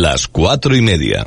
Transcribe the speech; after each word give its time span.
las 0.00 0.26
cuatro 0.26 0.74
y 0.74 0.80
media. 0.80 1.26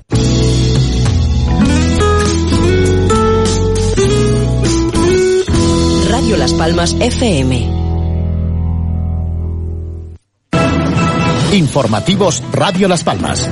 Radio 6.09 6.37
Las 6.37 6.53
Palmas 6.53 6.95
FM. 6.99 7.69
Informativos 11.53 12.41
Radio 12.51 12.87
Las 12.87 13.03
Palmas. 13.03 13.47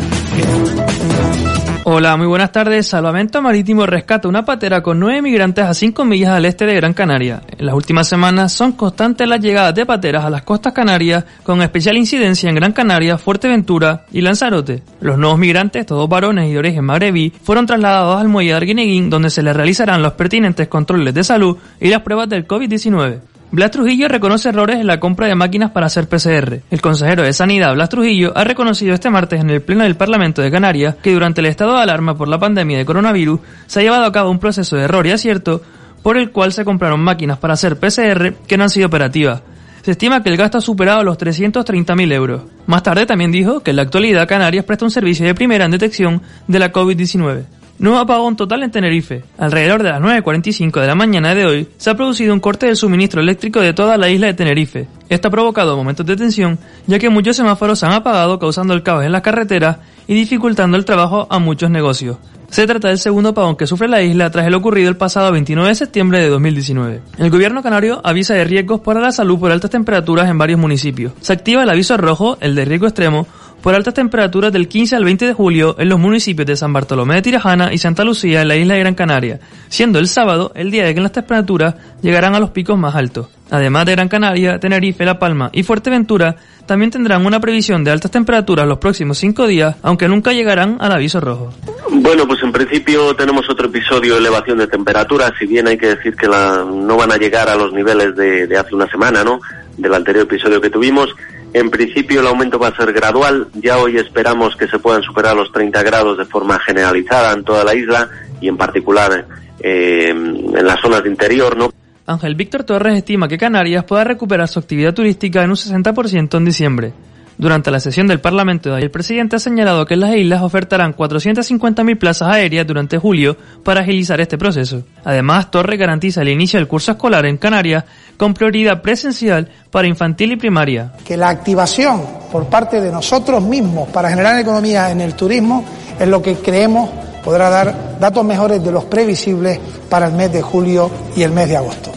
Hola, 1.86 2.16
muy 2.16 2.28
buenas 2.28 2.54
tardes. 2.54 2.88
Salvamento 2.88 3.42
Marítimo 3.42 3.86
rescata 3.86 4.30
una 4.30 4.46
patera 4.46 4.82
con 4.82 5.02
nueve 5.02 5.22
migrantes 5.22 5.66
a 5.66 5.74
cinco 5.74 6.06
millas 6.06 6.30
al 6.30 6.46
este 6.46 6.66
de 6.66 6.76
Gran 6.76 6.94
Canaria. 6.94 7.42
En 7.58 7.66
las 7.66 7.76
últimas 7.76 8.08
semanas 8.08 8.54
son 8.54 8.72
constantes 8.72 9.28
las 9.28 9.42
llegadas 9.42 9.76
de 9.76 9.86
pateras 9.86 10.24
a 10.24 10.30
las 10.30 10.44
costas 10.44 10.72
canarias, 10.72 11.26
con 11.44 11.62
especial 11.62 11.98
incidencia 11.98 12.50
en 12.50 12.56
Gran 12.56 12.72
Canaria, 12.72 13.18
Fuerteventura 13.18 14.06
y 14.14 14.22
Lanzarote. 14.22 14.82
Los 15.02 15.18
nuevos 15.18 15.38
migrantes, 15.38 15.86
todos 15.86 16.08
varones 16.08 16.50
y 16.50 16.54
de 16.54 16.60
origen 16.60 16.86
magrebí, 16.86 17.34
fueron 17.44 17.66
trasladados 17.66 18.22
al 18.22 18.30
muelle 18.30 18.52
de 18.52 18.56
Arguineguín, 18.56 19.10
donde 19.10 19.30
se 19.30 19.44
les 19.44 19.54
realizarán 19.54 20.02
los 20.02 20.14
pertinentes 20.14 20.70
controles 20.70 21.14
de 21.14 21.26
salud 21.26 21.58
y 21.82 21.90
las 21.90 22.02
pruebas 22.02 22.30
del 22.30 22.48
COVID-19. 22.48 23.33
Blas 23.54 23.70
Trujillo 23.70 24.08
reconoce 24.08 24.50
errores 24.50 24.80
en 24.80 24.88
la 24.88 25.00
compra 25.00 25.28
de 25.28 25.36
máquinas 25.36 25.70
para 25.70 25.86
hacer 25.86 26.10
PCR. 26.10 26.62
El 26.72 26.82
consejero 26.82 27.22
de 27.22 27.34
Sanidad, 27.34 27.76
Blas 27.76 27.90
Trujillo, 27.90 28.36
ha 28.36 28.44
reconocido 28.44 28.96
este 28.96 29.12
martes 29.12 29.42
en 29.42 29.52
el 29.52 29.62
Pleno 29.62 29.84
del 29.84 29.96
Parlamento 29.96 30.42
de 30.42 30.50
Canarias 30.50 30.96
que 31.04 31.14
durante 31.14 31.42
el 31.42 31.46
estado 31.46 31.76
de 31.76 31.84
alarma 31.84 32.18
por 32.18 32.28
la 32.28 32.40
pandemia 32.40 32.80
de 32.80 32.86
coronavirus 32.86 33.42
se 33.68 33.80
ha 33.80 33.84
llevado 33.84 34.06
a 34.06 34.12
cabo 34.12 34.32
un 34.32 34.40
proceso 34.40 34.76
de 34.76 34.86
error 34.86 35.06
y 35.06 35.12
acierto 35.12 35.62
por 36.02 36.18
el 36.18 36.32
cual 36.32 36.52
se 36.52 36.66
compraron 36.66 37.02
máquinas 37.02 37.38
para 37.38 37.54
hacer 37.54 37.78
PCR 37.78 38.34
que 38.48 38.58
no 38.58 38.64
han 38.64 38.72
sido 38.72 38.88
operativas. 38.88 39.44
Se 39.84 39.92
estima 39.92 40.24
que 40.24 40.30
el 40.30 40.38
gasto 40.38 40.58
ha 40.58 40.62
superado 40.62 41.04
los 41.04 41.20
330.000 41.20 42.12
euros. 42.12 42.42
Más 42.66 42.82
tarde 42.82 43.06
también 43.06 43.32
dijo 43.32 43.60
que 43.60 43.70
en 43.70 43.76
la 43.76 43.84
actualidad 43.84 44.28
Canarias 44.28 44.66
presta 44.66 44.86
un 44.86 44.90
servicio 44.90 45.28
de 45.28 45.36
primera 45.36 45.66
en 45.66 45.72
detección 45.72 46.24
de 46.48 46.58
la 46.58 46.74
COVID-19. 46.74 47.44
Nuevo 47.80 47.98
apagón 47.98 48.36
total 48.36 48.62
en 48.62 48.72
Tenerife. 48.72 49.24
Alrededor 49.38 49.82
de 49.82 49.90
las 49.90 50.00
9.45 50.00 50.80
de 50.80 50.88
la 50.88 50.94
mañana 50.94 51.34
de 51.34 51.46
hoy 51.46 51.68
se 51.78 51.90
ha 51.90 51.96
producido 51.96 52.32
un 52.32 52.40
corte 52.40 52.68
del 52.68 52.78
suministro 52.78 53.20
eléctrico 53.20 53.62
de 53.62 53.74
toda 53.74 53.98
la 53.98 54.10
isla 54.10 54.28
de 54.28 54.36
Tenerife. 54.36 54.88
Esto 55.10 55.28
ha 55.28 55.32
provocado 55.32 55.76
momentos 55.76 56.06
de 56.06 56.16
tensión, 56.16 56.60
ya 56.86 57.00
que 57.00 57.10
muchos 57.10 57.36
semáforos 57.36 57.80
se 57.80 57.88
han 57.88 57.94
apagado 57.94 58.38
causando 58.38 58.76
el 58.76 58.84
caos 58.84 59.04
en 59.04 59.12
las 59.12 59.24
carreteras 59.24 59.78
y 60.08 60.14
dificultando 60.14 60.78
el 60.78 60.86
trabajo 60.86 61.28
a 61.30 61.40
muchos 61.40 61.72
negocios. 61.72 62.18
Se 62.54 62.68
trata 62.68 62.90
del 62.90 63.00
segundo 63.00 63.30
apagón 63.30 63.56
que 63.56 63.66
sufre 63.66 63.88
la 63.88 64.04
isla 64.04 64.30
tras 64.30 64.46
el 64.46 64.54
ocurrido 64.54 64.88
el 64.88 64.96
pasado 64.96 65.32
29 65.32 65.70
de 65.70 65.74
septiembre 65.74 66.20
de 66.20 66.30
2019. 66.30 67.02
El 67.18 67.32
gobierno 67.32 67.64
canario 67.64 68.00
avisa 68.04 68.36
de 68.36 68.44
riesgos 68.44 68.82
para 68.82 69.00
la 69.00 69.12
salud 69.12 69.40
por 69.40 69.52
altas 69.52 69.72
temperaturas 69.72 70.30
en 70.30 70.38
varios 70.38 70.60
municipios. 70.60 71.14
Se 71.22 71.34
activa 71.34 71.64
el 71.64 71.70
aviso 71.72 71.98
rojo, 71.98 72.38
el 72.42 72.54
de 72.54 72.66
riesgo 72.66 72.86
extremo, 72.86 73.26
por 73.64 73.74
altas 73.74 73.94
temperaturas 73.94 74.52
del 74.52 74.68
15 74.68 74.98
al 74.98 75.06
20 75.06 75.26
de 75.26 75.34
julio 75.34 75.78
en 75.80 75.88
los 75.88 75.98
municipios 75.98 76.46
de 76.46 76.58
San 76.58 76.74
Bartolomé 76.74 77.16
de 77.16 77.22
Tirajana 77.22 77.72
y 77.72 77.78
Santa 77.78 78.04
Lucía 78.04 78.42
en 78.42 78.50
la 78.50 78.58
isla 78.58 78.74
de 78.74 78.82
Gran 78.82 78.94
Canaria, 78.94 79.40
siendo 79.70 80.00
el 80.00 80.08
sábado 80.10 80.52
el 80.54 80.70
día 80.70 80.84
de 80.84 80.94
que 80.94 81.00
las 81.00 81.14
temperaturas 81.14 81.76
llegarán 82.02 82.36
a 82.36 82.42
los 82.42 82.50
picos 82.50 82.78
más 82.78 82.94
altos. 82.94 83.28
Además 83.52 83.86
de 83.86 83.94
Gran 83.94 84.10
Canaria, 84.10 84.60
Tenerife, 84.60 85.06
La 85.06 85.18
Palma 85.18 85.50
y 85.54 85.64
Fuerteventura, 85.64 86.36
también 86.66 86.92
tendrán 86.92 87.26
una 87.26 87.40
previsión 87.40 87.86
de 87.86 87.92
altas 87.92 88.12
temperaturas 88.12 88.68
los 88.68 88.80
próximos 88.80 89.18
cinco 89.18 89.48
días, 89.48 89.78
aunque 89.82 90.10
nunca 90.10 90.34
llegarán 90.34 90.76
al 90.82 90.92
aviso 90.92 91.22
rojo. 91.22 91.54
Bueno, 91.90 92.28
pues 92.28 92.44
en 92.44 92.52
principio 92.52 93.16
tenemos 93.16 93.50
otro 93.50 93.68
episodio 93.68 94.16
de 94.16 94.20
elevación 94.20 94.58
de 94.58 94.68
temperaturas, 94.68 95.32
si 95.40 95.46
bien 95.46 95.70
hay 95.70 95.78
que 95.78 95.96
decir 95.96 96.18
que 96.18 96.28
la, 96.28 96.66
no 96.66 96.98
van 96.98 97.14
a 97.14 97.18
llegar 97.18 97.48
a 97.48 97.56
los 97.56 97.72
niveles 97.72 98.14
de, 98.18 98.46
de 98.46 98.58
hace 98.58 98.76
una 98.76 98.88
semana, 98.88 99.24
¿no? 99.24 99.40
Del 99.78 99.94
anterior 99.94 100.26
episodio 100.26 100.60
que 100.60 100.70
tuvimos. 100.70 101.16
En 101.54 101.70
principio 101.70 102.22
el 102.22 102.28
aumento 102.28 102.58
va 102.58 102.70
a 102.70 102.76
ser 102.76 102.92
gradual. 102.92 103.48
Ya 103.54 103.78
hoy 103.78 103.98
esperamos 103.98 104.56
que 104.56 104.68
se 104.68 104.80
puedan 104.80 105.04
superar 105.04 105.36
los 105.36 105.52
30 105.52 105.84
grados 105.84 106.18
de 106.18 106.26
forma 106.26 106.60
generalizada 106.60 107.32
en 107.34 107.44
toda 107.44 107.64
la 107.64 107.76
isla 107.76 108.10
y 108.42 108.48
en 108.48 108.58
particular 108.58 109.26
eh, 109.60 110.10
en 110.10 110.66
las 110.66 110.80
zonas 110.82 111.04
de 111.04 111.10
interior, 111.10 111.56
¿no? 111.56 111.72
Ángel 112.06 112.36
Víctor 112.36 112.64
Torres 112.64 112.98
estima 112.98 113.28
que 113.28 113.38
Canarias 113.38 113.86
pueda 113.86 114.04
recuperar 114.04 114.48
su 114.48 114.60
actividad 114.60 114.94
turística 114.94 115.44
en 115.44 115.52
un 115.52 115.56
60% 115.56 116.38
en 116.38 116.46
diciembre. 116.46 116.94
Durante 117.38 117.72
la 117.72 117.80
sesión 117.80 118.08
del 118.08 118.22
Parlamento 118.22 118.70
de 118.70 118.76
hoy, 118.76 118.82
el 118.84 118.92
presidente 118.92 119.36
ha 119.36 119.40
señalado 119.40 119.86
que 119.86 119.96
las 119.96 120.16
islas 120.16 120.44
ofertarán 120.44 120.96
450.000 120.96 121.98
plazas 121.98 122.30
aéreas 122.30 122.68
durante 122.68 122.98
julio 122.98 123.36
para 123.64 123.82
agilizar 123.82 124.22
este 124.22 124.38
proceso. 124.38 124.84
Además, 125.04 125.50
Torres 125.50 125.80
garantiza 125.80 126.22
el 126.22 126.30
inicio 126.30 126.60
del 126.60 126.68
curso 126.68 126.92
escolar 126.92 127.26
en 127.26 127.38
Canarias 127.38 127.86
con 128.18 128.34
prioridad 128.34 128.82
presencial 128.82 129.50
para 129.72 129.88
infantil 129.88 130.34
y 130.34 130.36
primaria. 130.36 130.94
Que 131.04 131.18
la 131.18 131.30
activación 131.30 132.02
por 132.32 132.46
parte 132.46 132.80
de 132.80 132.92
nosotros 132.92 133.42
mismos 133.42 133.90
para 133.90 134.10
generar 134.10 134.40
economía 134.40 134.92
en 134.92 135.02
el 135.02 135.16
turismo 135.16 135.66
es 136.00 136.08
lo 136.08 136.22
que 136.22 136.36
creemos 136.36 136.90
podrá 137.24 137.50
dar 137.50 137.98
datos 138.00 138.24
mejores 138.24 138.64
de 138.64 138.72
los 138.72 138.86
previsibles 138.86 139.60
para 139.90 140.08
el 140.08 140.14
mes 140.14 140.32
de 140.32 140.42
julio 140.42 140.92
y 141.16 141.24
el 141.24 141.32
mes 141.32 141.48
de 141.48 141.58
agosto. 141.58 141.92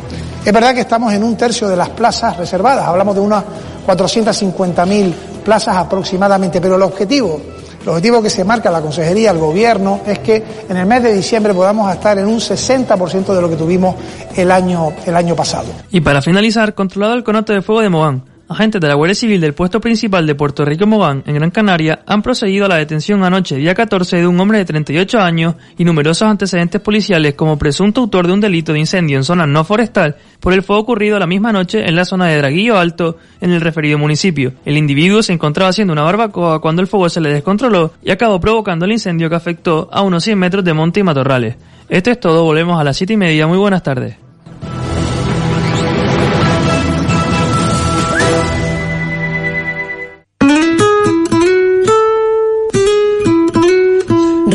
Es 0.45 0.53
verdad 0.53 0.75
que 0.75 0.83
estamos 0.83 1.13
en 1.13 1.25
un 1.25 1.37
tercio 1.37 1.69
de 1.69 1.77
las 1.77 1.89
plazas 1.91 2.37
reservadas, 2.37 2.87
hablamos 2.87 3.17
de 3.17 3.21
unas 3.21 3.45
450.000 3.87 5.13
plazas 5.45 5.77
aproximadamente, 5.77 6.61
pero 6.61 6.77
el 6.77 6.83
objetivo, 6.83 7.41
el 7.83 7.89
objetivo 7.89 8.23
que 8.23 8.31
se 8.31 8.45
marca 8.45 8.71
la 8.71 8.81
Consejería, 8.81 9.31
el 9.31 9.39
Gobierno, 9.39 10.01
es 10.07 10.19
que 10.19 10.43
en 10.69 10.77
el 10.77 10.87
mes 10.87 11.03
de 11.03 11.15
diciembre 11.15 11.55
podamos 11.55 11.93
estar 11.93 12.19
en 12.19 12.27
un 12.27 12.41
60% 12.41 13.35
de 13.35 13.41
lo 13.41 13.49
que 13.49 13.57
tuvimos 13.57 13.95
el 14.35 14.51
año, 14.51 14.93
el 15.07 15.15
año 15.15 15.37
pasado. 15.37 15.69
Y 15.91 16.01
para 16.01 16.21
finalizar, 16.21 16.75
controlado 16.75 17.15
el 17.15 17.25
conote 17.25 17.53
de 17.53 17.63
fuego 17.63 17.83
de 17.83 17.89
Mogán. 17.89 18.36
Agentes 18.49 18.81
de 18.81 18.87
la 18.87 18.95
Guardia 18.95 19.17
Civil 19.17 19.41
del 19.41 19.55
puesto 19.55 19.81
principal 19.81 20.25
de 20.25 20.37
Puerto 20.37 20.65
Rico 20.65 20.87
Mogán, 20.87 21.25
en 21.27 21.35
Gran 21.35 21.51
Canaria, 21.51 22.05
han 22.07 22.23
procedido 22.23 22.67
a 22.67 22.69
la 22.69 22.77
detención 22.77 23.25
anoche, 23.25 23.57
día 23.57 23.75
14, 23.75 24.19
de 24.19 24.27
un 24.29 24.39
hombre 24.39 24.59
de 24.59 24.65
38 24.65 25.19
años 25.19 25.57
y 25.77 25.85
numerosos 25.85 26.29
antecedentes 26.29 26.81
policiales 26.81 27.35
como 27.35 27.59
presunto 27.59 28.03
autor 28.03 28.29
de 28.29 28.35
un 28.35 28.41
delito 28.41 28.73
de 28.73 28.79
incendio 28.79 29.17
en 29.17 29.25
zona 29.25 29.49
no 29.49 29.65
forestal 29.65 30.15
por 30.39 30.53
el 30.53 30.63
fuego 30.63 30.83
ocurrido 30.83 31.19
la 31.19 31.27
misma 31.27 31.51
noche 31.51 31.89
en 31.89 31.97
la 31.97 32.05
zona 32.05 32.27
de 32.27 32.37
Draguillo 32.37 32.79
Alto, 32.79 33.19
en 33.41 33.51
el 33.51 33.61
referido 33.61 33.99
municipio. 33.99 34.53
El 34.65 34.77
individuo 34.77 35.25
se 35.25 35.33
encontraba 35.33 35.71
haciendo 35.71 35.93
una 35.93 36.03
barbacoa 36.03 36.61
cuando 36.61 36.83
el 36.83 36.89
fuego 36.89 37.09
se 37.09 37.21
le 37.21 37.33
descontroló 37.33 37.95
y 38.01 38.13
acabó 38.13 38.39
provocando 38.39 38.85
el 38.85 38.93
incendio 38.93 39.29
que 39.29 39.35
afectó 39.35 39.89
a 39.91 40.03
unos 40.03 40.23
100 40.23 40.39
metros 40.39 40.65
de 40.65 40.73
monte 40.73 41.01
y 41.01 41.03
matorrales. 41.03 41.57
Esto 41.89 42.13
es 42.13 42.21
todo, 42.21 42.45
volvemos 42.45 42.81
a 42.81 42.85
las 42.85 42.97
7 42.97 43.13
y 43.13 43.17
media. 43.17 43.49
Muy 43.49 43.59
buenas 43.59 43.83
tardes. 43.83 44.26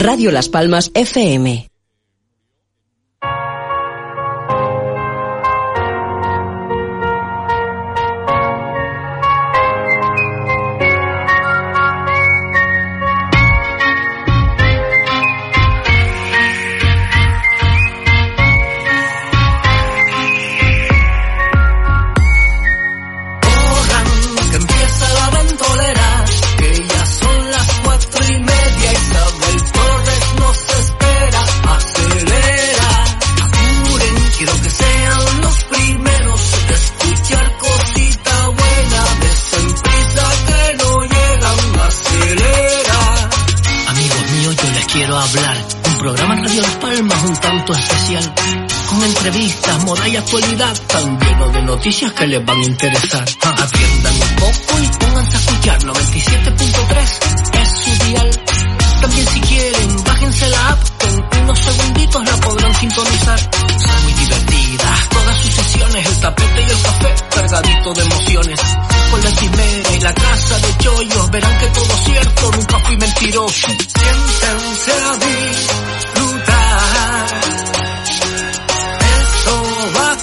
Radio 0.02 0.32
Las 0.32 0.50
Palmas 0.50 0.90
FM. 0.96 1.71
Un 45.34 45.98
programa 45.98 46.36
Radio 46.36 46.62
Las 46.62 46.76
Palmas 46.76 47.24
un 47.24 47.38
tanto 47.38 47.74
especial. 47.74 48.34
Con 48.90 49.02
entrevistas, 49.02 49.84
moda 49.86 50.06
y 50.10 50.18
actualidad, 50.18 50.78
tan 50.88 51.20
lleno 51.20 51.48
de 51.48 51.62
noticias 51.62 52.12
que 52.12 52.28
les 52.28 52.46
van 52.46 52.58
a 52.58 52.64
interesar. 52.66 53.24
Atiendan 53.42 54.14
un 54.14 54.36
poco 54.36 54.80
y 54.84 54.88
pónganse 54.98 55.38
a 55.38 55.40
escuchar 55.40 55.80
97.3 55.84 57.62
es 57.62 57.70
su 57.70 58.06
dial. 58.10 58.44
También 59.00 59.28
si 59.28 59.40
quieren, 59.40 60.04
bájense 60.04 60.50
la 60.50 60.70
app, 60.70 60.80
en 61.06 61.44
unos 61.44 61.60
segunditos 61.60 62.26
la 62.26 62.38
podrán 62.38 62.76
sintonizar. 62.76 63.40
Son 63.40 64.04
muy 64.04 64.14
divertidas 64.14 65.10
todas 65.10 65.38
sus 65.38 65.54
sesiones, 65.54 66.08
el 66.08 66.20
tapete 66.20 66.62
y 66.62 66.72
el 66.72 66.82
café 66.82 67.16
cargadito 67.30 67.94
de 67.94 68.02
emociones 68.02 68.60
con 69.12 69.22
la 69.24 69.32
quimera 69.32 69.92
y 69.96 70.00
la 70.00 70.14
casa 70.14 70.58
de 70.60 70.78
chollos 70.78 71.32
verán 71.32 71.60
que 71.60 71.68
todo 71.68 71.94
es 71.94 72.04
cierto, 72.06 72.52
nunca 72.52 72.80
fui 72.80 72.98
mentiroso. 72.98 73.68
Siéntense 73.68 74.92
a 74.92 75.18
disfrutar, 75.28 76.66
eso 79.20 79.64
va 79.96 80.12
a 80.12 80.18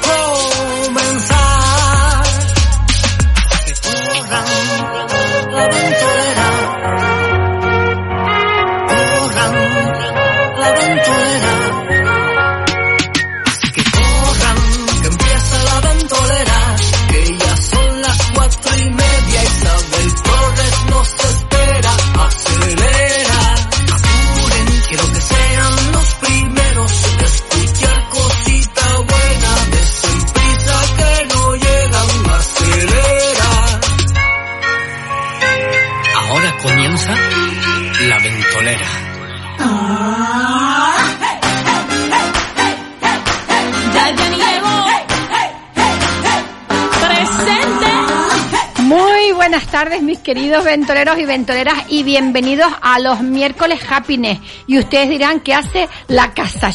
queridos 50.29 50.63
ventoleros 50.63 51.19
y 51.19 51.25
ventoleras, 51.25 51.85
y 51.89 52.03
bienvenidos 52.03 52.71
a 52.83 52.99
los 52.99 53.23
miércoles 53.23 53.81
Happiness. 53.89 54.39
Y 54.67 54.79
ustedes 54.79 55.09
dirán 55.09 55.41
que 55.41 55.55
hace 55.55 55.89
la 56.07 56.35
casa 56.35 56.71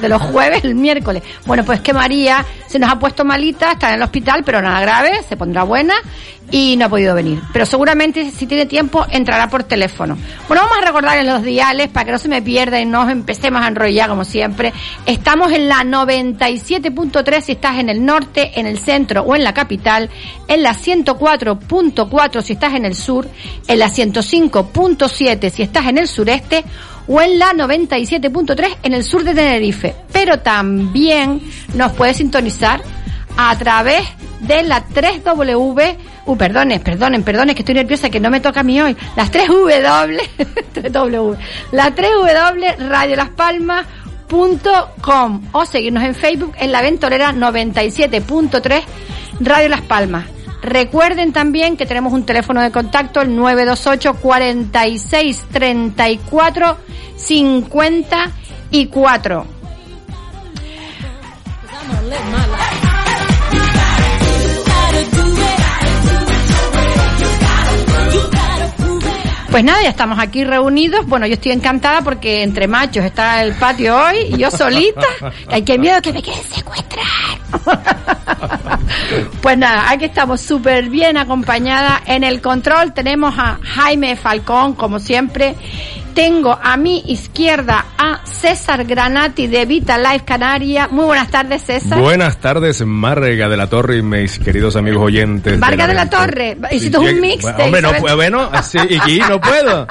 de 0.00 0.08
los 0.08 0.20
jueves 0.20 0.64
el 0.64 0.74
miércoles. 0.74 1.22
Bueno, 1.46 1.64
pues 1.64 1.80
que 1.82 1.92
María 1.92 2.44
se 2.66 2.80
nos 2.80 2.90
ha 2.90 2.98
puesto 2.98 3.24
malita, 3.24 3.70
está 3.70 3.90
en 3.90 3.94
el 3.94 4.02
hospital, 4.02 4.42
pero 4.44 4.60
nada 4.60 4.80
grave, 4.80 5.22
se 5.28 5.36
pondrá 5.36 5.62
buena 5.62 5.94
y 6.50 6.76
no 6.76 6.86
ha 6.86 6.88
podido 6.88 7.14
venir. 7.14 7.40
Pero 7.52 7.66
seguramente 7.66 8.30
si 8.30 8.46
tiene 8.46 8.66
tiempo 8.66 9.06
entrará 9.10 9.48
por 9.48 9.64
teléfono. 9.64 10.16
Bueno, 10.48 10.62
vamos 10.62 10.78
a 10.78 10.86
recordar 10.86 11.18
en 11.18 11.26
los 11.26 11.42
diales 11.42 11.88
para 11.88 12.06
que 12.06 12.12
no 12.12 12.18
se 12.18 12.28
me 12.28 12.42
pierda 12.42 12.80
y 12.80 12.86
no 12.86 13.08
empecemos 13.08 13.62
a 13.62 13.68
enrollar 13.68 14.08
como 14.08 14.24
siempre. 14.24 14.72
Estamos 15.06 15.52
en 15.52 15.68
la 15.68 15.82
97.3 15.82 17.40
si 17.40 17.52
estás 17.52 17.78
en 17.78 17.88
el 17.88 18.04
norte, 18.04 18.52
en 18.58 18.66
el 18.66 18.78
centro 18.78 19.22
o 19.22 19.36
en 19.36 19.44
la 19.44 19.54
capital, 19.54 20.10
en 20.48 20.62
la 20.62 20.74
104.4 20.74 22.42
si 22.42 22.52
estás 22.54 22.74
en 22.74 22.84
el 22.84 22.94
sur, 22.94 23.28
en 23.66 23.78
la 23.78 23.88
105.7 23.88 25.50
si 25.50 25.62
estás 25.62 25.86
en 25.86 25.98
el 25.98 26.08
sureste 26.08 26.64
o 27.06 27.20
en 27.20 27.38
la 27.38 27.52
97.3 27.52 28.76
en 28.82 28.94
el 28.94 29.04
sur 29.04 29.24
de 29.24 29.34
Tenerife. 29.34 29.94
Pero 30.12 30.40
también 30.40 31.40
nos 31.74 31.92
puedes 31.92 32.16
sintonizar 32.16 32.82
a 33.48 33.56
través 33.56 34.06
de 34.40 34.62
la 34.62 34.86
3W, 34.86 35.96
uh, 36.26 36.36
perdonen, 36.36 36.80
perdonen, 36.80 37.22
perdonen, 37.22 37.54
que 37.54 37.62
estoy 37.62 37.74
nerviosa, 37.74 38.10
que 38.10 38.20
no 38.20 38.30
me 38.30 38.40
toca 38.40 38.60
a 38.60 38.62
mí 38.62 38.80
hoy, 38.80 38.96
las 39.16 39.32
3W, 39.32 40.20
3W, 40.74 41.36
la 41.72 41.94
3W 41.94 42.88
Radio 42.88 43.16
Las 43.16 43.30
Palmas 43.30 43.86
com 45.00 45.42
o 45.52 45.66
seguirnos 45.66 46.04
en 46.04 46.14
Facebook 46.14 46.54
en 46.58 46.70
la 46.70 46.82
Ventolera 46.82 47.32
97.3 47.32 48.82
Radio 49.40 49.68
Las 49.68 49.80
Palmas. 49.80 50.26
Recuerden 50.62 51.32
también 51.32 51.76
que 51.76 51.86
tenemos 51.86 52.12
un 52.12 52.24
teléfono 52.24 52.62
de 52.62 52.70
contacto, 52.70 53.22
el 53.22 53.34
928 53.34 54.14
46 54.20 55.46
34 55.50 56.76
54. 57.16 59.46
Pues 69.50 69.64
nada, 69.64 69.82
ya 69.82 69.88
estamos 69.88 70.18
aquí 70.20 70.44
reunidos. 70.44 71.06
Bueno, 71.06 71.26
yo 71.26 71.34
estoy 71.34 71.50
encantada 71.50 72.02
porque 72.02 72.44
entre 72.44 72.68
machos 72.68 73.04
está 73.04 73.42
el 73.42 73.54
patio 73.54 73.96
hoy 73.96 74.18
y 74.32 74.38
yo 74.38 74.48
solita. 74.48 75.06
Hay 75.48 75.62
que 75.62 75.76
miedo 75.76 76.00
que 76.00 76.12
me 76.12 76.22
queden 76.22 76.44
secuestrar. 76.44 77.04
pues 79.42 79.58
nada, 79.58 79.90
aquí 79.90 80.04
estamos 80.04 80.40
súper 80.40 80.88
bien 80.88 81.16
acompañada. 81.16 82.00
En 82.06 82.22
el 82.22 82.40
control 82.40 82.94
tenemos 82.94 83.34
a 83.36 83.58
Jaime 83.60 84.14
Falcón, 84.14 84.74
como 84.74 85.00
siempre. 85.00 85.56
Tengo 86.20 86.52
a 86.62 86.76
mi 86.76 87.02
izquierda 87.06 87.86
a 87.96 88.20
César 88.26 88.84
Granati 88.84 89.46
de 89.46 89.64
Vita 89.64 89.96
Life 89.96 90.26
Canaria. 90.26 90.86
Muy 90.86 91.06
buenas 91.06 91.30
tardes, 91.30 91.62
César. 91.62 91.98
Buenas 91.98 92.36
tardes, 92.36 92.84
Marga 92.84 93.48
de 93.48 93.56
la 93.56 93.68
Torre 93.68 93.96
y 93.96 94.02
mis 94.02 94.38
queridos 94.38 94.76
amigos 94.76 95.00
oyentes. 95.02 95.58
Vargas 95.58 95.88
de 95.88 95.94
la. 95.94 96.10
Torre. 96.10 96.58
Hiciste 96.72 96.98
un 96.98 97.06
Llega- 97.06 97.20
mix. 97.22 97.44
Hombre, 97.46 97.80
no 97.80 97.94
puedo, 97.94 98.16
bueno, 98.16 98.50
así, 98.52 98.76
y 98.90 98.98
aquí 98.98 99.18
no 99.26 99.40
puedo. 99.40 99.86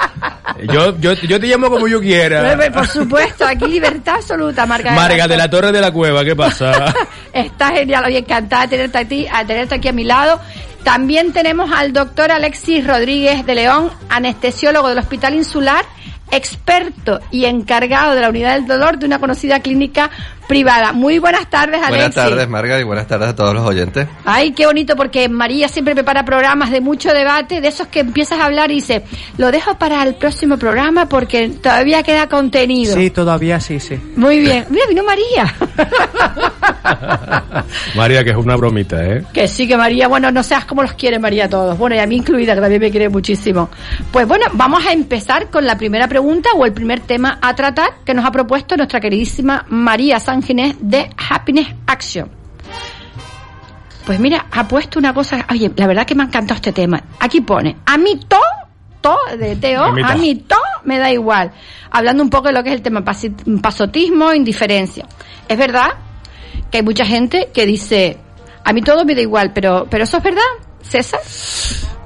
Yo, 0.72 0.96
yo, 1.00 1.14
yo 1.14 1.40
te 1.40 1.48
llamo 1.48 1.68
como 1.68 1.88
yo 1.88 2.00
quiera. 2.00 2.56
Por 2.72 2.86
supuesto, 2.86 3.44
aquí 3.44 3.66
libertad 3.66 4.14
absoluta, 4.18 4.66
Marga. 4.66 4.92
Marga 4.92 5.26
de 5.26 5.36
la 5.36 5.50
Torre 5.50 5.72
de 5.72 5.80
la 5.80 5.90
Cueva, 5.90 6.24
¿qué 6.24 6.36
pasa? 6.36 6.94
Está 7.32 7.70
genial, 7.70 8.04
oye, 8.04 8.18
encantada 8.18 8.68
de 8.68 8.68
tenerte, 8.68 8.98
a 8.98 9.04
ti, 9.04 9.26
a 9.32 9.44
tenerte 9.44 9.74
aquí 9.74 9.88
a 9.88 9.92
mi 9.92 10.04
lado. 10.04 10.40
También 10.84 11.32
tenemos 11.32 11.70
al 11.72 11.92
doctor 11.92 12.30
Alexis 12.30 12.86
Rodríguez 12.86 13.44
de 13.44 13.54
León, 13.54 13.90
anestesiólogo 14.08 14.88
del 14.88 14.98
Hospital 14.98 15.34
Insular, 15.34 15.84
experto 16.30 17.20
y 17.30 17.44
encargado 17.44 18.14
de 18.14 18.20
la 18.20 18.28
unidad 18.28 18.54
del 18.54 18.66
dolor 18.66 18.98
de 18.98 19.06
una 19.06 19.18
conocida 19.18 19.60
clínica 19.60 20.10
privada. 20.50 20.92
Muy 20.92 21.20
buenas 21.20 21.48
tardes, 21.48 21.76
Alexis. 21.76 22.12
Buenas 22.12 22.14
tardes, 22.14 22.48
Marga, 22.48 22.80
y 22.80 22.82
buenas 22.82 23.06
tardes 23.06 23.28
a 23.28 23.36
todos 23.36 23.54
los 23.54 23.64
oyentes. 23.64 24.08
Ay, 24.24 24.50
qué 24.50 24.66
bonito, 24.66 24.96
porque 24.96 25.28
María 25.28 25.68
siempre 25.68 25.94
prepara 25.94 26.24
programas 26.24 26.72
de 26.72 26.80
mucho 26.80 27.12
debate, 27.12 27.60
de 27.60 27.68
esos 27.68 27.86
que 27.86 28.00
empiezas 28.00 28.40
a 28.40 28.46
hablar 28.46 28.72
y 28.72 28.74
dice, 28.74 29.04
lo 29.38 29.52
dejo 29.52 29.78
para 29.78 30.02
el 30.02 30.16
próximo 30.16 30.58
programa 30.58 31.08
porque 31.08 31.50
todavía 31.50 32.02
queda 32.02 32.28
contenido. 32.28 32.96
Sí, 32.96 33.10
todavía 33.10 33.60
sí, 33.60 33.78
sí. 33.78 33.96
Muy 34.16 34.40
bien. 34.40 34.66
Mira, 34.70 34.86
vino 34.88 35.04
María. 35.04 35.54
María, 37.94 38.24
que 38.24 38.30
es 38.30 38.36
una 38.36 38.56
bromita, 38.56 39.04
¿eh? 39.04 39.24
Que 39.32 39.46
sí, 39.46 39.68
que 39.68 39.76
María, 39.76 40.08
bueno, 40.08 40.32
no 40.32 40.42
seas 40.42 40.64
como 40.64 40.82
los 40.82 40.94
quiere 40.94 41.20
María 41.20 41.48
todos. 41.48 41.78
Bueno, 41.78 41.94
y 41.94 42.00
a 42.00 42.06
mí 42.08 42.16
incluida, 42.16 42.56
que 42.56 42.60
también 42.60 42.80
me 42.80 42.90
quiere 42.90 43.08
muchísimo. 43.08 43.68
Pues 44.10 44.26
bueno, 44.26 44.46
vamos 44.54 44.84
a 44.84 44.92
empezar 44.92 45.48
con 45.48 45.64
la 45.64 45.78
primera 45.78 46.08
pregunta 46.08 46.48
o 46.56 46.66
el 46.66 46.72
primer 46.72 46.98
tema 46.98 47.38
a 47.40 47.54
tratar 47.54 47.90
que 48.04 48.14
nos 48.14 48.24
ha 48.24 48.32
propuesto 48.32 48.76
nuestra 48.76 48.98
queridísima 48.98 49.64
María 49.68 50.18
San 50.18 50.39
Ginés 50.42 50.76
de 50.80 51.10
Happiness 51.30 51.68
Action. 51.86 52.30
Pues 54.06 54.18
mira, 54.18 54.46
ha 54.50 54.66
puesto 54.66 54.98
una 54.98 55.12
cosa, 55.14 55.46
oye, 55.50 55.70
la 55.76 55.86
verdad 55.86 56.06
que 56.06 56.14
me 56.14 56.22
ha 56.22 56.26
encantado 56.26 56.56
este 56.56 56.72
tema. 56.72 57.02
Aquí 57.20 57.40
pone, 57.40 57.76
a 57.86 57.96
mí 57.98 58.18
todo, 58.26 58.40
todo 59.00 59.18
de 59.38 59.56
Teo, 59.56 59.84
A 59.84 60.14
mí 60.16 60.34
todo. 60.36 60.58
me 60.84 60.98
da 60.98 61.12
igual. 61.12 61.52
Hablando 61.90 62.22
un 62.22 62.30
poco 62.30 62.48
de 62.48 62.54
lo 62.54 62.62
que 62.62 62.70
es 62.70 62.74
el 62.76 62.82
tema 62.82 63.04
pasotismo, 63.04 64.32
indiferencia. 64.32 65.06
Es 65.48 65.58
verdad 65.58 65.90
que 66.70 66.78
hay 66.78 66.84
mucha 66.84 67.04
gente 67.04 67.50
que 67.52 67.66
dice, 67.66 68.16
a 68.64 68.72
mí 68.72 68.82
todo 68.82 69.04
me 69.04 69.14
da 69.14 69.20
igual, 69.20 69.52
pero, 69.52 69.86
pero 69.90 70.04
eso 70.04 70.16
es 70.16 70.22
verdad, 70.22 70.42
César. 70.82 71.20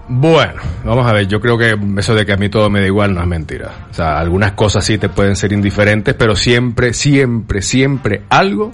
Bueno, 0.06 0.60
vamos 0.84 1.06
a 1.06 1.12
ver, 1.12 1.26
yo 1.26 1.40
creo 1.40 1.56
que 1.56 1.78
eso 1.98 2.14
de 2.14 2.26
que 2.26 2.32
a 2.34 2.36
mí 2.36 2.50
todo 2.50 2.68
me 2.68 2.80
da 2.80 2.86
igual 2.86 3.14
no 3.14 3.22
es 3.22 3.26
mentira. 3.26 3.70
O 3.90 3.94
sea, 3.94 4.18
algunas 4.18 4.52
cosas 4.52 4.84
sí 4.84 4.98
te 4.98 5.08
pueden 5.08 5.34
ser 5.34 5.52
indiferentes, 5.52 6.14
pero 6.14 6.36
siempre, 6.36 6.92
siempre, 6.92 7.62
siempre 7.62 8.22
algo, 8.28 8.72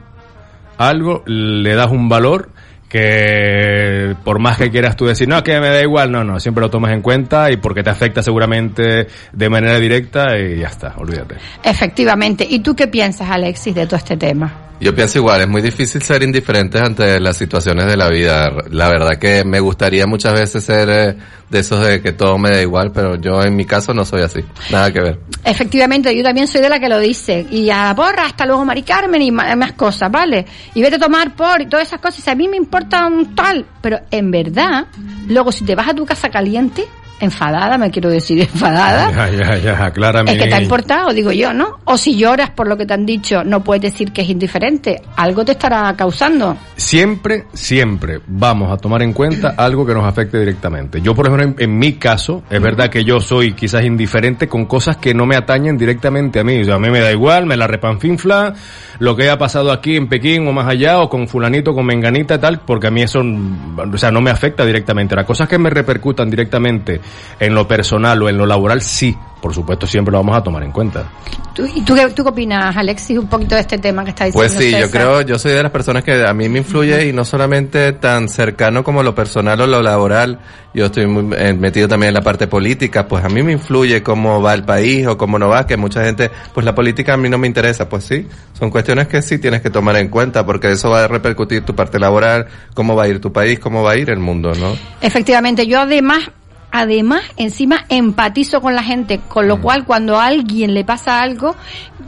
algo 0.76 1.22
le 1.26 1.74
das 1.74 1.90
un 1.90 2.08
valor 2.08 2.50
que 2.90 4.16
por 4.24 4.40
más 4.40 4.58
que 4.58 4.68
quieras 4.68 4.96
tú 4.96 5.06
decir, 5.06 5.28
no, 5.28 5.42
que 5.44 5.58
me 5.60 5.68
da 5.68 5.80
igual, 5.80 6.10
no, 6.10 6.24
no, 6.24 6.40
siempre 6.40 6.60
lo 6.60 6.70
tomas 6.70 6.92
en 6.92 7.02
cuenta 7.02 7.50
y 7.52 7.56
porque 7.56 7.84
te 7.84 7.90
afecta 7.90 8.20
seguramente 8.20 9.06
de 9.32 9.48
manera 9.48 9.78
directa 9.78 10.36
y 10.36 10.58
ya 10.58 10.66
está, 10.66 10.94
olvídate. 10.98 11.36
Efectivamente. 11.62 12.44
¿Y 12.50 12.58
tú 12.58 12.74
qué 12.74 12.88
piensas, 12.88 13.30
Alexis, 13.30 13.76
de 13.76 13.86
todo 13.86 13.96
este 13.96 14.16
tema? 14.16 14.70
Yo 14.80 14.94
pienso 14.94 15.18
igual, 15.18 15.42
es 15.42 15.48
muy 15.48 15.60
difícil 15.60 16.00
ser 16.00 16.22
indiferentes 16.22 16.80
ante 16.80 17.20
las 17.20 17.36
situaciones 17.36 17.86
de 17.86 17.98
la 17.98 18.08
vida. 18.08 18.50
La 18.70 18.88
verdad 18.88 19.18
que 19.20 19.44
me 19.44 19.60
gustaría 19.60 20.06
muchas 20.06 20.32
veces 20.32 20.64
ser 20.64 20.88
eh, 20.88 21.16
de 21.50 21.58
esos 21.58 21.84
de 21.84 22.00
que 22.00 22.12
todo 22.12 22.38
me 22.38 22.48
da 22.48 22.62
igual, 22.62 22.90
pero 22.90 23.16
yo 23.16 23.42
en 23.42 23.54
mi 23.54 23.66
caso 23.66 23.92
no 23.92 24.06
soy 24.06 24.22
así. 24.22 24.40
Nada 24.70 24.90
que 24.90 25.00
ver. 25.00 25.18
Efectivamente, 25.44 26.16
yo 26.16 26.22
también 26.22 26.48
soy 26.48 26.62
de 26.62 26.70
la 26.70 26.80
que 26.80 26.88
lo 26.88 26.98
dice. 26.98 27.46
Y 27.50 27.68
a 27.68 27.88
la 27.88 27.94
porra, 27.94 28.24
hasta 28.24 28.46
luego, 28.46 28.64
Mari 28.64 28.82
Carmen, 28.82 29.20
y 29.20 29.30
más 29.30 29.72
cosas, 29.72 30.10
¿vale? 30.10 30.46
Y 30.72 30.80
vete 30.80 30.96
a 30.96 30.98
tomar 30.98 31.36
por 31.36 31.60
y 31.60 31.66
todas 31.66 31.86
esas 31.86 32.00
cosas. 32.00 32.26
A 32.28 32.34
mí 32.34 32.48
me 32.48 32.56
importa 32.56 32.79
tal. 32.88 33.66
Pero 33.80 34.00
en 34.10 34.30
verdad, 34.30 34.86
luego 35.28 35.52
si 35.52 35.64
te 35.64 35.74
vas 35.74 35.88
a 35.88 35.94
tu 35.94 36.06
casa 36.06 36.30
caliente, 36.30 36.86
enfadada, 37.20 37.78
me 37.78 37.90
quiero 37.90 38.10
decir 38.10 38.40
enfadada, 38.40 39.10
Ya, 39.10 39.30
ya, 39.30 39.56
ya, 39.58 39.92
es 40.26 40.36
que 40.36 40.48
te 40.48 40.54
ha 40.54 40.62
importado, 40.62 41.12
digo 41.12 41.30
yo, 41.32 41.52
¿no? 41.52 41.78
O 41.84 41.96
si 41.96 42.16
lloras 42.16 42.50
por 42.50 42.66
lo 42.66 42.76
que 42.76 42.86
te 42.86 42.94
han 42.94 43.06
dicho, 43.06 43.44
no 43.44 43.62
puedes 43.62 43.82
decir 43.82 44.12
que 44.12 44.22
es 44.22 44.28
indiferente, 44.28 45.02
algo 45.16 45.44
te 45.44 45.52
estará 45.52 45.94
causando. 45.96 46.56
Siempre, 46.76 47.44
siempre 47.52 48.20
vamos 48.26 48.72
a 48.72 48.76
tomar 48.76 49.02
en 49.02 49.12
cuenta 49.12 49.54
algo 49.56 49.84
que 49.86 49.94
nos 49.94 50.04
afecte 50.04 50.38
directamente. 50.38 51.00
Yo, 51.00 51.14
por 51.14 51.26
ejemplo, 51.26 51.44
en, 51.44 51.54
en 51.58 51.78
mi 51.78 51.94
caso, 51.94 52.42
es 52.50 52.60
verdad 52.60 52.88
que 52.88 53.04
yo 53.04 53.20
soy 53.20 53.52
quizás 53.52 53.84
indiferente 53.84 54.48
con 54.48 54.64
cosas 54.64 54.96
que 54.96 55.14
no 55.14 55.26
me 55.26 55.36
atañen 55.36 55.76
directamente 55.76 56.40
a 56.40 56.44
mí. 56.44 56.60
O 56.60 56.64
sea, 56.64 56.76
a 56.76 56.78
mí 56.78 56.90
me 56.90 57.00
da 57.00 57.12
igual, 57.12 57.46
me 57.46 57.56
la 57.56 57.66
repanfinfla, 57.66 58.54
lo 58.98 59.16
que 59.16 59.24
haya 59.24 59.38
pasado 59.38 59.72
aquí 59.72 59.96
en 59.96 60.08
Pekín 60.08 60.46
o 60.48 60.52
más 60.52 60.66
allá, 60.66 61.00
o 61.00 61.08
con 61.08 61.28
fulanito, 61.28 61.74
con 61.74 61.86
menganita 61.86 62.36
y 62.36 62.38
tal, 62.38 62.60
porque 62.60 62.86
a 62.86 62.90
mí 62.90 63.02
eso, 63.02 63.20
o 63.20 63.98
sea, 63.98 64.10
no 64.10 64.20
me 64.20 64.30
afecta 64.30 64.64
directamente. 64.64 65.14
Las 65.14 65.26
cosas 65.26 65.48
que 65.48 65.58
me 65.58 65.70
repercutan 65.70 66.30
directamente 66.30 67.00
en 67.38 67.54
lo 67.54 67.66
personal 67.66 68.20
o 68.22 68.28
en 68.28 68.36
lo 68.36 68.46
laboral, 68.46 68.82
sí, 68.82 69.16
por 69.40 69.54
supuesto, 69.54 69.86
siempre 69.86 70.12
lo 70.12 70.18
vamos 70.18 70.36
a 70.36 70.42
tomar 70.42 70.62
en 70.62 70.72
cuenta. 70.72 71.10
¿Tú, 71.54 71.66
¿Y 71.74 71.82
tú, 71.82 71.94
qué, 71.94 72.08
tú 72.10 72.22
qué 72.22 72.28
opinas, 72.28 72.76
Alexis, 72.76 73.18
un 73.18 73.28
poquito 73.28 73.54
de 73.54 73.62
este 73.62 73.78
tema 73.78 74.04
que 74.04 74.10
está 74.10 74.26
diciendo 74.26 74.54
Pues 74.54 74.64
sí, 74.64 74.78
yo 74.78 74.90
creo, 74.90 75.22
yo 75.22 75.38
soy 75.38 75.52
de 75.52 75.62
las 75.62 75.72
personas 75.72 76.04
que 76.04 76.24
a 76.24 76.32
mí 76.34 76.48
me 76.48 76.58
influye 76.58 77.08
y 77.08 77.12
no 77.12 77.24
solamente 77.24 77.92
tan 77.92 78.28
cercano 78.28 78.84
como 78.84 79.02
lo 79.02 79.14
personal 79.14 79.60
o 79.60 79.66
lo 79.66 79.82
laboral, 79.82 80.38
yo 80.72 80.86
estoy 80.86 81.06
muy 81.06 81.34
eh, 81.36 81.52
metido 81.54 81.88
también 81.88 82.08
en 82.08 82.14
la 82.14 82.20
parte 82.20 82.46
política, 82.46 83.08
pues 83.08 83.24
a 83.24 83.28
mí 83.28 83.42
me 83.42 83.52
influye 83.52 84.02
cómo 84.02 84.40
va 84.40 84.54
el 84.54 84.64
país 84.64 85.06
o 85.06 85.16
cómo 85.16 85.38
no 85.38 85.48
va, 85.48 85.66
que 85.66 85.76
mucha 85.76 86.04
gente, 86.04 86.30
pues 86.54 86.64
la 86.64 86.74
política 86.74 87.14
a 87.14 87.16
mí 87.16 87.28
no 87.28 87.38
me 87.38 87.46
interesa, 87.46 87.88
pues 87.88 88.04
sí, 88.04 88.28
son 88.52 88.70
cuestiones 88.70 89.08
que 89.08 89.22
sí 89.22 89.38
tienes 89.38 89.62
que 89.62 89.70
tomar 89.70 89.96
en 89.96 90.08
cuenta 90.08 90.46
porque 90.46 90.70
eso 90.70 90.90
va 90.90 91.04
a 91.04 91.08
repercutir 91.08 91.64
tu 91.64 91.74
parte 91.74 91.98
laboral, 91.98 92.46
cómo 92.74 92.94
va 92.94 93.04
a 93.04 93.08
ir 93.08 93.20
tu 93.20 93.32
país, 93.32 93.58
cómo 93.58 93.82
va 93.82 93.92
a 93.92 93.96
ir 93.96 94.10
el 94.10 94.20
mundo, 94.20 94.52
¿no? 94.54 94.76
Efectivamente, 95.00 95.66
yo 95.66 95.80
además, 95.80 96.30
además, 96.72 97.22
encima 97.36 97.84
empatizo 97.88 98.60
con 98.60 98.74
la 98.74 98.82
gente, 98.82 99.20
con 99.28 99.46
Mm. 99.46 99.48
lo 99.48 99.60
cual 99.60 99.84
cuando 99.84 100.18
a 100.18 100.26
alguien 100.26 100.74
le 100.74 100.84
pasa 100.84 101.20
algo, 101.22 101.54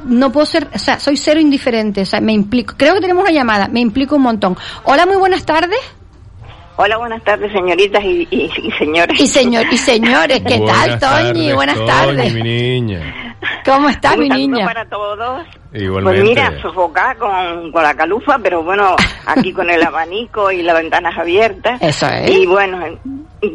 no 0.04 0.32
puedo 0.32 0.46
ser, 0.46 0.68
o 0.74 0.78
sea, 0.78 0.98
soy 0.98 1.16
cero 1.16 1.38
indiferente, 1.40 2.00
o 2.02 2.06
sea, 2.06 2.20
me 2.20 2.32
implico. 2.32 2.74
Creo 2.76 2.94
que 2.94 3.00
tenemos 3.00 3.22
una 3.22 3.32
llamada, 3.32 3.68
me 3.68 3.80
implico 3.80 4.16
un 4.16 4.22
montón. 4.22 4.56
Hola, 4.84 5.06
muy 5.06 5.16
buenas 5.16 5.44
tardes. 5.44 5.78
Hola, 6.76 6.96
buenas 6.96 7.22
tardes, 7.22 7.52
señoritas 7.52 8.02
y, 8.02 8.26
y- 8.30 8.50
y 8.62 8.70
señores. 8.72 9.20
Y 9.20 9.26
señor, 9.26 9.66
y 9.70 9.76
señores, 9.76 10.40
¿qué 10.40 10.58
tal, 10.58 10.60
Buenas 10.60 10.98
Toñi? 10.98 10.98
tardes, 11.00 11.54
buenas 11.54 11.74
Toñi, 11.76 11.86
tardes. 11.88 12.34
mi 12.34 12.42
niña. 12.42 13.36
¿Cómo 13.64 13.88
estás, 13.90 14.16
mi 14.16 14.28
niña? 14.28 14.64
para 14.66 14.84
todos. 14.88 15.46
Igualmente. 15.74 16.20
Pues 16.20 16.28
mira, 16.30 16.62
sofocada 16.62 17.14
con, 17.16 17.70
con 17.72 17.82
la 17.82 17.94
calufa, 17.94 18.38
pero 18.42 18.62
bueno, 18.62 18.96
aquí 19.26 19.52
con 19.52 19.68
el 19.70 19.82
abanico 19.86 20.50
y 20.50 20.62
las 20.62 20.76
ventanas 20.76 21.16
abiertas. 21.18 21.80
Eso 21.82 22.06
es. 22.08 22.30
Y 22.30 22.46
bueno, 22.46 22.78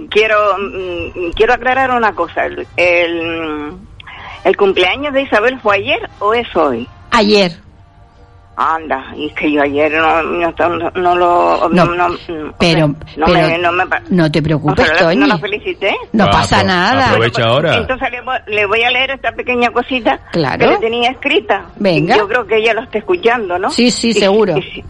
quiero 0.10 0.38
mm, 0.58 1.32
quiero 1.36 1.53
aclarar 1.53 1.91
una 1.91 2.13
cosa. 2.13 2.46
El, 2.46 2.67
el, 2.77 3.72
el 4.44 4.58
cumpleaños 4.58 5.13
de 5.13 5.24
Isabel 5.24 5.60
fue 5.62 5.77
ayer 5.77 6.10
o 6.20 6.34
es 6.34 6.53
hoy? 6.56 6.88
Ayer. 7.12 7.51
Anda, 8.60 9.13
y 9.15 9.27
es 9.27 9.34
que 9.34 9.51
yo 9.51 9.62
ayer 9.62 9.91
no, 9.94 10.24
no, 10.24 10.51
no- 10.51 10.91
no 10.96 11.15
lo... 11.15 11.70
No, 11.70 11.86
no, 11.86 12.10
no- 12.10 12.17
pero- 12.58 12.88
no 12.88 13.25
pero 13.27 13.48
me, 13.50 13.58
no 13.60 13.72
me 13.72 13.86
No 14.10 14.32
te 14.32 14.41
preocupes, 14.41 14.98
Toñi. 14.98 15.15
no 15.15 15.27
la 15.27 15.38
felicité. 15.38 15.96
No 16.13 16.24
Ah, 16.24 16.32
pasa 16.32 16.62
apro- 16.63 16.65
nada. 16.65 17.10
aprovecha 17.12 17.44
ahora. 17.44 17.77
Entonces 17.77 18.10
le, 18.10 18.22
voy- 18.22 18.39
le 18.48 18.65
voy 18.65 18.82
a 18.82 18.89
leer 18.89 19.12
esta 19.12 19.32
pequeña 19.34 19.70
cosita 19.70 20.20
Claro. 20.32 20.58
que 20.58 20.67
le 20.72 20.77
tenía 20.79 21.12
escrita. 21.12 21.65
Venga. 21.75 22.17
Yo 22.17 22.27
creo 22.27 22.48
que 22.48 22.58
ella 22.58 22.74
lo 22.74 22.82
está 22.82 22.98
escuchando, 22.98 23.60
¿no? 23.60 23.70
Sí, 23.70 23.91
sí, 23.91 24.10
Y- 24.10 24.13
seguro. 24.13 24.58
Y, 24.58 24.84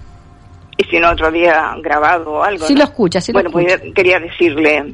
y 0.77 0.83
si 0.85 0.99
no, 0.99 1.09
otro 1.09 1.31
día 1.31 1.75
grabado 1.81 2.33
o 2.33 2.43
algo. 2.43 2.65
Sí 2.65 2.73
¿no? 2.73 2.79
lo 2.79 2.85
escucha, 2.85 3.19
sí 3.19 3.31
lo 3.31 3.37
Bueno, 3.37 3.51
pues 3.51 3.81
quería 3.95 4.19
decirle, 4.19 4.93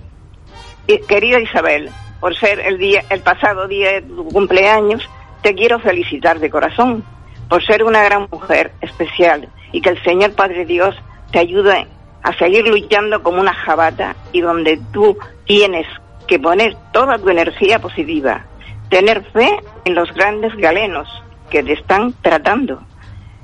eh, 0.87 1.01
querida 1.07 1.39
Isabel, 1.39 1.89
por 2.19 2.35
ser 2.37 2.61
el 2.61 2.77
día, 2.77 3.03
el 3.09 3.19
pasado 3.19 3.67
día 3.67 3.93
de 3.93 4.01
tu 4.03 4.25
cumpleaños, 4.29 5.07
te 5.41 5.53
quiero 5.53 5.79
felicitar 5.79 6.39
de 6.39 6.49
corazón 6.49 7.03
por 7.49 7.63
ser 7.65 7.83
una 7.83 8.01
gran 8.03 8.27
mujer 8.31 8.71
especial 8.81 9.49
y 9.73 9.81
que 9.81 9.89
el 9.89 10.03
Señor 10.03 10.33
Padre 10.33 10.65
Dios 10.65 10.95
te 11.31 11.39
ayude 11.39 11.85
a 12.23 12.33
seguir 12.37 12.65
luchando 12.65 13.21
como 13.21 13.41
una 13.41 13.53
jabata 13.53 14.15
y 14.31 14.39
donde 14.39 14.79
tú 14.93 15.17
tienes 15.45 15.85
que 16.27 16.39
poner 16.39 16.77
toda 16.93 17.17
tu 17.17 17.29
energía 17.29 17.79
positiva, 17.79 18.45
tener 18.89 19.23
fe 19.31 19.59
en 19.83 19.95
los 19.95 20.11
grandes 20.13 20.55
galenos 20.55 21.09
que 21.49 21.61
te 21.61 21.73
están 21.73 22.13
tratando, 22.21 22.81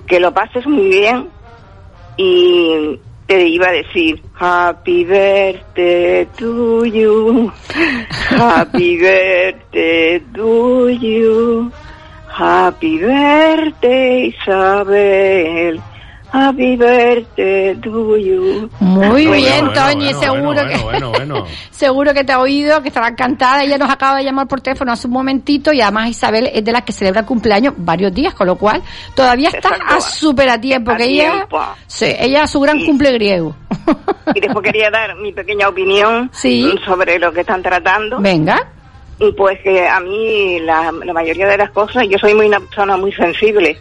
que 0.08 0.22
lo 0.22 0.34
pases 0.34 0.65
muy 0.65 0.88
bien 0.88 1.29
y 2.19 2.99
te 3.27 3.47
iba 3.47 3.69
a 3.69 3.71
decir 3.71 4.21
Happy 4.33 5.05
birthday 5.05 6.27
to 6.38 6.83
you, 6.85 7.49
Happy 8.29 8.97
birthday 9.01 10.19
to 10.33 10.89
you, 10.89 11.71
Happy 12.27 12.99
birthday 12.99 14.35
Isabel, 14.35 15.81
Happy 16.31 16.75
birthday 16.75 17.75
to 17.81 18.17
you. 18.17 18.69
Muy 18.79 19.25
Bueno, 19.25 19.31
bien, 19.31 19.65
bueno, 19.65 19.74
Toñi, 19.74 20.13
bueno, 20.13 20.19
seguro 20.19 20.43
bueno, 20.53 20.69
que 20.69 20.77
bueno, 20.83 21.09
bueno. 21.12 21.45
seguro 21.71 22.13
que 22.13 22.24
te 22.24 22.31
ha 22.33 22.39
oído, 22.39 22.81
que 22.83 22.89
estará 22.89 23.07
encantada. 23.07 23.63
Ella 23.63 23.77
nos 23.79 23.89
acaba 23.89 24.17
de 24.17 24.24
llamar 24.25 24.48
por 24.48 24.62
teléfono 24.62 24.91
hace 24.91 25.07
un 25.07 25.13
momentito 25.13 25.74
y 25.74 25.81
además 25.81 26.09
Isabel 26.09 26.50
es 26.53 26.63
de 26.63 26.71
las 26.71 26.83
que 26.83 26.91
celebra 26.91 27.21
el 27.21 27.25
cumpleaños 27.25 27.74
varios 27.77 28.13
días, 28.13 28.33
con 28.36 28.45
lo 28.45 28.55
cual 28.57 28.81
todavía 29.15 29.50
está 29.50 29.69
a 29.88 30.00
súper 30.01 30.50
a 30.50 30.62
tiempo, 30.62 30.95
que 30.95 31.05
ella, 31.05 31.48
sí, 31.88 32.05
ella 32.19 32.45
su 32.45 32.59
gran 32.59 32.86
cumple 32.86 33.12
griego. 33.13 33.55
Y 34.36 34.39
después 34.39 34.63
quería 34.63 34.91
dar 34.91 35.15
mi 35.15 35.31
pequeña 35.31 35.67
opinión 35.67 36.29
Sí. 36.31 36.71
sobre 36.86 37.17
lo 37.17 37.31
que 37.33 37.41
están 37.41 37.63
tratando. 37.63 38.19
Venga. 38.19 38.67
Y 39.19 39.31
Pues 39.33 39.59
que 39.62 39.88
a 39.88 40.00
mí 40.00 40.59
la, 40.62 40.91
la 41.03 41.12
mayoría 41.13 41.48
de 41.48 41.57
las 41.57 41.71
cosas, 41.71 42.03
yo 42.07 42.17
soy 42.19 42.33
muy 42.36 42.45
una 42.45 42.59
persona 42.59 42.95
muy 42.98 43.12
sensible, 43.13 43.77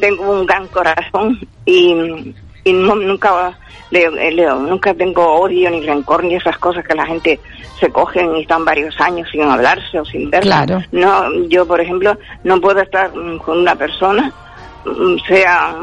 tengo 0.00 0.30
un 0.30 0.46
gran 0.46 0.66
corazón 0.68 1.38
y, 1.64 2.34
y 2.64 2.72
no- 2.72 2.96
nunca 2.96 3.56
leo, 3.90 4.16
eh, 4.16 4.30
leo- 4.30 4.56
nunca 4.60 4.94
tengo 4.94 5.24
odio 5.40 5.70
ni 5.70 5.80
rencor 5.86 6.24
ni 6.24 6.34
esas 6.34 6.56
cosas 6.58 6.84
que 6.84 6.94
la 6.94 7.06
gente 7.06 7.40
se 7.78 7.90
cogen 7.90 8.36
y 8.36 8.42
están 8.42 8.64
varios 8.64 8.98
años 9.00 9.28
sin 9.32 9.42
hablarse 9.42 9.98
o 9.98 10.04
sin 10.04 10.30
verse. 10.30 10.46
Claro. 10.48 10.82
No, 10.92 11.32
yo 11.48 11.66
por 11.66 11.80
ejemplo 11.80 12.16
no 12.44 12.60
puedo 12.60 12.80
estar 12.80 13.10
con 13.44 13.58
una 13.58 13.74
persona 13.74 14.30
mm, 14.84 15.16
sea 15.26 15.74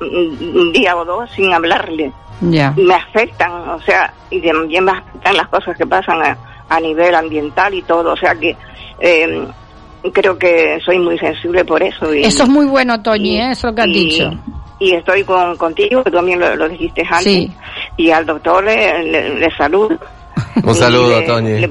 un 0.00 0.72
día 0.72 0.96
o 0.96 1.04
dos 1.04 1.30
sin 1.32 1.52
hablarle 1.52 2.10
Ya. 2.40 2.72
me 2.76 2.94
afectan, 2.94 3.52
o 3.52 3.80
sea, 3.82 4.12
y 4.30 4.40
también 4.40 4.84
me 4.84 4.92
afectan 4.92 5.36
las 5.36 5.48
cosas 5.48 5.76
que 5.76 5.86
pasan 5.86 6.22
a, 6.22 6.36
a 6.68 6.80
nivel 6.80 7.14
ambiental 7.14 7.72
y 7.74 7.82
todo, 7.82 8.12
o 8.12 8.16
sea 8.16 8.34
que 8.34 8.56
eh, 8.98 9.46
creo 10.12 10.38
que 10.38 10.78
soy 10.84 10.98
muy 10.98 11.18
sensible 11.18 11.64
por 11.64 11.82
eso. 11.82 12.12
Y, 12.14 12.24
Eso 12.24 12.42
es 12.44 12.48
muy 12.48 12.66
bueno, 12.66 13.00
Toñi, 13.02 13.38
¿eh? 13.40 13.50
eso 13.52 13.74
que 13.74 13.82
has 13.82 13.88
y- 13.88 13.92
dicho. 13.92 14.30
Y 14.78 14.94
estoy 14.94 15.22
con, 15.22 15.56
contigo, 15.56 16.02
que 16.02 16.10
tú 16.10 16.16
también 16.16 16.40
lo, 16.40 16.56
lo 16.56 16.68
dijiste 16.68 17.02
antes, 17.02 17.22
Sí. 17.22 17.52
y 17.96 18.10
al 18.10 18.26
doctor 18.26 18.64
le, 18.64 19.04
le, 19.04 19.38
le 19.38 19.50
saludo. 19.56 19.96
Un 20.64 20.70
Y 20.70 20.74
saludo, 20.74 21.20
le- 21.20 21.26
Toñi. 21.26 21.68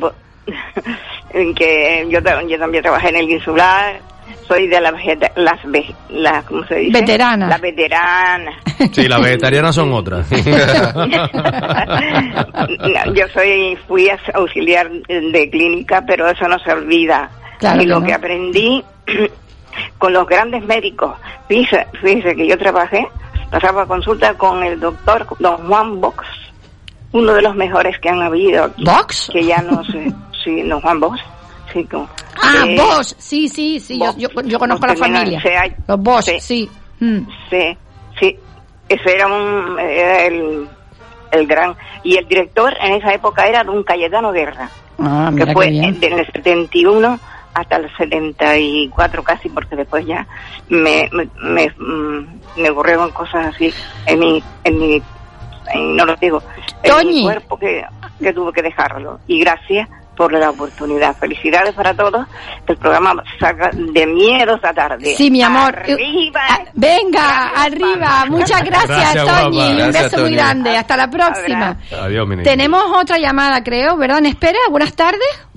que 1.55 2.07
yo, 2.09 2.19
yo 2.47 2.57
también 2.59 2.81
trabajé 2.83 3.09
en 3.09 3.15
el 3.17 3.29
insular, 3.29 3.99
soy 4.47 4.67
de 4.67 4.79
las, 4.79 4.93
vegeta- 4.93 5.31
las, 5.35 5.59
ve- 5.65 5.93
las 6.09 6.43
¿cómo 6.45 6.65
se 6.67 6.75
dice? 6.75 6.99
Veteranas. 6.99 7.49
Las 7.49 7.61
veteranas. 7.61 8.55
Sí, 8.93 9.07
las 9.07 9.21
vegetarianas 9.21 9.75
son 9.75 9.93
otras. 9.93 10.25
No, 12.79 13.13
yo 13.13 13.27
soy 13.33 13.77
fui 13.87 14.09
auxiliar 14.33 14.89
de 14.89 15.49
clínica, 15.51 16.03
pero 16.05 16.27
eso 16.29 16.47
no 16.47 16.57
se 16.59 16.71
olvida. 16.71 17.29
Claro 17.61 17.81
y 17.81 17.85
lo 17.85 17.95
que 17.95 18.01
no. 18.01 18.07
que 18.07 18.13
aprendí 18.13 18.83
con 19.97 20.11
los 20.13 20.27
grandes 20.27 20.63
médicos, 20.65 21.13
fíjese, 21.47 21.87
fíjese 22.01 22.35
que 22.35 22.47
yo 22.47 22.57
trabajé, 22.57 23.07
pasaba 23.49 23.85
consulta 23.85 24.33
con 24.33 24.63
el 24.63 24.79
doctor 24.79 25.25
don 25.39 25.57
Juan 25.67 26.01
Box, 26.01 26.25
uno 27.13 27.33
de 27.33 27.41
los 27.41 27.55
mejores 27.55 27.97
que 27.99 28.09
han 28.09 28.21
habido. 28.21 28.69
¿Box? 28.79 29.29
Que 29.31 29.45
ya 29.45 29.61
no 29.61 29.83
sé, 29.85 30.11
sí, 30.43 30.61
don 30.63 30.81
Juan 30.81 30.99
Box. 30.99 31.19
Sí, 31.71 31.87
Ah, 32.43 32.65
eh, 32.67 32.75
vos, 32.77 33.15
sí, 33.17 33.47
sí, 33.47 33.79
sí, 33.79 33.97
yo, 33.97 34.07
Bosch. 34.07 34.17
yo, 34.17 34.29
yo 34.43 34.59
conozco 34.59 34.83
a 34.85 34.89
la 34.89 34.95
familia. 34.97 35.41
hay- 35.61 35.73
Los 35.87 35.99
Bosch, 36.01 36.25
sí. 36.25 36.39
sí. 36.41 36.69
Mm. 36.99 37.19
Sí, 37.49 37.77
sí. 38.19 38.37
Ese 38.89 39.13
era 39.15 39.27
un 39.27 39.79
era 39.79 40.25
el, 40.25 40.67
el 41.31 41.47
gran 41.47 41.73
y 42.03 42.17
el 42.17 42.27
director 42.27 42.75
en 42.81 42.93
esa 42.95 43.13
época 43.13 43.47
era 43.47 43.63
don 43.63 43.83
Cayetano 43.83 44.33
Guerra, 44.33 44.69
Ah, 44.99 45.31
que 45.35 45.45
fue 45.53 45.71
desde 45.71 46.07
el 46.19 46.25
71 46.33 47.17
hasta 47.53 47.75
el 47.77 47.89
74 47.97 49.23
casi, 49.23 49.49
porque 49.49 49.75
después 49.75 50.05
ya 50.05 50.25
me 50.69 51.09
me, 51.11 51.27
me, 51.41 51.67
mm, 51.77 52.27
me 52.61 52.69
ocurrieron 52.69 53.11
cosas 53.11 53.47
así 53.47 53.73
en 54.05 54.19
mi 54.19 54.43
en 54.63 54.79
mi 54.79 55.01
en- 55.73 55.95
no 55.95 56.05
lo 56.05 56.15
digo 56.15 56.41
en 56.83 57.07
mi 57.07 57.23
cuerpo 57.23 57.57
que, 57.57 57.83
que 58.19 58.33
tuve 58.33 58.51
que 58.53 58.61
dejarlo 58.61 59.19
y 59.27 59.39
gracias 59.39 59.87
por 60.15 60.33
la 60.33 60.49
oportunidad. 60.51 61.15
Felicidades 61.17 61.73
para 61.73 61.95
todos. 61.95 62.27
El 62.67 62.77
programa 62.77 63.23
salga 63.39 63.71
de 63.73 64.05
miedo 64.05 64.55
esta 64.55 64.71
tarde. 64.73 65.15
Sí, 65.15 65.31
mi 65.31 65.41
amor. 65.41 65.73
Arriba. 65.75 66.41
Ah, 66.47 66.59
Venga, 66.73 67.47
arriba. 67.55 68.25
Muchas 68.29 68.63
gracias, 68.63 69.13
Gracias, 69.15 69.41
Toñi. 69.43 69.59
Un 69.71 69.77
Gracias, 69.77 70.11
beso 70.11 70.21
muy 70.21 70.35
grande. 70.35 70.77
Hasta 70.77 70.97
la 70.97 71.07
próxima. 71.09 71.77
Adiós, 72.03 72.27
mi 72.27 72.35
niña. 72.35 72.43
Tenemos 72.43 72.83
otra 72.95 73.17
llamada, 73.17 73.63
creo, 73.63 73.97
¿verdad? 73.97 74.19
En 74.19 74.27
espera. 74.27 74.59
Buenas 74.69 74.93
tardes. 74.95 75.47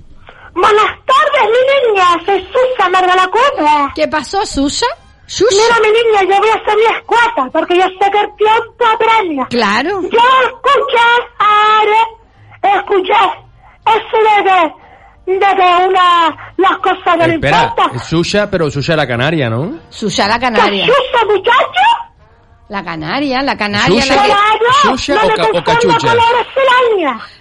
Buenas 0.54 0.99
tardes, 1.04 1.50
mi 1.50 1.92
niña. 1.92 2.04
Soy 2.25 2.40
Susa 2.52 2.88
Marga 2.88 3.14
la 3.16 3.28
Cueva. 3.28 3.92
¿Qué 3.94 4.06
pasó, 4.08 4.44
Susa? 4.46 4.87
Mira, 5.50 5.76
mi 5.82 5.88
niña, 5.88 6.20
yo 6.34 6.38
voy 6.40 6.49
a 6.50 6.54
hacer 6.54 6.76
mi 6.76 6.84
escueta 6.96 7.49
porque 7.52 7.76
yo 7.76 7.82
sé 7.84 8.11
que 8.11 8.20
el 8.20 8.37
tiempo 8.37 8.84
apremia. 8.92 9.46
Claro. 9.46 10.02
Yo 10.02 10.20
escuché, 10.46 11.06
Are, 11.38 12.76
escuché 12.78 13.12
eso 13.87 14.18
de 14.23 14.44
que, 14.44 15.32
de 15.32 15.56
que 15.56 15.88
una, 15.88 16.52
las 16.58 16.76
cosas 16.78 17.16
no 17.18 17.26
le 17.26 17.34
Espera, 17.34 17.62
importan. 17.70 17.99
Susha, 18.00 18.50
pero 18.50 18.70
Susha 18.70 18.94
la 18.96 19.06
canaria, 19.08 19.49
¿no? 19.49 19.78
Susa 19.88 20.28
la 20.28 20.34
¿Qué 20.38 20.40
canaria. 20.46 20.87
Susa, 20.87 21.25
muchacho? 21.26 21.80
La 22.68 22.83
canaria, 22.83 23.42
la 23.42 23.56
canaria, 23.59 24.00
Susha. 24.02 24.16
la 24.16 24.23
que, 24.23 24.88
Susha 24.88 25.14
no 25.16 25.21
o 25.61 25.64
cachucha. 25.64 26.14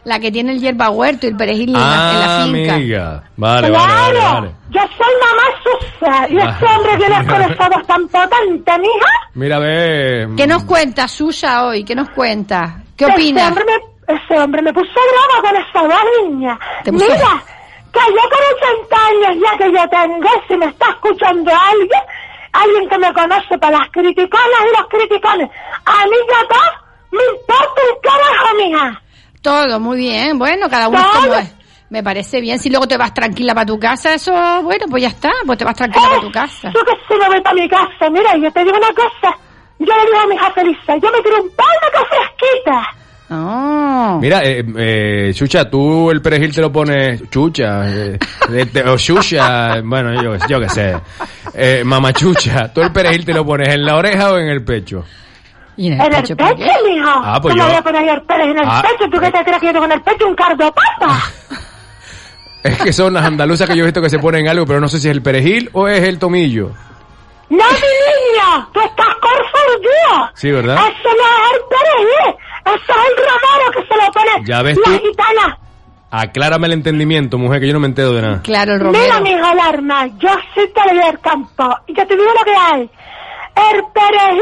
la 0.03 0.19
que 0.19 0.31
tiene 0.31 0.51
el 0.51 0.59
hierba 0.59 0.89
huerto 0.89 1.25
y 1.25 1.29
el 1.29 1.37
perejil 1.37 1.69
en, 1.69 1.73
la, 1.75 1.79
en 2.11 2.19
la 2.19 2.41
Ah, 2.41 2.43
finca. 2.45 2.73
amiga. 2.75 3.23
Vale, 3.37 3.67
claro, 3.69 3.85
vale, 3.87 4.19
vale, 4.19 4.33
vale. 4.33 4.51
yo 4.69 4.81
soy 4.81 5.13
mamá 5.21 5.43
Susa 5.63 6.27
y 6.29 6.37
este 6.37 6.65
hombre 6.65 7.53
esa 7.53 7.69
voz 7.69 7.87
tan 7.87 8.07
potente, 8.09 8.71
mija. 8.79 9.07
Mira, 9.35 9.59
ve. 9.59 10.27
¿Qué 10.35 10.45
nos 10.45 10.65
cuenta 10.65 11.07
Susa 11.07 11.65
hoy? 11.67 11.85
¿Qué 11.85 11.95
nos 11.95 12.09
cuenta? 12.09 12.81
¿Qué 12.97 13.05
Ese 13.05 13.13
opina? 13.13 13.47
hombre, 13.47 13.63
me, 13.65 14.13
ese 14.15 14.39
hombre 14.39 14.61
me 14.61 14.73
puso 14.73 14.89
brava 14.91 15.49
con 15.49 15.61
esa 15.61 15.81
voz, 15.83 16.03
niña. 16.27 16.59
Te 16.83 16.91
puso- 16.91 17.05
Mira, 17.05 17.43
que 17.93 17.99
yo 17.99 18.29
con 18.29 18.83
80 18.89 18.97
años 19.07 19.43
ya 19.49 19.57
que 19.57 19.71
yo 19.71 19.89
tengo, 19.89 20.29
si 20.49 20.57
me 20.57 20.65
está 20.65 20.89
escuchando 20.89 21.51
alguien, 21.51 22.01
alguien 22.53 22.89
que 22.89 22.97
me 22.97 23.13
conoce 23.13 23.57
para 23.57 23.79
las 23.79 23.89
criticonas 23.91 24.61
y 24.61 24.77
los 24.77 24.87
criticones, 24.87 25.49
a 25.85 26.05
mí 26.05 26.15
ya 26.29 26.47
todo 26.47 26.83
me 27.13 27.23
importa 27.37 27.81
un 27.93 28.01
carajo, 28.01 28.55
mija. 28.57 29.01
Todo, 29.41 29.79
muy 29.79 29.97
bien. 29.97 30.39
Bueno, 30.39 30.67
cada 30.67 30.87
uno 30.87 30.99
es 30.99 31.05
como 31.05 31.33
es. 31.35 31.55
Me 31.89 32.01
parece 32.01 32.41
bien. 32.41 32.57
Si 32.57 32.71
luego 32.71 32.87
te 32.87 32.97
vas 32.97 33.13
tranquila 33.13 33.53
para 33.53 33.67
tu 33.67 33.77
casa, 33.77 34.15
eso, 34.15 34.33
bueno, 34.63 34.85
pues 34.89 35.03
ya 35.03 35.09
está. 35.09 35.29
Pues 35.45 35.59
te 35.59 35.65
vas 35.65 35.75
tranquila 35.75 36.07
para 36.09 36.21
tu 36.21 36.31
casa. 36.31 36.71
Yo 36.73 36.81
que 36.83 36.93
si 37.07 37.19
no 37.19 37.27
voy 37.27 37.41
para 37.41 37.55
mi 37.55 37.69
casa, 37.69 38.09
mira, 38.09 38.35
yo 38.37 38.51
te 38.51 38.63
digo 38.63 38.75
una 38.75 38.93
cosa, 38.93 39.37
yo 39.77 39.93
le 39.95 40.05
digo 40.05 40.19
a 40.23 40.27
mi 40.27 40.35
hija 40.35 40.51
Felisa, 40.51 40.97
yo 40.97 41.11
me 41.11 41.21
tiro 41.21 41.43
un 41.43 41.49
par 41.51 41.67
de 41.67 42.05
fresquita. 42.07 43.02
Oh. 43.35 44.19
Mira, 44.21 44.41
eh, 44.43 44.63
eh, 44.77 45.31
Chucha, 45.33 45.69
tú 45.69 46.11
el 46.11 46.21
perejil 46.21 46.53
te 46.53 46.61
lo 46.61 46.71
pones 46.71 47.29
Chucha, 47.31 47.89
eh, 47.89 48.19
eh, 48.53 48.65
te- 48.67 48.83
o 48.87 48.95
Chucha, 48.97 49.81
bueno, 49.83 50.21
yo, 50.21 50.35
yo 50.47 50.59
qué 50.59 50.69
sé. 50.69 50.95
Eh, 51.53 51.81
mamá 51.83 52.13
Chucha, 52.13 52.71
tú 52.71 52.81
el 52.81 52.91
perejil 52.91 53.25
te 53.25 53.33
lo 53.33 53.43
pones 53.45 53.69
en 53.69 53.85
la 53.85 53.95
oreja 53.95 54.31
o 54.33 54.37
en 54.37 54.49
el 54.49 54.63
pecho. 54.63 55.03
¿Y 55.77 55.87
en 55.87 55.93
En 55.99 56.13
el 56.13 56.21
pecho, 56.21 56.35
mijo. 56.35 57.09
Ah, 57.09 57.39
pues 57.41 57.55
¿Cómo 57.55 57.63
yo- 57.65 57.69
voy 57.69 57.77
a 57.77 57.81
poner 57.81 58.05
yo 58.05 58.13
el 58.13 58.21
pelo 58.21 58.43
en 58.43 58.57
el 58.59 58.63
Ah, 58.67 58.83
pecho? 58.83 59.09
¿Tú 59.09 59.19
qué 59.19 59.31
te 59.31 59.43
crees 59.43 59.59
que 59.59 59.65
yo 59.67 59.71
tengo 59.73 59.85
en 59.85 59.91
el 59.93 60.01
pecho 60.01 60.27
un 60.27 60.35
cardo 60.35 60.71
papa? 60.73 61.19
Es 62.63 62.77
que 62.81 62.93
son 62.93 63.13
las 63.13 63.25
andaluzas 63.25 63.67
que 63.69 63.75
yo 63.75 63.83
he 63.83 63.87
visto 63.87 64.01
que 64.01 64.09
se 64.09 64.19
ponen 64.19 64.47
algo, 64.47 64.65
pero 64.65 64.79
no 64.79 64.87
sé 64.87 64.97
si 64.99 65.09
es 65.09 65.13
el 65.15 65.21
perejil 65.21 65.69
o 65.73 65.87
es 65.89 66.01
el 66.03 66.17
tomillo. 66.17 66.71
No, 67.49 67.57
mi 67.57 67.59
niña, 67.65 68.67
tú 68.73 68.79
estás 68.79 69.05
confundido. 69.21 70.31
Sí, 70.33 70.49
¿verdad? 70.49 70.75
Eso 70.75 71.09
no 71.09 71.25
es 71.25 71.51
el 71.51 71.59
perejil, 71.69 72.35
eso 72.65 72.75
es 72.75 73.09
el 73.09 73.17
romero 73.17 73.71
que 73.73 73.87
se 73.87 73.95
lo 74.01 74.11
pone 74.11 74.45
Ya 74.45 74.61
ves 74.61 74.77
la 74.77 74.97
tú. 74.97 75.03
gitana. 75.05 75.57
Aclárame 76.11 76.67
el 76.67 76.73
entendimiento, 76.73 77.37
mujer, 77.39 77.59
que 77.59 77.67
yo 77.67 77.73
no 77.73 77.79
me 77.79 77.87
entero 77.87 78.11
de 78.13 78.21
nada. 78.21 78.41
Claro, 78.43 78.73
el 78.73 78.83
Mira, 78.83 79.19
mi 79.19 79.31
hijo 79.31 79.45
alarma, 79.45 80.05
yo 80.19 80.29
sí 80.53 80.61
te 80.73 80.93
leí 80.93 81.07
el 81.09 81.19
campo 81.19 81.67
y 81.87 81.95
yo 81.95 82.05
te 82.05 82.15
digo 82.15 82.29
lo 82.37 82.45
que 82.45 82.55
hay. 82.55 82.81
El 83.71 83.83
perejil 83.93 84.41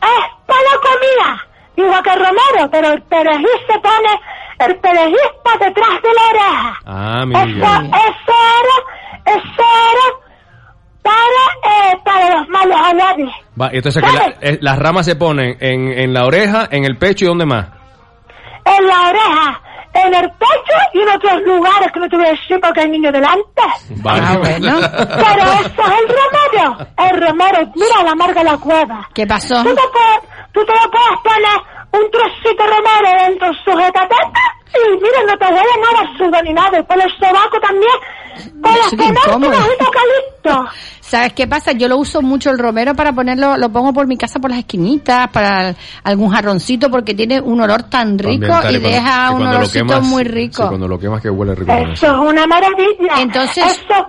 es 0.00 0.26
para 0.46 0.60
la 0.60 0.78
comida, 0.80 1.46
igual 1.76 2.02
que 2.02 2.10
el 2.10 2.18
romero, 2.20 2.70
pero 2.70 2.88
el 2.94 3.02
perejil 3.02 3.46
se 3.70 3.78
pone, 3.80 4.20
el 4.60 4.76
perejil 4.76 5.16
está 5.36 5.64
detrás 5.66 6.02
de 6.02 6.08
la 6.14 6.22
oreja. 6.30 6.78
Ah, 6.86 7.20
amiga. 7.22 7.42
eso 7.42 7.96
Va, 13.60 13.70
entonces 13.72 14.02
que 14.02 14.10
la- 14.12 14.34
eh, 14.40 14.58
las 14.60 14.78
ramas 14.78 15.04
se 15.06 15.16
ponen 15.16 15.56
en, 15.60 15.88
en 15.92 16.12
la 16.14 16.24
oreja, 16.24 16.68
en 16.70 16.84
el 16.84 16.96
pecho 16.96 17.24
y 17.24 17.28
¿dónde 17.28 17.46
más? 17.46 17.66
En 18.64 18.86
la 18.86 19.08
oreja, 19.10 19.60
en 19.94 20.14
el 20.14 20.30
pecho 20.30 20.78
y 20.94 21.00
en 21.00 21.08
otros 21.08 21.42
lugares 21.42 21.90
que 21.92 22.00
no 22.00 22.08
te 22.08 22.16
voy 22.16 22.26
a 22.26 22.30
decir 22.30 22.58
porque 22.62 22.80
hay 22.80 22.90
niños 22.90 23.12
delante. 23.12 23.62
Vale. 24.02 24.22
Ah, 24.24 24.36
bueno. 24.38 24.78
Pero 24.80 25.42
eso 25.52 25.82
es 25.82 26.00
el 26.00 26.08
romero, 26.08 26.86
el 26.98 27.20
romero, 27.28 27.72
mira 27.74 28.02
la 28.04 28.14
marca 28.14 28.40
de 28.40 28.50
la 28.50 28.58
cueva. 28.58 29.08
¿Qué 29.14 29.26
pasó? 29.26 29.56
Tú 29.62 29.74
te, 29.74 29.82
puedes, 29.92 30.50
tú 30.52 30.64
te 30.64 30.72
lo 30.72 30.90
puedes 30.90 31.20
poner 31.24 32.04
un 32.04 32.10
trocito 32.10 32.62
de 32.62 32.68
romero 32.70 33.24
dentro 33.26 33.48
del 33.48 33.56
y 34.74 34.96
mira, 34.96 35.22
no 35.26 35.38
te 35.38 35.44
huele 35.46 35.76
nada 35.80 36.18
sudo 36.18 36.42
ni 36.42 36.52
nada. 36.52 36.78
Y 36.78 36.82
por 36.82 36.96
el 37.00 37.10
sobaco 37.18 37.58
también, 37.60 37.92
con 38.62 38.72
las 38.72 38.90
penas 38.90 39.26
eucalipto. 39.26 40.70
¿Sabes 41.00 41.32
qué 41.32 41.46
pasa? 41.48 41.72
Yo 41.72 41.88
lo 41.88 41.96
uso 41.96 42.22
mucho 42.22 42.50
el 42.50 42.58
romero 42.58 42.94
para 42.94 43.12
ponerlo, 43.12 43.56
lo 43.56 43.68
pongo 43.70 43.92
por 43.92 44.06
mi 44.06 44.16
casa 44.16 44.38
por 44.38 44.50
las 44.50 44.60
esquinitas, 44.60 45.28
para 45.30 45.74
algún 46.04 46.30
jarroncito, 46.30 46.88
porque 46.90 47.14
tiene 47.14 47.40
un 47.40 47.60
olor 47.60 47.82
tan 47.84 48.16
rico 48.18 48.30
Ambiental, 48.52 48.76
y 48.76 48.80
cuando- 48.80 48.88
deja 48.88 49.30
un 49.32 49.46
olorcito 49.46 49.86
quemas- 49.86 50.02
muy 50.02 50.22
Sí, 50.22 50.28
rico. 50.28 50.68
cuando 50.68 50.86
lo 50.88 50.98
quemas 50.98 51.20
que 51.20 51.30
huele 51.30 51.54
rico. 51.56 51.72
Eso 51.72 51.90
eso. 51.92 52.06
es 52.06 52.28
una 52.30 52.46
maravilla. 52.46 53.14
Entonces, 53.18 53.64
Eso, 53.66 54.06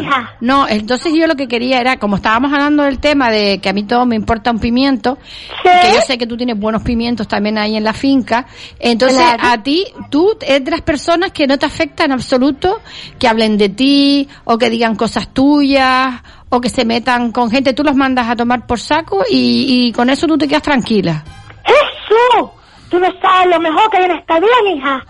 Mija. 0.00 0.34
no, 0.40 0.66
entonces 0.68 1.12
yo 1.14 1.26
lo 1.26 1.34
que 1.36 1.46
quería 1.48 1.80
era, 1.80 1.96
como 1.98 2.16
estábamos 2.16 2.52
hablando 2.52 2.82
del 2.82 2.98
tema 2.98 3.30
de 3.30 3.60
que 3.60 3.68
a 3.68 3.72
mí 3.72 3.84
todo 3.84 4.04
me 4.06 4.16
importa 4.16 4.50
un 4.50 4.58
pimiento, 4.58 5.18
Sí. 5.62 5.68
que 5.82 5.94
yo 5.94 6.00
sé 6.00 6.18
que 6.18 6.26
tú 6.26 6.36
tienes 6.36 6.58
buenos 6.58 6.82
pimientos 6.82 7.28
también 7.28 7.56
ahí 7.58 7.76
en 7.76 7.84
la 7.84 7.92
finca, 7.92 8.46
entonces 8.78 9.18
Claro. 9.18 9.42
a 9.44 9.62
ti, 9.62 9.86
tú 10.10 10.36
eres 10.40 10.64
de 10.64 10.70
las 10.70 10.82
personas 10.82 11.32
que 11.32 11.46
no 11.46 11.58
te 11.58 11.66
afecta 11.66 12.04
en 12.04 12.12
absoluto 12.12 12.80
que 13.18 13.28
hablen 13.28 13.56
de 13.56 13.68
ti, 13.68 14.28
o 14.44 14.58
que 14.58 14.68
digan 14.70 14.96
cosas 14.96 15.28
tuyas, 15.32 16.14
o 16.48 16.60
que 16.60 16.68
se 16.68 16.84
metan 16.84 17.32
con 17.32 17.50
gente, 17.50 17.72
tú 17.72 17.82
los 17.82 17.96
mandas 17.96 18.28
a 18.28 18.36
tomar 18.36 18.66
por 18.66 18.78
saco 18.80 19.22
y, 19.30 19.86
y 19.88 19.92
con 19.92 20.10
eso 20.10 20.26
tú 20.26 20.36
te 20.38 20.46
quedas 20.48 20.62
tranquila. 20.62 21.24
Jesús, 21.64 22.50
tú 22.90 22.98
no 22.98 23.08
sabes 23.20 23.48
lo 23.54 23.60
mejor 23.60 23.90
que 23.90 23.96
hay 23.98 24.04
en 24.04 24.10
esta 24.12 24.38
vida, 24.38 24.52
mija. 24.64 25.04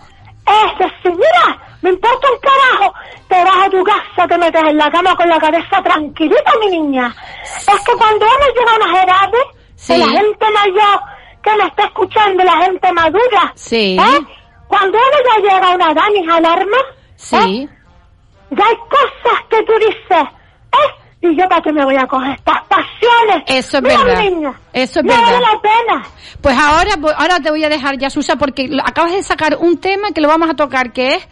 Es 0.47 0.79
decir, 0.79 1.11
mira, 1.11 1.59
me 1.81 1.89
importa 1.91 2.27
un 2.31 2.39
carajo. 2.39 2.93
Te 3.27 3.43
vas 3.43 3.65
a 3.65 3.69
tu 3.69 3.83
casa, 3.83 4.27
te 4.27 4.37
metes 4.37 4.61
en 4.63 4.77
la 4.77 4.89
cama 4.91 5.15
con 5.15 5.27
la 5.29 5.37
cabeza 5.39 5.81
tranquilita, 5.83 6.51
mi 6.61 6.67
niña. 6.69 7.13
Es 7.43 7.79
que 7.85 7.93
cuando 7.97 8.25
uno 8.25 8.45
llega 8.55 8.71
a 8.71 8.75
unas 8.75 9.03
edades, 9.03 9.45
Sí. 9.75 9.93
que 9.93 9.99
la 9.99 10.07
gente 10.07 10.45
mayor 10.51 10.99
que 11.43 11.55
me 11.55 11.67
está 11.67 11.83
escuchando, 11.85 12.43
la 12.43 12.57
gente 12.63 12.91
madura, 12.93 13.51
Sí. 13.55 13.97
¿eh? 13.99 14.19
cuando 14.67 14.97
uno 14.97 15.17
ya 15.29 15.41
llega 15.53 15.71
a 15.71 15.75
una 15.75 15.91
edad, 15.91 16.03
mis 16.13 16.29
alarmas, 16.29 16.81
Sí. 17.15 17.69
ya 18.51 18.65
hay 18.65 18.75
cosas 18.77 19.39
que 19.49 19.63
tú 19.63 19.73
dices, 19.79 20.23
¿eh? 20.73 21.03
Y 21.21 21.35
yo 21.39 21.47
para 21.49 21.61
qué 21.61 21.71
me 21.73 21.83
voy 21.83 21.95
a 21.95 22.05
coger 22.07 22.31
estas 22.35 22.61
pasiones. 22.67 23.43
Eso 23.47 23.77
es 23.77 23.83
Mira, 23.83 24.03
verdad. 24.03 24.21
niña, 24.23 24.53
Eso 24.73 24.99
es 24.99 25.05
no 25.05 25.13
verdad. 25.13 25.25
vale 25.33 25.39
la 25.41 25.61
pena. 25.61 26.03
Pues 26.41 26.57
ahora, 26.57 26.91
ahora 27.17 27.39
te 27.39 27.49
voy 27.49 27.63
a 27.63 27.69
dejar 27.69 27.97
ya, 27.97 28.09
Susa, 28.09 28.35
porque 28.35 28.69
acabas 28.83 29.13
de 29.13 29.23
sacar 29.23 29.57
un 29.59 29.79
tema 29.79 30.09
que 30.13 30.21
lo 30.21 30.27
vamos 30.27 30.49
a 30.49 30.53
tocar, 30.55 30.91
que 30.93 31.15
es, 31.15 31.27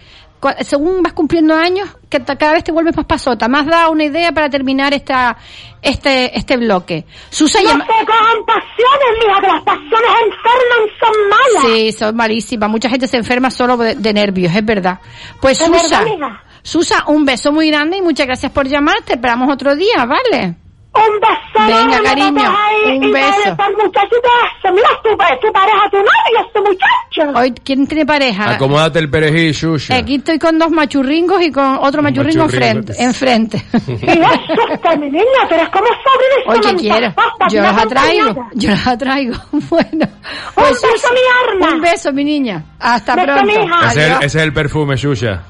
según 0.62 1.02
vas 1.04 1.14
cumpliendo 1.14 1.56
años, 1.56 1.90
que 2.10 2.22
cada 2.24 2.54
vez 2.54 2.64
te 2.64 2.72
vuelves 2.72 2.96
más 2.96 3.06
pasota. 3.06 3.46
Has 3.46 3.66
dado 3.66 3.92
una 3.92 4.04
idea 4.06 4.32
para 4.32 4.50
terminar 4.50 4.94
esta, 4.94 5.38
este, 5.82 6.38
este 6.38 6.58
bloque. 6.58 7.06
Susa 7.30 7.62
No 7.62 7.70
llama- 7.70 7.86
se 7.86 8.06
cojan 8.06 8.46
pasiones, 8.46 9.26
mija, 9.26 9.42
que 9.42 9.48
las 9.48 9.64
pasiones 9.64 10.12
enferman 10.24 10.90
son 11.00 11.30
malas. 11.30 11.64
Sí, 11.78 11.92
son 11.92 12.16
malísimas. 12.16 12.70
Mucha 12.70 12.90
gente 12.90 13.08
se 13.08 13.18
enferma 13.18 13.50
solo 13.52 13.78
de, 13.78 13.96
de 13.96 14.14
nervios, 14.14 14.56
es 14.56 14.66
verdad. 14.66 15.00
Pues 15.42 15.60
Es 15.60 15.68
Susa, 15.68 16.04
verdad. 16.04 16.30
Susa, 16.64 17.04
un 17.08 17.26
beso 17.26 17.52
muy 17.52 17.70
grande 17.70 17.98
y 17.98 18.02
muchas 18.02 18.26
gracias 18.26 18.52
por 18.52 18.68
llamar. 18.68 19.02
Te 19.06 19.14
esperamos 19.14 19.52
otro 19.54 19.76
día, 19.76 20.06
¿vale? 20.06 20.56
Un 20.96 21.20
beso. 21.20 21.68
Venga, 21.68 22.02
cariño, 22.04 22.42
ahí, 22.50 22.98
un 22.98 23.04
y 23.04 23.12
beso. 23.12 23.28
dale 23.44 23.56
pa'l 23.56 23.74
muchachito 23.74 24.30
ese. 24.60 24.72
Mira, 24.72 24.88
tu, 25.04 25.10
tu 25.10 25.52
pareja, 25.54 25.90
tu 25.92 25.98
novio, 25.98 26.48
ese 26.50 26.60
muchacho. 26.62 27.38
Hoy, 27.40 27.52
¿quién 27.64 27.88
tiene 27.88 28.06
pareja? 28.06 28.52
Acomódate 28.52 29.00
el 29.00 29.10
perejil, 29.10 29.52
Shusha. 29.52 29.96
Aquí 29.98 30.16
estoy 30.16 30.40
con 30.40 30.58
dos 30.58 30.70
machurringos 30.72 31.42
y 31.42 31.52
con 31.52 31.78
otro 31.82 32.02
machurringo 32.02 32.46
machurringo. 32.46 32.94
enfrente. 32.98 33.58
enfrente. 33.58 33.66
Y 34.06 34.20
eso 34.20 34.74
está, 34.74 34.96
mi 34.96 35.10
niña, 35.10 35.26
pero 35.50 35.64
es 35.64 35.70
como 35.70 35.86
sobrino 35.88 36.56
y 36.56 36.60
Oye, 36.60 36.76
quiero. 36.78 37.14
Yo 37.50 37.62
las 37.62 37.78
atraigo. 37.84 38.48
Yo 38.54 38.70
las 38.70 38.88
atraigo. 38.96 39.36
Bueno. 39.70 40.08
pues, 40.56 40.84
Un 40.84 40.92
beso, 40.92 41.08
mi 41.12 41.20
arma. 41.66 41.76
Un 41.76 41.82
beso, 41.82 42.14
mi 42.14 42.24
niña. 42.24 42.64
Hasta 42.80 43.16
Beso, 43.16 43.26
pronto. 43.28 43.46
mi 43.46 43.54
hija. 43.54 43.88
Ese 43.88 44.02
es, 44.02 44.08
el, 44.08 44.14
ese 44.18 44.26
es 44.26 44.36
el 44.44 44.54
perfume, 44.54 44.96
Shusha. 44.96 45.42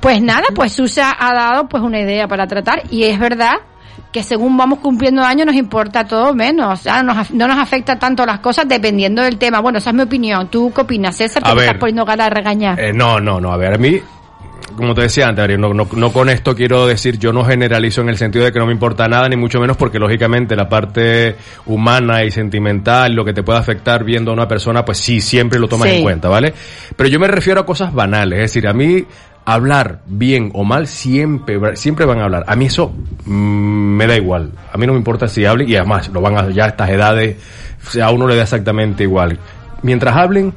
Pues 0.00 0.22
nada, 0.22 0.44
pues 0.54 0.72
Susa 0.72 1.14
ha 1.18 1.34
dado 1.34 1.68
pues 1.68 1.82
una 1.82 2.00
idea 2.00 2.26
para 2.26 2.46
tratar 2.46 2.82
y 2.90 3.04
es 3.04 3.18
verdad 3.18 3.56
que 4.12 4.22
según 4.22 4.56
vamos 4.56 4.80
cumpliendo 4.80 5.22
años 5.22 5.46
nos 5.46 5.54
importa 5.54 6.06
todo 6.06 6.34
menos, 6.34 6.80
o 6.80 6.82
sea, 6.82 7.02
nos 7.02 7.30
no 7.30 7.46
nos 7.46 7.58
afecta 7.58 7.98
tanto 7.98 8.26
las 8.26 8.40
cosas 8.40 8.66
dependiendo 8.68 9.22
del 9.22 9.38
tema. 9.38 9.60
Bueno, 9.60 9.78
esa 9.78 9.90
es 9.90 9.96
mi 9.96 10.02
opinión. 10.02 10.48
¿Tú 10.48 10.72
qué 10.74 10.80
opinas, 10.80 11.16
César? 11.16 11.42
A 11.46 11.54
ver. 11.54 11.64
estás 11.66 11.78
poniendo 11.78 12.04
cara 12.04 12.24
de 12.24 12.30
regañar. 12.30 12.80
Eh, 12.80 12.92
no, 12.92 13.20
no, 13.20 13.40
no. 13.40 13.52
A 13.52 13.56
ver, 13.56 13.74
a 13.74 13.78
mí, 13.78 14.00
como 14.76 14.94
te 14.94 15.02
decía 15.02 15.28
antes, 15.28 15.56
no, 15.58 15.72
no, 15.72 15.86
no 15.92 16.12
con 16.12 16.28
esto 16.28 16.56
quiero 16.56 16.86
decir, 16.86 17.18
yo 17.18 17.32
no 17.32 17.44
generalizo 17.44 18.00
en 18.00 18.08
el 18.08 18.16
sentido 18.16 18.44
de 18.44 18.52
que 18.52 18.58
no 18.58 18.66
me 18.66 18.72
importa 18.72 19.06
nada, 19.06 19.28
ni 19.28 19.36
mucho 19.36 19.60
menos 19.60 19.76
porque 19.76 19.98
lógicamente 20.00 20.56
la 20.56 20.68
parte 20.68 21.36
humana 21.66 22.24
y 22.24 22.30
sentimental, 22.32 23.12
lo 23.12 23.24
que 23.24 23.32
te 23.32 23.42
puede 23.44 23.58
afectar 23.60 24.02
viendo 24.02 24.32
a 24.32 24.34
una 24.34 24.48
persona, 24.48 24.84
pues 24.84 24.98
sí, 24.98 25.20
siempre 25.20 25.58
lo 25.60 25.68
tomas 25.68 25.88
Sí. 25.88 25.96
en 25.96 26.02
cuenta, 26.02 26.28
¿vale? 26.28 26.52
Pero 26.96 27.08
yo 27.08 27.20
me 27.20 27.28
refiero 27.28 27.60
a 27.60 27.66
cosas 27.66 27.92
banales, 27.94 28.38
es 28.38 28.44
decir, 28.52 28.66
a 28.66 28.72
mí 28.72 29.04
hablar 29.44 30.00
bien 30.06 30.50
o 30.54 30.64
mal, 30.64 30.86
siempre, 30.86 31.76
siempre 31.76 32.06
van 32.06 32.20
a 32.20 32.24
hablar. 32.24 32.44
A 32.46 32.56
mí 32.56 32.66
eso 32.66 32.92
mm, 33.24 33.96
me 33.96 34.06
da 34.06 34.16
igual. 34.16 34.52
A 34.72 34.78
mí 34.78 34.86
no 34.86 34.92
me 34.92 34.98
importa 34.98 35.28
si 35.28 35.44
hablen 35.44 35.68
y 35.68 35.76
además 35.76 36.08
lo 36.08 36.20
van 36.20 36.36
a 36.36 36.50
ya 36.50 36.64
a 36.64 36.68
estas 36.68 36.90
edades, 36.90 37.36
o 37.86 37.90
sea, 37.90 38.06
a 38.06 38.10
uno 38.10 38.26
le 38.26 38.36
da 38.36 38.42
exactamente 38.42 39.02
igual. 39.04 39.38
Mientras 39.82 40.14
hablen, 40.14 40.52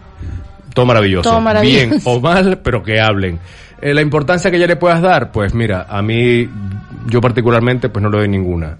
todo 0.73 0.85
maravilloso. 0.85 1.29
Todo 1.29 1.41
maravilloso. 1.41 1.87
Bien 1.89 2.01
o 2.03 2.19
mal, 2.19 2.59
pero 2.63 2.83
que 2.83 2.99
hablen. 2.99 3.39
Eh, 3.81 3.93
la 3.93 4.01
importancia 4.01 4.49
que 4.49 4.59
ya 4.59 4.67
le 4.67 4.75
puedas 4.75 5.01
dar, 5.01 5.31
pues 5.31 5.53
mira, 5.53 5.87
a 5.89 6.01
mí, 6.01 6.47
yo 7.07 7.21
particularmente, 7.21 7.89
pues 7.89 8.01
no 8.01 8.09
le 8.09 8.19
doy 8.19 8.29
ninguna. 8.29 8.77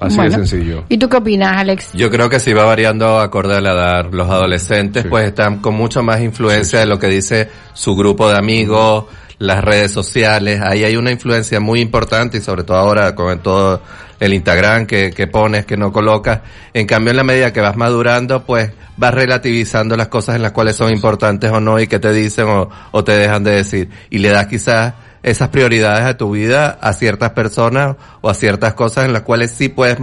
Así 0.00 0.16
Bueno. 0.16 0.30
de 0.30 0.46
sencillo. 0.46 0.84
¿Y 0.88 0.98
tú 0.98 1.08
qué 1.08 1.18
opinas, 1.18 1.56
Alex? 1.56 1.92
Yo 1.92 2.10
creo 2.10 2.28
que 2.28 2.40
sí 2.40 2.52
va 2.52 2.64
variando 2.64 3.20
acorde 3.20 3.56
a 3.56 3.60
la 3.60 3.72
edad. 3.72 4.06
Los 4.10 4.28
adolescentes 4.28 5.06
pues 5.08 5.26
están 5.26 5.60
con 5.60 5.74
mucha 5.74 6.02
más 6.02 6.20
influencia 6.20 6.80
de 6.80 6.86
lo 6.86 6.98
que 6.98 7.06
dice 7.06 7.48
su 7.72 7.94
grupo 7.94 8.28
de 8.28 8.36
amigos, 8.36 9.04
las 9.42 9.62
redes 9.64 9.90
sociales. 9.90 10.60
Ahí 10.62 10.84
hay 10.84 10.96
una 10.96 11.10
influencia 11.10 11.58
muy 11.58 11.80
importante 11.80 12.38
y 12.38 12.40
sobre 12.40 12.62
todo 12.62 12.76
ahora 12.76 13.14
con 13.14 13.40
todo 13.40 13.82
el 14.20 14.34
Instagram 14.34 14.86
que, 14.86 15.10
que 15.10 15.26
pones, 15.26 15.66
que 15.66 15.76
no 15.76 15.92
colocas. 15.92 16.40
En 16.72 16.86
cambio, 16.86 17.10
en 17.10 17.16
la 17.16 17.24
medida 17.24 17.52
que 17.52 17.60
vas 17.60 17.76
madurando, 17.76 18.44
pues 18.44 18.70
vas 18.96 19.12
relativizando 19.12 19.96
las 19.96 20.08
cosas 20.08 20.36
en 20.36 20.42
las 20.42 20.52
cuales 20.52 20.76
son 20.76 20.92
importantes 20.92 21.50
o 21.50 21.60
no 21.60 21.80
y 21.80 21.88
que 21.88 21.98
te 21.98 22.12
dicen 22.12 22.46
o, 22.46 22.70
o 22.92 23.04
te 23.04 23.16
dejan 23.16 23.42
de 23.42 23.50
decir. 23.50 23.90
Y 24.10 24.18
le 24.18 24.28
das 24.28 24.46
quizás 24.46 24.94
esas 25.24 25.48
prioridades 25.48 26.04
a 26.04 26.16
tu 26.16 26.30
vida 26.30 26.78
a 26.80 26.92
ciertas 26.92 27.30
personas 27.30 27.96
o 28.20 28.30
a 28.30 28.34
ciertas 28.34 28.74
cosas 28.74 29.06
en 29.06 29.12
las 29.12 29.22
cuales 29.22 29.50
sí 29.50 29.68
puedes 29.68 29.98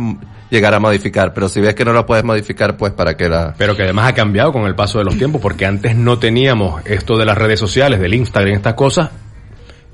llegar 0.50 0.74
a 0.74 0.80
modificar. 0.80 1.34
Pero 1.34 1.48
si 1.48 1.62
ves 1.62 1.76
que 1.76 1.86
no 1.86 1.94
lo 1.94 2.06
puedes 2.06 2.26
modificar, 2.26 2.76
pues 2.76 2.92
para 2.92 3.16
qué 3.16 3.30
la... 3.30 3.54
Pero 3.58 3.76
que 3.76 3.84
además 3.84 4.10
ha 4.10 4.14
cambiado 4.14 4.52
con 4.52 4.64
el 4.64 4.76
paso 4.76 4.98
de 4.98 5.06
los 5.06 5.18
tiempos, 5.18 5.42
porque 5.42 5.66
antes 5.66 5.96
no 5.96 6.20
teníamos 6.20 6.86
esto 6.86 7.18
de 7.18 7.26
las 7.26 7.38
redes 7.38 7.60
sociales, 7.60 8.02
del 8.02 8.14
Instagram, 8.14 8.56
estas 8.56 8.74
cosas, 8.74 9.12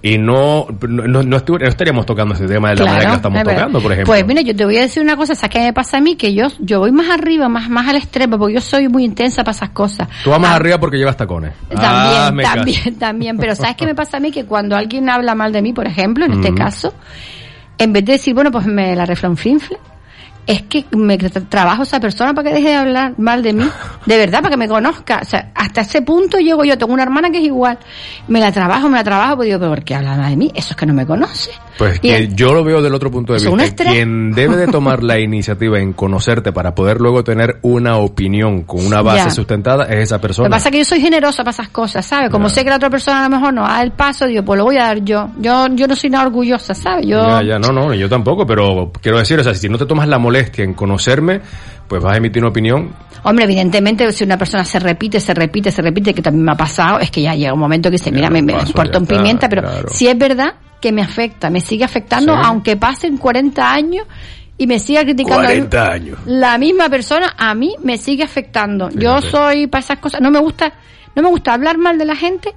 y 0.05 0.19
no, 0.19 0.67
no, 0.87 1.23
no, 1.23 1.37
estaríamos 1.61 2.05
tocando 2.05 2.35
ese 2.35 2.45
tema 2.45 2.69
de 2.69 2.75
la 2.75 2.85
manera 2.85 3.01
que 3.05 3.07
lo 3.09 3.15
estamos 3.15 3.39
es 3.39 3.43
tocando, 3.43 3.81
por 3.81 3.91
ejemplo. 3.91 4.13
Pues 4.13 4.27
mira, 4.27 4.41
yo 4.41 4.55
te 4.55 4.63
voy 4.63 4.77
a 4.77 4.81
decir 4.81 5.01
una 5.01 5.15
cosa, 5.17 5.33
¿sabes 5.33 5.49
qué 5.49 5.59
me 5.61 5.73
pasa 5.73 5.97
a 5.97 5.99
mí? 5.99 6.15
Que 6.15 6.31
yo, 6.31 6.45
yo 6.59 6.77
voy 6.77 6.91
más 6.91 7.09
arriba, 7.09 7.49
más, 7.49 7.71
más 7.71 7.87
al 7.87 7.95
extremo, 7.95 8.37
porque 8.37 8.53
yo 8.53 8.61
soy 8.61 8.87
muy 8.87 9.03
intensa 9.03 9.43
para 9.43 9.55
esas 9.55 9.69
cosas. 9.71 10.07
Tú 10.23 10.29
vas 10.29 10.39
más 10.39 10.51
Ah, 10.51 10.55
arriba 10.57 10.77
porque 10.79 10.97
llevas 10.97 11.17
tacones. 11.17 11.53
También, 11.69 11.83
Ah, 11.89 12.31
caso. 12.39 12.55
también, 12.55 12.95
también. 12.99 13.37
Pero 13.39 13.55
¿sabes 13.55 13.75
qué 13.77 13.87
me 13.87 13.95
pasa 13.95 14.17
a 14.17 14.19
mí? 14.19 14.29
Que 14.31 14.45
cuando 14.45 14.75
alguien 14.75 15.09
habla 15.09 15.33
mal 15.33 15.51
de 15.51 15.63
mí, 15.63 15.73
por 15.73 15.87
ejemplo, 15.87 16.23
en 16.23 16.33
este 16.33 16.49
Ujú. 16.49 16.55
caso, 16.55 16.93
en 17.79 17.91
vez 17.91 18.05
de 18.05 18.11
decir, 18.11 18.35
bueno, 18.35 18.51
pues 18.51 18.67
me 18.67 18.95
la 18.95 19.07
reflonfinfle, 19.07 19.79
es 20.47 20.61
que 20.63 20.85
me 20.91 21.17
tra- 21.17 21.47
trabajo 21.49 21.83
esa 21.83 21.99
persona 21.99 22.33
para 22.33 22.49
que 22.49 22.55
deje 22.55 22.69
de 22.69 22.75
hablar 22.75 23.13
mal 23.17 23.41
de 23.41 23.53
mí. 23.53 23.69
De 24.05 24.17
verdad, 24.17 24.39
para 24.41 24.51
que 24.51 24.57
me 24.57 24.67
conozca. 24.67 25.19
O 25.21 25.25
sea, 25.25 25.51
hasta 25.55 25.81
ese 25.81 26.01
punto 26.03 26.37
llego 26.37 26.63
yo. 26.63 26.77
Tengo 26.77 26.93
una 26.93 27.03
hermana 27.03 27.31
que 27.31 27.39
es 27.39 27.43
igual. 27.45 27.79
Me 28.27 28.39
la 28.39 28.51
trabajo, 28.51 28.87
me 28.89 28.97
la 28.97 29.03
trabajo, 29.03 29.37
pues 29.37 29.47
digo, 29.47 29.59
¿pero 29.59 29.71
por 29.71 29.83
qué 29.83 29.95
habla 29.95 30.15
mal 30.15 30.29
de 30.29 30.37
mí? 30.37 30.51
Eso 30.53 30.69
es 30.71 30.75
que 30.75 30.85
no 30.85 30.93
me 30.93 31.05
conoce. 31.05 31.51
Pues 31.77 31.99
que 31.99 32.15
el- 32.15 32.35
yo 32.35 32.53
lo 32.53 32.63
veo 32.63 32.81
del 32.81 32.93
otro 32.93 33.11
punto 33.11 33.33
de 33.33 33.39
vista. 33.49 33.83
Quien 33.83 34.31
debe 34.31 34.55
de 34.55 34.67
tomar 34.67 35.03
la 35.03 35.19
iniciativa 35.19 35.79
en 35.79 35.93
conocerte 35.93 36.51
para 36.53 36.73
poder 36.73 37.01
luego 37.01 37.23
tener 37.23 37.59
una 37.63 37.97
opinión 37.97 38.63
con 38.63 38.85
una 38.85 39.01
base 39.01 39.25
Ya. 39.25 39.29
sustentada 39.29 39.83
es 39.85 40.03
esa 40.03 40.15
Lo 40.15 40.21
persona. 40.21 40.47
que 40.47 40.51
pasa 40.51 40.69
es 40.69 40.71
que 40.71 40.77
yo 40.79 40.85
soy 40.85 41.01
generosa 41.01 41.43
para 41.43 41.51
esas 41.51 41.69
cosas, 41.69 42.05
¿sabes? 42.05 42.29
Como 42.29 42.47
sé 42.49 42.63
que 42.63 42.69
la 42.69 42.77
otra 42.77 42.89
persona 42.89 43.25
a 43.25 43.29
lo 43.29 43.35
mejor 43.37 43.53
no 43.53 43.63
da 43.63 43.81
el 43.81 43.91
paso, 43.91 44.25
digo, 44.25 44.43
pues 44.43 44.57
lo 44.57 44.63
voy 44.65 44.77
a 44.77 44.85
dar 44.85 45.03
yo. 45.03 45.29
Yo, 45.39 45.67
yo 45.73 45.87
no 45.87 45.95
soy 45.95 46.09
nada 46.09 46.25
orgullosa, 46.25 46.73
¿sabes? 46.73 47.05
Yo, 47.07 47.21
Ya, 47.21 47.41
ya, 47.43 47.59
no, 47.59 47.69
no, 47.73 47.93
yo 47.93 48.07
tampoco, 48.07 48.45
pero 48.45 48.91
quiero 49.01 49.17
decir, 49.17 49.39
o 49.39 49.43
sea, 49.43 49.53
si 49.53 49.67
no 49.67 49.77
te 49.77 49.85
tomas 49.85 50.07
la 50.07 50.17
molestia 50.17 50.63
en 50.63 50.73
conocerme, 50.73 51.41
pues 51.87 52.01
vas 52.01 52.13
a 52.13 52.17
emitir 52.17 52.41
una 52.41 52.49
opinión. 52.49 52.91
Hombre, 53.23 53.43
evidentemente, 53.45 54.09
si 54.11 54.23
una 54.23 54.37
persona 54.37 54.63
se 54.63 54.79
repite, 54.79 55.19
se 55.19 55.33
repite, 55.33 55.71
se 55.71 55.81
repite, 55.81 56.13
que 56.13 56.21
también 56.21 56.45
me 56.45 56.51
ha 56.51 56.55
pasado, 56.55 56.99
es 56.99 57.11
que 57.11 57.21
ya 57.21 57.33
llega 57.35 57.53
un 57.53 57.59
momento 57.59 57.89
que 57.89 57.93
dice, 57.97 58.11
mira, 58.11 58.29
me, 58.29 58.41
me 58.41 58.53
importa 58.53 58.97
un 58.99 59.05
pimienta, 59.07 59.49
pero 59.49 59.63
claro. 59.63 59.89
si 59.91 60.07
es 60.07 60.17
verdad 60.17 60.53
que 60.85 60.91
me 60.91 61.01
afecta, 61.01 61.49
me 61.49 61.61
sigue 61.61 61.83
afectando, 61.83 62.35
Sí. 62.35 62.41
aunque 62.45 62.77
pasen 62.77 63.17
40 63.17 63.73
años 63.73 64.05
y 64.55 64.67
me 64.67 64.77
siga 64.77 65.01
criticando. 65.03 65.37
40 65.41 65.91
años. 65.91 66.19
La 66.27 66.59
misma 66.59 66.89
persona 66.89 67.33
a 67.35 67.55
mí 67.55 67.73
me 67.81 67.97
sigue 67.97 68.21
afectando. 68.21 68.91
Yo 68.91 69.19
soy 69.19 69.65
para 69.65 69.79
esas 69.83 69.97
cosas, 69.97 70.21
no 70.21 70.29
me 70.29 70.37
gusta, 70.37 70.73
no 71.15 71.23
me 71.23 71.29
gusta 71.29 71.53
hablar 71.55 71.79
mal 71.79 71.97
de 71.97 72.05
la 72.05 72.15
gente, 72.15 72.53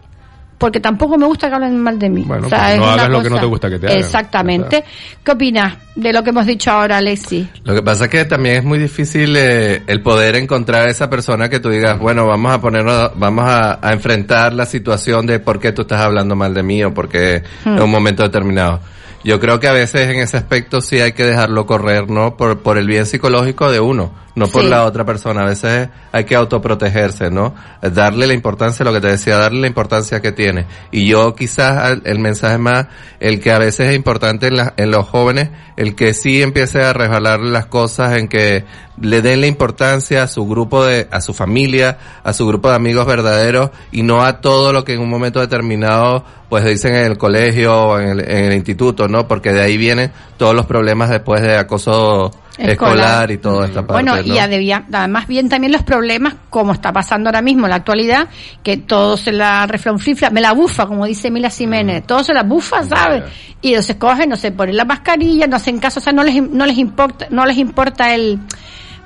porque 0.59 0.81
tampoco 0.81 1.17
me 1.17 1.25
gusta 1.27 1.49
que 1.49 1.55
hablen 1.55 1.81
mal 1.81 1.99
de 1.99 2.11
mí. 2.11 2.25
Bueno, 2.27 2.47
O 2.47 2.51
sea, 2.51 2.59
pues 2.59 2.73
es 2.75 2.79
no 2.81 2.87
hagas 2.87 3.09
lo 3.09 3.23
que 3.23 3.31
no 3.31 3.39
te 3.41 3.47
gusta 3.47 3.71
que 3.71 3.79
te 3.79 3.87
hagan. 3.87 3.99
Exactamente. 3.99 4.85
¿Qué 5.25 5.31
opinas 5.33 5.77
de 5.95 6.13
lo 6.13 6.23
que 6.25 6.31
hemos 6.31 6.47
dicho 6.47 6.71
ahora, 6.71 6.99
Alexi? 6.99 7.49
Lo 7.65 7.75
que 7.75 7.83
pasa 7.83 8.05
es 8.05 8.11
que 8.11 8.25
también 8.25 8.57
es 8.57 8.65
muy 8.65 8.79
difícil 8.79 9.37
eh, 9.37 9.83
el 9.87 10.03
poder 10.03 10.37
encontrar 10.37 10.89
esa 10.89 11.09
persona 11.09 11.49
que 11.49 11.61
tú 11.61 11.71
digas, 11.71 11.99
bueno, 11.99 12.27
vamos 12.27 12.53
a 12.53 12.61
ponernos, 12.61 13.13
vamos 13.15 13.45
a, 13.47 13.79
a 13.81 13.93
enfrentar 13.93 14.53
la 14.53 14.67
situación 14.67 15.27
de 15.27 15.39
por 15.39 15.61
qué 15.61 15.73
tú 15.73 15.83
estás 15.83 16.01
hablando 16.01 16.35
mal 16.35 16.53
de 16.53 16.63
mí 16.63 16.83
o 16.85 16.93
por 16.93 17.09
qué 17.09 17.43
Hmm. 17.65 17.77
en 17.77 17.83
un 17.83 17.91
momento 17.91 18.23
determinado. 18.25 18.81
Yo 19.25 19.41
creo 19.41 19.59
que 19.61 19.67
a 19.69 19.73
veces 19.73 20.09
en 20.09 20.21
ese 20.21 20.37
aspecto 20.37 20.81
sí 20.81 21.01
hay 21.01 21.13
que 21.13 21.25
dejarlo 21.25 21.67
correr, 21.67 22.09
¿no? 22.09 22.37
Por, 22.37 22.61
por 22.61 22.79
el 22.79 22.87
bien 22.87 23.05
psicológico 23.05 23.71
de 23.71 23.81
uno, 23.81 24.13
no 24.37 24.47
por 24.47 24.63
Sí. 24.63 24.69
la 24.69 24.85
otra 24.85 25.05
persona. 25.05 25.43
A 25.43 25.47
veces 25.47 25.89
hay 26.13 26.25
que 26.25 26.37
autoprotegerse, 26.37 27.31
¿no? 27.31 27.55
Darle 27.83 28.27
la 28.29 28.35
importancia, 28.35 28.85
lo 28.85 28.93
que 28.93 29.01
te 29.01 29.09
decía, 29.09 29.37
darle 29.37 29.61
la 29.63 29.67
importancia 29.67 30.21
que 30.23 30.31
tiene. 30.33 30.67
Y 30.93 31.07
yo 31.09 31.35
quizás 31.35 31.99
el 32.05 32.19
mensaje 32.21 32.59
más, 32.59 32.87
el 33.19 33.41
que 33.41 33.51
a 33.51 33.59
veces 33.59 33.89
es 33.89 33.97
importante 33.97 34.47
en, 34.47 34.57
la- 34.57 34.75
en 34.77 34.91
los 34.93 35.09
jóvenes, 35.09 35.51
el 35.77 35.97
que 35.97 36.15
sí 36.15 36.41
empiece 36.41 36.83
a 36.83 36.93
resbalar 36.93 37.41
las 37.41 37.67
cosas, 37.67 38.17
en 38.17 38.29
que 38.29 38.65
le 39.01 39.21
den 39.23 39.41
la 39.41 39.47
importancia 39.49 40.23
a 40.25 40.27
su 40.29 40.47
grupo 40.47 40.85
de, 40.85 41.09
a 41.11 41.21
su 41.21 41.35
familia, 41.35 41.99
a 42.25 42.33
su 42.33 42.47
grupo 42.47 42.69
de 42.71 42.77
amigos 42.77 43.07
verdaderos 43.07 43.71
y 43.93 44.03
no 44.03 44.25
a 44.25 44.41
todo 44.41 44.73
lo 44.73 44.85
que 44.85 44.95
en 44.95 45.01
un 45.01 45.09
momento 45.11 45.41
determinado 45.41 46.25
pues 46.49 46.65
dicen 46.65 46.95
en 46.95 47.05
el 47.05 47.19
colegio 47.19 47.77
o 47.77 47.99
en 48.01 48.09
el, 48.09 48.21
en 48.21 48.45
el 48.47 48.55
instituto, 48.55 49.07
¿no? 49.09 49.27
Porque 49.29 49.53
de 49.53 49.63
ahí 49.63 49.77
vienen 49.77 50.11
todos 50.37 50.55
los 50.55 50.67
problemas 50.67 51.11
después 51.11 51.41
de 51.43 51.57
acoso 51.57 52.31
escolar, 52.59 52.71
Escolar. 52.97 53.31
y 53.31 53.39
toda 53.39 53.67
esta 53.67 53.87
parte. 53.87 54.03
Bueno, 54.03 54.17
¿no? 54.17 54.35
y 54.35 54.39
además 54.73 55.27
bien 55.29 55.49
también 55.49 55.73
los 55.73 55.83
problemas, 55.85 56.35
como 56.51 56.73
está 56.73 56.93
pasando 56.93 57.29
ahora 57.29 57.41
mismo 57.43 57.67
en 57.67 57.71
la 57.71 57.77
actualidad, 57.77 58.29
que 58.63 58.77
todo 58.79 59.17
se 59.17 59.31
la 59.33 59.67
reflonflifla, 59.67 60.31
me 60.31 60.41
la 60.41 60.53
bufa, 60.53 60.87
como 60.87 61.07
dice 61.07 61.31
Mila 61.31 61.49
Mm. 61.49 61.53
Jiménez, 61.53 62.07
todo 62.07 62.25
se 62.25 62.35
la 62.35 62.43
bufa, 62.43 62.83
¿sabes? 62.83 63.23
Y 63.63 63.75
se 63.83 63.97
cogen, 63.97 64.29
no 64.31 64.37
se 64.37 64.51
ponen 64.53 64.77
la 64.77 64.85
mascarilla, 64.85 65.47
no 65.47 65.57
hacen 65.57 65.79
caso, 65.79 66.01
o 66.01 66.03
sea, 66.03 66.13
no 66.13 66.23
les, 66.25 66.43
no 66.43 66.67
les 66.67 66.79
importa, 66.79 67.27
no 67.31 67.47
les 67.47 67.59
importa 67.59 68.13
el, 68.15 68.39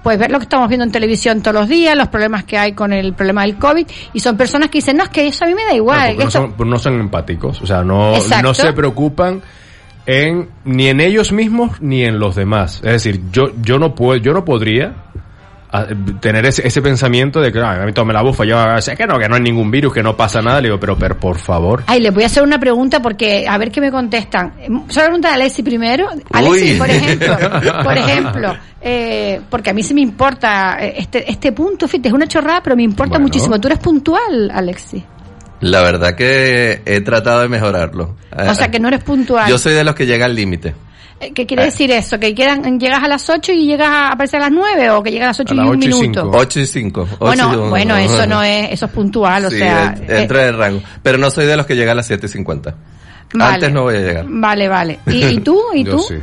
pues 0.03 0.19
ver 0.19 0.31
lo 0.31 0.39
que 0.39 0.45
estamos 0.45 0.69
viendo 0.69 0.85
en 0.85 0.91
televisión 0.91 1.43
todos 1.43 1.55
los 1.55 1.69
días, 1.69 1.95
los 1.97 2.09
problemas 2.09 2.45
que 2.45 2.57
hay 2.59 2.73
con 2.73 2.93
el 2.95 3.13
problema 3.13 3.43
del 3.43 3.57
COVID, 3.57 3.87
y 4.15 4.21
son 4.21 4.37
personas 4.39 4.69
que 4.71 4.79
dicen, 4.79 4.97
no, 4.97 5.05
es 5.05 5.11
que 5.11 5.27
eso 5.27 5.45
a 5.45 5.47
mí 5.49 5.55
me 5.55 5.65
da 5.65 5.75
igual, 5.75 6.17
No, 6.17 6.23
esto- 6.25 6.31
son, 6.57 6.69
no 6.71 6.79
son 6.79 7.01
empáticos, 7.01 7.61
o 7.63 7.67
sea, 7.67 7.83
no, 7.85 8.15
Exacto. 8.17 8.49
no 8.49 8.55
se 8.55 8.73
preocupan 8.73 9.43
en 10.07 10.49
ni 10.65 10.89
en 10.89 11.01
ellos 11.01 11.33
mismos 11.33 11.81
ni 11.81 12.05
en 12.05 12.19
los 12.19 12.35
demás. 12.35 12.77
Es 12.85 12.93
decir, 13.05 13.21
yo 13.33 13.53
yo 13.63 13.79
no 13.79 13.95
puedo, 13.95 14.17
yo 14.21 14.33
no 14.33 14.45
podría 14.45 14.95
ah, 15.71 15.87
tener 16.21 16.45
ese, 16.45 16.67
ese 16.67 16.83
pensamiento 16.83 17.41
de 17.41 17.53
que 17.53 17.61
"Ah, 17.61 17.81
a 17.83 17.87
mí 17.87 17.93
todo 17.93 18.05
me 18.05 18.13
la 18.13 18.23
bufa, 18.23 18.45
yo 18.45 18.59
"Ah, 18.59 18.81
sé 18.81 18.97
que 18.97 19.07
no, 19.07 19.19
que 19.19 19.29
no 19.29 19.37
hay 19.37 19.41
ningún 19.43 19.71
virus, 19.71 19.95
que 19.95 20.03
no 20.03 20.17
pasa 20.17 20.43
nada, 20.43 20.61
le 20.61 20.69
digo, 20.69 20.81
pero, 20.81 20.97
pero 20.99 21.17
por 21.19 21.39
favor. 21.39 21.85
Ay, 21.87 22.01
les 22.01 22.13
voy 22.13 22.25
a 22.25 22.27
hacer 22.27 22.43
una 22.43 22.59
pregunta 22.59 23.01
porque 23.01 23.47
a 23.49 23.57
ver 23.59 23.71
qué 23.71 23.81
me 23.81 23.91
contestan. 23.93 24.53
Eh, 24.59 24.69
Solo 24.89 25.07
pregunta 25.07 25.31
a 25.31 25.35
Alexi 25.35 25.63
primero. 25.63 26.09
Alexi, 26.33 26.73
Uy. 26.73 26.79
por 26.79 26.91
ejemplo, 26.91 27.37
por 27.85 27.97
ejemplo, 27.97 28.55
eh, 28.81 29.41
porque 29.49 29.71
a 29.71 29.73
mí 29.73 29.83
sí 29.85 29.95
me 29.95 30.01
importa 30.01 30.77
eh, 30.81 30.95
este 30.99 31.31
este 31.31 31.53
punto, 31.53 31.87
fíjate, 31.87 32.09
es 32.09 32.15
una 32.15 32.27
chorrada, 32.27 32.61
pero 32.63 32.75
me 32.77 32.83
importa 32.83 33.13
Bueno. 33.13 33.27
muchísimo. 33.27 33.61
Tú 33.61 33.69
eres 33.69 33.79
puntual, 33.79 34.51
Alexi. 34.53 35.03
La 35.63 35.81
verdad 35.81 36.15
que 36.15 36.83
he 36.85 37.01
tratado 37.01 37.41
de 37.41 37.49
mejorarlo. 37.49 38.17
O 38.37 38.55
sea, 38.55 38.71
que 38.71 38.79
no 38.81 38.89
eres 38.89 39.03
puntual. 39.05 39.49
Yo 39.49 39.59
soy 39.59 39.73
de 39.75 39.85
los 39.85 39.95
que 39.95 40.07
llega 40.07 40.27
al 40.27 40.35
límite. 40.35 40.75
Eh, 41.21 41.33
¿Qué 41.33 41.47
quiere 41.47 41.65
decir 41.65 41.91
eso? 41.93 42.19
¿Que 42.19 42.35
quedan, 42.35 42.81
llegas 42.81 43.03
a 43.03 43.07
las 43.07 43.31
8 43.31 43.53
y 43.53 43.67
llegas 43.67 43.89
a 43.89 44.09
aparecer 44.09 44.41
a 44.41 44.45
las 44.47 44.53
9 44.53 44.91
o 44.91 45.03
que 45.05 45.13
llegas 45.13 45.27
a 45.27 45.29
las 45.29 45.41
8 45.41 45.55
y 45.55 45.59
un 45.61 45.79
minuto? 45.79 46.31
8 46.35 46.61
y 46.61 46.67
5. 46.67 47.09
Bueno, 47.21 47.69
bueno, 47.71 47.97
eso 47.97 48.27
no 48.27 48.43
es, 48.43 48.73
eso 48.73 48.87
es 48.87 48.93
puntual, 48.93 49.45
o 49.45 49.51
Sí, 49.51 49.59
sea. 49.59 49.95
eh, 50.01 50.21
entra 50.23 50.43
en 50.43 50.49
el 50.49 50.59
rango. 50.59 50.83
Pero 51.03 51.19
no 51.19 51.31
soy 51.31 51.47
de 51.47 51.57
los 51.57 51.65
que 51.65 51.77
llega 51.77 51.93
a 51.93 51.95
las 51.95 52.07
7 52.09 52.27
y 52.27 52.29
50. 52.29 52.75
Vale. 53.35 53.55
Antes 53.55 53.73
no 53.73 53.83
voy 53.83 53.95
a 53.97 54.01
llegar. 54.01 54.25
Vale, 54.29 54.69
vale. 54.69 54.99
¿Y, 55.07 55.25
y 55.25 55.41
tú? 55.41 55.61
¿Y 55.75 55.85
Yo 55.85 55.93
tú? 55.93 55.99
sí. 56.09 56.17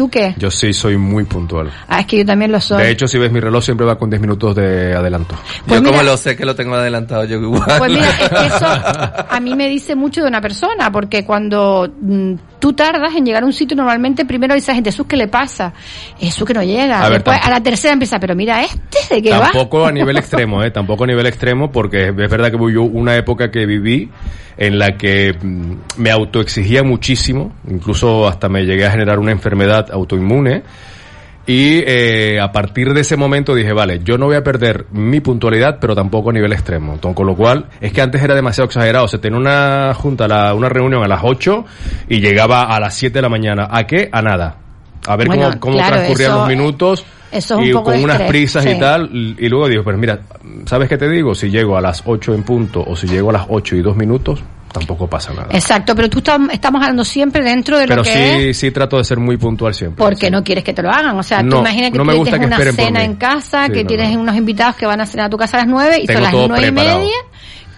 ¿Tú 0.00 0.08
qué? 0.08 0.34
Yo 0.38 0.50
sí 0.50 0.72
soy 0.72 0.96
muy 0.96 1.24
puntual. 1.24 1.70
Ah, 1.86 2.00
es 2.00 2.06
que 2.06 2.16
yo 2.16 2.24
también 2.24 2.50
lo 2.50 2.58
soy. 2.58 2.82
De 2.82 2.90
hecho, 2.90 3.06
si 3.06 3.18
ves 3.18 3.30
mi 3.30 3.38
reloj 3.38 3.62
siempre 3.62 3.84
va 3.84 3.98
con 3.98 4.08
10 4.08 4.22
minutos 4.22 4.56
de 4.56 4.94
adelanto. 4.94 5.34
Pues 5.66 5.78
yo 5.78 5.84
como 5.84 5.98
mira- 5.98 6.12
lo 6.12 6.16
sé 6.16 6.34
que 6.38 6.46
lo 6.46 6.54
tengo 6.54 6.74
adelantado, 6.74 7.24
yo 7.26 7.36
igual. 7.36 7.62
Pues 7.76 7.92
mira, 7.92 8.08
es 8.08 8.16
que 8.30 8.46
eso 8.46 8.66
a 9.28 9.38
mí 9.42 9.54
me 9.54 9.68
dice 9.68 9.94
mucho 9.94 10.22
de 10.22 10.28
una 10.28 10.40
persona, 10.40 10.90
porque 10.90 11.26
cuando 11.26 11.86
mm, 12.00 12.32
tú 12.58 12.72
tardas 12.72 13.14
en 13.14 13.26
llegar 13.26 13.42
a 13.42 13.46
un 13.46 13.52
sitio, 13.52 13.76
normalmente 13.76 14.24
primero 14.24 14.54
dice 14.54 14.70
la 14.70 14.76
gente, 14.76 14.90
Jesús, 14.90 15.04
¿qué 15.06 15.18
le 15.18 15.28
pasa? 15.28 15.74
Jesús 16.18 16.46
que 16.48 16.54
no 16.54 16.62
llega. 16.62 17.00
A 17.00 17.10
ver, 17.10 17.18
Después, 17.18 17.38
a 17.42 17.50
la 17.50 17.62
tercera 17.62 17.92
empieza, 17.92 18.18
pero 18.18 18.34
mira 18.34 18.62
este, 18.62 19.16
¿de 19.16 19.20
qué 19.20 19.32
va? 19.32 19.50
Tampoco 19.50 19.84
a 19.84 19.92
nivel 19.92 20.16
extremo, 20.16 20.64
¿eh? 20.64 20.70
Tampoco 20.70 21.04
a 21.04 21.08
nivel 21.08 21.26
extremo, 21.26 21.70
porque 21.70 22.08
es 22.08 22.16
verdad 22.16 22.48
que 22.48 22.56
hubo 22.56 22.70
yo 22.70 22.84
una 22.84 23.16
época 23.16 23.50
que 23.50 23.66
viví 23.66 24.08
en 24.56 24.78
la 24.78 24.96
que 24.96 25.32
mm, 25.32 25.72
me 26.00 26.10
autoexigía 26.10 26.82
muchísimo, 26.82 27.52
incluso 27.68 28.28
hasta 28.28 28.48
me 28.48 28.64
llegué 28.64 28.86
a 28.86 28.90
generar 28.90 29.18
una 29.18 29.32
enfermedad 29.32 29.89
autoinmune. 29.92 30.62
Y 31.46 31.82
eh, 31.84 32.38
a 32.40 32.52
partir 32.52 32.92
de 32.94 33.00
ese 33.00 33.16
momento 33.16 33.54
dije, 33.54 33.72
vale, 33.72 34.00
yo 34.04 34.16
no 34.18 34.26
voy 34.26 34.36
a 34.36 34.44
perder 34.44 34.86
mi 34.92 35.20
puntualidad, 35.20 35.78
pero 35.80 35.96
tampoco 35.96 36.30
a 36.30 36.32
nivel 36.32 36.52
extremo. 36.52 36.92
Entonces, 36.92 37.16
con 37.16 37.26
lo 37.26 37.34
cual, 37.34 37.66
es 37.80 37.92
que 37.92 38.00
antes 38.02 38.22
era 38.22 38.34
demasiado 38.36 38.66
exagerado. 38.66 39.08
Se 39.08 39.18
tenía 39.18 39.38
una 39.38 39.92
junta, 39.94 40.28
la- 40.28 40.54
una 40.54 40.68
reunión 40.68 41.02
a 41.02 41.08
las 41.08 41.20
8 41.24 41.64
y 42.08 42.20
llegaba 42.20 42.64
a 42.64 42.78
las 42.78 42.94
7 42.94 43.14
de 43.18 43.22
la 43.22 43.28
mañana. 43.30 43.66
¿A 43.70 43.84
qué? 43.84 44.08
A 44.12 44.22
nada. 44.22 44.56
A 45.06 45.16
ver 45.16 45.26
Bueno, 45.28 45.44
cómo, 45.48 45.60
cómo 45.60 45.76
claro, 45.78 45.94
transcurrían 45.96 46.30
eso- 46.30 46.38
los 46.40 46.48
minutos. 46.48 47.04
eso 47.32 47.54
es 47.54 47.60
un 47.60 47.66
y 47.66 47.72
poco 47.72 47.84
con 47.92 48.04
unas 48.04 48.16
estrés, 48.20 48.28
prisas 48.30 48.62
sí. 48.62 48.70
y 48.70 48.78
tal. 48.78 49.10
Y 49.38 49.48
luego 49.48 49.66
digo, 49.68 49.82
pues 49.82 49.96
mira, 49.96 50.20
¿sabes 50.66 50.88
qué 50.88 50.98
te 50.98 51.08
digo? 51.08 51.34
Si 51.34 51.50
llego 51.50 51.76
a 51.76 51.80
las 51.80 52.02
8 52.04 52.34
en 52.34 52.42
punto 52.44 52.84
o 52.86 52.94
si 52.94 53.08
llego 53.08 53.30
a 53.30 53.32
las 53.32 53.46
8 53.48 53.74
y 53.76 53.82
2 53.82 53.96
minutos, 53.96 54.40
tampoco 54.72 55.06
pasa 55.08 55.32
nada. 55.32 55.48
Exacto, 55.52 55.94
pero 55.94 56.08
tú 56.08 56.20
tam- 56.20 56.50
estamos 56.52 56.80
hablando 56.82 57.04
siempre 57.04 57.42
dentro 57.42 57.78
de 57.78 57.84
Pero 57.86 57.96
lo 57.96 58.02
que 58.02 58.50
es 58.50 58.56
sí, 58.56 58.66
sí 58.66 58.70
trato 58.70 58.98
de 58.98 59.04
ser 59.04 59.18
muy 59.18 59.36
puntual 59.36 59.74
siempre. 59.74 60.02
porque 60.04 60.30
no 60.30 60.42
quieres 60.44 60.64
que 60.64 60.72
te 60.72 60.82
lo 60.82 60.90
hagan. 60.90 61.18
O 61.18 61.22
sea, 61.22 61.40
tú 61.40 61.46
No, 61.46 61.58
imagina 61.60 61.90
que 61.90 61.98
no 61.98 62.04
me 62.04 62.12
tú 62.12 62.18
gusta 62.20 62.38
tienes 62.38 62.56
que 62.58 62.62
una 62.62 62.72
cena 62.72 63.04
en 63.04 63.14
casa, 63.16 63.66
Sí, 63.66 63.72
que 63.72 63.82
no, 63.84 63.88
tienes 63.88 64.16
unos 64.16 64.36
invitados 64.36 64.76
que 64.76 64.86
van 64.86 65.00
a 65.00 65.06
cenar 65.06 65.26
a 65.26 65.30
tu 65.30 65.36
casa 65.36 65.56
a 65.56 65.60
las 65.60 65.68
nueve 65.68 65.98
y 66.02 66.06
Tengo 66.06 66.20
son 66.20 66.22
las 66.24 66.48
nueve 66.48 66.68
y 66.68 66.72
media, 66.72 67.16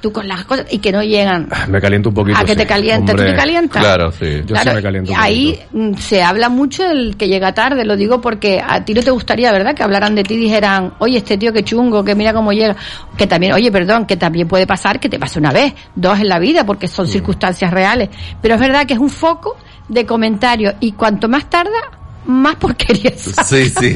tú 0.02 0.12
con 0.12 0.28
las 0.28 0.44
cosas 0.44 0.66
y 0.70 0.78
que 0.78 0.92
no 0.92 1.02
llegan. 1.02 1.48
Me 1.68 1.80
caliento 1.80 2.10
un 2.10 2.14
poquito. 2.14 2.38
¿A 2.38 2.44
que 2.44 2.54
te 2.54 2.66
calienta? 2.66 3.14
¿Tú 3.14 3.22
te 3.22 3.34
calientas? 3.34 3.82
Claro, 3.82 4.12
sí. 4.12 4.42
Yo 4.44 4.54
Claro, 4.54 4.70
sí 4.70 4.76
me 4.76 4.82
caliento 4.82 5.12
un 5.12 5.18
ahí 5.18 5.58
mm, 5.72 5.94
se 5.94 6.22
habla 6.22 6.48
mucho 6.50 6.82
del 6.82 7.16
que 7.16 7.28
llega 7.28 7.54
tarde, 7.54 7.84
lo 7.84 7.96
digo 7.96 8.20
porque 8.20 8.60
a 8.60 8.84
ti 8.84 8.92
no 8.92 9.02
te 9.02 9.10
gustaría, 9.10 9.52
¿verdad? 9.52 9.74
Que 9.74 9.82
hablaran 9.82 10.14
de 10.14 10.24
ti 10.24 10.34
y 10.34 10.38
dijeran, 10.38 10.94
oye, 10.98 11.18
este 11.18 11.38
tío 11.38 11.52
que 11.52 11.62
chungo, 11.64 12.04
que 12.04 12.14
mira 12.14 12.34
cómo 12.34 12.52
llega. 12.52 12.76
Que 13.16 13.26
también, 13.26 13.52
oye, 13.54 13.70
perdón, 13.70 14.04
que 14.04 14.16
también 14.16 14.48
puede 14.48 14.66
pasar 14.66 15.00
que 15.00 15.08
te 15.08 15.18
pase 15.18 15.38
una 15.38 15.52
vez, 15.52 15.72
dos 15.94 16.18
en 16.18 16.28
la 16.28 16.38
vida, 16.38 16.66
porque 16.66 16.88
son 16.88 17.06
circunstancias 17.06 17.70
reales. 17.70 18.10
Pero 18.42 18.56
es 18.56 18.60
verdad 18.60 18.84
que 18.84 18.94
es 18.94 19.00
un 19.00 19.10
foco 19.10 19.56
de 19.88 20.04
comentarios 20.04 20.74
y 20.80 20.92
cuanto 20.92 21.28
más 21.28 21.48
tarda, 21.48 22.01
más 22.26 22.56
porquerías. 22.56 23.20
Sí, 23.46 23.68
sí. 23.70 23.92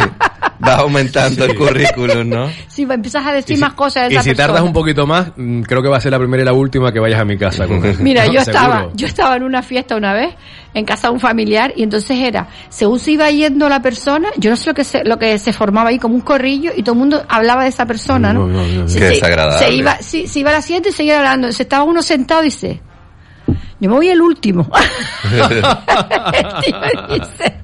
Va 0.66 0.76
aumentando 0.76 1.44
el 1.44 1.54
currículum, 1.54 2.28
¿no? 2.28 2.50
Si 2.68 2.82
empiezas 2.82 3.26
a 3.26 3.32
decir 3.32 3.56
si- 3.56 3.60
más 3.62 3.74
cosas 3.74 4.08
de 4.08 4.14
Y 4.14 4.16
esa 4.16 4.22
si 4.22 4.30
persona. 4.30 4.46
tardas 4.48 4.62
un 4.62 4.72
poquito 4.72 5.06
más, 5.06 5.28
mm, 5.36 5.62
creo 5.62 5.82
que 5.82 5.88
va 5.88 5.98
a 5.98 6.00
ser 6.00 6.12
la 6.12 6.18
primera 6.18 6.42
y 6.42 6.46
la 6.46 6.52
última 6.54 6.90
que 6.92 6.98
vayas 6.98 7.20
a 7.20 7.24
mi 7.24 7.36
casa. 7.36 7.66
con 7.66 7.84
él. 7.84 7.96
Mira, 8.00 8.24
yo 8.26 8.40
Seguro. 8.40 8.50
estaba, 8.52 8.88
yo 8.94 9.06
estaba 9.06 9.36
en 9.36 9.42
una 9.42 9.62
fiesta 9.62 9.96
una 9.96 10.12
vez, 10.14 10.34
en 10.74 10.84
casa 10.84 11.08
de 11.08 11.14
un 11.14 11.20
familiar, 11.20 11.72
y 11.76 11.82
entonces 11.82 12.18
era, 12.18 12.48
según 12.70 12.98
se 12.98 13.12
iba 13.12 13.30
yendo 13.30 13.68
la 13.68 13.80
persona, 13.82 14.28
yo 14.38 14.50
no 14.50 14.56
sé 14.56 14.66
lo 14.70 14.74
que 14.74 14.84
se, 14.84 15.04
lo 15.04 15.18
que 15.18 15.38
se 15.38 15.52
formaba 15.52 15.90
ahí 15.90 15.98
como 15.98 16.14
un 16.14 16.20
corrillo, 16.22 16.70
y 16.76 16.82
todo 16.82 16.94
el 16.94 16.98
mundo 17.00 17.22
hablaba 17.28 17.62
de 17.64 17.68
esa 17.68 17.84
persona, 17.86 18.32
¿no? 18.32 18.46
No, 18.46 18.62
no, 18.62 18.66
no, 18.82 18.88
Se- 18.88 18.98
Qué 18.98 19.04
se- 19.06 19.10
desagradable. 19.14 19.58
Se 19.66 19.72
iba, 19.72 19.96
sí, 20.00 20.26
se 20.26 20.40
iba 20.40 20.50
a 20.50 20.54
la 20.54 20.62
siguiente 20.62 20.88
y 20.88 20.92
seguía 20.92 21.18
hablando. 21.18 21.52
Se 21.52 21.62
estaba 21.64 21.84
uno 21.84 22.02
sentado 22.02 22.42
y 22.42 22.46
dice, 22.46 22.80
yo 23.78 23.90
me 23.90 23.96
voy 23.96 24.08
el 24.08 24.20
último. 24.20 24.70
el 26.32 26.46
tío 26.64 26.80
dice, 27.08 27.60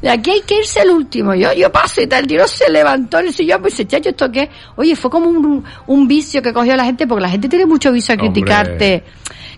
de 0.00 0.08
aquí 0.08 0.30
hay 0.30 0.40
que 0.42 0.58
irse 0.58 0.80
el 0.80 0.90
último. 0.90 1.34
Yo, 1.34 1.52
yo 1.52 1.70
paso 1.70 2.00
y 2.00 2.06
tal. 2.06 2.22
El 2.22 2.26
tío 2.28 2.48
se 2.48 2.70
levantó 2.70 3.18
en 3.18 3.26
el 3.26 3.34
sillón 3.34 3.60
y 3.62 3.64
dice, 3.66 3.86
chacho, 3.86 4.08
¿esto 4.10 4.30
qué? 4.32 4.48
Oye, 4.76 4.96
fue 4.96 5.10
como 5.10 5.28
un, 5.28 5.64
un 5.86 6.08
vicio 6.08 6.40
que 6.40 6.52
cogió 6.52 6.76
la 6.76 6.84
gente, 6.84 7.06
porque 7.06 7.22
la 7.22 7.30
gente 7.30 7.48
tiene 7.48 7.66
mucho 7.66 7.92
vicio 7.92 8.14
a 8.14 8.22
Hombre. 8.22 9.04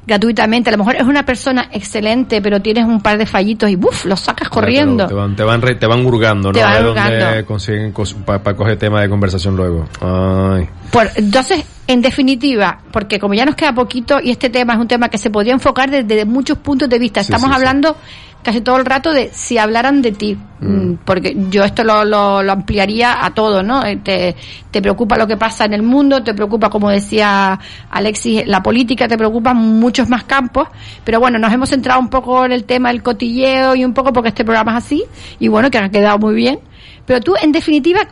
Gratuitamente. 0.06 0.70
A 0.70 0.72
lo 0.72 0.78
mejor 0.78 0.96
es 0.96 1.02
una 1.04 1.24
persona 1.24 1.68
excelente, 1.72 2.42
pero 2.42 2.60
tienes 2.60 2.84
un 2.84 3.00
par 3.00 3.18
de 3.18 3.26
fallitos 3.26 3.70
y 3.70 3.76
¡buf! 3.76 4.04
los 4.04 4.20
sacas 4.20 4.48
corriendo. 4.48 5.06
Te 5.06 5.14
van, 5.14 5.36
te 5.36 5.42
van, 5.44 5.62
re- 5.62 5.76
te 5.76 5.86
van 5.86 6.04
hurgando, 6.04 6.48
¿no? 6.48 6.52
Te 6.58 6.62
van 6.64 6.86
hurgando. 6.86 7.46
consiguen 7.46 7.92
para 8.26 8.54
coger 8.56 8.78
tema 8.78 9.00
de 9.00 9.08
conversación 9.08 9.56
luego. 9.56 9.86
Ay. 10.00 10.68
Por- 10.90 11.10
entonces, 11.14 11.64
en 11.86 12.02
definitiva, 12.02 12.80
porque 12.92 13.18
como 13.18 13.34
ya 13.34 13.44
nos 13.44 13.54
queda 13.54 13.74
poquito 13.74 14.18
y 14.22 14.30
este 14.30 14.50
tema 14.50 14.74
es 14.74 14.80
un 14.80 14.88
tema 14.88 15.08
que 15.08 15.18
se 15.18 15.30
podría 15.30 15.52
enfocar 15.52 15.90
desde 15.90 16.24
muchos 16.24 16.58
puntos 16.58 16.88
de 16.88 16.98
vista, 16.98 17.20
estamos 17.20 17.48
sí, 17.48 17.48
sí. 17.48 17.54
hablando 17.56 17.96
casi 18.42 18.60
todo 18.60 18.76
el 18.76 18.84
rato 18.84 19.12
de 19.12 19.30
si 19.32 19.58
hablaran 19.58 20.02
de 20.02 20.12
ti, 20.12 20.38
Mm, 20.62 20.98
porque 21.04 21.36
yo 21.50 21.64
esto 21.64 21.82
lo, 21.82 22.04
lo, 22.04 22.40
lo 22.40 22.52
ampliaría 22.52 23.24
a 23.24 23.34
todo, 23.34 23.64
¿no? 23.64 23.84
Eh, 23.84 23.96
Te, 23.96 24.36
te 24.70 24.80
preocupa 24.80 25.18
lo 25.18 25.26
que 25.26 25.36
pasa 25.36 25.64
en 25.64 25.72
el 25.72 25.82
mundo, 25.82 26.22
te 26.22 26.34
preocupa, 26.34 26.70
como 26.70 26.88
decía 26.88 27.58
Alexis, 27.90 28.46
la 28.46 28.62
política, 28.62 29.08
te 29.08 29.18
preocupan 29.18 29.56
muchos 29.56 30.08
más 30.08 30.22
campos, 30.22 30.68
pero 31.02 31.18
bueno, 31.18 31.40
nos 31.40 31.52
hemos 31.52 31.68
centrado 31.68 31.98
un 31.98 32.08
poco 32.08 32.44
en 32.44 32.52
el 32.52 32.62
tema 32.62 32.90
del 32.90 33.02
cotilleo 33.02 33.74
y 33.74 33.84
un 33.84 33.92
poco 33.92 34.12
porque 34.12 34.28
este 34.28 34.44
programa 34.44 34.78
es 34.78 34.84
así, 34.84 35.04
y 35.40 35.48
bueno, 35.48 35.68
que 35.68 35.78
ha 35.78 35.88
quedado 35.88 36.18
muy 36.18 36.34
bien. 36.36 36.60
Pero 37.06 37.20
tú, 37.20 37.34
en 37.42 37.50
definitiva, 37.50 38.02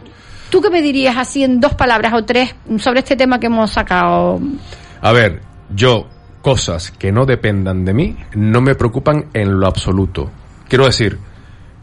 ¿tú 0.51 0.61
qué 0.61 0.71
me 0.71 0.83
dirías 0.83 1.17
así 1.17 1.45
en 1.45 1.61
dos 1.61 1.75
palabras 1.75 2.13
o 2.15 2.25
tres 2.25 2.57
sobre 2.79 2.99
este 2.99 3.15
tema 3.15 3.39
que 3.39 3.47
hemos 3.47 3.71
sacado? 3.71 4.41
A 5.01 5.13
ver, 5.13 5.41
yo, 5.73 6.09
cosas 6.43 6.91
que 6.91 7.13
no 7.13 7.27
dependan 7.27 7.85
de 7.85 7.95
mí, 7.95 8.17
no 8.35 8.61
me 8.61 8.75
preocupan 8.75 9.27
en 9.35 9.59
lo 9.59 9.67
absoluto. 9.67 10.31
Quiero 10.69 10.87
decir, 10.87 11.19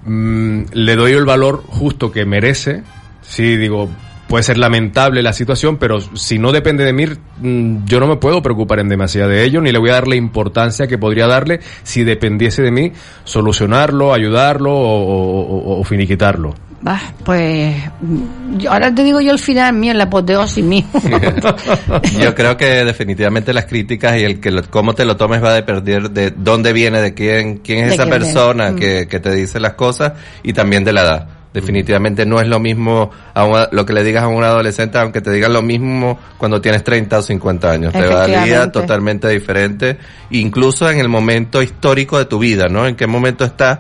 mm, 0.06 0.62
le 0.74 0.96
doy 0.96 1.14
el 1.14 1.26
valor 1.26 1.64
justo 1.68 2.12
que 2.12 2.26
merece. 2.26 2.84
Sí, 3.22 3.58
digo, 3.58 3.90
puede 4.28 4.44
ser 4.44 4.58
lamentable 4.58 5.22
la 5.22 5.34
situación, 5.34 5.78
pero 5.78 6.00
si 6.16 6.38
no 6.40 6.52
depende 6.52 6.84
de 6.84 6.94
mí, 6.94 7.06
mm, 7.40 7.86
yo 7.86 8.00
no 8.00 8.08
me 8.08 8.18
puedo 8.18 8.42
preocupar 8.42 8.80
en 8.80 8.90
demasiado 8.90 9.30
de 9.30 9.44
ello, 9.44 9.62
ni 9.62 9.72
le 9.72 9.80
voy 9.80 9.90
a 9.90 9.94
dar 9.94 10.08
la 10.08 10.16
importancia 10.16 10.88
que 10.88 10.98
podría 10.98 11.28
darle 11.28 11.60
si 11.84 12.04
dependiese 12.04 12.62
de 12.62 12.72
mí 12.72 12.92
solucionarlo, 13.24 14.14
ayudarlo 14.14 14.72
o, 14.74 14.82
o- 14.82 15.58
o- 15.76 15.80
o 15.80 15.84
finiquitarlo. 15.84 16.54
Bah, 16.80 17.02
pues 17.26 17.76
mm, 18.02 18.58
yo- 18.60 18.72
ahora 18.72 18.94
te 18.94 19.04
digo 19.04 19.20
yo 19.20 19.32
el 19.32 19.40
final 19.40 19.74
mío, 19.74 19.94
la 19.96 20.04
apoteosis 20.04 20.64
mío. 20.64 20.86
Yo 22.22 22.36
creo 22.36 22.56
que 22.56 22.86
definitivamente 22.86 23.52
las 23.54 23.66
críticas 23.66 24.18
y 24.20 24.24
el 24.24 24.40
que 24.40 24.52
lo- 24.52 24.64
cómo 24.70 24.94
te 24.94 25.04
lo 25.06 25.18
tomes 25.18 25.44
va 25.44 25.50
a 25.52 25.54
depender 25.56 26.12
de 26.12 26.32
dónde 26.32 26.74
viene, 26.74 27.02
de 27.02 27.14
quién, 27.14 27.58
quién 27.58 27.80
es 27.80 27.88
De 27.90 27.94
esa 27.96 28.06
quién 28.06 28.20
persona 28.20 28.72
Mm. 28.72 28.76
que, 28.76 29.08
que 29.10 29.20
te 29.20 29.32
dice 29.34 29.60
las 29.60 29.74
cosas 29.74 30.14
y 30.44 30.54
también 30.54 30.84
de 30.84 30.94
la 30.94 31.02
edad. 31.02 31.28
Definitivamente 31.62 32.26
no 32.26 32.40
es 32.40 32.48
lo 32.48 32.60
mismo 32.60 33.10
a 33.34 33.44
un- 33.46 33.66
lo 33.72 33.86
que 33.86 33.94
le 33.94 34.04
digas 34.04 34.24
a 34.24 34.28
un 34.28 34.44
adolescente, 34.44 34.98
aunque 34.98 35.22
te 35.22 35.32
digan 35.32 35.54
lo 35.54 35.62
mismo 35.62 36.18
cuando 36.38 36.62
tienes 36.62 36.84
30 36.84 37.18
o 37.20 37.22
50 37.22 37.72
años. 37.72 37.94
Te 37.94 38.00
valía 38.02 38.34
Efectivamente. 38.36 38.80
totalmente 38.80 39.28
diferente, 39.30 39.98
incluso 40.32 40.90
en 40.90 41.00
el 41.00 41.10
momento 41.10 41.62
histórico 41.62 42.18
de 42.18 42.26
tu 42.26 42.40
vida, 42.40 42.68
¿no? 42.70 42.86
En 42.88 42.96
qué 42.96 43.08
momento 43.08 43.46
estás, 43.46 43.80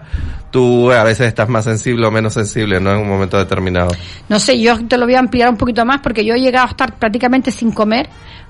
tú 0.51 0.91
a 0.91 1.03
veces 1.03 1.27
estás 1.27 1.49
más 1.49 1.63
sensible 1.65 2.05
o 2.07 2.11
menos 2.11 2.33
sensible, 2.33 2.79
¿no? 2.79 2.91
En 2.91 2.97
un 2.99 3.07
momento 3.09 3.37
determinado. 3.37 3.89
No 4.29 4.39
sé, 4.39 4.59
yo 4.59 4.77
te 4.87 4.97
lo 4.97 5.05
voy 5.05 5.15
a 5.15 5.19
ampliar 5.19 5.49
un 5.49 5.57
poquito 5.57 5.85
más 5.85 5.99
porque 6.01 6.25
yo 6.25 6.33
he 6.33 6.39
llegado 6.39 6.67
a 6.67 6.69
estar 6.71 6.95
prácticamente 6.97 7.51
sin 7.51 7.71
comer 7.71 8.09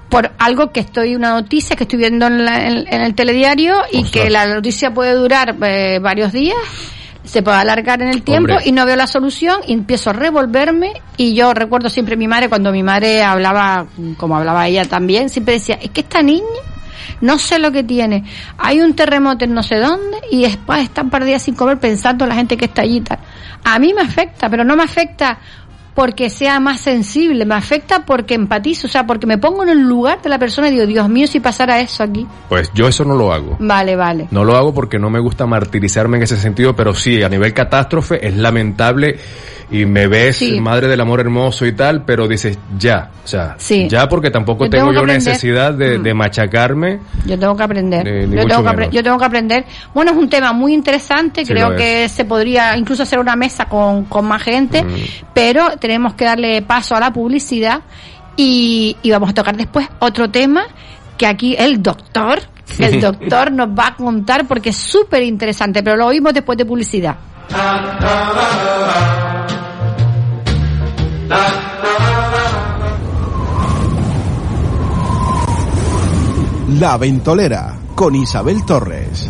por 0.10 0.32
algo 0.40 0.72
que 0.72 0.80
estoy, 0.80 1.16
una 1.16 1.32
noticia 1.32 1.76
que 1.76 1.84
estoy 1.84 2.00
viendo 2.00 2.28
en, 2.28 2.46
la- 2.46 2.66
en- 2.66 2.86
en 2.88 3.02
el 3.02 3.13
telediario 3.13 3.76
y 3.92 4.04
que 4.06 4.30
la 4.30 4.48
noticia 4.48 4.94
puede 4.94 5.13
durar 5.13 5.56
eh, 5.62 6.00
varios 6.02 6.32
días, 6.32 6.56
se 7.28 7.44
puede 7.44 7.58
alargar 7.58 8.02
en 8.02 8.10
el 8.10 8.24
tiempo 8.24 8.54
Hombre. 8.54 8.68
y 8.68 8.72
no 8.72 8.86
veo 8.86 8.96
la 8.96 9.08
solución 9.08 9.60
y 9.68 9.74
empiezo 9.74 10.10
a 10.10 10.13
revolverme 10.13 10.94
y 11.18 11.36
yo 11.36 11.54
recuerdo 11.54 11.90
siempre 11.90 12.16
a 12.16 12.18
mi 12.18 12.28
madre 12.28 12.50
cuando 12.50 12.72
mi 12.72 12.84
madre 12.84 13.22
hablaba, 13.22 13.86
como 14.18 14.38
hablaba 14.38 14.68
ella 14.68 14.86
también, 14.86 15.30
siempre 15.30 15.56
decía, 15.56 15.78
es 15.82 15.92
que 15.92 16.02
esta 16.02 16.22
niña 16.22 16.46
no 17.22 17.38
sé 17.40 17.60
lo 17.60 17.72
que 17.72 17.84
tiene. 17.84 18.24
Hay 18.58 18.80
un 18.80 18.96
terremoto 18.96 19.46
en 19.46 19.54
no 19.54 19.63
sé 19.63 19.78
dónde 19.78 20.18
y 20.32 20.42
después 20.44 20.82
está 20.82 21.02
un 21.02 21.10
par 21.10 21.24
de 21.24 21.30
días 21.30 21.42
sin 21.42 21.56
comer 21.56 21.80
pensando 21.80 22.26
en 22.26 22.30
la 22.30 22.36
gente 22.36 22.58
que 22.58 22.66
está 22.66 22.84
allí 22.84 23.02
tal. 23.02 23.20
A 23.63 23.80
mí 23.80 23.94
me 23.94 24.02
afecta, 24.02 24.50
pero 24.50 24.63
no 24.63 24.76
me 24.76 24.84
afecta 24.84 25.40
porque 25.98 26.30
sea 26.30 26.60
más 26.60 26.80
sensible, 26.82 27.44
me 27.44 27.56
afecta 27.56 28.06
porque 28.06 28.36
empatizo, 28.36 28.86
o 28.86 28.90
sea, 28.90 29.08
porque 29.08 29.26
me 29.26 29.40
pongo 29.40 29.64
en 29.64 29.70
el 29.70 29.80
lugar 29.80 30.22
de 30.22 30.30
la 30.30 30.38
persona 30.38 30.68
y 30.68 30.72
digo, 30.74 30.86
Dios 30.86 31.10
mío, 31.10 31.26
si 31.26 31.40
pasara 31.40 31.80
eso 31.80 32.04
aquí. 32.04 32.28
Pues 32.50 32.70
yo 32.76 32.88
eso 32.88 33.04
no 33.04 33.16
lo 33.16 33.34
hago. 33.34 33.58
Vale, 33.60 33.96
vale. 33.96 34.28
No 34.30 34.44
lo 34.44 34.56
hago 34.56 34.76
porque 34.76 35.00
no 35.00 35.10
me 35.10 35.20
gusta 35.20 35.48
martirizarme 35.48 36.18
en 36.18 36.24
ese 36.24 36.38
sentido, 36.38 36.76
pero 36.76 36.94
sí, 36.94 37.24
a 37.24 37.30
nivel 37.30 37.52
catástrofe 37.52 38.28
es 38.28 38.38
lamentable 38.38 39.18
y 39.70 39.86
me 39.86 40.08
ves 40.08 40.38
Sí. 40.38 40.62
madre 40.62 40.88
del 40.88 41.02
amor 41.02 41.20
hermoso 41.20 41.66
y 41.66 41.74
tal, 41.74 42.06
pero 42.06 42.26
dices 42.28 42.58
ya, 42.78 43.10
o 43.26 43.28
sea, 43.28 43.56
Sí. 43.58 43.88
ya 43.90 44.08
porque 44.08 44.30
tampoco 44.30 44.66
Yo 44.66 44.70
tengo, 44.70 44.84
tengo 44.86 44.94
yo 44.94 45.00
aprender. 45.00 45.28
necesidad 45.28 45.74
de, 45.74 45.98
Mm. 45.98 46.04
de 46.04 46.14
machacarme. 46.14 47.00
Yo 47.26 47.38
tengo 47.40 47.58
que 47.58 47.64
aprender. 47.64 48.06
Yo, 48.30 48.46
tengo 48.48 48.64
que 48.64 48.90
yo 48.92 49.04
tengo 49.04 49.18
que 49.18 49.26
aprender. 49.26 49.66
Bueno, 49.94 50.12
es 50.12 50.18
un 50.18 50.30
tema 50.30 50.54
muy 50.54 50.74
interesante. 50.74 51.44
Sí, 51.44 51.52
Creo 51.52 51.76
que 51.76 52.08
se 52.08 52.24
podría 52.24 52.78
incluso 52.78 53.04
hacer 53.04 53.20
una 53.20 53.36
mesa 53.36 53.66
con, 53.66 54.06
con 54.06 54.26
más 54.26 54.42
gente, 54.44 54.84
Mm. 54.84 54.88
pero 55.34 55.72
tenemos 55.88 56.15
que 56.15 56.26
darle 56.26 56.62
paso 56.63 56.95
a 56.95 57.00
la 57.00 57.13
publicidad 57.13 57.80
y, 58.36 58.97
y 59.02 59.10
vamos 59.10 59.30
a 59.30 59.34
tocar 59.34 59.56
después 59.56 59.88
otro 60.00 60.30
tema 60.30 60.65
que 61.17 61.26
aquí 61.26 61.56
el 61.58 61.82
doctor, 61.82 62.41
el 62.78 63.00
doctor 63.00 63.54
nos 63.54 63.69
va 63.69 63.88
a 63.88 63.95
contar 63.95 64.45
porque 64.45 64.71
es 64.71 64.76
súper 64.76 65.23
interesante, 65.23 65.82
pero 65.82 65.95
lo 65.95 66.08
oímos 66.08 66.34
después 66.34 66.58
de 66.58 66.65
publicidad. 66.65 67.15
La 76.80 76.97
Ventolera 76.97 77.78
con 77.95 78.13
Isabel 78.13 78.65
Torres. 78.65 79.30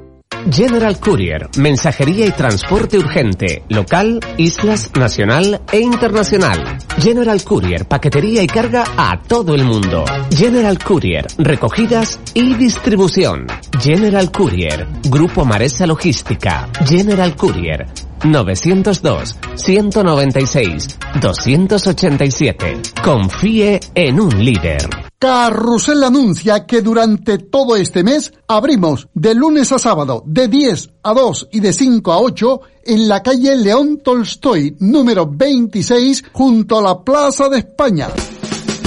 General 0.49 0.99
Courier, 0.99 1.49
mensajería 1.57 2.25
y 2.25 2.31
transporte 2.31 2.97
urgente, 2.97 3.63
local, 3.69 4.19
islas, 4.37 4.91
nacional 4.97 5.61
e 5.71 5.79
internacional. 5.79 6.77
General 6.97 7.43
Courier, 7.43 7.87
paquetería 7.87 8.41
y 8.41 8.47
carga 8.47 8.83
a 8.97 9.21
todo 9.21 9.53
el 9.53 9.63
mundo. 9.63 10.03
General 10.35 10.77
Courier, 10.79 11.27
recogidas 11.37 12.19
y 12.33 12.55
distribución. 12.55 13.45
General 13.79 14.31
Courier, 14.31 14.87
Grupo 15.09 15.45
Maresa 15.45 15.85
Logística. 15.85 16.69
General 16.85 17.35
Courier, 17.35 17.85
902 18.23 19.37
196 19.55 20.99
287. 21.21 22.81
Confíe 23.03 23.79
en 23.93 24.19
un 24.19 24.43
líder. 24.43 25.10
Carrusel 25.21 26.03
anuncia 26.03 26.65
que 26.65 26.81
durante 26.81 27.37
todo 27.37 27.75
este 27.75 28.03
mes 28.03 28.33
abrimos 28.47 29.07
de 29.13 29.35
lunes 29.35 29.71
a 29.71 29.77
sábado 29.77 30.23
de 30.25 30.47
10 30.47 30.89
a 31.03 31.13
2 31.13 31.49
y 31.51 31.59
de 31.59 31.73
5 31.73 32.11
a 32.11 32.19
8 32.19 32.61
en 32.85 33.07
la 33.07 33.21
calle 33.21 33.55
León 33.55 34.01
Tolstoy 34.03 34.77
número 34.79 35.27
26 35.27 36.23
junto 36.33 36.79
a 36.79 36.81
la 36.81 37.03
Plaza 37.03 37.49
de 37.49 37.59
España. 37.59 38.07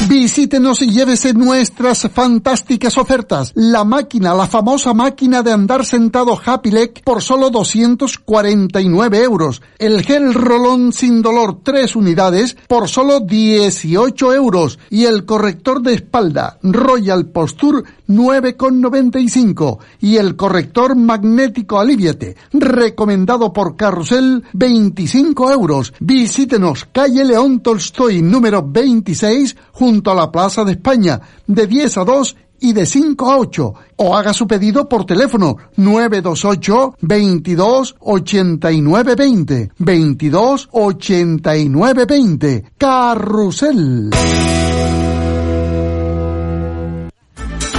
Visítenos 0.09 0.83
y 0.83 0.91
llévese 0.91 1.33
nuestras 1.33 2.09
fantásticas 2.13 2.99
ofertas. 2.99 3.53
La 3.55 3.85
máquina, 3.85 4.35
la 4.35 4.47
famosa 4.47 4.93
máquina 4.93 5.43
de 5.43 5.51
andar 5.53 5.87
sentado 5.87 6.39
Happy 6.45 6.71
Leg 6.71 7.03
por 7.05 7.23
solo 7.23 7.49
249 7.49 9.23
euros. 9.23 9.63
El 9.79 10.03
gel 10.03 10.35
rolón 10.35 10.93
sin 10.93 11.23
dolor 11.23 11.61
3 11.63 11.97
unidades 11.97 12.55
por 12.69 12.89
solo 12.89 13.21
18 13.21 14.35
euros. 14.35 14.79
Y 14.91 15.05
el 15.07 15.25
corrector 15.25 15.81
de 15.81 15.95
espalda 15.95 16.59
Royal 16.63 17.27
Posture 17.27 17.85
9,95 18.09 19.79
y 20.01 20.17
el 20.17 20.37
corrector 20.37 20.95
magnético 20.97 21.79
Aliviate, 21.79 22.37
recomendado 22.53 23.53
por 23.53 23.77
Carrusel, 23.77 24.45
25 24.53 25.51
euros. 25.51 25.95
Visítenos, 26.01 26.87
calle 26.93 27.25
León 27.25 27.61
Tolstoy, 27.61 28.21
número 28.21 28.63
26, 28.63 29.57
junto 29.73 29.94
a 30.05 30.15
la 30.15 30.33
Plaza 30.33 30.65
de 30.65 30.73
España, 30.73 31.21
de 31.47 31.67
10 31.67 31.99
a 31.99 32.05
2 32.05 32.37
y 32.61 32.73
de 32.73 32.87
5 32.87 33.31
a 33.31 33.39
8. 33.39 33.75
O 33.97 34.17
haga 34.17 34.33
su 34.33 34.47
pedido 34.47 34.89
por 34.89 35.05
teléfono 35.05 35.57
928 35.77 36.97
22 37.01 37.97
89 38.01 39.15
20. 39.15 39.71
22 39.79 40.69
89 40.73 42.05
20. 42.07 42.65
Carrusel. 42.79 44.11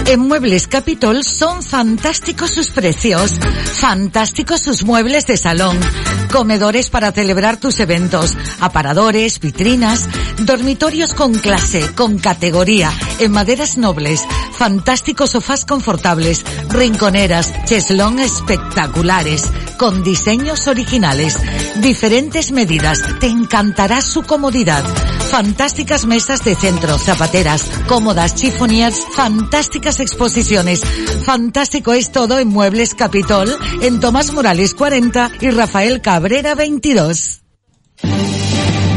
En 0.07 0.19
Muebles 0.19 0.67
Capitol 0.67 1.23
son 1.23 1.63
fantásticos 1.63 2.51
sus 2.51 2.69
precios, 2.69 3.31
fantásticos 3.79 4.61
sus 4.61 4.83
muebles 4.83 5.25
de 5.25 5.35
salón, 5.35 5.79
comedores 6.31 6.91
para 6.91 7.11
celebrar 7.11 7.57
tus 7.57 7.79
eventos, 7.79 8.37
aparadores, 8.59 9.39
vitrinas, 9.39 10.07
dormitorios 10.37 11.15
con 11.15 11.33
clase, 11.33 11.89
con 11.95 12.19
categoría, 12.19 12.91
en 13.19 13.31
maderas 13.31 13.77
nobles, 13.77 14.21
fantásticos 14.51 15.31
sofás 15.31 15.65
confortables, 15.65 16.45
rinconeras, 16.69 17.51
cheslón 17.65 18.19
espectaculares, 18.19 19.49
con 19.79 20.03
diseños 20.03 20.67
originales, 20.67 21.39
diferentes 21.81 22.51
medidas, 22.51 23.01
te 23.19 23.27
encantará 23.27 24.01
su 24.01 24.21
comodidad. 24.21 24.83
Fantásticas 25.31 26.05
mesas 26.05 26.43
de 26.45 26.55
centro, 26.55 26.97
zapateras, 26.97 27.69
cómodas, 27.87 28.35
chiffoniers, 28.35 28.99
fantásticas 29.15 29.94
exposiciones. 29.99 30.81
Fantástico 31.25 31.93
es 31.93 32.12
todo 32.12 32.39
en 32.39 32.47
Muebles 32.47 32.93
Capitol, 32.93 33.55
en 33.81 33.99
Tomás 33.99 34.34
Morales 34.34 34.73
40 34.73 35.31
y 35.41 35.49
Rafael 35.49 36.01
Cabrera 36.01 36.55
22. 36.55 37.41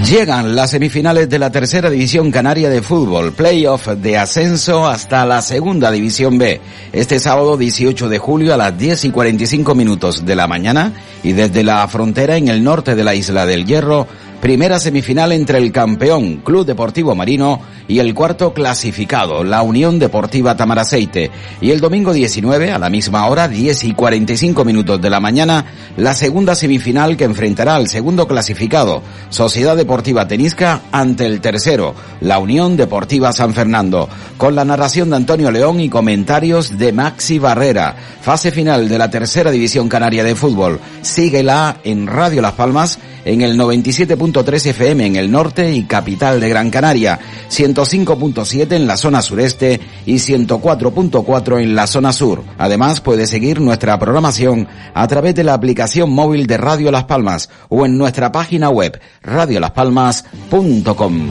Llegan 0.08 0.56
las 0.56 0.70
semifinales 0.70 1.28
de 1.28 1.38
la 1.38 1.52
tercera 1.52 1.90
división 1.90 2.30
canaria 2.30 2.70
de 2.70 2.80
fútbol, 2.80 3.32
playoff 3.32 3.88
de 3.88 4.16
ascenso 4.16 4.88
hasta 4.88 5.26
la 5.26 5.42
segunda 5.42 5.90
división 5.90 6.38
B. 6.38 6.62
Este 6.94 7.18
sábado 7.18 7.58
18 7.58 8.08
de 8.08 8.18
julio 8.18 8.54
a 8.54 8.56
las 8.56 8.78
10 8.78 9.04
y 9.04 9.10
45 9.10 9.74
minutos 9.74 10.24
de 10.24 10.34
la 10.34 10.46
mañana 10.46 10.94
y 11.22 11.32
desde 11.32 11.62
la 11.62 11.86
frontera 11.88 12.38
en 12.38 12.48
el 12.48 12.64
norte 12.64 12.94
de 12.94 13.04
la 13.04 13.14
isla 13.14 13.44
del 13.44 13.66
Hierro, 13.66 14.06
primera 14.40 14.78
semifinal 14.78 15.32
entre 15.32 15.58
el 15.58 15.72
campeón 15.72 16.36
Club 16.38 16.64
Deportivo 16.64 17.14
Marino 17.14 17.60
y 17.88 17.98
el 17.98 18.14
cuarto 18.14 18.52
clasificado, 18.52 19.42
la 19.42 19.62
Unión 19.62 19.98
Deportiva 19.98 20.56
Tamaraceite. 20.56 21.30
Y 21.60 21.70
el 21.70 21.80
domingo 21.80 22.12
19, 22.12 22.70
a 22.70 22.78
la 22.78 22.90
misma 22.90 23.26
hora, 23.26 23.48
10 23.48 23.84
y 23.84 23.92
45 23.94 24.64
minutos 24.64 25.00
de 25.00 25.10
la 25.10 25.20
mañana, 25.20 25.64
la 25.96 26.14
segunda 26.14 26.54
semifinal 26.54 27.16
que 27.16 27.24
enfrentará 27.24 27.74
al 27.74 27.88
segundo 27.88 28.28
clasificado, 28.28 29.02
Sociedad 29.30 29.76
Deportiva 29.76 30.28
Tenisca, 30.28 30.82
ante 30.92 31.26
el 31.26 31.40
tercero, 31.40 31.94
la 32.20 32.38
Unión 32.38 32.76
Deportiva 32.76 33.32
San 33.32 33.54
Fernando. 33.54 34.08
Con 34.36 34.54
la 34.54 34.64
narración 34.64 35.10
de 35.10 35.16
Antonio 35.16 35.50
León 35.50 35.80
y 35.80 35.88
comentarios 35.88 36.78
de 36.78 36.92
Maxi 36.92 37.38
Barrera. 37.38 37.96
Fase 38.20 38.50
final 38.50 38.88
de 38.88 38.98
la 38.98 39.10
tercera 39.10 39.50
división 39.50 39.88
canaria 39.88 40.22
de 40.22 40.34
fútbol. 40.34 40.78
Síguela 41.02 41.78
en 41.84 42.06
Radio 42.06 42.42
Las 42.42 42.52
Palmas 42.52 42.98
en 43.28 43.42
el 43.42 43.58
97.3 43.58 44.70
FM 44.70 45.04
en 45.04 45.16
el 45.16 45.30
norte 45.30 45.74
y 45.74 45.84
capital 45.84 46.40
de 46.40 46.48
Gran 46.48 46.70
Canaria, 46.70 47.20
105.7 47.50 48.72
en 48.72 48.86
la 48.86 48.96
zona 48.96 49.20
sureste 49.20 49.78
y 50.06 50.14
104.4 50.14 51.62
en 51.62 51.74
la 51.74 51.86
zona 51.86 52.14
sur. 52.14 52.42
Además, 52.56 53.02
puede 53.02 53.26
seguir 53.26 53.60
nuestra 53.60 53.98
programación 53.98 54.66
a 54.94 55.06
través 55.06 55.34
de 55.34 55.44
la 55.44 55.52
aplicación 55.52 56.08
móvil 56.10 56.46
de 56.46 56.56
Radio 56.56 56.90
Las 56.90 57.04
Palmas 57.04 57.50
o 57.68 57.84
en 57.84 57.98
nuestra 57.98 58.32
página 58.32 58.70
web 58.70 58.98
radiolaspalmas.com. 59.22 61.28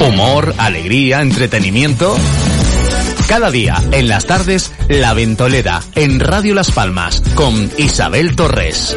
Humor, 0.00 0.52
alegría, 0.58 1.22
entretenimiento. 1.22 2.16
Cada 3.28 3.50
día, 3.50 3.76
en 3.90 4.08
las 4.08 4.26
tardes, 4.26 4.72
La 4.88 5.14
Ventolera, 5.14 5.80
en 5.94 6.20
Radio 6.20 6.54
Las 6.54 6.70
Palmas, 6.70 7.22
con 7.34 7.70
Isabel 7.78 8.36
Torres. 8.36 8.94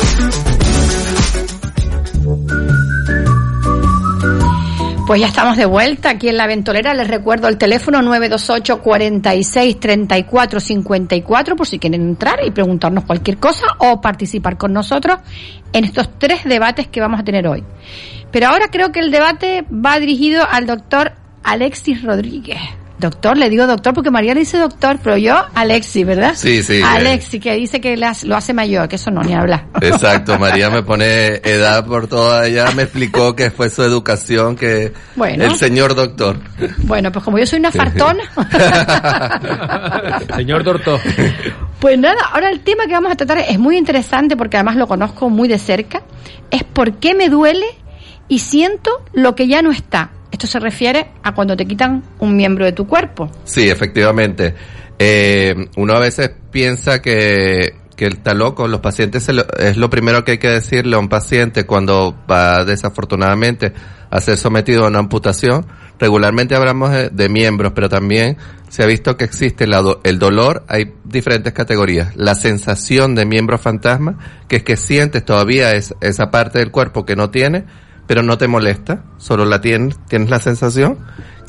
Pues 5.08 5.22
ya 5.22 5.28
estamos 5.28 5.56
de 5.56 5.66
vuelta 5.66 6.10
aquí 6.10 6.28
en 6.28 6.36
la 6.36 6.48
ventolera. 6.48 6.94
Les 6.94 7.08
recuerdo 7.08 7.48
el 7.48 7.58
teléfono 7.58 8.02
928 8.02 8.82
46 8.82 9.80
34 9.80 10.60
54 10.60 11.56
por 11.56 11.66
si 11.66 11.80
quieren 11.80 12.02
entrar 12.02 12.40
y 12.46 12.52
preguntarnos 12.52 13.06
cualquier 13.06 13.38
cosa 13.38 13.66
o 13.78 14.02
participar 14.02 14.58
con 14.58 14.74
nosotros 14.74 15.20
en 15.72 15.86
estos 15.86 16.20
tres 16.20 16.44
debates 16.44 16.90
que 16.90 17.00
vamos 17.00 17.22
a 17.22 17.24
tener 17.24 17.48
hoy. 17.48 17.64
Pero 18.34 18.48
ahora 18.48 18.68
creo 18.70 18.92
que 18.92 19.00
el 19.00 19.10
debate 19.10 19.64
va 19.72 19.98
dirigido 19.98 20.46
al 20.46 20.66
doctor 20.66 21.14
Alexis 21.44 22.04
Rodríguez. 22.04 22.60
Doctor, 23.00 23.38
le 23.38 23.48
digo 23.50 23.68
doctor 23.68 23.94
porque 23.94 24.10
María 24.10 24.34
le 24.34 24.40
dice 24.40 24.58
doctor, 24.58 24.98
pero 25.04 25.18
yo 25.18 25.36
Alexis, 25.54 26.04
¿verdad? 26.06 26.34
Sí, 26.36 26.64
sí. 26.64 26.82
Alexis, 26.84 27.40
que 27.40 27.54
dice 27.54 27.80
que 27.80 27.96
las- 27.96 28.24
lo 28.24 28.36
hace 28.36 28.54
mayor, 28.54 28.88
que 28.88 28.96
eso 28.96 29.12
no, 29.12 29.22
ni 29.22 29.36
habla. 29.36 29.66
Exacto, 29.82 30.40
María 30.40 30.72
me 30.72 30.82
pone 30.82 31.36
edad 31.44 31.86
por 31.86 32.08
toda, 32.08 32.48
ella 32.48 32.72
me 32.76 32.84
explicó 32.84 33.36
que 33.36 33.52
fue 33.52 33.70
su 33.70 33.84
educación, 33.84 34.56
que 34.56 34.94
Bueno. 35.16 35.44
el 35.44 35.56
señor 35.58 35.94
doctor. 35.94 36.38
Bueno, 36.80 37.12
pues 37.12 37.24
como 37.24 37.38
yo 37.38 37.46
soy 37.46 37.60
una 37.60 37.72
fartona, 37.72 38.24
Señor 40.36 40.64
doctor. 40.64 41.00
Pues 41.80 42.00
nada, 42.00 42.18
ahora 42.32 42.50
el 42.50 42.62
tema 42.62 42.86
que 42.88 42.94
vamos 42.94 43.12
a 43.12 43.16
tratar 43.16 43.38
es 43.40 43.60
muy 43.60 43.78
interesante 43.78 44.36
porque 44.36 44.58
además 44.58 44.76
lo 44.76 44.88
conozco 44.88 45.30
muy 45.30 45.48
de 45.48 45.60
cerca. 45.60 46.02
Es 46.50 46.64
por 46.64 46.94
qué 46.96 47.14
me 47.14 47.30
duele 47.30 47.66
y 48.28 48.40
siento 48.40 48.90
lo 49.14 49.36
que 49.36 49.48
ya 49.48 49.62
no 49.62 49.72
está. 49.72 50.10
Esto 50.38 50.46
se 50.46 50.60
refiere 50.60 51.08
a 51.24 51.34
cuando 51.34 51.58
te 51.58 51.66
quitan 51.66 52.04
un 52.20 52.36
miembro 52.36 52.64
de 52.64 52.72
tu 52.72 52.86
cuerpo. 52.86 53.28
Sí, 53.44 53.68
efectivamente. 53.72 54.54
Eh, 55.00 55.56
uno 55.78 55.94
a 55.96 56.00
veces 56.00 56.30
piensa 56.52 57.02
que, 57.02 57.74
está 57.98 58.36
loco. 58.36 58.68
Los 58.68 58.80
pacientes 58.82 59.24
se 59.24 59.34
lo- 59.34 59.48
es 59.58 59.78
lo 59.78 59.90
primero 59.90 60.24
que 60.24 60.34
hay 60.34 60.38
que 60.38 60.50
decirle 60.50 60.96
a 60.96 61.00
un 61.00 61.10
paciente 61.10 61.66
cuando 61.66 62.16
va 62.30 62.64
desafortunadamente 62.66 63.74
a 64.12 64.22
ser 64.22 64.38
sometido 64.38 64.86
a 64.86 64.90
una 64.90 65.00
amputación. 65.00 65.66
Regularmente 66.00 66.54
hablamos 66.56 66.92
de, 66.92 67.10
de 67.10 67.30
miembros, 67.30 67.72
pero 67.74 67.90
también 67.90 68.38
se 68.70 68.84
ha 68.84 68.86
visto 68.86 69.18
que 69.18 69.26
existe 69.26 69.66
la 69.66 69.82
do- 69.82 70.02
el 70.04 70.20
dolor. 70.20 70.66
Hay 70.68 70.94
diferentes 71.04 71.52
categorías. 71.52 72.16
La 72.16 72.36
sensación 72.36 73.16
de 73.16 73.26
miembro 73.26 73.58
fantasma, 73.58 74.20
que 74.48 74.58
es 74.58 74.64
que 74.64 74.78
sientes 74.78 75.26
todavía 75.26 75.72
es, 75.74 75.96
esa 76.00 76.30
parte 76.30 76.60
del 76.60 76.70
cuerpo 76.70 77.08
que 77.08 77.16
no 77.16 77.32
tiene, 77.32 77.66
pero 78.08 78.24
no 78.24 78.38
te 78.38 78.48
molesta, 78.48 79.04
solo 79.18 79.46
la 79.46 79.62
tienes, 79.62 79.98
tienes 80.08 80.30
la 80.30 80.40
sensación, 80.40 80.98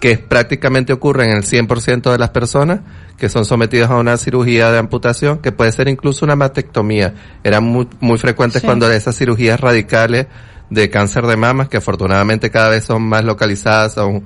que 0.00 0.18
prácticamente 0.18 0.92
ocurre 0.92 1.24
en 1.24 1.36
el 1.36 1.44
100% 1.44 2.12
de 2.12 2.18
las 2.18 2.30
personas 2.30 2.80
que 3.16 3.28
son 3.28 3.44
sometidas 3.44 3.90
a 3.90 3.96
una 3.96 4.16
cirugía 4.16 4.70
de 4.70 4.78
amputación, 4.78 5.38
que 5.38 5.50
puede 5.50 5.72
ser 5.72 5.88
incluso 5.88 6.24
una 6.24 6.36
mastectomía. 6.36 7.14
Eran 7.42 7.64
muy, 7.64 7.88
muy 8.00 8.16
frecuentes 8.18 8.60
Sí. 8.62 8.66
cuando 8.66 8.90
esas 8.92 9.16
cirugías 9.16 9.58
radicales 9.60 10.26
de 10.70 10.88
cáncer 10.90 11.26
de 11.26 11.36
mamas, 11.36 11.68
que 11.68 11.78
afortunadamente 11.78 12.50
cada 12.50 12.68
vez 12.68 12.84
son 12.84 13.02
más 13.02 13.24
localizadas, 13.24 13.94
son 13.94 14.24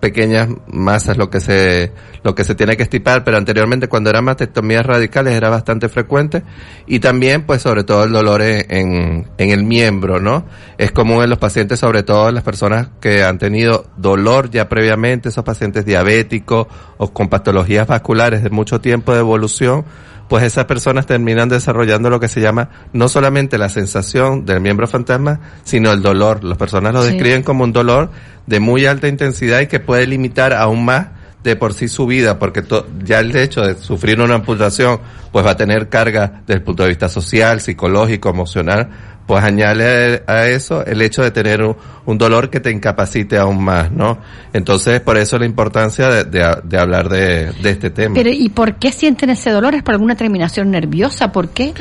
pequeñas 0.00 0.48
masas 0.66 1.16
lo 1.16 1.30
que 1.30 1.40
se 1.40 1.92
lo 2.22 2.34
que 2.34 2.44
se 2.44 2.54
tiene 2.54 2.76
que 2.76 2.82
estipar, 2.82 3.24
pero 3.24 3.36
anteriormente 3.36 3.88
cuando 3.88 4.10
eran 4.10 4.24
mastectomías 4.24 4.84
radicales 4.84 5.34
era 5.34 5.48
bastante 5.48 5.88
frecuente 5.88 6.42
y 6.86 7.00
también 7.00 7.46
pues 7.46 7.62
sobre 7.62 7.84
todo 7.84 8.04
el 8.04 8.12
dolor 8.12 8.42
en, 8.42 9.26
en, 9.38 9.50
el 9.50 9.64
miembro, 9.64 10.20
¿no? 10.20 10.44
Es 10.76 10.92
común 10.92 11.22
en 11.22 11.30
los 11.30 11.38
pacientes, 11.38 11.78
sobre 11.78 12.02
todo 12.02 12.28
en 12.28 12.34
las 12.34 12.44
personas 12.44 12.88
que 13.00 13.22
han 13.22 13.38
tenido 13.38 13.86
dolor 13.96 14.50
ya 14.50 14.68
previamente, 14.68 15.30
esos 15.30 15.44
pacientes 15.44 15.84
diabéticos 15.86 16.66
o 16.98 17.12
con 17.12 17.28
patologías 17.28 17.86
vasculares 17.86 18.42
de 18.42 18.50
mucho 18.50 18.80
tiempo 18.80 19.12
de 19.14 19.20
evolución, 19.20 19.84
pues 20.30 20.44
esas 20.44 20.64
personas 20.66 21.06
terminan 21.06 21.48
desarrollando 21.48 22.08
lo 22.08 22.20
que 22.20 22.28
se 22.28 22.40
llama 22.40 22.68
no 22.92 23.08
solamente 23.08 23.58
la 23.58 23.68
sensación 23.68 24.46
del 24.46 24.60
miembro 24.60 24.86
fantasma, 24.86 25.40
sino 25.64 25.90
el 25.92 26.00
dolor. 26.02 26.44
Las 26.44 26.56
personas 26.56 26.94
lo 26.94 27.02
Sí. 27.02 27.12
describen 27.12 27.42
como 27.42 27.64
un 27.64 27.72
dolor 27.72 28.10
de 28.46 28.60
muy 28.60 28.86
alta 28.86 29.08
intensidad 29.08 29.60
y 29.60 29.66
que 29.66 29.80
puede 29.80 30.06
limitar 30.06 30.52
aún 30.54 30.84
más 30.84 31.08
de 31.42 31.56
por 31.56 31.72
sí 31.74 31.88
su 31.88 32.06
vida, 32.06 32.38
porque 32.38 32.62
to- 32.62 32.86
ya 33.02 33.18
el 33.18 33.34
hecho 33.34 33.62
de 33.62 33.74
sufrir 33.74 34.20
una 34.20 34.34
amputación, 34.36 35.00
pues 35.32 35.44
va 35.44 35.52
a 35.52 35.56
tener 35.56 35.88
carga 35.88 36.42
desde 36.46 36.54
el 36.58 36.62
punto 36.62 36.82
de 36.84 36.90
vista 36.90 37.08
social, 37.08 37.60
psicológico, 37.60 38.28
emocional, 38.28 38.88
pues 39.26 39.44
añade 39.44 40.22
a 40.26 40.48
eso 40.48 40.84
el 40.84 41.00
hecho 41.02 41.22
de 41.22 41.30
tener 41.30 41.62
un, 41.62 42.18
dolor 42.18 42.50
que 42.50 42.58
te 42.58 42.72
incapacite 42.72 43.38
aún 43.38 43.62
más, 43.62 43.92
¿no? 43.92 44.18
Entonces, 44.52 45.00
por 45.00 45.16
eso 45.16 45.38
la 45.38 45.46
importancia 45.46 46.08
de, 46.08 46.24
de- 46.24 46.58
de 46.64 46.78
hablar 46.78 47.08
de, 47.08 47.52
de 47.52 47.70
este 47.70 47.90
tema. 47.90 48.16
Pero 48.16 48.30
¿y 48.30 48.48
por 48.48 48.74
qué 48.74 48.90
sienten 48.90 49.30
ese 49.30 49.50
dolor? 49.50 49.76
¿Es 49.76 49.84
por 49.84 49.94
alguna 49.94 50.16
terminación 50.16 50.72
nerviosa? 50.72 51.30
¿Por 51.30 51.50
qué? 51.50 51.72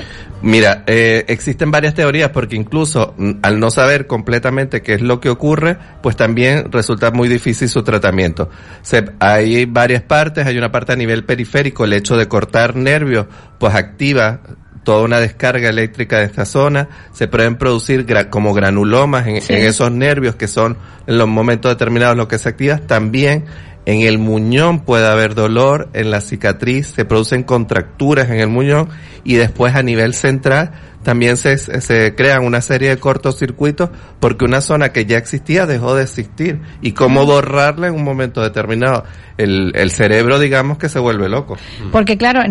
Mira, 0.43 0.83
eh, 0.85 1.25
existen 1.27 1.71
varias 1.71 1.95
teorías 1.95 2.29
porque 2.29 2.55
incluso 2.55 3.15
mm, 3.17 3.31
al 3.41 3.59
no 3.59 3.71
saber 3.71 4.05
completamente 4.05 4.83
qué 4.83 4.93
es 4.93 5.01
lo 5.01 5.19
que 5.19 5.29
ocurre, 5.29 5.77
pues 6.03 6.15
también 6.15 6.71
resulta 6.71 7.09
muy 7.09 7.27
difícil 7.27 7.67
su 7.67 7.81
tratamiento. 7.83 8.49
Se, 8.83 9.03
hay 9.19 9.65
varias 9.65 10.03
partes, 10.03 10.45
hay 10.45 10.57
una 10.57 10.71
parte 10.71 10.93
a 10.93 10.95
nivel 10.95 11.25
periférico, 11.25 11.83
el 11.85 11.93
hecho 11.93 12.15
de 12.15 12.27
cortar 12.27 12.75
nervios, 12.75 13.25
pues 13.57 13.73
activa 13.73 14.41
toda 14.83 15.03
una 15.03 15.19
descarga 15.19 15.69
eléctrica 15.69 16.17
de 16.19 16.25
esta 16.25 16.45
zona, 16.45 16.87
se 17.13 17.27
pueden 17.27 17.57
producir 17.57 18.05
gra- 18.05 18.29
como 18.29 18.53
granulomas 18.53 19.27
en, 19.27 19.41
Sí. 19.41 19.53
en 19.53 19.65
esos 19.65 19.91
nervios 19.91 20.35
que 20.35 20.47
son 20.47 20.77
en 21.07 21.17
los 21.17 21.27
momentos 21.27 21.71
determinados 21.71 22.15
lo 22.17 22.27
que 22.27 22.37
se 22.37 22.49
activa, 22.49 22.77
también 22.77 23.45
en 23.85 24.01
el 24.01 24.19
muñón 24.19 24.81
puede 24.81 25.07
haber 25.07 25.33
dolor, 25.35 25.89
en 25.93 26.11
la 26.11 26.21
cicatriz 26.21 26.87
se 26.95 27.05
producen 27.05 27.43
contracturas 27.43 28.29
en 28.29 28.39
el 28.39 28.47
muñón 28.49 28.89
y 29.23 29.35
después 29.35 29.73
a 29.75 29.81
nivel 29.83 30.13
central 30.13 30.71
también 31.03 31.37
se, 31.37 31.57
se 31.57 32.13
crean 32.13 32.43
una 32.45 32.61
serie 32.61 32.89
de 32.89 32.97
cortocircuitos 32.97 33.89
porque 34.19 34.43
una 34.45 34.59
zona 34.61 34.89
que 34.89 35.05
ya 35.05 35.17
existía 35.17 35.65
dejó 35.65 35.95
de 35.95 36.03
existir 36.03 36.59
y 36.81 36.91
cómo 36.91 37.25
borrarla 37.25 37.87
en 37.87 37.95
un 37.95 38.03
momento 38.03 38.41
determinado. 38.41 39.05
El, 39.39 39.71
el 39.73 39.89
cerebro 39.89 40.37
digamos 40.37 40.77
que 40.77 40.89
se 40.89 40.99
vuelve 40.99 41.29
loco. 41.29 41.55
Porque 41.93 42.17
claro, 42.17 42.41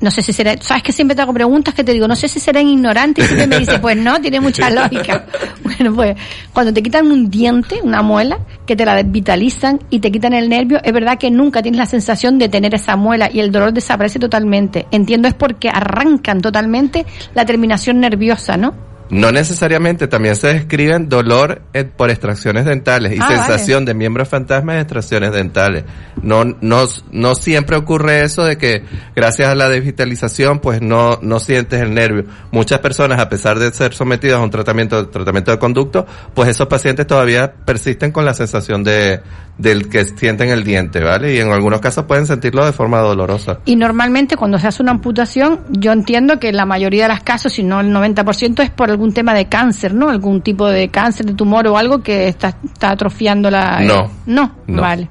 no 0.00 0.10
sé 0.10 0.22
si 0.22 0.32
será, 0.32 0.56
sabes 0.60 0.82
que 0.82 0.90
siempre 0.90 1.14
te 1.14 1.22
hago 1.22 1.32
preguntas 1.32 1.72
que 1.72 1.84
te 1.84 1.92
digo, 1.92 2.08
no 2.08 2.16
sé 2.16 2.26
si 2.26 2.40
serán 2.40 2.66
ignorantes 2.66 3.24
y 3.24 3.28
siempre 3.28 3.46
me 3.46 3.58
dice, 3.60 3.78
pues 3.78 3.96
no, 3.96 4.20
tiene 4.20 4.40
mucha 4.40 4.68
lógica. 4.70 5.24
Bueno, 5.62 5.94
pues 5.94 6.16
cuando 6.52 6.72
te 6.72 6.82
quitan 6.82 7.10
un 7.10 7.28
diente, 7.28 7.80
una 7.82 8.00
muela, 8.00 8.38
que 8.66 8.76
te 8.76 8.84
la 8.84 8.94
desvitalizan 8.94 9.80
y 9.90 9.98
te 9.98 10.10
quitan 10.10 10.32
el 10.32 10.48
nervio, 10.48 10.80
es 10.82 10.92
verdad 10.92 11.18
que 11.18 11.30
nunca 11.30 11.60
tienes 11.60 11.78
la 11.78 11.86
sensación 11.86 12.38
de 12.38 12.48
tener 12.48 12.74
esa 12.74 12.96
muela 12.96 13.28
y 13.32 13.40
el 13.40 13.52
dolor 13.52 13.72
desaparece 13.72 14.18
totalmente. 14.18 14.86
Entiendo 14.90 15.28
es 15.28 15.34
porque 15.34 15.68
arrancan 15.68 16.40
totalmente 16.40 17.04
la 17.34 17.44
terminación 17.44 18.00
nerviosa, 18.00 18.56
¿no? 18.56 18.74
No 19.08 19.30
necesariamente, 19.30 20.08
también 20.08 20.34
se 20.36 20.48
describen 20.48 21.08
dolor 21.08 21.62
eh, 21.72 21.84
por 21.84 22.10
extracciones 22.10 22.64
dentales 22.64 23.12
y 23.14 23.18
Ah, 23.20 23.28
sensación 23.28 23.84
de 23.84 23.94
miembros 23.94 24.28
fantasmas 24.28 24.76
de 24.76 24.82
extracciones 24.82 25.32
dentales. 25.32 25.84
No, 26.22 26.44
no, 26.44 26.84
no 27.12 27.34
siempre 27.34 27.76
ocurre 27.76 28.24
eso 28.24 28.44
de 28.44 28.58
que 28.58 28.84
gracias 29.14 29.48
a 29.48 29.54
la 29.54 29.70
digitalización 29.70 30.60
pues 30.60 30.82
no, 30.82 31.18
no 31.22 31.38
sientes 31.38 31.80
el 31.80 31.94
nervio. 31.94 32.24
Muchas 32.50 32.80
personas 32.80 33.20
a 33.20 33.28
pesar 33.28 33.58
de 33.58 33.72
ser 33.72 33.94
sometidas 33.94 34.38
a 34.38 34.42
un 34.42 34.50
tratamiento, 34.50 35.08
tratamiento 35.08 35.52
de 35.52 35.58
conducto, 35.58 36.06
pues 36.34 36.48
esos 36.48 36.66
pacientes 36.66 37.06
todavía 37.06 37.52
persisten 37.64 38.10
con 38.10 38.24
la 38.24 38.34
sensación 38.34 38.82
de, 38.82 39.20
del 39.58 39.88
que 39.88 40.04
sienten 40.04 40.50
el 40.50 40.64
diente, 40.64 41.00
¿vale? 41.02 41.34
Y 41.34 41.38
en 41.38 41.50
algunos 41.50 41.80
casos 41.80 42.04
pueden 42.04 42.26
sentirlo 42.26 42.64
de 42.64 42.72
forma 42.72 42.98
dolorosa. 42.98 43.58
Y 43.64 43.76
normalmente 43.76 44.36
cuando 44.36 44.58
se 44.58 44.66
hace 44.66 44.82
una 44.82 44.92
amputación, 44.92 45.60
yo 45.70 45.92
entiendo 45.92 46.38
que 46.38 46.52
la 46.52 46.66
mayoría 46.66 47.04
de 47.04 47.14
los 47.14 47.22
casos, 47.22 47.54
si 47.54 47.62
no 47.62 47.80
el 47.80 47.92
90%, 47.92 48.62
es 48.62 48.70
por 48.70 48.90
algún 48.90 49.12
tema 49.12 49.32
de 49.34 49.46
cáncer, 49.46 49.94
¿no? 49.94 50.10
Algún 50.10 50.42
tipo 50.42 50.68
de 50.68 50.88
cáncer, 50.88 51.26
de 51.26 51.34
tumor 51.34 51.66
o 51.68 51.78
algo 51.78 52.02
que 52.02 52.28
está, 52.28 52.56
está 52.64 52.90
atrofiando 52.90 53.50
la... 53.50 53.80
No. 53.80 54.10
No, 54.26 54.52
No. 54.66 54.82
vale. 54.82 55.08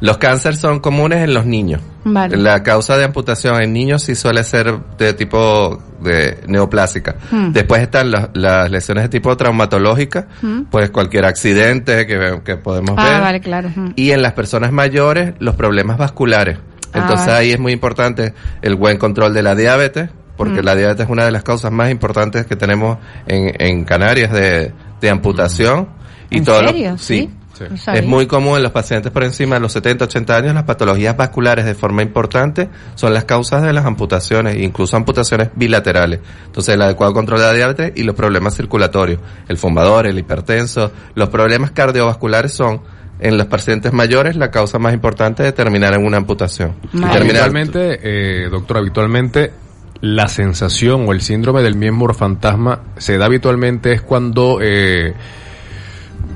Los 0.00 0.18
cánceres 0.18 0.60
son 0.60 0.78
comunes 0.78 1.22
en 1.24 1.34
los 1.34 1.44
niños. 1.44 1.80
Vale. 2.04 2.36
La 2.36 2.62
causa 2.62 2.96
de 2.96 3.04
amputación 3.04 3.60
en 3.60 3.72
niños 3.72 4.04
sí 4.04 4.14
suele 4.14 4.44
ser 4.44 4.78
de 4.96 5.12
tipo 5.14 5.82
de 6.00 6.38
neoplásica. 6.46 7.16
Hmm. 7.30 7.50
Después 7.52 7.82
están 7.82 8.10
las, 8.12 8.28
las 8.34 8.70
lesiones 8.70 9.04
de 9.04 9.08
tipo 9.08 9.36
traumatológica, 9.36 10.28
Hmm. 10.40 10.62
pues 10.70 10.90
cualquier 10.90 11.24
accidente 11.24 12.06
que, 12.06 12.40
que 12.44 12.56
podemos 12.56 12.94
Ah, 12.96 13.04
ver. 13.10 13.20
vale, 13.20 13.40
claro. 13.40 13.70
Hmm. 13.74 13.88
Y 13.96 14.12
en 14.12 14.22
las 14.22 14.32
personas 14.34 14.70
mayores, 14.72 15.34
los 15.40 15.56
problemas 15.56 15.98
vasculares. 15.98 16.58
Ah, 16.92 17.00
Entonces 17.00 17.26
vale. 17.26 17.38
ahí 17.40 17.50
es 17.52 17.58
muy 17.58 17.72
importante 17.72 18.34
el 18.62 18.76
buen 18.76 18.96
control 18.98 19.34
de 19.34 19.42
la 19.42 19.54
diabetes, 19.54 20.10
porque 20.36 20.62
la 20.62 20.76
diabetes 20.76 21.06
es 21.06 21.10
una 21.10 21.24
de 21.24 21.32
las 21.32 21.42
causas 21.42 21.72
más 21.72 21.90
importantes 21.90 22.46
que 22.46 22.54
tenemos 22.54 22.98
en, 23.26 23.52
en 23.60 23.84
Canarias 23.84 24.30
de, 24.32 24.72
de 25.00 25.10
amputación. 25.10 25.88
Y 26.30 26.38
¿En 26.38 26.44
todo 26.44 26.62
lo- 26.62 26.68
serio? 26.68 26.96
sí. 26.98 27.30
Sí. 27.58 27.90
Es 27.94 28.04
muy 28.06 28.26
común 28.26 28.56
en 28.56 28.62
los 28.62 28.72
pacientes 28.72 29.10
por 29.12 29.24
encima 29.24 29.56
de 29.56 29.60
los 29.60 29.72
70, 29.72 30.04
80 30.04 30.36
años, 30.36 30.54
las 30.54 30.64
patologías 30.64 31.16
vasculares 31.16 31.64
de 31.64 31.74
forma 31.74 32.02
importante 32.02 32.68
son 32.94 33.12
las 33.14 33.24
causas 33.24 33.62
de 33.62 33.72
las 33.72 33.84
amputaciones, 33.84 34.56
incluso 34.56 34.96
amputaciones 34.96 35.48
bilaterales. 35.54 36.20
Entonces, 36.46 36.74
el 36.74 36.82
adecuado 36.82 37.12
control 37.12 37.40
de 37.40 37.46
la 37.46 37.52
diabetes 37.52 37.92
y 37.96 38.02
los 38.04 38.14
problemas 38.14 38.54
circulatorios, 38.56 39.20
el 39.48 39.56
fumador, 39.58 40.06
el 40.06 40.18
hipertenso, 40.18 40.92
los 41.14 41.28
problemas 41.28 41.70
cardiovasculares 41.72 42.52
son 42.52 42.80
en 43.20 43.36
los 43.36 43.46
pacientes 43.48 43.92
mayores 43.92 44.36
la 44.36 44.50
causa 44.50 44.78
más 44.78 44.94
importante 44.94 45.42
de 45.42 45.50
terminar 45.52 45.92
en 45.94 46.04
una 46.06 46.18
amputación. 46.18 46.76
Y 46.92 46.98
terminar- 46.98 47.16
Habitualmente, 47.44 47.98
eh, 48.44 48.48
doctor, 48.48 48.76
habitualmente 48.78 49.52
la 50.00 50.28
sensación 50.28 51.08
o 51.08 51.12
el 51.12 51.20
síndrome 51.20 51.60
del 51.62 51.74
miembro 51.74 52.14
fantasma 52.14 52.82
se 52.98 53.18
da 53.18 53.26
habitualmente 53.26 53.92
es 53.92 54.02
cuando, 54.02 54.60
eh, 54.62 55.12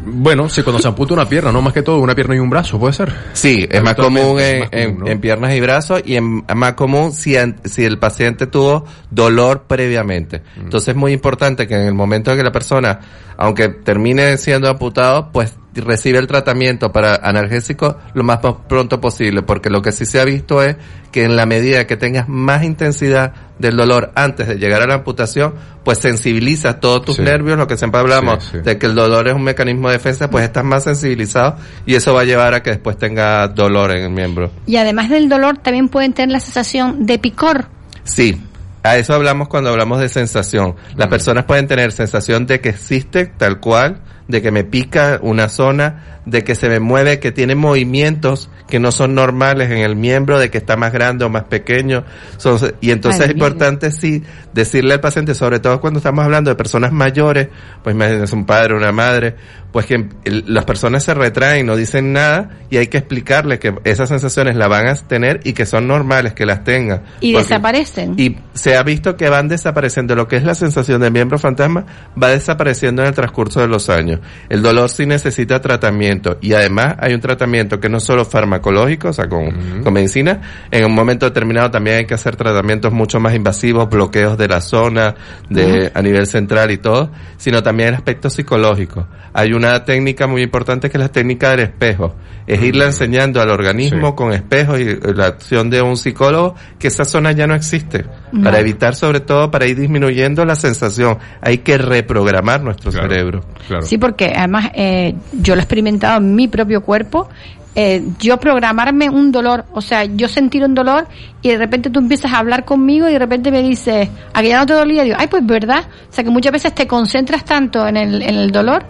bueno, 0.04 0.48
sí, 0.48 0.62
cuando 0.62 0.80
se 0.82 0.88
amputa 0.88 1.14
una 1.14 1.28
pierna, 1.28 1.52
no 1.52 1.62
más 1.62 1.72
que 1.72 1.82
todo 1.82 1.98
una 2.00 2.14
pierna 2.14 2.34
y 2.34 2.38
un 2.38 2.50
brazo, 2.50 2.78
puede 2.78 2.92
ser. 2.92 3.12
Sí, 3.32 3.66
es 3.70 3.82
más 3.82 3.94
común, 3.94 4.38
es 4.40 4.52
en, 4.52 4.60
más 4.60 4.70
común, 4.70 4.82
en- 4.82 4.98
¿no? 4.98 5.06
en 5.08 5.20
piernas 5.20 5.54
y 5.54 5.60
brazos 5.60 6.02
y 6.04 6.16
en, 6.16 6.44
más 6.54 6.72
común 6.74 7.12
si, 7.12 7.36
si 7.64 7.84
el 7.84 7.98
paciente 7.98 8.46
tuvo 8.46 8.84
dolor 9.10 9.64
previamente. 9.66 10.42
Mm. 10.56 10.60
Entonces 10.62 10.88
es 10.88 10.96
muy 10.96 11.12
importante 11.12 11.66
que 11.66 11.74
en 11.74 11.82
el 11.86 11.94
momento 11.94 12.30
en 12.32 12.38
que 12.38 12.42
la 12.44 12.52
persona, 12.52 12.98
aunque 13.36 13.68
termine 13.68 14.36
siendo 14.38 14.68
amputado, 14.68 15.30
pues 15.32 15.54
recibe 15.74 16.18
el 16.18 16.26
tratamiento 16.26 16.92
para 16.92 17.14
analgésico 17.16 17.96
lo 18.14 18.24
más 18.24 18.40
pronto 18.68 19.00
posible, 19.00 19.42
porque 19.42 19.70
lo 19.70 19.80
que 19.82 19.92
sí 19.92 20.04
se 20.04 20.20
ha 20.20 20.24
visto 20.24 20.62
es 20.62 20.76
que 21.10 21.24
en 21.24 21.36
la 21.36 21.46
medida 21.46 21.86
que 21.86 21.96
tengas 21.96 22.28
más 22.28 22.62
intensidad 22.62 23.32
del 23.58 23.76
dolor 23.76 24.12
antes 24.14 24.48
de 24.48 24.56
llegar 24.56 24.82
a 24.82 24.86
la 24.86 24.94
amputación, 24.94 25.54
pues 25.84 25.98
sensibiliza 25.98 26.80
todos 26.80 27.04
tus 27.04 27.16
Sí. 27.16 27.22
nervios, 27.22 27.56
lo 27.58 27.66
que 27.66 27.76
siempre 27.76 28.00
hablamos 28.00 28.44
Sí, 28.44 28.50
sí. 28.52 28.58
de 28.58 28.78
que 28.78 28.86
el 28.86 28.94
dolor 28.94 29.28
es 29.28 29.34
un 29.34 29.42
mecanismo 29.44 29.88
de 29.88 29.94
defensa, 29.98 30.28
pues 30.30 30.44
estás 30.44 30.64
más 30.64 30.84
sensibilizado 30.84 31.56
y 31.86 31.94
eso 31.94 32.12
va 32.14 32.22
a 32.22 32.24
llevar 32.24 32.54
a 32.54 32.62
que 32.62 32.70
después 32.70 32.96
tenga 32.98 33.46
dolor 33.48 33.90
en 33.92 34.04
el 34.04 34.10
miembro. 34.10 34.50
Y 34.66 34.76
además 34.76 35.10
del 35.10 35.28
dolor, 35.28 35.58
también 35.58 35.88
pueden 35.88 36.12
tener 36.12 36.30
la 36.32 36.40
sensación 36.40 37.06
de 37.06 37.18
picor. 37.18 37.66
Sí, 38.04 38.40
a 38.82 38.96
eso 38.96 39.14
hablamos 39.14 39.48
cuando 39.48 39.70
hablamos 39.70 40.00
de 40.00 40.08
sensación. 40.08 40.74
Las 40.96 41.08
personas 41.08 41.44
pueden 41.44 41.66
tener 41.68 41.92
sensación 41.92 42.46
de 42.46 42.60
que 42.60 42.70
existe 42.70 43.26
tal 43.26 43.60
cual, 43.60 44.00
de 44.28 44.42
que 44.42 44.50
me 44.50 44.64
pica 44.64 45.18
una 45.22 45.48
zona, 45.48 46.20
de 46.26 46.44
que 46.44 46.54
se 46.54 46.68
me 46.68 46.78
mueve, 46.80 47.18
que 47.18 47.32
tiene 47.32 47.54
movimientos 47.54 48.48
que 48.68 48.78
no 48.78 48.92
son 48.92 49.14
normales 49.14 49.70
en 49.70 49.78
el 49.78 49.96
miembro, 49.96 50.38
de 50.38 50.50
que 50.50 50.58
está 50.58 50.76
más 50.76 50.92
grande 50.92 51.24
o 51.24 51.28
más 51.28 51.44
pequeño. 51.44 52.04
Son- 52.38 52.58
y 52.80 52.90
entonces 52.92 53.20
Ay, 53.22 53.26
es 53.28 53.32
importante 53.32 53.90
sí 53.90 54.22
decirle 54.54 54.94
al 54.94 55.00
paciente, 55.00 55.34
sobre 55.34 55.58
todo 55.60 55.80
cuando 55.80 55.98
estamos 55.98 56.24
hablando 56.24 56.50
de 56.50 56.54
personas 56.56 56.92
mayores, 56.92 57.48
pues 57.82 57.94
imagínense 57.94 58.34
un 58.34 58.46
padre, 58.46 58.74
una 58.74 58.92
madre, 58.92 59.34
pues 59.72 59.86
que 59.86 60.06
el- 60.24 60.44
las 60.46 60.64
personas 60.64 61.02
se 61.02 61.12
retraen, 61.14 61.66
no 61.66 61.76
dicen 61.76 62.12
nada 62.12 62.50
y 62.70 62.76
hay 62.76 62.86
que 62.86 62.98
explicarle 62.98 63.58
que 63.58 63.74
esas 63.84 64.08
sensaciones 64.08 64.56
las 64.56 64.68
van 64.68 64.86
a 64.86 64.94
tener 64.94 65.40
y 65.44 65.52
que 65.54 65.66
son 65.66 65.86
normales 65.88 66.32
que 66.34 66.46
las 66.46 66.62
tengan. 66.64 67.02
Y 67.20 67.32
desaparecen. 67.32 68.14
y 68.16 68.36
se 68.54 68.76
ha 68.76 68.82
visto 68.82 69.16
que 69.16 69.28
van 69.28 69.48
desapareciendo. 69.48 70.14
Lo 70.14 70.28
que 70.28 70.36
es 70.36 70.44
la 70.44 70.54
sensación 70.54 71.00
de 71.00 71.10
miembro 71.10 71.38
fantasma 71.38 71.84
va 72.22 72.28
desapareciendo 72.28 73.02
en 73.02 73.08
el 73.08 73.14
transcurso 73.14 73.60
de 73.60 73.68
los 73.68 73.90
años. 73.90 74.20
El 74.48 74.62
dolor 74.62 74.88
sí 74.88 75.06
necesita 75.06 75.60
tratamiento 75.60 76.38
y 76.40 76.52
además 76.52 76.96
hay 76.98 77.14
un 77.14 77.20
tratamiento 77.20 77.80
que 77.80 77.88
no 77.88 77.98
es 77.98 78.04
solo 78.04 78.24
farmacológico, 78.24 79.08
o 79.08 79.12
sea, 79.12 79.28
con, 79.28 79.82
con 79.82 79.92
medicina. 79.92 80.40
En 80.70 80.84
un 80.84 80.94
momento 80.94 81.26
determinado 81.26 81.70
también 81.70 81.96
hay 81.98 82.06
que 82.06 82.14
hacer 82.14 82.36
tratamientos 82.36 82.92
mucho 82.92 83.20
más 83.20 83.34
invasivos, 83.34 83.88
bloqueos 83.88 84.38
de 84.38 84.48
la 84.48 84.60
zona, 84.60 85.14
de, 85.48 85.90
a 85.94 86.02
nivel 86.02 86.26
central 86.26 86.70
y 86.70 86.78
todo, 86.78 87.10
sino 87.36 87.62
también 87.62 87.90
el 87.90 87.94
aspecto 87.94 88.30
psicológico. 88.30 89.06
Hay 89.32 89.52
una 89.52 89.84
técnica 89.84 90.26
muy 90.26 90.42
importante 90.42 90.90
que 90.90 90.98
es 90.98 91.02
la 91.02 91.10
técnica 91.10 91.50
del 91.50 91.60
espejo. 91.60 92.14
Es 92.46 92.60
irle 92.62 92.86
enseñando 92.86 93.40
al 93.40 93.50
organismo 93.50 94.14
con 94.16 94.32
espejos 94.32 94.80
y 94.80 94.96
la 95.14 95.26
acción 95.26 95.70
de 95.70 95.80
un 95.80 95.96
psicólogo 95.96 96.54
que 96.78 96.88
esa 96.88 97.04
zona 97.04 97.32
ya 97.32 97.46
no 97.46 97.54
existe. 97.54 98.04
Para 98.42 98.58
evitar 98.58 98.94
sobre 98.94 99.20
todo, 99.20 99.50
para 99.50 99.66
ir 99.66 99.78
disminuyendo 99.78 100.44
la 100.44 100.54
sensación. 100.54 101.18
Hay 101.40 101.58
que 101.58 101.78
reprogramar 101.78 102.62
nuestro 102.62 102.90
cerebro. 102.90 103.44
Sí, 103.82 103.96
porque 104.02 104.32
además 104.36 104.68
eh, 104.74 105.14
yo 105.32 105.54
lo 105.54 105.60
he 105.60 105.62
experimentado 105.62 106.18
en 106.18 106.34
mi 106.34 106.48
propio 106.48 106.82
cuerpo. 106.82 107.28
eh, 107.76 108.02
yo 108.18 108.36
programarme 108.36 109.08
un 109.08 109.30
dolor, 109.30 109.64
o 109.72 109.80
sea, 109.80 110.04
yo 110.04 110.26
sentir 110.26 110.64
un 110.64 110.74
dolor 110.74 111.06
y 111.40 111.50
de 111.50 111.56
repente 111.56 111.88
tú 111.88 112.00
empiezas 112.00 112.32
a 112.32 112.38
hablar 112.40 112.64
conmigo 112.64 113.08
y 113.08 113.12
de 113.12 113.20
repente 113.20 113.52
me 113.52 113.62
dices, 113.62 114.08
¿a 114.34 114.42
que 114.42 114.48
ya 114.48 114.58
no 114.58 114.66
te 114.66 114.72
dolía? 114.72 115.04
Digo, 115.04 115.16
ay, 115.20 115.28
pues 115.28 115.46
verdad. 115.46 115.84
O 116.10 116.12
sea, 116.12 116.24
que 116.24 116.30
muchas 116.30 116.50
veces 116.50 116.74
te 116.74 116.88
concentras 116.88 117.44
tanto 117.44 117.86
en 117.86 117.96
el, 117.96 118.22
en 118.22 118.34
el 118.34 118.50
dolor 118.50 118.86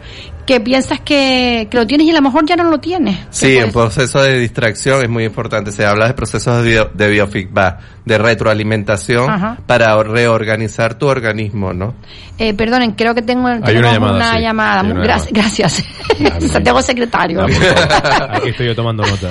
que 0.46 0.60
piensas 0.60 1.00
que, 1.00 1.68
que 1.70 1.76
lo 1.76 1.86
tienes 1.86 2.06
y 2.06 2.10
a 2.10 2.14
lo 2.14 2.22
mejor 2.22 2.44
ya 2.46 2.56
no 2.56 2.64
lo 2.64 2.78
tienes. 2.78 3.18
Sí, 3.30 3.56
un 3.58 3.70
proceso 3.72 4.22
de 4.22 4.38
distracción 4.38 5.02
es 5.02 5.08
muy 5.08 5.24
importante. 5.24 5.70
Se 5.72 5.84
habla 5.86 6.08
de 6.08 6.14
procesos 6.14 6.62
de, 6.64 6.70
bio- 6.70 6.90
de 6.92 7.08
biofeedback, 7.08 7.78
de 8.04 8.18
retroalimentación 8.18 9.30
Ajá. 9.30 9.56
para 9.66 10.02
reorganizar 10.02 10.94
tu 10.94 11.06
organismo, 11.06 11.72
¿no? 11.72 11.94
Eh, 12.38 12.54
perdonen, 12.54 12.92
creo 12.92 13.14
que 13.14 13.22
tengo 13.22 13.48
tenemos 13.64 13.90
una 13.90 13.92
llamada, 13.92 14.34
sí. 14.34 14.40
llamada. 14.42 14.80
Hay 14.80 14.90
una 14.90 15.02
Gracias, 15.02 15.32
gracias. 15.32 15.84
Santiago 16.50 16.82
secretario. 16.82 17.42
Aquí 18.30 18.48
estoy 18.48 18.66
yo 18.66 18.74
tomando 18.74 19.04
nota. 19.04 19.28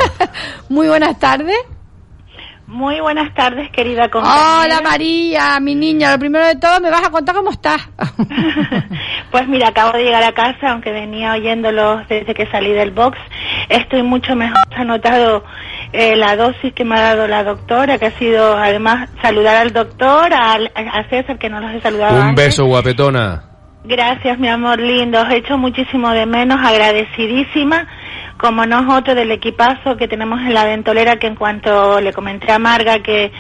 Muy 0.70 0.88
buenas 0.88 1.20
tardes. 1.20 1.58
Muy 2.72 3.02
buenas 3.02 3.34
tardes, 3.34 3.70
querida 3.72 4.10
compañera. 4.10 4.62
Hola 4.64 4.82
María, 4.82 5.60
mi 5.60 5.76
niña. 5.76 6.12
Lo 6.14 6.20
primero 6.20 6.46
de 6.48 6.56
todo, 6.56 6.80
me 6.80 6.90
vas 6.90 7.06
a 7.06 7.10
contar 7.12 7.36
cómo 7.36 7.52
estás. 7.52 7.82
Pues 9.32 9.48
mira, 9.48 9.70
acabo 9.70 9.94
de 9.98 10.04
llegar 10.04 10.24
a 10.24 10.34
casa, 10.34 10.72
aunque 10.72 10.92
venía 10.92 11.32
oyéndolos 11.32 12.06
desde 12.10 12.34
que 12.34 12.48
salí 12.52 12.74
del 12.74 12.92
box. 12.92 13.18
Estoy 13.70 14.04
mucho 14.04 14.36
mejor. 14.36 14.58
Se 14.76 14.82
ha 14.82 14.84
notado 14.84 15.46
eh, 15.94 16.18
la 16.18 16.36
dosis 16.36 16.74
que 16.74 16.84
me 16.84 16.96
ha 16.96 17.02
dado 17.02 17.28
la 17.30 17.42
doctora, 17.46 17.98
que 17.98 18.08
ha 18.08 18.18
sido 18.20 18.58
además 18.58 19.10
saludar 19.22 19.56
al 19.56 19.72
doctor, 19.72 20.34
al- 20.34 20.70
a 20.76 21.10
César, 21.10 21.38
que 21.40 21.50
no 21.50 21.62
los 21.62 21.72
he 21.72 21.80
saludado 21.80 22.18
Un 22.18 22.22
antes. 22.24 22.46
beso, 22.48 22.66
guapetona. 22.66 23.44
Gracias, 23.84 24.38
mi 24.38 24.48
amor 24.48 24.80
lindo. 24.80 25.20
Os 25.22 25.30
he 25.30 25.38
hecho 25.38 25.58
muchísimo 25.58 26.12
de 26.12 26.26
menos, 26.26 26.60
agradecidísima. 26.64 27.88
Como 28.38 28.66
nosotros 28.66 29.16
del 29.16 29.32
equipazo 29.32 29.98
que 29.98 30.08
tenemos 30.08 30.40
en 30.42 30.54
la 30.54 30.66
ventolera, 30.66 31.18
que 31.18 31.28
en 31.28 31.36
cuanto 31.36 32.00
le 32.00 32.14
comenté 32.14 32.52
a 32.52 32.60
Marga 32.60 33.00
que, 33.00 33.32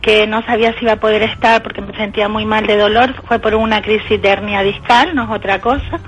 que 0.00 0.26
no 0.26 0.42
sabía 0.42 0.72
si 0.74 0.84
iba 0.84 0.92
a 0.92 1.00
poder 1.00 1.22
estar 1.22 1.62
porque 1.62 1.80
me 1.80 1.94
sentía 1.96 2.28
muy 2.28 2.44
mal 2.44 2.66
de 2.66 2.76
dolor, 2.76 3.14
fue 3.26 3.38
por 3.38 3.54
una 3.54 3.82
crisis 3.82 4.20
de 4.20 4.28
hernia 4.28 4.62
discal, 4.62 5.14
no 5.14 5.24
es 5.24 5.30
otra 5.30 5.60
cosa. 5.60 5.98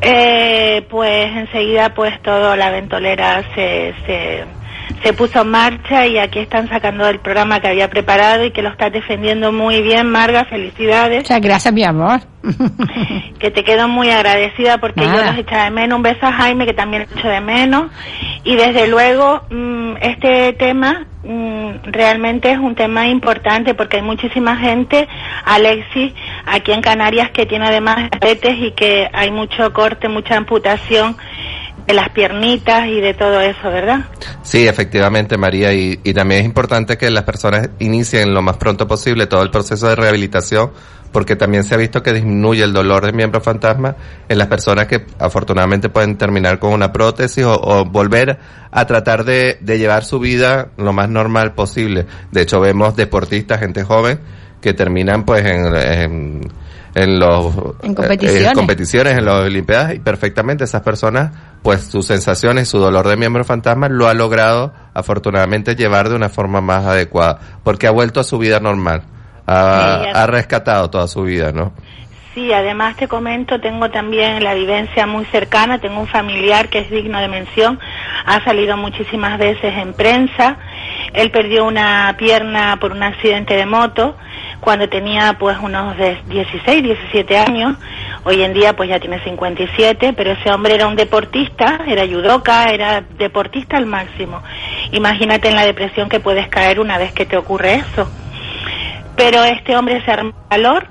Eh, 0.00 0.86
pues 0.88 1.36
enseguida 1.36 1.92
pues 1.94 2.20
todo 2.22 2.56
la 2.56 2.70
ventolera 2.70 3.42
se, 3.54 3.94
se, 4.06 4.44
se 5.02 5.12
puso 5.12 5.42
en 5.42 5.50
marcha 5.50 6.06
y 6.06 6.18
aquí 6.18 6.38
están 6.38 6.68
sacando 6.68 7.08
el 7.08 7.18
programa 7.20 7.60
que 7.60 7.68
había 7.68 7.88
preparado 7.88 8.44
y 8.44 8.50
que 8.50 8.62
lo 8.62 8.70
estás 8.70 8.92
defendiendo 8.92 9.52
muy 9.52 9.82
bien, 9.82 10.10
Marga, 10.10 10.44
felicidades. 10.44 11.18
Muchas 11.18 11.40
gracias, 11.40 11.72
mi 11.74 11.84
amor. 11.84 12.20
que 13.38 13.50
te 13.50 13.64
quedo 13.64 13.88
muy 13.88 14.10
agradecida 14.10 14.78
porque 14.78 15.02
yo 15.02 15.12
Nada. 15.12 15.32
los 15.32 15.38
echaba 15.38 15.64
de 15.64 15.70
menos. 15.70 15.96
Un 15.96 16.02
beso 16.02 16.26
a 16.26 16.32
Jaime 16.32 16.66
que 16.66 16.72
también 16.72 17.06
lo 17.08 17.18
echo 17.18 17.28
de 17.28 17.40
menos. 17.40 17.90
Y 18.44 18.56
desde 18.56 18.88
luego 18.88 19.42
mm, 19.50 19.96
este 20.00 20.52
tema 20.54 21.06
mm, 21.22 21.70
realmente 21.84 22.50
es 22.50 22.58
un 22.58 22.74
tema 22.74 23.08
importante 23.08 23.74
porque 23.74 23.98
hay 23.98 24.02
muchísima 24.02 24.56
gente, 24.56 25.06
Alexis, 25.44 26.12
aquí 26.46 26.72
en 26.72 26.80
Canarias 26.80 27.30
que 27.30 27.46
tiene 27.46 27.66
además 27.66 28.10
diabetes 28.10 28.56
y 28.58 28.72
que 28.72 29.08
hay 29.12 29.30
mucho 29.30 29.72
corte, 29.72 30.08
mucha 30.08 30.36
amputación 30.36 31.16
de 31.86 31.94
las 31.94 32.10
piernitas 32.10 32.86
y 32.86 33.00
de 33.00 33.14
todo 33.14 33.40
eso, 33.40 33.70
¿verdad? 33.70 34.06
Sí, 34.42 34.66
efectivamente, 34.66 35.36
María, 35.36 35.72
y, 35.72 35.96
también 36.14 36.40
es 36.40 36.46
importante 36.46 36.98
que 36.98 37.10
las 37.10 37.24
personas 37.24 37.70
inicien 37.78 38.34
lo 38.34 38.42
más 38.42 38.56
pronto 38.56 38.86
posible 38.86 39.26
todo 39.26 39.42
el 39.42 39.50
proceso 39.50 39.88
de 39.88 39.96
rehabilitación, 39.96 40.70
porque 41.12 41.36
también 41.36 41.64
se 41.64 41.74
ha 41.74 41.78
visto 41.78 42.02
que 42.02 42.12
disminuye 42.12 42.62
el 42.62 42.72
dolor 42.72 43.04
de 43.04 43.12
miembro 43.12 43.40
fantasma 43.40 43.96
en 44.28 44.38
las 44.38 44.46
personas 44.46 44.86
que 44.86 45.04
afortunadamente 45.18 45.88
pueden 45.88 46.16
terminar 46.16 46.58
con 46.58 46.72
una 46.72 46.92
prótesis 46.92 47.44
o, 47.44 47.54
o 47.54 47.84
volver 47.84 48.38
a 48.70 48.86
tratar 48.86 49.24
de, 49.24 49.58
llevar 49.64 50.04
su 50.04 50.20
vida 50.20 50.68
lo 50.76 50.92
más 50.92 51.08
normal 51.08 51.54
posible. 51.54 52.06
De 52.30 52.42
hecho, 52.42 52.60
vemos 52.60 52.96
deportistas, 52.96 53.60
gente 53.60 53.82
joven, 53.82 54.20
que 54.60 54.74
terminan 54.74 55.24
pues 55.24 55.44
en, 55.44 56.40
en 56.94 57.18
los 57.18 57.54
En 57.82 57.94
competiciones. 57.94 58.50
eh, 58.50 58.52
competiciones 58.54 59.18
en 59.18 59.24
las 59.24 59.34
Olimpiadas 59.44 59.94
y 59.94 59.98
perfectamente 59.98 60.64
esas 60.64 60.82
personas, 60.82 61.32
pues 61.62 61.82
sus 61.82 62.06
sensaciones, 62.06 62.68
su 62.68 62.78
dolor 62.78 63.06
de 63.08 63.16
miembro 63.16 63.44
fantasma 63.44 63.88
lo 63.88 64.08
ha 64.08 64.14
logrado 64.14 64.72
afortunadamente 64.94 65.76
llevar 65.76 66.08
de 66.08 66.16
una 66.16 66.28
forma 66.28 66.60
más 66.60 66.84
adecuada, 66.86 67.38
porque 67.62 67.86
ha 67.86 67.90
vuelto 67.90 68.20
a 68.20 68.24
su 68.24 68.38
vida 68.38 68.60
normal, 68.60 69.02
ha, 69.46 70.00
Sí, 70.02 70.10
ha 70.14 70.26
rescatado 70.26 70.90
toda 70.90 71.06
su 71.06 71.22
vida, 71.22 71.52
¿no? 71.52 71.72
Sí, 72.34 72.52
además 72.52 72.96
te 72.96 73.08
comento, 73.08 73.60
tengo 73.60 73.90
también 73.90 74.44
la 74.44 74.54
vivencia 74.54 75.04
muy 75.04 75.24
cercana, 75.26 75.80
tengo 75.80 76.00
un 76.00 76.06
familiar 76.06 76.68
que 76.68 76.78
es 76.78 76.90
digno 76.90 77.18
de 77.18 77.26
mención, 77.26 77.80
ha 78.24 78.44
salido 78.44 78.76
muchísimas 78.76 79.36
veces 79.36 79.74
en 79.76 79.94
prensa, 79.94 80.56
él 81.12 81.32
perdió 81.32 81.64
una 81.64 82.14
pierna 82.16 82.78
por 82.80 82.92
un 82.92 83.02
accidente 83.02 83.54
de 83.54 83.66
moto 83.66 84.16
cuando 84.60 84.88
tenía 84.88 85.36
pues 85.38 85.56
unos 85.60 85.96
de- 85.96 86.20
16, 86.26 86.82
17 86.82 87.38
años, 87.38 87.76
hoy 88.24 88.42
en 88.42 88.52
día 88.52 88.74
pues 88.76 88.88
ya 88.88 89.00
tiene 89.00 89.22
57, 89.24 90.12
pero 90.12 90.32
ese 90.32 90.50
hombre 90.52 90.74
era 90.74 90.86
un 90.86 90.96
deportista, 90.96 91.80
era 91.86 92.06
judoka, 92.06 92.70
era 92.70 93.00
deportista 93.18 93.76
al 93.76 93.86
máximo. 93.86 94.42
Imagínate 94.92 95.48
en 95.48 95.56
la 95.56 95.64
depresión 95.64 96.08
que 96.08 96.20
puedes 96.20 96.48
caer 96.48 96.78
una 96.80 96.98
vez 96.98 97.12
que 97.12 97.26
te 97.26 97.36
ocurre 97.36 97.74
eso. 97.76 98.10
Pero 99.16 99.44
este 99.44 99.76
hombre 99.76 100.02
se 100.04 100.10
armó 100.10 100.32
valor, 100.48 100.88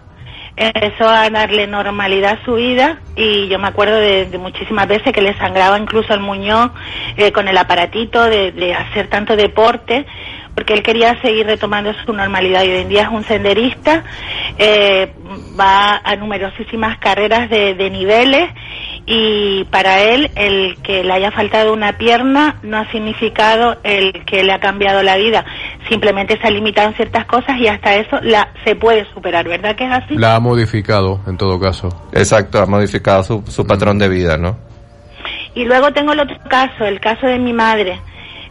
empezó 0.56 1.08
a 1.08 1.30
darle 1.30 1.68
normalidad 1.68 2.40
a 2.42 2.46
su 2.46 2.56
vida 2.56 3.00
y 3.16 3.48
yo 3.48 3.58
me 3.60 3.68
acuerdo 3.68 3.96
de, 3.96 4.28
muchísimas 4.38 4.88
veces 4.88 5.14
que 5.14 5.22
le 5.22 5.38
sangraba 5.38 5.80
incluso 5.80 6.14
el 6.14 6.20
muñón 6.20 6.74
eh, 7.18 7.32
con 7.32 7.48
el 7.48 7.58
aparatito 7.58 8.24
de, 8.26 8.52
de 8.52 8.74
hacer 8.74 9.08
tanto 9.08 9.36
deporte 9.36 10.06
porque 10.60 10.74
él 10.74 10.84
quería 10.84 11.18
seguir 11.22 11.46
retomando 11.46 11.94
su 12.06 12.12
normalidad 12.12 12.64
y 12.64 12.72
hoy 12.72 12.82
en 12.82 12.90
día 12.90 13.04
es 13.04 13.08
un 13.08 13.24
senderista, 13.24 14.04
eh, 14.58 15.10
va 15.58 16.02
a 16.04 16.18
numerosísimas 16.18 16.98
carreras 16.98 17.50
de, 17.50 17.76
de 17.76 17.90
niveles 17.90 18.50
y 19.06 19.64
para 19.72 20.02
él 20.02 20.30
el 20.36 20.76
que 20.84 21.02
le 21.06 21.14
haya 21.14 21.32
faltado 21.32 21.72
una 21.72 21.94
pierna 21.94 22.58
no 22.62 22.78
ha 22.78 22.92
significado 22.92 23.78
el 23.84 24.26
que 24.26 24.44
le 24.44 24.52
ha 24.52 24.60
cambiado 24.60 25.02
la 25.02 25.16
vida, 25.16 25.46
simplemente 25.88 26.38
se 26.42 26.48
ha 26.48 26.52
limitado 26.52 26.90
en 26.90 26.96
ciertas 26.96 27.26
cosas 27.26 27.58
y 27.58 27.68
hasta 27.68 27.96
eso 27.96 28.20
la, 28.22 28.50
se 28.66 28.76
puede 28.76 29.06
superar, 29.14 29.48
¿verdad 29.48 29.78
que 29.78 29.86
es 29.86 29.92
así? 29.94 30.18
La 30.18 30.36
ha 30.36 30.42
modificado, 30.42 31.22
en 31.26 31.38
todo 31.38 31.58
caso. 31.58 31.88
Exacto, 32.12 32.62
ha 32.62 32.66
modificado 32.66 33.24
su, 33.24 33.46
su 33.48 33.66
patrón 33.66 33.98
de 33.98 34.10
vida, 34.10 34.36
¿no? 34.36 34.58
Y 35.56 35.64
luego 35.64 35.94
tengo 35.94 36.12
el 36.12 36.20
otro 36.20 36.38
caso, 36.50 36.84
el 36.84 37.00
caso 37.00 37.28
de 37.28 37.40
mi 37.40 37.54
madre, 37.54 38.02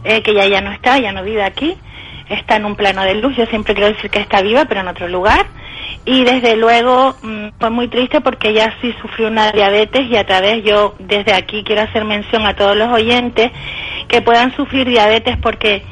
eh, 0.03 0.23
que 0.23 0.33
ya 0.33 0.47
ya 0.47 0.61
no 0.61 0.71
está, 0.71 0.97
ya 0.97 1.11
no 1.11 1.23
vive 1.23 1.43
aquí, 1.43 1.77
está 2.29 2.55
en 2.55 2.65
un 2.65 2.75
plano 2.75 3.03
de 3.03 3.15
luz, 3.15 3.35
yo 3.35 3.45
siempre 3.47 3.73
quiero 3.73 3.93
decir 3.93 4.09
que 4.09 4.19
está 4.19 4.41
viva, 4.41 4.65
pero 4.65 4.81
en 4.81 4.87
otro 4.87 5.07
lugar. 5.07 5.47
Y 6.05 6.23
desde 6.23 6.55
luego 6.55 7.15
mm, 7.21 7.49
fue 7.59 7.69
muy 7.69 7.87
triste 7.87 8.21
porque 8.21 8.49
ella 8.49 8.73
sí 8.81 8.95
sufrió 9.01 9.27
una 9.27 9.51
diabetes 9.51 10.07
y 10.09 10.15
a 10.15 10.25
través 10.25 10.63
yo 10.63 10.95
desde 10.99 11.33
aquí 11.33 11.63
quiero 11.63 11.81
hacer 11.81 12.05
mención 12.05 12.45
a 12.45 12.55
todos 12.55 12.75
los 12.75 12.89
oyentes 12.91 13.51
que 14.07 14.21
puedan 14.21 14.55
sufrir 14.55 14.87
diabetes 14.87 15.37
porque 15.37 15.83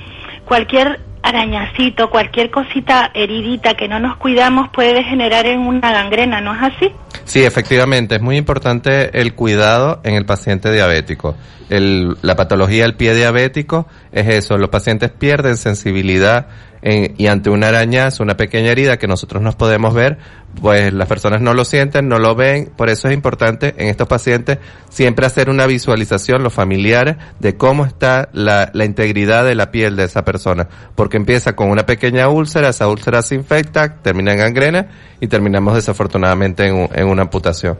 cualquier 0.46 1.07
arañacito, 1.24 2.10
cualquier 2.10 2.52
cosita 2.52 3.12
heridita 3.14 3.74
que 3.76 3.88
no 3.88 4.00
nos 4.00 4.18
cuidamos 4.18 4.70
puede 4.70 4.94
degenerar 4.94 5.46
en 5.46 5.60
una 5.60 5.92
gangrena, 5.92 6.42
¿no 6.42 6.54
es 6.56 6.74
así? 6.74 6.92
Sí, 7.26 7.44
efectivamente, 7.44 8.16
es 8.16 8.22
muy 8.22 8.38
importante 8.38 9.20
el 9.20 9.34
cuidado 9.34 10.00
en 10.04 10.16
el 10.16 10.26
paciente 10.26 10.72
diabético. 10.72 11.36
El- 11.70 12.16
la 12.22 12.36
patología 12.36 12.84
del 12.84 12.96
pie 12.96 13.14
diabético 13.14 13.88
es 14.12 14.28
eso, 14.28 14.58
los 14.58 14.70
pacientes 14.70 15.12
pierden 15.12 15.58
sensibilidad 15.58 16.48
en- 16.82 17.14
y 17.18 17.28
ante 17.28 17.50
una 17.50 17.70
arañazo, 17.70 18.24
una 18.24 18.38
pequeña 18.38 18.72
herida 18.72 18.98
que 18.98 19.08
nosotros 19.08 19.42
nos 19.42 19.56
podemos 19.56 19.94
ver, 19.94 20.18
pues 20.62 20.92
las 20.94 21.08
personas 21.08 21.42
no 21.42 21.54
lo 21.54 21.66
sienten, 21.66 22.08
no 22.08 22.18
lo 22.20 22.34
ven, 22.36 22.72
por 22.76 22.90
eso 22.90 23.08
es 23.08 23.14
importante 23.14 23.76
en 23.78 23.88
estos 23.90 24.08
pacientes 24.08 24.58
siempre 24.90 25.26
hacer 25.26 25.50
una 25.50 25.68
visualización, 25.68 26.42
los 26.44 26.54
familiares, 26.54 27.18
de 27.40 27.56
cómo 27.58 27.86
está 27.86 28.30
la, 28.34 28.72
la 28.74 28.86
integridad 28.86 29.46
de 29.46 29.56
la 29.56 29.72
piel 29.72 29.96
de 29.96 30.06
esa 30.06 30.24
persona, 30.26 30.68
porque 30.96 31.18
empieza 31.18 31.56
con 31.56 31.70
una 31.70 31.86
pequeña 31.86 32.28
úlcera, 32.30 32.70
esa 32.70 32.88
úlcera 32.88 33.22
se 33.22 33.36
infecta, 33.36 33.96
termina 34.02 34.32
en 34.32 34.40
gangrena 34.40 34.88
y 35.20 35.28
terminamos 35.28 35.76
desafortunadamente 35.76 36.66
en, 36.68 36.90
en 36.94 37.08
una 37.08 37.24
amputación. 37.24 37.78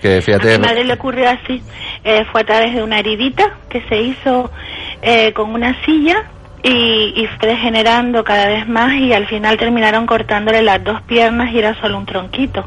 Que 0.00 0.18
A 0.18 0.22
fíjate, 0.22 0.58
mi 0.58 0.66
madre 0.66 0.84
le 0.84 0.92
ocurrió 0.92 1.28
así. 1.30 1.62
Eh, 2.04 2.22
fue 2.30 2.42
a 2.42 2.44
través 2.44 2.74
de 2.74 2.82
una 2.82 2.98
heridita 2.98 3.56
que 3.70 3.80
se 3.88 3.96
hizo 3.96 4.50
eh, 5.00 5.32
con 5.32 5.50
una 5.54 5.74
silla 5.84 6.30
y, 6.68 7.26
fue 7.38 7.48
degenerando 7.48 8.24
cada 8.24 8.46
vez 8.46 8.68
más 8.68 8.94
y 8.94 9.12
al 9.12 9.26
final 9.26 9.56
terminaron 9.56 10.06
cortándole 10.06 10.62
las 10.62 10.82
dos 10.82 11.00
piernas 11.02 11.52
y 11.52 11.58
era 11.58 11.78
solo 11.80 11.98
un 11.98 12.06
tronquito, 12.06 12.66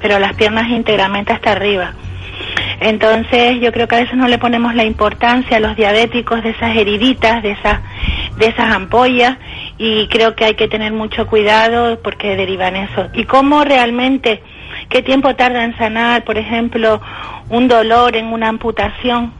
pero 0.00 0.18
las 0.18 0.34
piernas 0.34 0.68
íntegramente 0.68 1.32
hasta 1.32 1.52
arriba. 1.52 1.92
Entonces 2.80 3.60
yo 3.60 3.72
creo 3.72 3.88
que 3.88 3.96
a 3.96 4.00
veces 4.00 4.16
no 4.16 4.28
le 4.28 4.38
ponemos 4.38 4.74
la 4.74 4.84
importancia 4.84 5.56
a 5.56 5.60
los 5.60 5.76
diabéticos 5.76 6.42
de 6.42 6.50
esas 6.50 6.76
heriditas, 6.76 7.42
de 7.42 7.52
esas, 7.52 7.80
de 8.38 8.46
esas 8.46 8.72
ampollas 8.72 9.36
y 9.78 10.06
creo 10.08 10.34
que 10.34 10.44
hay 10.44 10.54
que 10.54 10.68
tener 10.68 10.92
mucho 10.92 11.26
cuidado 11.26 12.00
porque 12.02 12.36
derivan 12.36 12.76
eso. 12.76 13.08
¿Y 13.14 13.24
cómo 13.24 13.64
realmente, 13.64 14.42
qué 14.88 15.02
tiempo 15.02 15.34
tarda 15.34 15.64
en 15.64 15.76
sanar, 15.76 16.24
por 16.24 16.38
ejemplo, 16.38 17.00
un 17.50 17.66
dolor 17.68 18.16
en 18.16 18.26
una 18.26 18.48
amputación? 18.48 19.32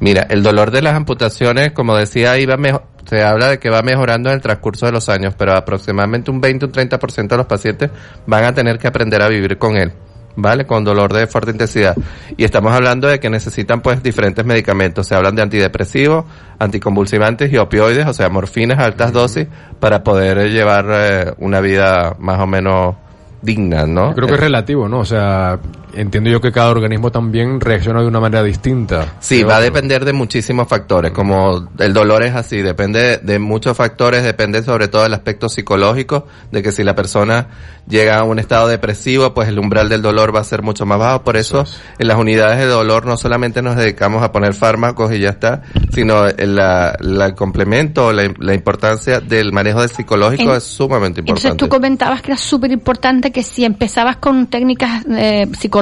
Mira, 0.00 0.26
el 0.30 0.42
dolor 0.42 0.70
de 0.70 0.82
las 0.82 0.94
amputaciones, 0.94 1.72
como 1.72 1.96
decía, 1.96 2.38
iba 2.38 2.56
mejo- 2.56 2.82
se 3.10 3.24
habla 3.24 3.48
de 3.48 3.58
que 3.58 3.70
va 3.70 3.82
mejorando 3.82 4.28
en 4.28 4.36
el 4.36 4.40
transcurso 4.40 4.86
de 4.86 4.92
los 4.92 5.08
años, 5.08 5.34
pero 5.36 5.54
aproximadamente 5.54 6.30
un 6.30 6.40
20 6.40 6.64
o 6.64 6.68
un 6.68 6.74
30% 6.74 7.26
de 7.26 7.36
los 7.36 7.46
pacientes 7.46 7.90
van 8.24 8.44
a 8.44 8.54
tener 8.54 8.78
que 8.78 8.86
aprender 8.86 9.20
a 9.20 9.26
vivir 9.26 9.58
con 9.58 9.76
él, 9.76 9.90
¿vale? 10.36 10.64
Con 10.64 10.84
dolor 10.84 11.12
de 11.12 11.26
fuerte 11.26 11.50
intensidad. 11.50 11.96
Y 12.36 12.44
estamos 12.44 12.72
hablando 12.72 13.08
de 13.08 13.18
que 13.18 13.28
necesitan 13.28 13.80
pues 13.80 14.00
diferentes 14.00 14.44
medicamentos. 14.44 15.08
Se 15.08 15.16
hablan 15.16 15.34
de 15.34 15.42
antidepresivos, 15.42 16.24
anticonvulsivantes 16.60 17.52
y 17.52 17.56
opioides, 17.56 18.06
o 18.06 18.12
sea, 18.12 18.28
morfinas 18.28 18.78
a 18.78 18.84
altas 18.84 19.12
dosis 19.12 19.48
para 19.80 20.04
poder 20.04 20.38
eh, 20.38 20.50
llevar 20.50 20.86
eh, 20.88 21.34
una 21.38 21.60
vida 21.60 22.14
más 22.20 22.38
o 22.38 22.46
menos 22.46 22.94
digna, 23.42 23.86
¿no? 23.86 24.10
Yo 24.10 24.14
creo 24.14 24.28
que 24.28 24.34
es 24.34 24.40
relativo, 24.40 24.88
¿no? 24.88 25.00
O 25.00 25.04
sea, 25.04 25.58
entiendo 25.94 26.30
yo 26.30 26.40
que 26.40 26.52
cada 26.52 26.70
organismo 26.70 27.10
también 27.10 27.60
reacciona 27.60 28.00
de 28.00 28.06
una 28.06 28.20
manera 28.20 28.42
distinta. 28.42 29.14
Sí, 29.20 29.42
va 29.42 29.56
a 29.56 29.60
depender 29.60 30.04
de 30.04 30.12
muchísimos 30.12 30.68
factores, 30.68 31.12
como 31.12 31.68
el 31.78 31.92
dolor 31.92 32.22
es 32.22 32.34
así, 32.34 32.58
depende 32.62 33.18
de 33.18 33.38
muchos 33.38 33.76
factores, 33.76 34.22
depende 34.22 34.62
sobre 34.62 34.88
todo 34.88 35.02
del 35.02 35.14
aspecto 35.14 35.48
psicológico, 35.48 36.26
de 36.52 36.62
que 36.62 36.72
si 36.72 36.84
la 36.84 36.94
persona 36.94 37.48
llega 37.88 38.18
a 38.18 38.24
un 38.24 38.38
estado 38.38 38.68
depresivo, 38.68 39.34
pues 39.34 39.48
el 39.48 39.58
umbral 39.58 39.88
del 39.88 40.02
dolor 40.02 40.34
va 40.34 40.40
a 40.40 40.44
ser 40.44 40.62
mucho 40.62 40.86
más 40.86 40.98
bajo, 40.98 41.22
por 41.24 41.36
eso 41.36 41.64
en 41.98 42.06
las 42.08 42.18
unidades 42.18 42.58
de 42.58 42.66
dolor 42.66 43.06
no 43.06 43.16
solamente 43.16 43.62
nos 43.62 43.76
dedicamos 43.76 44.22
a 44.22 44.30
poner 44.32 44.54
fármacos 44.54 45.12
y 45.12 45.18
ya 45.18 45.30
está, 45.30 45.62
sino 45.92 46.26
el, 46.26 46.54
la- 46.54 46.96
la- 47.00 47.26
el 47.26 47.34
complemento, 47.34 48.12
la, 48.12 48.32
la 48.38 48.54
importancia 48.54 49.20
del 49.20 49.52
manejo 49.52 49.80
del 49.80 49.90
psicológico 49.90 50.50
En- 50.52 50.56
es 50.58 50.64
sumamente 50.64 51.20
Entonces 51.20 51.44
importante. 51.46 51.64
tú 51.64 51.68
comentabas 51.68 52.22
que 52.22 52.32
era 52.32 52.38
súper 52.38 52.70
importante 52.70 53.32
que 53.32 53.42
si 53.42 53.64
empezabas 53.64 54.16
con 54.18 54.46
técnicas 54.46 55.04
eh, 55.10 55.46
psicológicas 55.58 55.79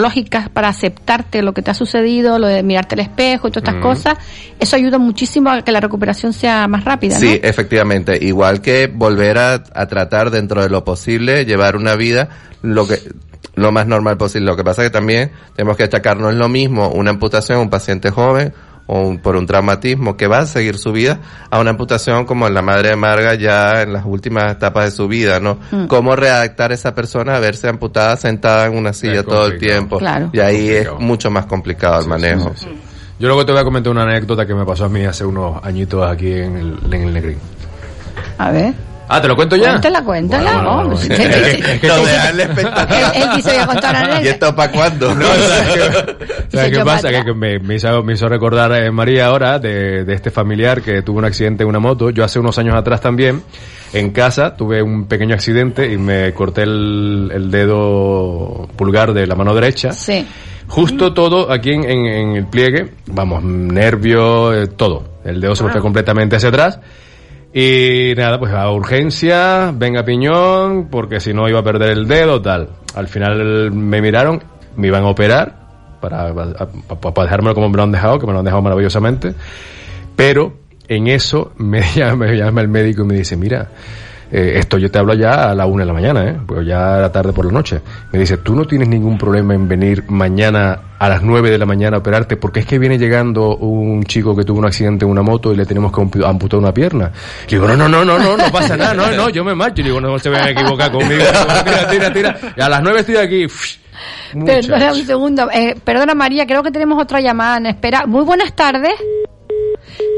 para 0.53 0.69
aceptarte 0.69 1.43
lo 1.43 1.53
que 1.53 1.63
te 1.63 1.71
ha 1.71 1.75
sucedido, 1.75 2.39
lo 2.39 2.47
de 2.47 2.63
mirarte 2.63 2.95
al 2.95 3.01
espejo 3.01 3.49
y 3.49 3.51
todas 3.51 3.69
estas 3.69 3.83
cosas, 3.83 4.19
eso 4.59 4.77
ayuda 4.77 4.99
muchísimo 4.99 5.51
a 5.51 5.63
que 5.63 5.73
la 5.73 5.81
recuperación 5.81 6.33
sea 6.33 6.67
más 6.69 6.85
rápida, 6.85 7.15
¿no? 7.15 7.21
Sí, 7.21 7.41
efectivamente. 7.43 8.19
Igual 8.21 8.61
que 8.61 8.87
volver 8.87 9.39
a, 9.39 9.55
a 9.55 9.87
tratar 9.87 10.31
dentro 10.31 10.63
de 10.63 10.69
lo 10.69 10.85
posible, 10.85 11.45
llevar 11.45 11.77
una 11.77 11.95
vida 11.97 12.29
lo 12.63 12.87
que 12.87 12.99
lo 13.55 13.73
más 13.73 13.87
normal 13.87 14.17
posible. 14.17 14.47
Lo 14.47 14.57
que 14.57 14.65
pasa 14.65 14.83
es 14.83 14.89
que 14.89 14.93
también 14.93 15.33
tenemos 15.55 15.77
que 15.77 15.83
destacar, 15.85 16.17
no 16.17 16.31
es 16.31 16.37
lo 16.37 16.49
mismo 16.49 16.89
una 16.91 17.11
amputación 17.11 17.59
a 17.59 17.63
un 17.63 17.71
paciente 17.71 18.11
joven 18.11 18.53
o 18.89 19.03
un- 19.03 19.19
por 19.19 19.37
un 19.37 19.47
traumatismo 19.47 20.17
que 20.17 20.27
va 20.27 20.41
a 20.41 20.47
seguir 20.47 20.77
su 20.79 20.91
vida 20.91 21.21
a 21.51 21.61
una 21.61 21.71
amputación 21.71 22.25
como 22.25 22.49
en 22.49 22.55
la 22.55 22.63
madre 22.63 22.89
de 22.89 22.97
Marga 22.97 23.35
ya 23.35 23.83
en 23.83 23.93
las 23.93 24.05
últimas 24.05 24.51
etapas 24.51 24.87
de 24.87 24.91
su 24.91 25.07
vida, 25.07 25.39
¿no? 25.39 25.59
Mm. 25.71 25.87
Cómo 25.87 26.17
readaptar 26.17 26.73
a 26.73 26.75
esa 26.75 26.95
persona 26.95 27.37
a 27.37 27.39
verse 27.39 27.69
amputada 27.69 28.17
sentada 28.17 28.67
en 28.67 28.77
una 28.77 28.93
silla 28.93 29.23
todo 29.23 29.47
el 29.47 29.59
tiempo. 29.59 29.99
Claro. 29.99 30.31
Y 30.33 30.41
ahí 30.41 30.69
es 30.71 30.89
mucho 30.99 31.31
más 31.31 31.47
complicado 31.47 32.01
el 32.01 32.09
manejo. 32.09 32.53
Yo 33.21 33.27
luego 33.29 33.45
te 33.45 33.53
voy 33.53 33.61
a 33.61 33.65
comentar 33.65 33.91
una 33.93 34.05
anécdota 34.05 34.47
que 34.47 34.55
me 34.55 34.65
pasó 34.65 34.87
a 34.87 34.89
mí 34.89 35.05
hace 35.05 35.25
unos 35.25 35.63
añitos 35.65 36.09
aquí 36.11 36.33
en 36.33 36.57
el, 36.57 36.79
en 36.95 37.03
el 37.03 37.13
Negrín. 37.13 37.39
A 38.39 38.51
ver. 38.51 38.73
Ah, 39.09 39.21
¿te 39.23 39.29
lo 39.29 39.35
cuento 39.37 39.57
ya? 39.57 39.71
Cuéntala, 39.71 40.05
cuéntala. 40.05 40.53
Bueno, 40.55 40.85
¿no? 40.91 40.97
Sí, 40.97 41.09
Es 41.11 41.81
que- 41.81 41.87
darle 41.89 42.43
Él, 42.43 42.51
él 43.15 43.29
quiso 43.35 43.53
ya 43.53 43.67
contar 43.67 43.97
anécdota. 43.97 44.23
¿Y 44.25 44.29
esto 44.29 44.55
para 44.55 44.73
cuándo? 44.73 45.15
No, 45.15 45.27
¿sabes 45.49 45.73
qué, 45.75 46.37
Se 46.51 46.57
¿sabes 46.57 46.79
qué 46.79 46.85
pasa? 46.85 47.09
Que, 47.11 47.25
que 47.25 47.35
me, 47.35 47.59
me 47.59 47.75
hizo, 47.77 48.03
me 48.03 48.13
hizo 48.15 48.29
recordar 48.29 48.73
eh, 48.73 48.91
María 48.91 49.27
ahora 49.27 49.59
de, 49.59 50.05
de 50.05 50.15
este 50.15 50.31
familiar 50.31 50.83
que 50.83 51.03
tuvo 51.03 51.19
un 51.19 51.25
accidente 51.25 51.63
en 51.63 51.69
una 51.69 51.79
moto. 51.79 52.11
Yo 52.11 52.25
hace 52.25 52.39
unos 52.39 52.59
años 52.59 52.75
atrás 52.77 53.01
también, 53.01 53.43
en 53.93 54.11
casa, 54.11 54.55
tuve 54.57 54.83
un 54.83 55.07
pequeño 55.07 55.35
accidente 55.35 55.91
y 55.91 55.97
me 55.97 56.33
corté 56.35 56.63
el, 56.63 57.31
el 57.35 57.51
dedo 57.51 58.69
pulgar 58.77 59.13
de 59.13 59.27
la 59.27 59.35
mano 59.35 59.55
derecha. 59.55 59.93
Sí. 59.93 60.27
Justo 60.69 61.15
todo 61.15 61.51
aquí 61.51 61.71
en, 61.73 61.85
en- 61.85 62.07
en 62.07 62.37
el 62.37 62.47
pliegue, 62.47 62.93
vamos, 63.07 63.43
nervio, 63.43 64.53
eh, 64.53 64.67
todo. 64.67 65.17
El 65.25 65.41
dedo 65.41 65.57
se 65.57 65.65
me 65.65 65.71
fue 65.71 65.81
completamente 65.81 66.37
hacia 66.37 66.51
atrás. 66.51 66.79
Y 67.53 68.13
nada, 68.17 68.39
pues 68.39 68.53
a 68.53 68.71
urgencia, 68.71 69.73
venga 69.75 70.05
piñón, 70.05 70.89
porque 70.91 71.19
si 71.19 71.33
no 71.33 71.49
iba 71.49 71.61
a 71.61 71.65
perder 71.65 71.91
el 71.91 72.07
dedo, 72.07 72.43
tal. 72.43 72.69
Al 72.95 73.09
final 73.09 73.73
me 73.73 74.03
miraron, 74.03 74.43
me 74.77 74.89
iban 74.89 75.05
a 75.05 75.09
operar 75.09 75.55
para, 76.01 76.33
para, 76.35 76.67
para 77.01 77.23
dejármelo 77.25 77.55
como 77.55 77.69
me 77.69 77.77
lo 77.77 77.83
han 77.85 77.93
dejado, 77.93 78.19
que 78.19 78.27
me 78.27 78.33
lo 78.33 78.41
han 78.41 78.45
dejado 78.45 78.63
maravillosamente. 78.63 79.35
Pero 80.15 80.55
en 80.89 81.07
eso 81.07 81.53
me 81.57 81.81
llama, 81.95 82.27
me 82.27 82.37
llama 82.37 82.61
el 82.61 82.69
médico 82.69 83.03
y 83.03 83.07
me 83.07 83.15
dice, 83.15 83.37
mira, 83.37 83.69
eh, 84.31 84.55
esto 84.57 84.79
yo 84.79 84.91
te 84.91 84.99
hablo 84.99 85.15
ya 85.15 85.51
a 85.51 85.55
la 85.55 85.67
una 85.67 85.83
de 85.83 85.87
la 85.87 85.93
mañana, 85.93 86.25
¿eh? 86.29 86.37
Pues 86.47 86.67
ya 86.67 86.99
era 86.99 87.11
tarde 87.13 87.33
por 87.33 87.45
la 87.47 87.53
noche. 87.53 87.81
Me 88.13 88.19
dice, 88.19 88.39
tú 88.39 88.55
no 88.55 88.65
tienes 88.65 88.89
ningún 88.89 89.17
problema 89.19 89.55
en 89.55 89.69
venir 89.69 90.05
mañana 90.09 90.81
a 90.99 91.09
las 91.09 91.23
nueve 91.23 91.51
de 91.51 91.59
la 91.59 91.67
mañana 91.67 91.97
a 91.97 92.01
operarte, 92.01 92.37
porque 92.37 92.61
es 92.61 92.67
que 92.67 92.79
viene 92.79 92.99
llegando 92.99 93.57
un 93.57 94.03
chico 94.05 94.35
que 94.35 94.45
tuvo 94.45 94.59
un 94.59 94.67
accidente 94.67 95.05
en 95.05 95.11
una 95.11 95.23
moto 95.23 95.53
y 95.53 95.57
le 95.57 95.65
tenemos 95.65 95.93
que 95.93 96.01
ampu- 96.01 96.27
amputar 96.27 96.59
una 96.59 96.73
pierna. 96.75 97.11
Le 97.49 97.57
digo, 97.57 97.67
no, 97.69 97.77
no, 97.77 97.89
no, 97.89 98.05
no, 98.05 98.19
no, 98.19 98.37
no 98.37 98.45
pasa 98.51 98.77
nada, 98.77 98.95
no, 98.95 99.11
no, 99.13 99.29
yo 99.29 99.45
me 99.45 99.55
marcho. 99.55 99.81
Y 99.81 99.85
digo, 99.85 100.01
no 100.01 100.19
se 100.19 100.29
vayan 100.29 100.49
a 100.49 100.51
equivocar 100.51 100.91
conmigo. 100.91 101.23
Tira, 101.65 101.89
tira, 101.89 102.13
tira. 102.13 102.37
Y 102.57 102.61
a 102.61 102.69
las 102.69 102.83
nueve 102.83 103.01
estoy 103.01 103.17
aquí. 103.17 103.47
Perdona 104.45 104.93
un 104.93 105.07
segundo. 105.07 105.49
Eh, 105.53 105.75
perdona 105.83 106.15
María, 106.15 106.47
creo 106.47 106.63
que 106.63 106.71
tenemos 106.71 107.01
otra 107.01 107.21
llamada 107.21 107.59
en 107.59 107.67
espera. 107.67 108.05
Muy 108.07 108.25
buenas 108.25 108.55
tardes. 108.55 108.93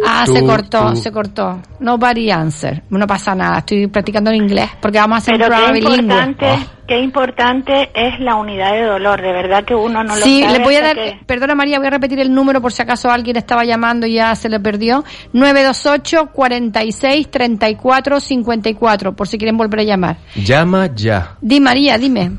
Ah, 0.07 0.23
Tú, 0.27 0.33
se 0.35 0.45
cortó, 0.45 0.91
tú. 0.91 0.97
se 0.97 1.13
cortó. 1.13 1.61
Nobody 1.79 2.31
answer. 2.31 2.83
No 2.91 3.07
pasa 3.07 3.35
nada, 3.35 3.59
estoy 3.59 3.87
practicando 3.87 4.31
en 4.31 4.37
inglés 4.37 4.71
porque 4.81 4.99
vamos 4.99 5.17
a 5.17 5.19
hacer 5.19 5.35
Pero 5.35 5.45
un 5.47 5.51
programa 5.51 5.73
qué 5.73 5.81
bilingüe. 5.81 6.01
importante, 6.01 6.67
qué 6.87 6.99
importante 7.01 7.91
es 7.95 8.21
la 8.21 8.35
unidad 8.35 8.73
de 8.73 8.83
dolor, 8.85 9.21
de 9.23 9.33
verdad 9.33 9.65
que 9.65 9.75
uno 9.75 10.03
no 10.05 10.15
lo 10.17 10.23
Sí, 10.23 10.43
sabe 10.43 10.59
le 10.59 10.65
voy 10.65 10.75
a 10.75 10.83
dar, 10.83 10.97
que- 10.97 11.21
perdona 11.27 11.55
María, 11.55 11.79
voy 11.79 11.87
a 11.87 11.91
repetir 11.91 12.19
el 12.21 12.35
número 12.35 12.61
por 12.61 12.73
si 12.73 12.83
acaso 12.83 13.11
alguien 13.11 13.37
estaba 13.37 13.65
llamando 13.65 14.07
y 14.07 14.15
ya 14.15 14.35
se 14.35 14.49
le 14.49 14.61
perdió. 14.61 15.05
928 15.33 16.31
46 16.33 17.31
34 17.31 18.21
54, 18.21 19.15
por 19.17 19.29
si 19.29 19.39
quieren 19.39 19.57
volver 19.57 19.81
a 19.81 19.85
llamar. 19.85 20.17
Llama 20.37 20.89
ya. 20.95 21.37
Di 21.41 21.61
María, 21.61 21.97
dime. 21.99 22.33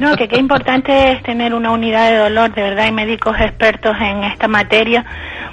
No, 0.00 0.16
que 0.16 0.28
qué 0.28 0.38
importante 0.38 1.12
es 1.12 1.22
tener 1.22 1.54
una 1.54 1.72
unidad 1.72 2.10
de 2.10 2.18
dolor, 2.18 2.54
de 2.54 2.62
verdad 2.62 2.84
hay 2.86 2.92
médicos 2.92 3.34
expertos 3.40 3.96
en 4.00 4.24
esta 4.24 4.48
materia, 4.48 5.04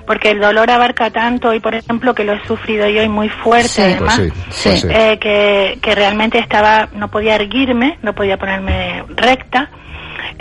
porque 0.05 0.31
el 0.31 0.39
dolor 0.39 0.69
abarca 0.71 1.09
tanto 1.11 1.53
y 1.53 1.59
por 1.59 1.75
ejemplo 1.75 2.13
que 2.13 2.23
lo 2.23 2.33
he 2.33 2.45
sufrido 2.47 2.87
yo 2.89 3.01
y 3.03 3.09
muy 3.09 3.29
fuerte 3.29 3.69
Sí. 3.69 3.81
además, 3.81 4.17
Pues 4.19 4.33
sí, 4.49 4.69
pues 4.69 4.83
eh, 4.89 5.17
que, 5.19 5.79
que 5.81 5.95
realmente 5.95 6.39
estaba, 6.39 6.89
no 6.93 7.09
podía 7.09 7.35
erguirme, 7.35 7.97
no 8.01 8.13
podía 8.13 8.37
ponerme 8.37 9.03
recta, 9.15 9.69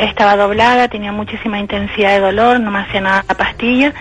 estaba 0.04 0.36
doblada, 0.36 0.88
tenía 0.88 1.12
muchísima 1.12 1.58
intensidad 1.58 2.10
de 2.10 2.20
dolor, 2.20 2.60
no 2.60 2.70
me 2.70 2.80
hacía 2.80 3.00
nada 3.00 3.24
la 3.28 3.34
pastilla. 3.36 3.92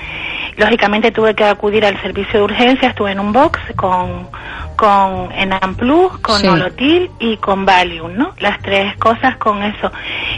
Lógicamente 0.57 1.11
tuve 1.11 1.35
que 1.35 1.43
acudir 1.45 1.85
al 1.85 2.01
servicio 2.01 2.39
de 2.39 2.41
urgencia, 2.43 2.89
estuve 2.89 3.11
en 3.11 3.19
un 3.19 3.31
box 3.31 3.59
con, 3.75 4.27
con 4.75 5.31
Enam 5.31 5.75
Plus, 5.75 6.17
con 6.19 6.39
Sí. 6.41 6.47
Nolotil 6.47 7.09
y 7.19 7.37
con 7.37 7.65
Valium, 7.65 8.13
¿no? 8.15 8.33
Las 8.39 8.59
tres 8.61 8.95
cosas 8.97 9.37
con 9.37 9.63
eso. 9.63 9.91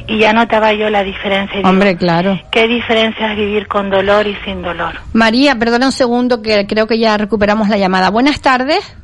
Y 0.07 0.19
ya 0.19 0.33
notaba 0.33 0.73
yo 0.73 0.89
la 0.89 1.03
diferencia. 1.03 1.55
Y 1.55 1.57
digo, 1.57 1.69
Hombre, 1.69 1.95
claro. 1.97 2.39
¿Qué 2.51 2.67
diferencia 2.67 3.31
es 3.31 3.37
vivir 3.37 3.67
con 3.67 3.89
dolor 3.89 4.27
y 4.27 4.35
sin 4.45 4.61
dolor? 4.61 4.93
María, 5.13 5.55
perdona 5.55 5.87
un 5.87 5.91
segundo 5.91 6.41
que 6.41 6.67
creo 6.67 6.85
que 6.87 6.99
ya 6.99 7.17
recuperamos 7.17 7.69
la 7.69 7.77
llamada. 7.77 8.09
Buenas 8.09 8.41
tardes. 8.41 8.95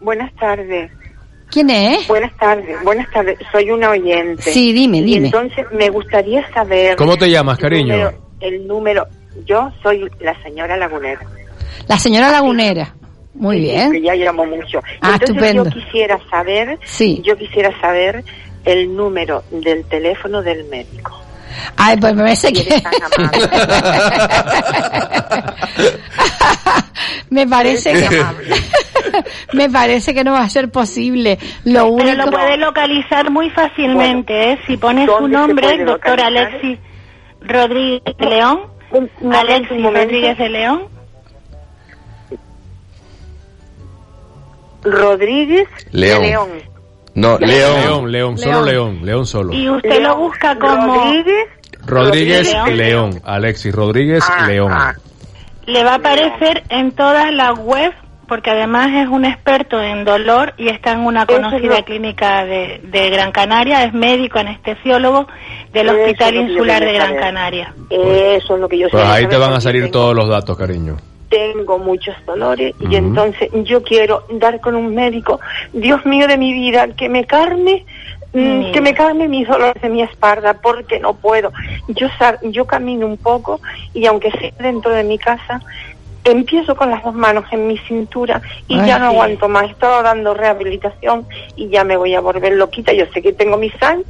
Buenas 0.00 0.34
tardes. 0.34 0.90
¿Quién 1.52 1.68
es? 1.70 2.08
Buenas 2.08 2.34
tardes, 2.38 2.82
buenas 2.82 3.08
tardes. 3.10 3.38
Soy 3.52 3.70
una 3.70 3.90
oyente. 3.90 4.42
Sí, 4.42 4.72
dime, 4.72 4.98
Y 4.98 5.02
dime. 5.02 5.26
entonces 5.26 5.66
me 5.72 5.90
gustaría 5.90 6.48
saber. 6.52 6.96
¿Cómo 6.96 7.16
te 7.18 7.28
llamas, 7.30 7.58
el 7.58 7.62
cariño? 7.62 7.94
número- 7.94 8.18
el 8.40 8.66
número. 8.66 9.06
Yo 9.44 9.70
soy 9.82 10.08
la 10.20 10.34
señora 10.42 10.76
Lagunera. 10.78 11.20
La 11.88 11.98
señora 11.98 12.30
Lagunera. 12.32 12.94
Muy 13.34 13.56
Sí, 13.58 13.62
bien. 13.64 13.92
Que 13.92 14.00
ya 14.02 14.14
llamo 14.14 14.44
mucho. 14.46 14.78
Ah, 15.00 15.12
entonces 15.14 15.30
estupendo. 15.30 15.64
yo 15.64 15.70
quisiera 15.70 16.18
saber. 16.30 16.78
Sí. 16.84 17.20
Yo 17.24 17.36
quisiera 17.36 17.70
saber 17.80 18.22
el 18.64 18.94
número 18.96 19.42
del 19.50 19.84
teléfono 19.86 20.40
del 20.42 20.64
médico. 20.66 21.18
Ay, 21.76 21.96
pues 21.98 22.14
me 22.14 22.22
parece 22.22 22.52
que... 22.52 22.62
me 27.30 27.46
parece 27.46 27.92
que... 27.92 28.24
me 29.52 29.68
parece 29.70 30.14
que 30.14 30.24
no 30.24 30.32
va 30.32 30.40
a 30.44 30.48
ser 30.48 30.70
posible. 30.70 31.38
Lo 31.64 31.86
único... 31.88 32.10
Pero 32.10 32.24
lo 32.24 32.30
puede 32.30 32.56
localizar 32.56 33.30
muy 33.30 33.50
fácilmente, 33.50 34.52
¿eh? 34.52 34.58
Si 34.66 34.76
pones 34.76 35.06
su 35.06 35.12
¿dónde 35.12 35.28
se 35.36 35.42
nombre, 35.46 35.84
doctor? 35.84 36.20
Alexis, 36.20 36.78
Rodríguez 37.40 38.16
de 38.18 38.26
León. 38.26 38.60
Alexis 39.32 39.70
un 39.72 39.82
momento. 39.82 40.04
Rodríguez 40.04 40.38
de 40.38 40.48
León. 40.48 40.82
Rodríguez 44.84 45.68
León. 45.92 46.22
de 46.22 46.28
León. 46.28 46.48
No, 47.14 47.38
León. 47.38 47.80
León, 47.82 48.12
León, 48.12 48.38
solo 48.38 48.62
León, 48.64 49.00
León 49.04 49.26
solo. 49.26 49.52
Y 49.52 49.68
usted 49.68 50.00
lo 50.02 50.16
busca 50.16 50.58
como... 50.58 50.94
Rodríguez. 51.04 51.48
Rodríguez 51.84 52.52
León. 52.52 52.76
León. 52.76 53.22
Alexis 53.24 53.74
Rodríguez 53.74 54.24
Ah, 54.28 54.46
León. 54.46 54.72
Le 55.66 55.84
va 55.84 55.92
a 55.92 55.94
aparecer 55.96 56.64
en 56.70 56.92
todas 56.92 57.32
las 57.32 57.58
webs 57.58 57.94
porque 58.28 58.50
además 58.50 58.88
es 58.94 59.08
un 59.08 59.24
experto 59.26 59.80
en 59.82 60.04
dolor 60.04 60.54
y 60.56 60.68
está 60.68 60.92
en 60.92 61.00
una 61.00 61.26
conocida 61.26 61.78
lo- 61.78 61.84
clínica 61.84 62.44
de, 62.46 62.80
de 62.84 63.10
Gran 63.10 63.30
Canaria, 63.30 63.84
es 63.84 63.92
médico 63.92 64.38
anestesiólogo 64.38 65.26
del 65.72 65.88
Eso 65.88 65.96
Hospital 65.98 66.34
Insular 66.36 66.82
de 66.84 66.92
Gran. 66.94 67.16
Canaria. 67.16 67.74
Eso 67.90 68.54
es 68.54 68.60
lo 68.60 68.68
que 68.68 68.78
yo 68.78 68.88
Pues 68.90 69.04
sé. 69.04 69.10
ahí 69.12 69.26
te 69.26 69.36
van 69.36 69.52
a 69.52 69.60
salir 69.60 69.90
todos 69.90 70.14
los 70.16 70.28
datos, 70.28 70.56
cariño. 70.56 70.96
tengo 71.28 71.78
muchos 71.78 72.14
dolores 72.26 72.74
y 72.90 72.94
entonces 72.96 73.50
yo 73.64 73.82
quiero 73.82 74.24
dar 74.32 74.60
con 74.60 74.74
un 74.76 74.94
médico, 74.94 75.38
Dios 75.72 76.04
mío 76.06 76.26
de 76.26 76.36
mi 76.38 76.52
vida, 76.54 76.88
que 76.88 77.08
me 77.10 77.24
carne, 77.24 77.84
mm, 78.32 78.72
que 78.72 78.80
me 78.80 78.94
calme 78.94 79.28
mis 79.28 79.46
dolores 79.46 79.80
de 79.82 79.88
mi 79.88 80.02
espalda 80.02 80.54
porque 80.54 80.98
no 81.00 81.14
puedo. 81.14 81.52
Yo 81.88 82.08
yo 82.42 82.64
camino 82.66 83.06
un 83.06 83.16
poco 83.16 83.60
y 83.94 84.06
aunque 84.06 84.30
sea 84.32 84.52
dentro 84.58 84.92
de 84.92 85.04
mi 85.04 85.18
casa, 85.18 85.60
empiezo 86.24 86.76
con 86.76 86.90
las 86.90 87.02
dos 87.02 87.14
manos 87.14 87.44
en 87.50 87.66
mi 87.66 87.78
cintura 87.78 88.40
y 88.68 88.78
Ay, 88.78 88.86
ya 88.88 88.98
no 88.98 89.06
aguanto 89.06 89.48
más. 89.48 89.68
Estaba 89.70 90.02
dando 90.02 90.34
rehabilitación 90.34 91.26
y 91.56 91.68
ya 91.68 91.84
me 91.84 91.96
voy 91.96 92.14
a 92.14 92.20
volver 92.20 92.52
loquita. 92.52 92.92
Yo 92.92 93.06
sé 93.12 93.22
que 93.22 93.32
tengo 93.32 93.56
mis 93.56 93.74
años, 93.82 94.06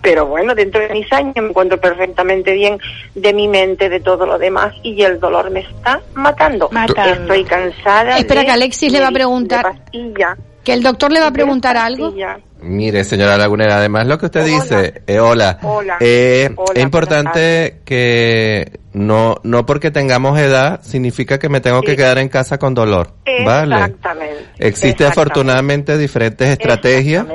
pero 0.00 0.26
bueno, 0.26 0.54
dentro 0.54 0.80
de 0.80 0.90
mis 0.90 1.12
años 1.12 1.34
me 1.36 1.48
encuentro 1.48 1.80
perfectamente 1.80 2.52
bien 2.52 2.78
de 3.14 3.32
mi 3.32 3.48
mente, 3.48 3.88
de 3.88 3.98
todo 4.00 4.24
lo 4.26 4.38
demás, 4.38 4.72
y 4.82 5.02
el 5.02 5.18
dolor 5.18 5.50
me 5.50 5.60
está 5.60 6.00
matando. 6.14 6.68
Matando. 6.70 7.10
Estoy 7.34 7.44
cansada. 7.44 8.16
Espera 8.18 8.40
de- 8.40 8.46
que 8.46 8.52
Alexis 8.52 8.92
le 8.92 9.00
va 9.00 9.08
a 9.08 9.12
preguntar. 9.12 9.72
Que 10.62 10.72
el 10.72 10.82
doctor 10.82 11.10
le 11.10 11.20
va 11.20 11.26
a 11.28 11.32
preguntar 11.32 11.76
algo. 11.76 12.06
pastilla. 12.06 12.38
Mire, 12.60 13.04
señora 13.04 13.36
Lagunera, 13.36 13.76
además 13.76 14.06
lo 14.08 14.18
que 14.18 14.26
usted 14.26 14.44
dice, 14.44 15.02
eh, 15.06 15.20
hola, 15.20 15.58
Hola. 15.62 15.96
Eh, 16.00 16.50
Hola, 16.56 16.72
es 16.74 16.82
importante 16.82 17.76
que 17.84 18.80
no 18.94 19.36
no 19.44 19.64
porque 19.64 19.92
tengamos 19.92 20.36
edad 20.40 20.80
significa 20.82 21.38
que 21.38 21.48
me 21.48 21.60
tengo 21.60 21.82
que 21.82 21.92
Sí. 21.92 21.96
quedar 21.98 22.18
en 22.18 22.28
casa 22.28 22.58
con 22.58 22.74
dolor, 22.74 23.12
¿vale? 23.44 23.76
Exactamente. 23.76 24.34
Existe 24.58 24.88
Exactamente. 24.88 25.04
afortunadamente 25.06 25.98
diferentes 25.98 26.48
estrategias, 26.48 27.26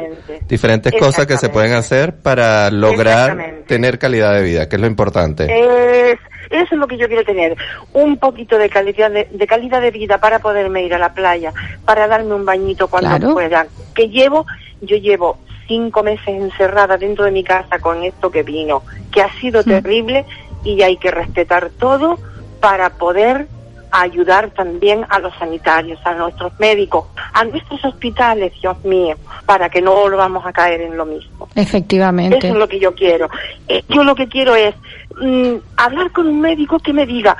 diferentes 0.49 0.93
cosas 0.99 1.26
que 1.26 1.38
se 1.38 1.47
pueden 1.47 1.71
hacer 1.74 2.17
para 2.17 2.69
lograr 2.69 3.63
tener 3.65 3.99
calidad 3.99 4.34
de 4.34 4.41
vida, 4.43 4.67
que 4.67 4.76
es 4.76 4.82
lo 4.82 4.88
importante. 4.88 5.45
Es, 5.45 6.19
eso 6.49 6.65
es 6.76 6.78
lo 6.78 6.86
que 6.86 6.97
yo 6.97 7.07
quiero 7.07 7.24
tener, 7.24 7.55
un 7.93 8.17
poquito 8.17 8.57
de 8.57 8.69
calidad 8.69 9.09
de, 9.09 9.30
de 9.32 9.47
calidad 9.47 9.82
de 9.82 9.89
vida 9.91 10.17
para 10.17 10.39
poderme 10.39 10.84
ir 10.84 10.93
a 10.93 10.99
la 10.99 11.13
playa, 11.13 11.53
para 11.86 12.07
darme 12.07 12.34
un 12.36 12.45
bañito 12.45 12.89
cuando 12.89 13.09
Claro. 13.09 13.32
pueda. 13.34 13.65
Que 13.95 14.09
llevo, 14.09 14.45
yo 14.86 14.97
llevo 14.97 15.38
cinco 15.67 16.03
meses 16.03 16.27
encerrada 16.27 16.97
dentro 16.97 17.25
de 17.25 17.31
mi 17.31 17.43
casa 17.43 17.79
con 17.79 18.03
esto 18.03 18.29
que 18.29 18.43
vino, 18.43 18.84
que 19.11 19.21
ha 19.21 19.31
sido 19.39 19.63
terrible 19.63 20.25
y 20.63 20.81
hay 20.81 20.97
que 20.97 21.11
respetar 21.11 21.69
todo 21.79 22.19
para 22.59 22.91
poder 22.91 23.47
ayudar 23.93 24.49
también 24.49 25.05
a 25.09 25.19
los 25.19 25.34
sanitarios, 25.36 25.99
a 26.03 26.13
nuestros 26.15 26.59
médicos, 26.59 27.05
a 27.31 27.43
nuestros 27.45 27.86
hospitales, 27.86 28.51
Dios 28.59 28.84
mío, 28.84 29.15
para 29.45 29.69
que 29.69 29.81
no 29.81 29.93
volvamos 29.93 30.43
a 30.45 30.51
caer 30.51 30.81
en 30.81 30.97
lo 30.97 31.05
mismo. 31.05 31.47
Efectivamente. 31.53 32.39
Eso 32.39 32.47
es 32.47 32.55
lo 32.55 32.67
que 32.67 32.79
yo 32.79 32.95
quiero. 32.95 33.29
Eh, 33.67 33.84
yo 33.89 34.03
lo 34.03 34.15
que 34.15 34.27
quiero 34.27 34.55
es 34.55 34.73
mm, 35.21 35.57
hablar 35.77 36.11
con 36.11 36.27
un 36.27 36.41
médico 36.41 36.79
que 36.79 36.91
me 36.91 37.05
diga, 37.05 37.38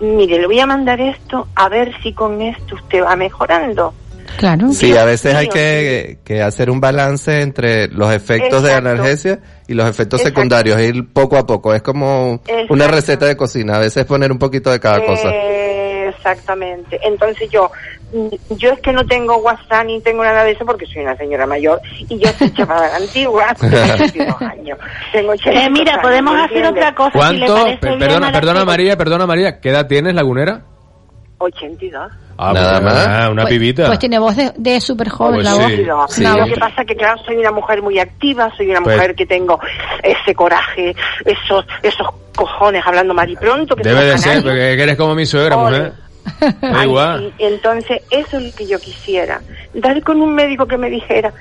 mire, 0.00 0.38
le 0.38 0.46
voy 0.46 0.60
a 0.60 0.66
mandar 0.66 1.00
esto, 1.00 1.48
a 1.54 1.70
ver 1.70 1.94
si 2.02 2.12
con 2.12 2.42
esto 2.42 2.74
usted 2.74 3.02
va 3.02 3.16
mejorando. 3.16 3.94
Claro. 4.36 4.72
Sí, 4.72 4.96
a 4.96 5.04
veces 5.04 5.34
hay 5.34 5.48
que, 5.48 6.18
que 6.24 6.42
hacer 6.42 6.70
un 6.70 6.80
balance 6.80 7.40
entre 7.40 7.88
los 7.88 8.12
efectos 8.12 8.62
de 8.62 8.72
analgesia 8.72 9.38
y 9.68 9.74
los 9.74 9.88
efectos 9.88 10.20
Exacto. 10.20 10.40
secundarios, 10.40 10.80
ir 10.80 11.12
poco 11.12 11.36
a 11.36 11.46
poco. 11.46 11.72
Es 11.74 11.82
como 11.82 12.40
Exacto. 12.46 12.72
una 12.74 12.86
receta 12.88 13.26
de 13.26 13.36
cocina, 13.36 13.76
a 13.76 13.80
veces 13.80 14.04
poner 14.04 14.30
un 14.32 14.38
poquito 14.38 14.70
de 14.70 14.80
cada 14.80 15.04
cosa. 15.04 15.28
Exactamente. 16.08 16.98
Entonces 17.04 17.48
yo, 17.50 17.70
mm, 18.12 18.28
yo 18.56 18.70
es 18.72 18.80
que 18.80 18.92
no 18.92 19.04
tengo 19.06 19.36
WhatsApp 19.38 19.84
ni 19.86 20.00
tengo 20.00 20.22
nada 20.24 20.44
de 20.44 20.52
eso 20.52 20.64
porque 20.64 20.86
soy 20.86 21.02
una 21.02 21.16
señora 21.16 21.46
mayor 21.46 21.80
y 22.08 22.18
yo 22.18 22.28
soy 22.38 22.52
chapada 22.52 22.96
antigua, 22.96 23.54
tengo 23.60 23.76
82 23.76 24.42
años. 24.42 24.78
Tengo 25.12 25.32
82 25.32 25.64
Eh, 25.66 25.70
mira, 25.70 25.92
años, 25.92 26.02
podemos 26.02 26.34
¿me 26.34 26.40
hacer 26.44 26.56
entiendes? 26.58 26.82
otra 26.82 26.94
cosa. 26.94 27.28
si 27.30 27.36
le 27.36 27.46
¿Cuánto? 27.46 27.64
Per- 27.80 27.88
bien 27.90 27.98
perdona, 27.98 28.32
perdona. 28.32 28.64
María, 28.64 28.96
perdona 28.96 29.26
María, 29.26 29.60
¿qué 29.60 29.70
edad 29.70 29.86
tienes, 29.86 30.14
Lagunera? 30.14 30.62
82. 31.38 32.12
Ah, 32.36 32.52
Nada 32.52 32.80
pues, 32.80 32.94
más. 32.94 33.06
ah, 33.08 33.28
una 33.30 33.42
Pues- 33.42 33.54
pibita. 33.54 33.86
Pues 33.86 33.98
tiene 33.98 34.18
voz 34.18 34.36
de, 34.36 34.52
de 34.56 34.80
súper 34.80 35.08
joven 35.08 35.34
Pues 35.34 35.44
la 35.44 35.52
sí. 35.52 35.58
voz. 35.58 35.86
Lo 35.86 36.08
Sí. 36.08 36.22
lo 36.24 36.44
que 36.46 36.56
pasa 36.56 36.80
es 36.82 36.86
que 36.88 36.96
claro, 36.96 37.20
soy 37.24 37.36
una 37.36 37.52
mujer 37.52 37.80
muy 37.82 37.98
activa, 37.98 38.50
soy 38.56 38.70
una 38.70 38.80
Pues- 38.80 38.96
mujer 38.96 39.14
que 39.14 39.26
tengo 39.26 39.60
ese 40.02 40.34
coraje, 40.34 40.94
esos 41.24 41.64
esos 41.82 42.08
cojones 42.34 42.82
hablando 42.84 43.14
mal 43.14 43.30
y 43.30 43.36
pronto. 43.36 43.76
Que 43.76 43.84
Debe 43.84 44.04
de 44.06 44.18
ser, 44.18 44.42
porque 44.42 44.72
eres 44.72 44.96
como 44.96 45.14
mi 45.14 45.26
suegra, 45.26 45.56
Ole. 45.56 45.78
mujer. 45.78 45.92
Da 46.60 46.80
Ay, 46.80 46.86
igual. 46.88 47.32
sí, 47.38 47.44
Entonces, 47.44 48.02
eso 48.10 48.38
es 48.38 48.42
lo 48.44 48.56
que 48.56 48.66
yo 48.66 48.78
quisiera. 48.80 49.40
Dar 49.74 50.02
con 50.02 50.20
un 50.20 50.34
médico 50.34 50.66
que 50.66 50.76
me 50.78 50.88
dijera 50.90 51.32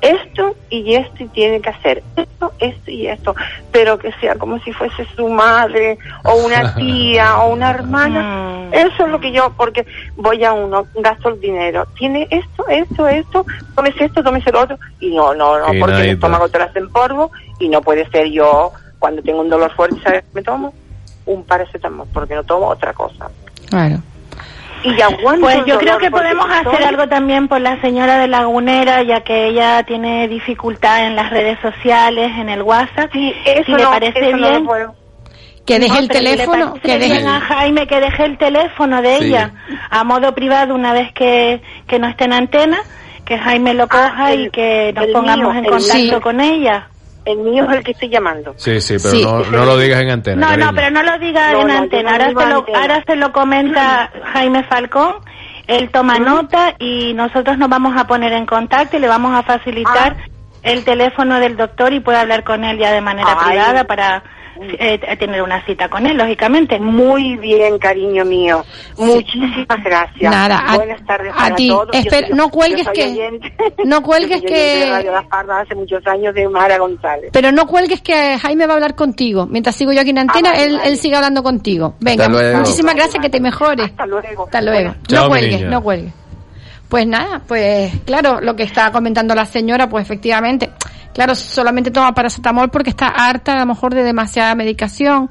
esto 0.00 0.54
y 0.70 0.94
esto 0.94 1.24
y 1.24 1.28
tiene 1.28 1.60
que 1.60 1.70
hacer 1.70 2.02
esto, 2.16 2.52
esto 2.58 2.90
y 2.90 3.06
esto, 3.06 3.34
pero 3.72 3.98
que 3.98 4.12
sea 4.20 4.36
como 4.36 4.58
si 4.60 4.72
fuese 4.72 5.06
su 5.16 5.28
madre 5.28 5.98
o 6.24 6.34
una 6.36 6.74
tía 6.76 7.38
o 7.38 7.52
una 7.52 7.70
hermana. 7.70 8.68
Eso 8.72 9.06
es 9.06 9.10
lo 9.10 9.18
que 9.18 9.32
yo, 9.32 9.52
porque 9.56 9.86
voy 10.16 10.44
a 10.44 10.52
uno, 10.52 10.86
gasto 10.96 11.30
el 11.30 11.40
dinero, 11.40 11.86
tiene 11.98 12.28
esto, 12.30 12.66
esto, 12.68 13.08
esto, 13.08 13.46
tómese 13.74 14.04
esto, 14.04 14.22
tómese 14.22 14.52
lo 14.52 14.60
otro, 14.60 14.78
y 15.00 15.14
no, 15.14 15.34
no, 15.34 15.58
no, 15.58 15.66
porque 15.80 16.00
el 16.00 16.08
estómago 16.10 16.48
te 16.48 16.58
lo 16.58 16.64
hace 16.64 16.78
en 16.78 16.90
polvo 16.90 17.30
y 17.58 17.68
no 17.68 17.80
puede 17.80 18.08
ser 18.10 18.30
yo 18.30 18.72
cuando 18.98 19.22
tengo 19.22 19.40
un 19.40 19.48
dolor 19.48 19.72
fuerte, 19.74 20.00
¿sabes? 20.02 20.24
Me 20.34 20.42
tomo 20.42 20.74
un 21.26 21.44
paracetamol 21.44 22.06
porque 22.12 22.34
no 22.34 22.44
tomo 22.44 22.68
otra 22.68 22.92
cosa. 22.92 23.30
Claro. 23.68 23.98
Y 24.84 25.00
aguanto 25.00 25.40
Pues 25.42 25.64
yo 25.66 25.78
creo 25.78 25.98
que 25.98 26.10
podemos 26.10 26.46
estoy- 26.50 26.74
hacer 26.74 26.86
algo 26.86 27.08
también 27.08 27.48
por 27.48 27.60
la 27.60 27.80
señora 27.80 28.18
de 28.18 28.28
Lagunera, 28.28 29.02
ya 29.02 29.20
que 29.22 29.48
ella 29.48 29.82
tiene 29.82 30.28
dificultad 30.28 31.04
en 31.06 31.16
las 31.16 31.30
redes 31.30 31.58
sociales, 31.60 32.30
en 32.38 32.48
el 32.48 32.62
WhatsApp. 32.62 33.10
Sí, 33.12 33.34
eso 33.44 33.64
si 33.66 33.72
le 33.72 33.82
no, 33.82 33.90
parece 33.90 34.18
eso 34.28 34.36
no 34.36 34.50
lo 34.50 34.50
bien. 34.50 34.88
Que 35.66 35.78
deje 35.78 35.92
No, 35.92 35.98
el 35.98 36.06
le 36.08 36.14
teléfono, 36.14 36.74
parece 36.74 36.80
que 36.88 36.98
deje... 36.98 37.26
a 37.26 37.40
Jaime 37.40 37.86
que 37.86 38.00
deje 38.00 38.24
el 38.24 38.38
teléfono 38.38 39.02
de 39.02 39.18
Sí. 39.18 39.24
ella 39.26 39.50
a 39.90 40.04
modo 40.04 40.34
privado 40.34 40.74
una 40.74 40.92
vez 40.94 41.12
que, 41.12 41.60
que 41.86 41.98
no 41.98 42.08
esté 42.08 42.24
en 42.24 42.32
antena, 42.32 42.78
que 43.26 43.36
Jaime 43.36 43.74
lo 43.74 43.86
coja 43.88 44.14
Ah, 44.16 44.32
el- 44.32 44.46
y 44.46 44.50
que 44.50 44.92
nos 44.94 45.06
pongamos 45.08 45.52
mío, 45.54 45.58
en 45.62 45.64
contacto 45.70 45.96
mío. 45.98 46.20
con 46.22 46.40
ella. 46.40 46.88
El 47.28 47.38
mío 47.38 47.64
es 47.70 47.76
el 47.76 47.84
que 47.84 47.90
estoy 47.92 48.08
llamando. 48.08 48.54
Sí, 48.56 48.80
sí, 48.80 48.96
pero 49.02 49.10
Sí. 49.10 49.22
no, 49.22 49.40
no 49.44 49.64
lo 49.66 49.76
digas 49.78 50.00
en 50.00 50.10
antena. 50.10 50.56
No, 50.56 50.66
no, 50.66 50.74
pero 50.74 50.90
no 50.90 51.02
lo 51.02 51.18
diga 51.18 51.52
No, 51.52 51.60
en 51.62 51.70
antena. 51.70 52.12
Ahora, 52.12 52.26
se 52.28 52.32
lo, 52.32 52.40
antena. 52.58 52.80
ahora 52.80 53.04
se 53.06 53.16
lo 53.16 53.32
comenta 53.32 54.10
Jaime 54.32 54.64
Falcón. 54.64 55.16
Él 55.66 55.90
toma 55.90 56.18
nota 56.18 56.74
y 56.78 57.12
nosotros 57.14 57.58
nos 57.58 57.68
vamos 57.68 57.94
a 57.96 58.06
poner 58.06 58.32
en 58.32 58.46
contacto 58.46 58.96
y 58.96 59.00
le 59.00 59.08
vamos 59.08 59.34
a 59.38 59.42
facilitar 59.42 60.16
el 60.62 60.84
teléfono 60.84 61.38
del 61.38 61.56
doctor 61.56 61.92
y 61.92 62.00
puede 62.00 62.18
hablar 62.18 62.42
con 62.44 62.64
él 62.64 62.78
ya 62.78 62.90
de 62.92 63.00
manera 63.02 63.36
Ay. 63.38 63.48
privada 63.50 63.84
para 63.84 64.22
eh, 64.78 65.16
tener 65.18 65.42
una 65.42 65.64
cita 65.64 65.88
con 65.88 66.06
él, 66.06 66.16
lógicamente. 66.16 66.78
Muy 66.78 67.36
bien, 67.36 67.78
cariño 67.78 68.24
mío. 68.24 68.64
Muchísimas 68.96 69.82
gracias. 69.84 70.30
Nada, 70.30 70.58
a- 70.66 70.76
Buenas 70.76 71.04
tardes 71.06 71.32
a 71.32 71.36
para 71.36 71.56
ti. 71.56 71.68
todos. 71.68 71.88
Yo 71.92 71.98
Espera, 71.98 72.26
soy- 72.28 72.36
no 72.36 72.48
cuelgues 72.50 72.88
que- 72.88 73.04
oyente- 73.08 73.52
no 73.84 74.02
cuelgues 74.02 74.42
que- 74.46 75.08
hace 75.50 75.74
muchos 75.74 76.06
años 76.06 76.34
de 76.34 76.48
Mara 76.48 76.78
González. 76.78 77.30
Pero 77.32 77.52
no 77.52 77.66
cuelgues 77.66 78.00
que 78.02 78.38
Jaime 78.38 78.66
va 78.66 78.72
a 78.72 78.76
hablar 78.76 78.94
contigo. 78.94 79.46
Mientras 79.46 79.74
sigo 79.76 79.92
yo 79.92 80.00
aquí 80.00 80.10
en 80.10 80.18
antena, 80.18 80.50
Ah, 80.54 80.62
él, 80.64 80.76
vale. 80.76 80.88
él 80.90 80.96
sigue 80.98 81.16
hablando 81.16 81.42
contigo. 81.42 81.94
Venga, 82.00 82.28
muchísimas 82.28 82.94
gracias, 82.94 83.22
que 83.22 83.30
te 83.30 83.40
mejores. 83.40 83.86
Hasta 83.86 84.06
luego. 84.06 84.44
Hasta 84.44 84.60
luego. 84.62 84.94
Chao, 85.06 85.24
no 85.24 85.28
cuelgues, 85.30 85.56
niña. 85.58 85.70
no 85.70 85.82
cuelgues. 85.82 86.12
Pues 86.88 87.06
nada, 87.06 87.42
pues 87.46 87.92
claro, 88.06 88.40
lo 88.40 88.56
que 88.56 88.62
está 88.62 88.90
comentando 88.90 89.34
la 89.34 89.44
señora, 89.44 89.90
pues 89.90 90.04
efectivamente, 90.06 90.70
claro, 91.18 91.34
solamente 91.34 91.90
toma 91.90 92.14
paracetamol 92.14 92.70
porque 92.70 92.90
está 92.90 93.08
harta 93.08 93.54
a 93.54 93.58
lo 93.58 93.66
mejor 93.66 93.92
de 93.92 94.04
demasiada 94.04 94.54
medicación. 94.54 95.28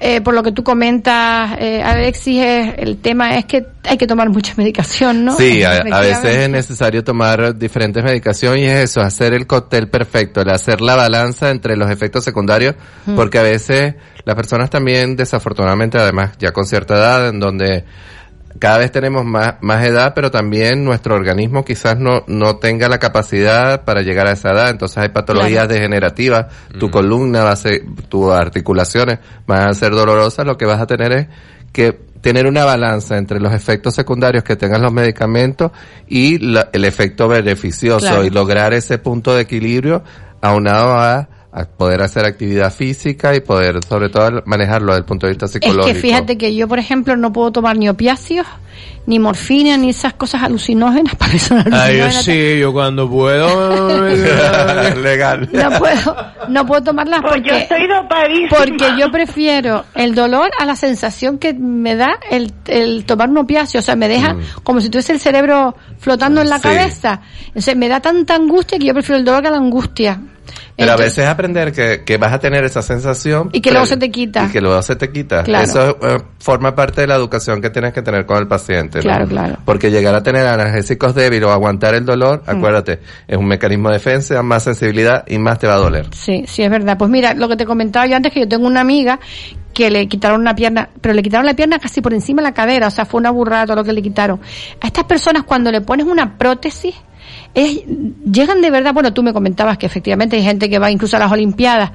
Eh, 0.00 0.20
por 0.20 0.32
lo 0.32 0.44
que 0.44 0.52
tú 0.52 0.62
comentas, 0.62 1.56
eh, 1.58 1.82
Alexis, 1.82 2.40
es- 2.40 2.74
el 2.78 2.98
tema 2.98 3.34
es 3.36 3.46
que 3.46 3.66
hay 3.82 3.98
que 3.98 4.06
tomar 4.06 4.30
mucha 4.30 4.54
medicación, 4.56 5.24
¿no? 5.24 5.36
Sí, 5.36 5.64
a, 5.64 5.82
veces 5.82 6.36
es 6.36 6.48
necesario 6.48 7.02
tomar 7.02 7.58
diferentes 7.58 8.04
medicaciones 8.04 8.60
y 8.60 8.64
es 8.66 8.90
eso, 8.90 9.00
hacer 9.00 9.34
el 9.34 9.48
cóctel 9.48 9.88
perfecto, 9.88 10.40
el 10.42 10.50
hacer 10.50 10.80
la 10.82 10.94
balanza 10.94 11.50
entre 11.50 11.76
los 11.76 11.90
efectos 11.90 12.22
secundarios, 12.22 12.76
Mm. 13.06 13.16
porque 13.16 13.38
a 13.40 13.42
veces 13.42 13.96
las 14.24 14.36
personas 14.36 14.70
también, 14.70 15.16
desafortunadamente, 15.16 15.98
además 15.98 16.30
ya 16.38 16.52
con 16.52 16.64
cierta 16.64 16.94
edad, 16.94 17.28
en 17.30 17.40
donde 17.40 17.84
cada 18.58 18.78
vez 18.78 18.90
tenemos 18.92 19.24
más, 19.24 19.54
más 19.60 19.84
edad, 19.84 20.12
pero 20.14 20.30
también 20.30 20.84
nuestro 20.84 21.14
organismo 21.14 21.64
quizás 21.64 21.98
no, 21.98 22.24
no 22.26 22.56
tenga 22.56 22.88
la 22.88 22.98
capacidad 22.98 23.84
para 23.84 24.02
llegar 24.02 24.26
a 24.26 24.32
esa 24.32 24.50
edad. 24.50 24.70
Entonces 24.70 24.98
hay 24.98 25.08
patologías 25.10 25.66
Claro. 25.66 25.74
degenerativas, 25.74 26.46
tu 26.78 26.90
columna 26.90 27.44
va 27.44 27.52
a 27.52 27.56
ser, 27.56 27.82
tus 28.08 28.32
articulaciones 28.32 29.18
van 29.46 29.68
a 29.68 29.74
ser 29.74 29.92
dolorosas, 29.92 30.44
lo 30.46 30.56
que 30.56 30.66
vas 30.66 30.80
a 30.80 30.86
tener 30.86 31.12
es 31.12 31.26
que 31.72 31.92
tener 32.20 32.46
una 32.46 32.64
balanza 32.64 33.16
entre 33.16 33.38
los 33.38 33.52
efectos 33.52 33.94
secundarios 33.94 34.42
que 34.42 34.56
tengan 34.56 34.82
los 34.82 34.92
medicamentos 34.92 35.70
y 36.08 36.38
la- 36.38 36.68
el 36.72 36.84
efecto 36.84 37.28
beneficioso 37.28 38.06
Claro. 38.06 38.24
y 38.24 38.30
lograr 38.30 38.72
ese 38.74 38.98
punto 38.98 39.36
de 39.36 39.42
equilibrio 39.42 40.02
aunado 40.40 40.94
a, 40.94 41.18
a 41.18 41.28
poder 41.66 42.02
hacer 42.02 42.24
actividad 42.24 42.72
física 42.72 43.34
y 43.34 43.40
poder 43.40 43.80
sobre 43.88 44.08
todo 44.08 44.42
manejarlo 44.46 44.88
desde 44.92 44.98
el 45.00 45.04
punto 45.04 45.26
de 45.26 45.32
vista 45.32 45.46
Es 45.46 45.52
psicológico. 45.52 45.86
que 45.86 45.94
fíjate 45.94 46.38
que 46.38 46.54
yo, 46.54 46.68
por 46.68 46.78
ejemplo, 46.78 47.16
no 47.16 47.32
puedo 47.32 47.50
tomar 47.52 47.76
ni 47.76 47.88
opiáceos, 47.88 48.46
ni 49.06 49.18
morfina, 49.18 49.76
ni 49.78 49.88
esas 49.90 50.12
cosas 50.14 50.42
alucinógenas 50.42 51.14
para 51.18 51.30
personas 51.32 51.66
Ay, 51.72 51.98
yo 51.98 52.10
sí, 52.10 52.58
yo 52.58 52.72
cuando 52.72 53.08
puedo. 53.08 54.06
Legal. 55.02 55.48
No 55.52 55.78
puedo, 55.78 56.16
no 56.48 56.66
puedo 56.66 56.82
tomarlas 56.82 57.20
Pues 57.22 57.32
porque, 57.34 57.48
yo 57.50 57.56
estoy 57.56 57.86
dopadísima. 57.88 58.48
porque 58.58 59.00
yo 59.00 59.10
prefiero 59.10 59.84
el 59.94 60.14
dolor 60.14 60.50
a 60.58 60.64
la 60.64 60.76
sensación 60.76 61.38
que 61.38 61.54
me 61.54 61.96
da 61.96 62.18
el, 62.30 62.52
el 62.66 63.04
tomar 63.04 63.28
un 63.30 63.38
opiáceo. 63.38 63.80
O 63.80 63.82
sea, 63.82 63.96
me 63.96 64.08
deja 64.08 64.36
como 64.62 64.80
si 64.80 64.90
tuviese 64.90 65.12
el 65.12 65.20
cerebro 65.20 65.74
flotando 65.98 66.40
en 66.42 66.48
la 66.50 66.56
Sí. 66.58 66.62
cabeza. 66.62 67.20
Entonces, 67.46 67.76
me 67.76 67.88
da 67.88 68.00
tanta 68.00 68.34
angustia 68.34 68.78
que 68.78 68.84
yo 68.86 68.92
prefiero 68.94 69.18
el 69.18 69.24
dolor 69.24 69.42
que 69.42 69.50
la 69.50 69.56
angustia. 69.56 70.20
Pero 70.78 70.92
a 70.92 70.96
veces 70.96 71.26
aprender 71.26 71.72
que, 71.72 72.04
que 72.04 72.16
vas 72.18 72.32
a 72.32 72.38
tener 72.38 72.64
esa 72.64 72.82
sensación. 72.82 73.50
Y 73.52 73.60
que 73.60 73.70
luego 73.70 73.84
se 73.86 73.96
te 73.96 74.10
quita. 74.10 74.44
Y 74.44 74.52
que 74.52 74.60
luego 74.60 74.80
se 74.82 74.96
te 74.96 75.10
quita. 75.10 75.42
Claro. 75.42 75.64
Eso 75.64 75.98
eh, 76.02 76.18
forma 76.38 76.74
parte 76.74 77.00
de 77.00 77.08
la 77.08 77.16
educación 77.16 77.60
que 77.60 77.70
tienes 77.70 77.92
que 77.92 78.02
tener 78.02 78.24
con 78.26 78.38
el 78.38 78.46
paciente. 78.46 78.98
¿no? 78.98 79.02
Claro, 79.02 79.26
claro. 79.26 79.58
Porque 79.64 79.90
llegar 79.90 80.14
a 80.14 80.22
tener 80.22 80.46
analgésicos 80.46 81.14
débiles 81.14 81.48
o 81.48 81.50
aguantar 81.52 81.94
el 81.94 82.04
dolor, 82.04 82.42
Mm. 82.46 82.50
acuérdate, 82.50 83.00
es 83.26 83.36
un 83.36 83.46
mecanismo 83.46 83.88
de 83.88 83.94
defensa, 83.94 84.42
más 84.42 84.62
sensibilidad 84.62 85.24
y 85.26 85.38
más 85.38 85.58
te 85.58 85.66
va 85.66 85.74
a 85.74 85.78
doler. 85.78 86.06
Sí, 86.12 86.44
sí, 86.46 86.62
es 86.62 86.70
verdad. 86.70 86.96
Pues 86.96 87.10
mira, 87.10 87.34
lo 87.34 87.48
que 87.48 87.56
te 87.56 87.66
comentaba 87.66 88.06
yo 88.06 88.16
antes, 88.16 88.32
que 88.32 88.40
yo 88.40 88.48
tengo 88.48 88.66
una 88.66 88.80
amiga 88.80 89.18
que 89.74 89.90
le 89.90 90.08
quitaron 90.08 90.40
una 90.40 90.54
pierna, 90.54 90.88
pero 91.00 91.14
le 91.14 91.22
quitaron 91.22 91.46
la 91.46 91.54
pierna 91.54 91.78
casi 91.78 92.00
por 92.00 92.12
encima 92.14 92.42
de 92.42 92.48
la 92.48 92.54
cadera, 92.54 92.88
o 92.88 92.90
sea, 92.90 93.04
fue 93.04 93.20
una 93.20 93.30
burrada 93.30 93.66
todo 93.66 93.76
lo 93.76 93.84
que 93.84 93.92
le 93.92 94.02
quitaron. 94.02 94.40
A 94.80 94.86
estas 94.86 95.04
personas 95.04 95.44
cuando 95.44 95.70
le 95.70 95.80
pones 95.80 96.06
una 96.06 96.36
prótesis, 96.36 96.94
es- 97.54 97.80
llegan 98.30 98.60
de 98.60 98.70
verdad, 98.70 98.92
bueno, 98.94 99.12
tú 99.12 99.22
me 99.22 99.32
comentabas 99.32 99.78
que 99.78 99.86
efectivamente 99.86 100.36
hay 100.36 100.42
gente 100.42 100.68
que 100.70 100.78
va 100.78 100.90
incluso 100.90 101.16
a 101.16 101.20
las 101.20 101.32
Olimpiadas, 101.32 101.90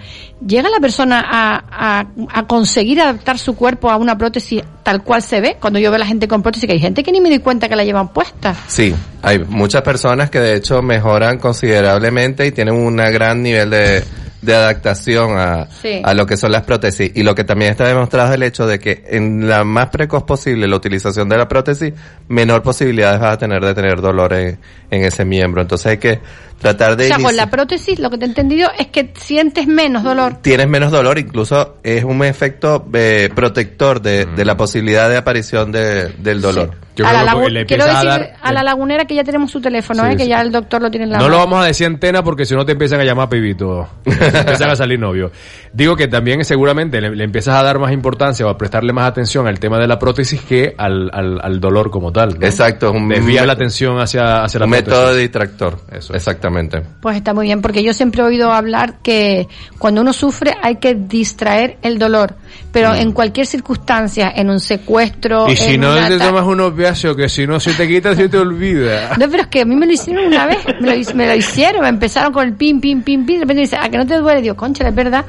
llega 0.46 0.70
la 0.70 0.80
persona 0.80 1.24
a, 1.26 1.64
a, 2.00 2.06
a 2.34 2.48
conseguir 2.48 3.00
adaptar 3.02 3.38
su 3.38 3.56
cuerpo 3.56 3.90
a 3.90 3.98
una 3.98 4.18
prótesis 4.18 4.62
tal 4.84 5.04
cual 5.04 5.22
se 5.22 5.40
ve, 5.42 5.58
cuando 5.60 5.80
yo 5.80 5.90
veo 5.92 5.96
a 5.96 6.00
la 6.00 6.06
gente 6.06 6.28
con 6.28 6.42
prótesis, 6.42 6.68
que 6.68 6.74
hay 6.74 6.80
gente 6.80 7.04
que 7.04 7.12
ni 7.12 7.22
me 7.22 7.30
doy 7.30 7.40
cuenta 7.40 7.70
que 7.70 7.76
la 7.76 7.84
llevan 7.86 8.10
puesta. 8.10 8.54
Sí, 8.68 8.94
hay 9.22 9.40
muchas 9.40 9.82
personas 9.82 10.30
que 10.30 10.40
de 10.40 10.56
hecho 10.56 10.82
mejoran 10.82 11.38
considerablemente 11.40 12.46
y 12.46 12.52
tienen 12.52 12.74
un 12.76 12.98
gran 12.98 13.42
nivel 13.42 13.70
de, 13.70 14.04
de 14.44 14.56
adaptación 14.56 15.38
a, 15.38 15.68
Sí. 15.82 16.02
a 16.04 16.14
lo 16.14 16.26
que 16.26 16.38
son 16.38 16.52
las 16.52 16.64
prótesis. 16.64 17.12
Y 17.16 17.24
lo 17.24 17.34
que 17.36 17.44
también 17.44 17.72
está 17.72 17.88
demostrado 17.88 18.30
es 18.30 18.36
el 18.36 18.44
hecho 18.44 18.68
de 18.68 18.80
que 18.80 19.04
en 19.08 19.48
la 19.48 19.64
más 19.64 19.88
precoz 19.90 20.24
posible 20.24 20.68
la 20.68 20.76
utilización 20.76 21.30
de 21.30 21.38
la 21.38 21.48
prótesis, 21.48 21.94
menor 22.28 22.62
posibilidades 22.62 23.20
vas 23.20 23.34
a 23.34 23.38
tener 23.38 23.64
de 23.64 23.74
tener 23.74 24.02
dolor 24.02 24.34
en, 24.34 24.60
en 24.92 25.04
ese 25.06 25.26
miembro. 25.26 25.62
Entonces 25.62 25.88
hay 25.88 25.98
que 25.98 26.20
tratar 26.64 26.96
de... 26.98 27.06
O 27.06 27.08
sea, 27.08 27.20
con 27.20 27.36
la 27.36 27.50
prótesis 27.52 28.00
lo 28.00 28.10
que 28.10 28.18
te 28.18 28.26
he 28.26 28.28
entendido 28.28 28.70
es 28.80 28.88
que 28.88 29.14
sientes 29.20 29.68
menos 29.68 30.02
dolor. 30.04 30.38
Tienes 30.42 30.68
menos 30.68 30.92
dolor, 30.92 31.20
incluso 31.20 31.76
es 31.84 32.04
un 32.04 32.24
efecto 32.24 32.86
eh, 32.94 33.30
protector 33.36 34.02
de, 34.02 34.26
de 34.26 34.46
la 34.46 34.58
posibilidad 34.58 35.08
de 35.10 35.18
aparición 35.18 35.72
de, 35.72 36.10
del 36.18 36.42
dolor. 36.42 36.72
Yo 36.96 37.08
a 37.08 37.12
la, 37.12 37.22
creo 37.24 37.26
que 37.26 37.46
lagu- 37.48 37.50
le 37.50 37.66
quiero 37.66 37.84
empieza 37.86 38.00
a 38.02 38.04
dar- 38.06 38.34
a 38.40 38.54
la 38.54 38.62
lagunera 38.64 39.06
que 39.06 39.16
ya 39.16 39.24
tenemos 39.24 39.50
su 39.50 39.60
teléfono, 39.60 40.04
Sí, 40.06 40.12
¿eh? 40.12 40.16
que 40.16 40.28
ya 40.28 40.42
el 40.42 40.52
doctor 40.52 40.80
lo 40.80 40.92
tiene 40.92 41.06
en 41.06 41.12
la 41.14 41.18
No 41.18 41.28
lo 41.28 41.38
vamos 41.38 41.64
a 41.64 41.66
decir 41.66 41.88
antena 41.88 42.24
porque 42.24 42.46
si 42.46 42.54
no 42.54 42.66
te 42.68 42.74
empiezan 42.74 43.00
a 43.00 43.04
llamar 43.04 43.30
pibito. 43.30 43.88
empiezan 44.06 44.70
a 44.70 44.76
salir 44.76 45.00
novios. 45.00 45.32
Digo 45.74 45.96
que 45.96 46.08
también 46.08 46.46
seguramente 46.46 47.02
le, 47.02 47.16
le 47.16 47.24
empiezas 47.24 47.56
a 47.56 47.64
dar 47.64 47.80
más 47.80 47.92
importancia 47.94 48.46
o 48.46 48.50
a 48.50 48.58
prestarle 48.60 48.94
más 48.94 49.08
atención 49.10 49.48
al 49.48 49.60
tema 49.60 49.80
de 49.80 49.88
la 49.88 49.98
prótesis 49.98 50.40
que 50.42 50.76
al, 50.78 51.10
al, 51.12 51.40
al 51.42 51.60
dolor 51.60 51.90
como 51.90 52.12
tal. 52.12 52.38
¿no? 52.40 52.46
Exacto, 52.46 52.90
es 52.90 52.94
un 52.96 53.10
Desvía 53.10 53.44
la 53.48 53.54
atención 53.54 54.00
hacia, 54.00 54.44
hacia 54.44 54.60
la 54.60 54.66
un 54.68 54.72
prótesis. 54.74 54.94
método 55.00 55.16
distractor. 55.16 55.80
Exactamente. 55.92 56.53
Pues 57.02 57.18
está 57.18 57.34
muy 57.34 57.48
bien, 57.48 57.62
porque 57.62 57.84
yo 57.84 57.94
siempre 57.94 58.22
he 58.22 58.26
oído 58.26 58.52
hablar 58.52 59.00
que 59.02 59.48
cuando 59.78 60.02
uno 60.02 60.14
sufre 60.14 60.56
hay 60.62 60.78
que 60.78 60.96
distraer 60.96 61.78
el 61.82 62.00
dolor, 62.00 62.36
pero 62.72 62.94
en 62.94 63.12
cualquier 63.12 63.46
circunstancia, 63.46 64.32
en 64.36 64.50
un 64.50 64.60
secuestro, 64.60 65.34
Mm. 65.34 65.50
Y 65.50 65.56
si 65.56 65.74
en 65.76 65.82
no 65.82 65.96
te 66.08 66.18
tomas 66.18 66.46
un 66.46 66.60
opiáceo, 66.62 67.16
que 67.16 67.30
si 67.30 67.48
no 67.48 67.60
se 67.60 67.74
te 67.74 67.88
quita, 67.88 68.16
se 68.16 68.30
te 68.30 68.38
olvida. 68.38 69.12
No, 69.24 69.30
pero 69.30 69.44
es 69.44 69.48
que 69.48 69.62
a 69.62 69.66
mí 69.66 69.76
me 69.76 69.86
lo 69.86 69.94
hicieron 69.94 70.26
una 70.26 70.46
vez, 70.48 70.58
me 70.82 70.98
lo, 70.98 71.16
me 71.16 71.28
lo 71.28 71.36
hicieron, 71.36 71.82
me 71.82 71.90
empezaron 71.90 72.34
con 72.34 72.46
el 72.46 72.56
pin, 72.56 72.82
pin, 72.82 73.02
pin, 73.04 73.26
pin, 73.26 73.36
de 73.36 73.42
repente 73.42 73.62
dice, 73.62 73.78
a 73.78 73.90
que 73.90 73.98
no 73.98 74.06
te 74.06 74.18
duele, 74.18 74.42
digo, 74.42 74.56
concha, 74.56 74.88
es 74.88 74.96
verdad, 74.96 75.26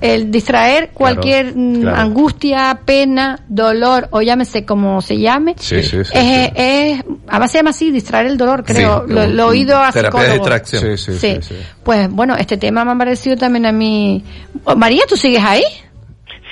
el 0.00 0.30
distraer 0.30 0.90
cualquier 0.94 1.54
mm, 1.54 1.80
claro. 1.82 1.96
angustia, 1.96 2.78
pena, 2.84 3.38
dolor, 3.48 4.08
o 4.12 4.22
llámese 4.22 4.64
como 4.64 5.02
se 5.02 5.18
llame, 5.18 5.56
Sí, 5.58 5.82
sí, 5.82 6.04
sí. 6.04 6.12
es, 6.14 6.52
es, 6.54 7.04
además 7.28 7.50
se 7.50 7.58
llama 7.58 7.70
así, 7.70 7.90
distraer 7.90 8.26
el 8.26 8.36
dolor, 8.36 8.64
creo, 8.64 9.04
lo, 9.06 9.26
lo 9.26 9.42
he 9.42 9.46
oído 9.46 9.78
a 9.78 9.92
psicólogos. 9.92 10.36
Sí, 10.64 10.78
sí, 10.78 10.96
Sí. 10.96 11.18
sí, 11.18 11.38
sí. 11.42 11.54
Pues 11.82 12.08
bueno, 12.10 12.34
este 12.36 12.56
tema 12.56 12.84
me 12.84 12.92
ha 12.92 12.96
parecido 12.96 13.36
también 13.36 13.66
a 13.66 13.72
mí. 13.72 14.24
Oh, 14.64 14.74
María, 14.76 15.02
¿tú 15.08 15.16
sigues 15.16 15.42
ahí? 15.44 15.62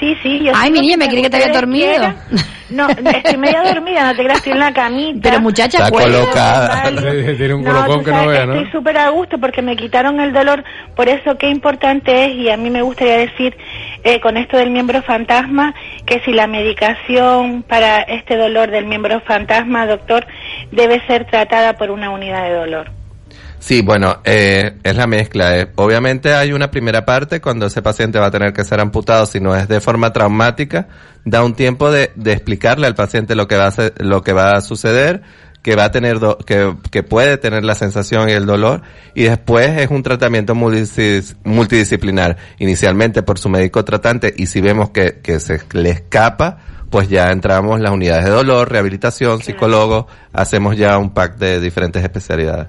Sí, 0.00 0.16
sí, 0.22 0.40
yo 0.44 0.52
Ay, 0.54 0.72
mi 0.72 0.80
niña, 0.80 0.96
me 0.96 1.06
creí 1.08 1.22
que 1.22 1.30
te 1.30 1.36
había 1.36 1.52
dormido. 1.52 1.88
quieran. 1.90 2.16
No, 2.70 2.88
estoy 2.88 3.36
media 3.36 3.62
dormida, 3.74 4.02
no 4.10 4.16
te 4.16 4.24
creas, 4.24 4.38
estoy 4.38 4.52
en 4.54 4.58
la 4.58 4.72
camita. 4.72 5.20
Pero 5.30 5.40
muchacha, 5.42 5.78
Está 5.78 5.90
pues. 5.90 6.06
colocada. 6.06 6.82
Tiene 7.36 7.54
un 7.54 7.62
No, 7.62 7.70
colocón 7.72 8.04
que 8.04 8.10
no 8.10 8.26
vea, 8.26 8.46
¿no? 8.46 8.54
Estoy 8.54 8.72
súper 8.72 8.98
a 8.98 9.10
gusto 9.10 9.38
porque 9.38 9.62
me 9.62 9.76
quitaron 9.76 10.18
el 10.18 10.32
dolor. 10.32 10.64
Por 10.96 11.08
eso 11.08 11.36
qué 11.38 11.50
importante 11.50 12.24
es, 12.24 12.34
y 12.34 12.48
a 12.50 12.56
mí 12.56 12.68
me 12.70 12.82
gustaría 12.82 13.18
decir 13.18 13.56
eh, 14.02 14.18
con 14.20 14.36
esto 14.36 14.56
del 14.56 14.70
miembro 14.70 15.02
fantasma, 15.02 15.72
que 16.04 16.20
si 16.24 16.32
la 16.32 16.48
medicación 16.48 17.62
para 17.62 18.00
este 18.00 18.36
dolor 18.36 18.70
del 18.72 18.86
miembro 18.86 19.20
fantasma, 19.20 19.86
doctor, 19.86 20.26
debe 20.72 21.00
ser 21.06 21.26
tratada 21.26 21.74
por 21.74 21.90
una 21.92 22.10
unidad 22.10 22.42
de 22.44 22.54
dolor. 22.54 22.90
Sí, 23.62 23.80
bueno, 23.80 24.18
eh, 24.24 24.72
es 24.82 24.96
la 24.96 25.06
mezcla. 25.06 25.56
eh. 25.56 25.68
Obviamente 25.76 26.34
hay 26.34 26.52
una 26.52 26.68
primera 26.72 27.04
parte 27.04 27.40
cuando 27.40 27.66
ese 27.66 27.80
paciente 27.80 28.18
va 28.18 28.26
a 28.26 28.30
tener 28.32 28.52
que 28.52 28.64
ser 28.64 28.80
amputado, 28.80 29.24
si 29.24 29.38
no 29.38 29.54
es 29.54 29.68
de 29.68 29.80
forma 29.80 30.12
traumática, 30.12 30.88
da 31.24 31.44
un 31.44 31.54
tiempo 31.54 31.88
de, 31.92 32.10
de 32.16 32.32
explicarle 32.32 32.88
al 32.88 32.96
paciente 32.96 33.36
lo 33.36 33.46
que 33.46 33.54
va 33.56 33.68
a 33.68 33.70
ser- 33.70 33.94
lo 33.98 34.22
que 34.24 34.32
va 34.32 34.56
a 34.56 34.60
suceder, 34.62 35.22
que 35.62 35.76
va 35.76 35.84
a 35.84 35.90
tener, 35.92 36.18
do- 36.18 36.38
que, 36.38 36.74
que 36.90 37.04
puede 37.04 37.36
tener 37.38 37.62
la 37.64 37.76
sensación 37.76 38.28
y 38.28 38.32
el 38.32 38.46
dolor, 38.46 38.82
y 39.14 39.22
después 39.24 39.78
es 39.78 39.90
un 39.90 40.02
tratamiento 40.02 40.56
multidis- 40.56 41.36
multidisciplinar, 41.44 42.36
inicialmente 42.58 43.22
por 43.22 43.38
su 43.38 43.48
médico 43.48 43.84
tratante, 43.84 44.34
y 44.36 44.46
si 44.46 44.60
vemos 44.60 44.90
que, 44.90 45.20
que 45.22 45.38
se 45.38 45.60
le 45.70 45.90
escapa, 45.90 46.58
pues 46.90 47.08
ya 47.08 47.30
entramos 47.30 47.76
en 47.76 47.84
las 47.84 47.92
unidades 47.92 48.24
de 48.24 48.30
dolor, 48.32 48.72
rehabilitación, 48.72 49.40
psicólogo, 49.40 50.08
hacemos 50.32 50.76
ya 50.76 50.98
un 50.98 51.14
pack 51.14 51.36
de 51.36 51.60
diferentes 51.60 52.02
especialidades. 52.02 52.66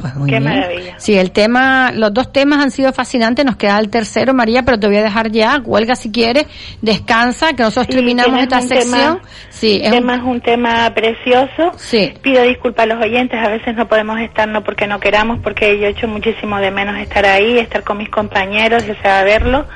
Pues 0.00 0.14
muy 0.14 0.30
Qué 0.30 0.38
bien. 0.38 0.44
maravilla. 0.54 0.94
Sí, 0.98 1.18
el 1.18 1.32
tema, 1.32 1.90
los 1.92 2.14
dos 2.14 2.32
temas 2.32 2.60
han 2.62 2.70
sido 2.70 2.92
fascinantes. 2.92 3.44
Nos 3.44 3.56
queda 3.56 3.78
el 3.80 3.90
tercero, 3.90 4.32
María, 4.32 4.62
pero 4.62 4.78
te 4.78 4.86
voy 4.86 4.96
a 4.96 5.02
dejar 5.02 5.30
ya. 5.32 5.58
Huelga 5.64 5.96
si 5.96 6.12
quieres, 6.12 6.46
descansa, 6.80 7.52
que 7.54 7.64
nosotros 7.64 7.86
Sí, 7.88 7.94
terminamos 7.94 8.40
esta 8.40 8.60
sección. 8.60 9.16
tema- 9.16 9.20
sí, 9.50 9.80
es 9.82 9.90
tema 9.90 10.14
un- 10.14 10.20
es 10.20 10.24
un 10.26 10.40
tema 10.40 10.94
precioso. 10.94 11.72
Sí. 11.76 12.14
Pido 12.22 12.42
disculpas 12.44 12.84
a 12.84 12.94
los 12.94 13.04
oyentes, 13.04 13.40
a 13.44 13.48
veces 13.48 13.74
no 13.74 13.88
podemos 13.88 14.20
estar 14.20 14.46
no 14.48 14.62
porque 14.62 14.86
no 14.86 15.00
queramos, 15.00 15.40
porque 15.40 15.78
yo 15.80 15.86
echo 15.88 16.06
muchísimo 16.06 16.58
de 16.60 16.70
menos 16.70 16.96
estar 17.00 17.26
ahí, 17.26 17.58
estar 17.58 17.82
con 17.82 17.98
mis 17.98 18.08
compañeros, 18.08 18.84
o 18.88 19.02
sea, 19.02 19.24
verlo, 19.24 19.66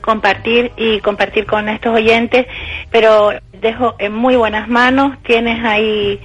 compartir 0.00 0.70
y 0.76 1.00
compartir 1.00 1.44
con 1.46 1.68
estos 1.68 1.92
oyentes, 1.94 2.46
pero 2.90 3.32
dejo 3.62 3.94
en 3.98 4.12
muy 4.12 4.36
buenas 4.36 4.68
manos, 4.68 5.16
tienes 5.22 5.64
ahí 5.64 6.20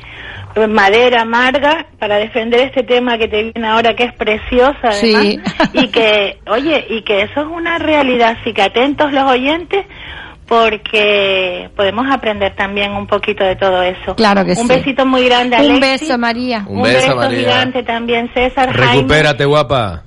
eh, 0.56 0.68
madera 0.68 1.22
amarga 1.22 1.86
para 2.00 2.18
defender 2.18 2.60
este 2.62 2.84
tema 2.84 3.18
que 3.18 3.28
te 3.28 3.44
viene 3.44 3.68
ahora 3.68 3.96
que 3.96 4.06
es 4.06 4.14
precioso 4.14 4.76
además 4.84 5.22
Sí. 5.22 5.40
y 5.74 5.88
que 5.90 6.40
oye 6.48 6.86
y 6.90 7.04
que 7.04 7.22
eso 7.22 7.42
es 7.42 7.48
una 7.48 7.78
realidad 7.78 8.38
así 8.42 8.54
que 8.54 8.64
atentos 8.64 9.14
los 9.14 9.24
oyentes 9.32 9.86
porque 10.48 11.70
podemos 11.76 12.08
aprender 12.12 12.56
también 12.56 12.94
un 12.94 13.06
poquito 13.06 13.44
de 13.44 13.56
todo 13.58 13.82
eso. 13.84 14.16
Claro 14.16 14.46
que 14.46 14.52
un 14.52 14.68
sí. 14.68 14.76
besito 14.76 15.06
muy 15.06 15.26
grande, 15.26 15.58
Un 15.58 15.62
Alexis. 15.84 16.08
beso, 16.08 16.18
María. 16.18 16.64
Un, 16.68 16.84
beso, 16.84 17.20
gigante 17.30 17.84
también, 17.84 18.32
César. 18.34 18.72
Jaime. 18.72 18.94
Recupérate, 19.02 19.44
guapa. 19.44 20.04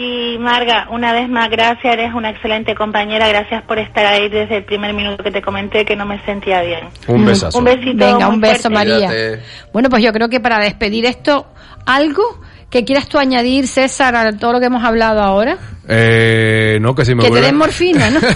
Y 0.00 0.38
Marga, 0.38 0.86
una 0.92 1.12
vez 1.12 1.28
más, 1.28 1.50
gracias, 1.50 1.92
eres 1.92 2.14
una 2.14 2.30
excelente 2.30 2.72
compañera, 2.76 3.26
gracias 3.26 3.64
por 3.64 3.80
estar 3.80 4.06
ahí 4.06 4.28
desde 4.28 4.58
el 4.58 4.64
primer 4.64 4.94
minuto 4.94 5.24
que 5.24 5.32
te 5.32 5.42
comenté 5.42 5.84
que 5.84 5.96
no 5.96 6.06
me 6.06 6.24
sentía 6.24 6.62
bien. 6.62 6.88
Un 7.08 7.26
besazo. 7.26 7.58
Un 7.58 7.64
besito. 7.64 8.06
Venga, 8.06 8.28
un 8.28 8.40
beso, 8.40 8.70
fuerte. 8.70 8.90
María. 8.92 9.08
Cuídate. 9.08 9.42
Bueno, 9.72 9.90
pues 9.90 10.04
yo 10.04 10.12
creo 10.12 10.28
que 10.28 10.38
para 10.38 10.60
despedir 10.60 11.04
esto, 11.04 11.48
algo 11.84 12.22
que 12.70 12.84
quieras 12.84 13.08
tú 13.08 13.18
añadir, 13.18 13.66
César, 13.66 14.14
a 14.14 14.30
todo 14.36 14.52
lo 14.54 14.60
que 14.60 14.66
hemos 14.66 14.84
hablado 14.84 15.20
ahora. 15.20 15.56
Eh, 15.90 16.76
no, 16.82 16.94
que 16.94 17.06
si 17.06 17.14
me 17.14 17.22
Que 17.22 17.28
te 17.30 17.34
vuelve- 17.36 17.46
den 17.46 17.56
morfina, 17.56 18.10
¿no? 18.10 18.20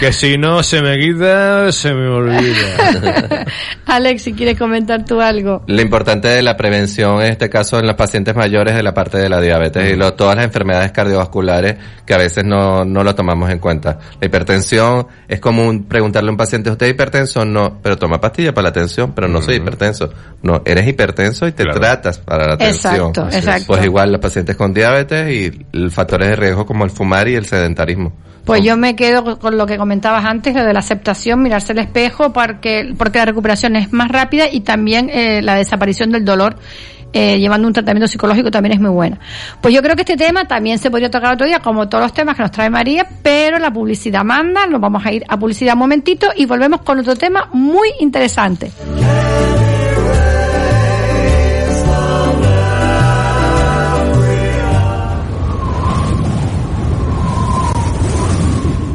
Que 0.00 0.12
si 0.12 0.36
no 0.36 0.62
se 0.64 0.82
me 0.82 0.98
quita, 0.98 1.70
se 1.70 1.94
me 1.94 2.08
olvida. 2.08 3.44
Alex, 3.86 4.22
si 4.22 4.32
quieres 4.32 4.58
comentar 4.58 5.04
tú 5.04 5.20
algo. 5.20 5.62
Lo 5.68 5.80
importante 5.80 6.26
de 6.26 6.42
la 6.42 6.56
prevención 6.56 7.20
en 7.22 7.30
este 7.30 7.48
caso 7.48 7.78
en 7.78 7.86
los 7.86 7.94
pacientes 7.94 8.34
mayores 8.34 8.74
de 8.74 8.82
la 8.82 8.92
parte 8.92 9.18
de 9.18 9.28
la 9.28 9.40
diabetes 9.40 9.92
y 9.92 9.96
lo- 9.96 10.14
todas 10.14 10.34
las 10.34 10.44
enfermedades 10.46 10.90
cardiovasculares 10.90 11.76
que 12.04 12.14
a 12.14 12.18
veces 12.18 12.44
no, 12.44 12.84
no 12.84 13.04
lo 13.04 13.14
tomamos 13.14 13.48
en 13.50 13.60
cuenta. 13.60 13.98
La 14.20 14.26
hipertensión 14.26 15.06
es 15.28 15.38
común 15.38 15.84
preguntarle 15.84 16.30
a 16.30 16.32
un 16.32 16.36
paciente, 16.38 16.70
¿usted 16.70 16.86
es 16.86 16.92
hipertenso? 16.94 17.44
No, 17.44 17.78
pero 17.80 17.96
toma 17.96 18.20
pastilla 18.20 18.52
para 18.52 18.68
la 18.68 18.72
tensión, 18.72 19.12
pero 19.14 19.28
no 19.28 19.40
soy 19.40 19.56
hipertenso. 19.56 20.12
No, 20.42 20.62
eres 20.64 20.88
hipertenso 20.88 21.11
y 21.12 21.52
te 21.52 21.64
tratas 21.64 22.18
para 22.18 22.46
la 22.48 22.56
tensión. 22.56 23.08
Exacto, 23.08 23.28
exacto. 23.30 23.66
Pues 23.66 23.84
igual 23.84 24.12
los 24.12 24.20
pacientes 24.20 24.56
con 24.56 24.72
diabetes 24.72 25.30
y 25.30 25.90
factores 25.90 26.28
de 26.28 26.36
riesgo 26.36 26.66
como 26.66 26.84
el 26.84 26.90
fumar 26.90 27.28
y 27.28 27.34
el 27.34 27.46
sedentarismo. 27.46 28.12
Pues 28.44 28.62
yo 28.64 28.76
me 28.76 28.96
quedo 28.96 29.38
con 29.38 29.56
lo 29.56 29.66
que 29.66 29.78
comentabas 29.78 30.24
antes, 30.24 30.54
lo 30.54 30.64
de 30.64 30.72
la 30.72 30.80
aceptación, 30.80 31.42
mirarse 31.42 31.72
al 31.72 31.78
espejo, 31.78 32.32
porque, 32.32 32.92
porque 32.98 33.18
la 33.18 33.26
recuperación 33.26 33.76
es 33.76 33.92
más 33.92 34.08
rápida 34.08 34.46
y 34.50 34.60
también 34.60 35.08
eh, 35.10 35.42
la 35.42 35.54
desaparición 35.54 36.10
del 36.10 36.24
dolor. 36.24 36.56
eh, 37.12 37.38
llevando 37.38 37.68
un 37.68 37.74
tratamiento 37.74 38.08
psicológico 38.08 38.50
también 38.50 38.74
es 38.74 38.80
muy 38.80 38.90
buena. 38.90 39.18
Pues 39.60 39.74
yo 39.74 39.82
creo 39.82 39.94
que 39.94 40.02
este 40.02 40.16
tema 40.16 40.46
también 40.46 40.78
se 40.78 40.90
podría 40.90 41.10
tocar 41.10 41.34
otro 41.34 41.46
día, 41.46 41.60
como 41.60 41.88
todos 41.88 42.04
los 42.04 42.12
temas 42.14 42.36
que 42.36 42.42
nos 42.42 42.50
trae 42.50 42.70
María, 42.70 43.06
pero 43.22 43.58
la 43.58 43.70
publicidad 43.70 44.24
manda, 44.24 44.66
nos 44.66 44.80
vamos 44.80 45.04
a 45.04 45.12
ir 45.12 45.24
a 45.28 45.38
publicidad 45.38 45.74
un 45.74 45.80
momentito 45.80 46.28
y 46.34 46.46
volvemos 46.46 46.80
con 46.80 46.98
otro 46.98 47.14
tema 47.14 47.48
muy 47.52 47.90
interesante. 48.00 48.72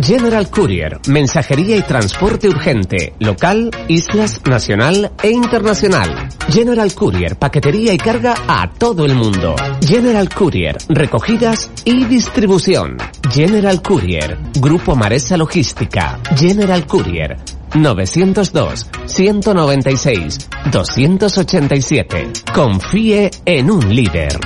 General 0.00 0.48
Courier, 0.48 0.98
mensajería 1.08 1.76
y 1.76 1.82
transporte 1.82 2.48
urgente, 2.48 3.14
local, 3.18 3.70
islas, 3.88 4.40
nacional 4.48 5.12
e 5.22 5.30
internacional. 5.30 6.28
General 6.48 6.92
Courier, 6.94 7.36
paquetería 7.36 7.92
y 7.92 7.98
carga 7.98 8.34
a 8.48 8.70
todo 8.70 9.04
el 9.04 9.14
mundo. 9.14 9.54
General 9.86 10.28
Courier, 10.28 10.78
recogidas 10.88 11.70
y 11.84 12.04
distribución. 12.04 12.96
General 13.30 13.82
Courier, 13.82 14.38
Grupo 14.60 14.96
Maresa 14.96 15.36
Logística. 15.36 16.18
General 16.36 16.86
Courier, 16.86 17.36
902 17.74 18.86
196 19.06 20.48
287. 20.70 22.32
Confíe 22.54 23.30
en 23.44 23.70
un 23.70 23.94
líder. 23.94 24.38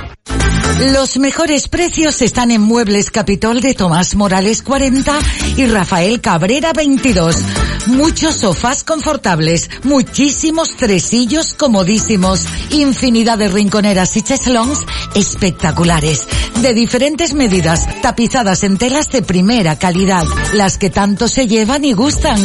Los 0.93 1.17
mejores 1.17 1.67
precios 1.67 2.21
están 2.21 2.51
en 2.51 2.61
Muebles 2.61 3.09
Capitol 3.09 3.61
de 3.61 3.73
Tomás 3.73 4.15
Morales 4.15 4.61
40 4.61 5.17
y 5.57 5.65
Rafael 5.65 6.21
Cabrera 6.21 6.71
22. 6.73 7.35
Muchos 7.87 8.35
sofás 8.35 8.83
confortables, 8.83 9.69
muchísimos 9.83 10.75
tresillos 10.75 11.53
comodísimos, 11.53 12.45
infinidad 12.69 13.37
de 13.37 13.47
rinconeras 13.47 14.15
y 14.17 14.21
cheslons 14.21 14.85
espectaculares, 15.15 16.27
de 16.61 16.73
diferentes 16.73 17.33
medidas, 17.33 17.87
tapizadas 18.01 18.63
en 18.63 18.77
telas 18.77 19.09
de 19.09 19.21
primera 19.21 19.79
calidad, 19.79 20.25
las 20.53 20.77
que 20.77 20.89
tanto 20.89 21.27
se 21.27 21.47
llevan 21.47 21.85
y 21.85 21.93
gustan. 21.93 22.39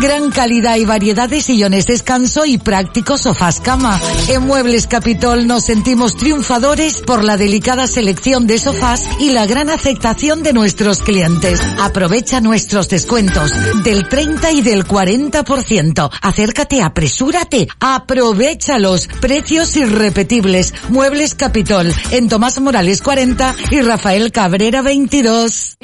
Gran 0.00 0.30
calidad 0.30 0.76
y 0.76 0.84
variedad 0.84 1.28
de 1.28 1.42
sillones 1.42 1.86
descanso 1.86 2.46
y 2.46 2.58
prácticos 2.58 3.22
sofás 3.22 3.60
cama. 3.60 4.00
En 4.28 4.46
Muebles 4.46 4.86
Capitol 4.86 5.46
nos 5.46 5.64
sentimos 5.64 6.16
triunfadores 6.16 7.02
por 7.02 7.24
la 7.24 7.31
delicada 7.36 7.86
selección 7.86 8.46
de 8.46 8.58
sofás 8.58 9.08
y 9.18 9.30
la 9.30 9.46
gran 9.46 9.70
aceptación 9.70 10.42
de 10.42 10.52
nuestros 10.52 11.00
clientes. 11.00 11.60
Aprovecha 11.80 12.40
nuestros 12.40 12.88
descuentos 12.88 13.52
del 13.84 14.08
30 14.08 14.52
y 14.52 14.62
del 14.62 14.86
40%. 14.86 16.10
Acércate, 16.20 16.82
apresúrate, 16.82 17.68
aprovechalos. 17.80 19.08
Precios 19.20 19.76
irrepetibles. 19.76 20.74
Muebles 20.88 21.34
Capitol 21.34 21.92
en 22.10 22.28
Tomás 22.28 22.60
Morales 22.60 23.02
40 23.02 23.54
y 23.70 23.80
Rafael 23.80 24.32
Cabrera 24.32 24.82
22. 24.82 25.78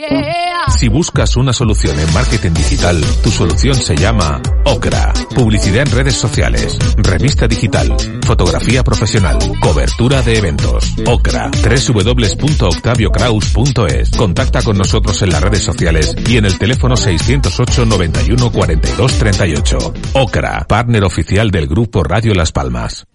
Si 0.76 0.88
buscas 0.88 1.36
una 1.36 1.52
solución 1.52 1.98
en 1.98 2.12
marketing 2.12 2.52
digital, 2.52 3.00
tu 3.22 3.30
solución 3.30 3.74
se 3.74 3.96
llama 3.96 4.40
Ocra. 4.64 5.12
Publicidad 5.34 5.82
en 5.82 5.90
redes 5.90 6.14
sociales, 6.14 6.76
revista 6.96 7.46
digital, 7.48 7.94
fotografía 8.24 8.84
profesional, 8.84 9.38
cobertura 9.60 10.22
de 10.22 10.38
eventos. 10.38 10.94
Ocra. 11.06 11.37
www.octaviocraus.es. 11.46 14.10
Contacta 14.16 14.62
con 14.62 14.76
nosotros 14.76 15.22
en 15.22 15.30
las 15.30 15.42
redes 15.42 15.62
sociales 15.62 16.16
y 16.26 16.36
en 16.36 16.46
el 16.46 16.58
teléfono 16.58 16.96
608 16.96 17.86
91 17.86 18.52
42 18.52 19.18
38. 19.18 19.78
Ocra, 20.14 20.66
partner 20.68 21.04
oficial 21.04 21.50
del 21.50 21.66
grupo 21.66 22.02
Radio 22.02 22.34
Las 22.34 22.52
Palmas. 22.52 23.06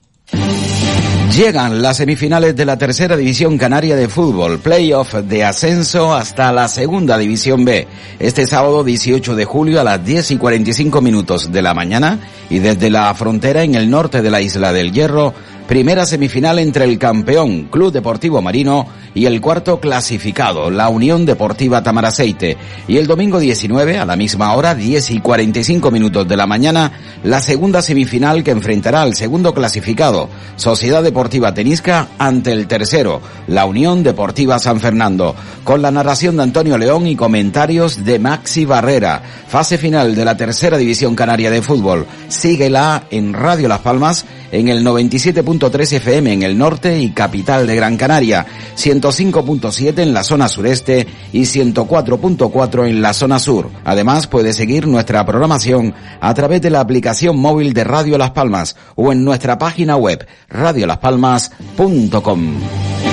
Llegan 1.35 1.81
las 1.81 1.97
semifinales 1.97 2.55
de 2.55 2.63
la 2.63 2.77
tercera 2.77 3.17
división 3.17 3.57
canaria 3.57 3.95
de 3.95 4.07
fútbol, 4.07 4.59
playoff 4.59 5.15
de 5.15 5.43
ascenso 5.43 6.13
hasta 6.13 6.51
la 6.51 6.67
segunda 6.67 7.17
división 7.17 7.65
B. 7.65 7.87
Este 8.19 8.45
sábado 8.45 8.83
18 8.83 9.35
de 9.35 9.43
julio 9.43 9.81
a 9.81 9.83
las 9.83 10.05
10 10.05 10.29
y 10.29 10.37
45 10.37 11.01
minutos 11.01 11.51
de 11.51 11.63
la 11.63 11.73
mañana 11.73 12.19
y 12.51 12.59
desde 12.59 12.91
la 12.91 13.11
frontera 13.15 13.63
en 13.63 13.73
el 13.73 13.89
norte 13.89 14.21
de 14.21 14.29
la 14.29 14.41
isla 14.41 14.71
del 14.73 14.91
Hierro, 14.91 15.33
primera 15.67 16.05
semifinal 16.05 16.59
entre 16.59 16.85
el 16.85 16.99
campeón 16.99 17.65
Club 17.65 17.91
Deportivo 17.91 18.41
Marino 18.41 18.87
y 19.15 19.25
el 19.25 19.41
cuarto 19.41 19.79
clasificado, 19.79 20.71
la 20.71 20.89
Unión 20.89 21.25
Deportiva 21.25 21.83
Tamaraceite. 21.83 22.57
Y 22.87 22.97
el 22.97 23.07
domingo 23.07 23.39
19, 23.39 23.99
a 23.99 24.05
la 24.05 24.15
misma 24.15 24.53
hora, 24.53 24.75
10 24.75 25.11
y 25.11 25.19
45 25.19 25.91
minutos 25.91 26.27
de 26.27 26.37
la 26.37 26.47
mañana, 26.47 26.91
la 27.23 27.39
segunda 27.39 27.81
semifinal 27.81 28.43
que 28.43 28.51
enfrentará 28.51 29.01
al 29.01 29.15
segundo 29.15 29.53
clasificado, 29.53 30.29
Sociedad 30.55 31.03
Deportiva 31.03 31.53
Tenisca, 31.53 32.07
ante 32.17 32.51
el 32.51 32.67
tercero, 32.67 33.21
la 33.47 33.65
Unión 33.65 34.03
Deportiva 34.03 34.59
San 34.59 34.79
Fernando. 34.79 35.35
Con 35.63 35.81
la 35.81 35.91
narración 35.91 36.37
de 36.37 36.43
Antonio 36.43 36.77
León 36.77 37.07
y 37.07 37.15
comentarios 37.15 38.03
de 38.03 38.19
Maxi 38.19 38.65
Barrera. 38.65 39.21
Fase 39.47 39.77
final 39.77 40.15
de 40.15 40.25
la 40.25 40.35
tercera 40.37 40.77
división 40.77 41.15
canaria 41.15 41.51
de 41.51 41.61
fútbol. 41.61 42.05
Síguela 42.27 43.03
en 43.11 43.33
Radio 43.33 43.67
Las 43.67 43.79
Palmas 43.79 44.25
en 44.53 44.67
el 44.67 44.85
97.3 44.85 45.93
FM 45.93 46.31
en 46.31 46.43
el 46.43 46.57
norte 46.57 46.99
y 46.99 47.09
capital 47.09 47.65
de 47.65 47.75
Gran 47.75 47.97
Canaria, 47.97 48.45
105.7 49.09 49.99
en 49.99 50.13
la 50.13 50.23
zona 50.23 50.47
sureste 50.47 51.07
y 51.31 51.41
104.4 51.41 52.87
en 52.87 53.01
la 53.01 53.13
zona 53.13 53.39
sur. 53.39 53.69
Además, 53.83 54.27
puede 54.27 54.53
seguir 54.53 54.87
nuestra 54.87 55.25
programación 55.25 55.93
a 56.21 56.33
través 56.33 56.61
de 56.61 56.69
la 56.69 56.79
aplicación 56.79 57.37
móvil 57.37 57.73
de 57.73 57.83
Radio 57.83 58.17
Las 58.17 58.31
Palmas 58.31 58.75
o 58.95 59.11
en 59.11 59.23
nuestra 59.23 59.57
página 59.57 59.97
web 59.97 60.25
radiolaspalmas.com. 60.49 63.12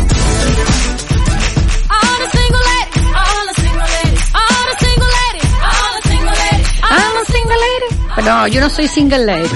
Pero 8.23 8.47
yo 8.47 8.61
no 8.61 8.69
soy 8.69 8.87
single 8.87 9.25
lady. 9.25 9.49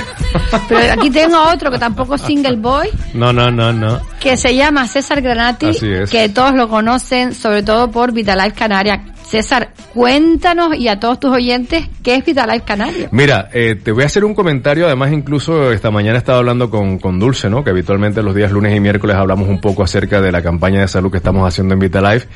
Pero 0.67 0.93
aquí 0.93 1.09
tengo 1.09 1.37
otro 1.53 1.69
que 1.71 1.77
tampoco 1.77 2.15
es 2.15 2.21
single 2.21 2.55
boy, 2.57 2.89
No, 3.13 3.31
no, 3.31 3.51
no, 3.51 3.71
no. 3.71 3.99
que 4.19 4.35
se 4.37 4.55
llama 4.55 4.87
César 4.87 5.21
Granati, 5.21 5.67
Así 5.67 5.87
es. 5.89 6.09
que 6.09 6.29
todos 6.29 6.53
lo 6.55 6.67
conocen, 6.67 7.33
sobre 7.33 7.63
todo 7.63 7.89
por 7.91 8.11
Vitalife 8.11 8.51
Canarias. 8.53 8.99
César, 9.23 9.69
cuéntanos 9.93 10.75
y 10.75 10.87
a 10.87 10.99
todos 10.99 11.19
tus 11.19 11.31
oyentes 11.31 11.87
qué 12.03 12.15
es 12.15 12.25
Vitalife 12.25 12.63
Canaria. 12.65 13.09
Mira, 13.11 13.49
eh, 13.53 13.75
te 13.75 13.91
voy 13.91 14.03
a 14.03 14.05
hacer 14.05 14.23
un 14.23 14.35
comentario, 14.35 14.85
además 14.85 15.11
incluso 15.11 15.71
esta 15.71 15.89
mañana 15.89 16.17
estaba 16.17 16.37
hablando 16.39 16.69
con, 16.69 16.99
con 16.99 17.19
Dulce, 17.19 17.49
¿no? 17.49 17.63
Que 17.63 17.71
habitualmente 17.71 18.21
los 18.21 18.35
días 18.35 18.51
lunes 18.51 18.75
y 18.75 18.79
miércoles 18.79 19.15
hablamos 19.15 19.47
un 19.49 19.59
poco 19.61 19.83
acerca 19.83 20.21
de 20.21 20.31
la 20.31 20.41
campaña 20.41 20.81
de 20.81 20.87
salud 20.87 21.11
que 21.11 21.17
estamos 21.17 21.47
haciendo 21.47 21.73
en 21.73 21.79
Vitalife. 21.79 22.27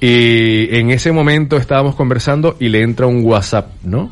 Y 0.00 0.76
en 0.76 0.90
ese 0.90 1.10
momento 1.12 1.56
estábamos 1.56 1.94
conversando 1.94 2.56
y 2.60 2.68
le 2.68 2.82
entra 2.82 3.06
un 3.06 3.24
WhatsApp, 3.24 3.68
¿no? 3.82 4.10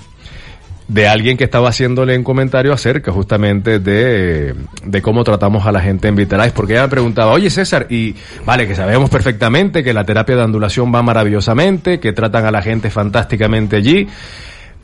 De 0.89 1.09
alguien 1.09 1.37
que 1.37 1.45
estaba 1.45 1.71
haciéndole 1.71 2.17
un 2.17 2.25
comentario 2.25 2.73
acerca 2.73 3.11
justamente 3.11 3.79
de, 3.79 4.55
de 4.85 5.03
cómo 5.03 5.25
tratamos 5.25 5.67
a 5.67 5.73
la 5.73 5.81
gente 5.81 6.09
en 6.09 6.17
Vitalife, 6.17 6.53
porque 6.55 6.75
ella 6.75 6.83
me 6.83 6.89
preguntaba, 6.89 7.33
oye 7.33 7.49
César, 7.49 7.87
y 7.89 8.15
vale, 8.45 8.69
que 8.69 8.75
sabemos 8.75 9.09
perfectamente 9.09 9.83
que 9.83 9.95
la 9.95 10.05
terapia 10.05 10.37
de 10.37 10.43
ondulación 10.43 10.95
va 10.95 11.03
maravillosamente, 11.03 12.01
que 12.01 12.13
tratan 12.13 12.45
a 12.45 12.51
la 12.51 12.61
gente 12.61 12.91
fantásticamente 12.91 13.77
allí, 13.77 14.07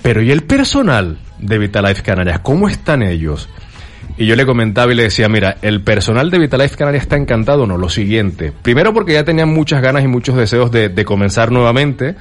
pero 0.03 0.23
¿y 0.23 0.31
el 0.31 0.45
personal 0.45 1.19
de 1.39 1.59
Vitalife 1.59 2.03
Canarias? 2.03 2.41
¿Cómo 2.41 2.69
están 2.69 3.03
ellos? 3.03 3.49
Y 4.17 4.27
yo 4.27 4.37
le 4.37 4.47
comentaba 4.47 4.93
y 4.93 4.97
le 4.97 5.05
decía, 5.05 5.29
mira, 5.29 5.57
el 5.61 5.83
personal 5.83 6.31
de 6.31 6.39
Vitalife 6.39 6.77
Canarias 6.77 7.03
está 7.03 7.17
encantado, 7.17 7.67
no, 7.67 7.77
lo 7.77 7.91
siguiente. 7.91 8.53
Primero 8.63 8.95
porque 8.95 9.13
ya 9.13 9.25
tenían 9.25 9.51
muchas 9.51 9.83
ganas 9.83 10.03
y 10.03 10.09
muchos 10.09 10.37
deseos 10.37 10.71
de, 10.71 10.89
de 10.89 11.05
comenzar 11.05 11.53
nuevamente. 11.53 12.17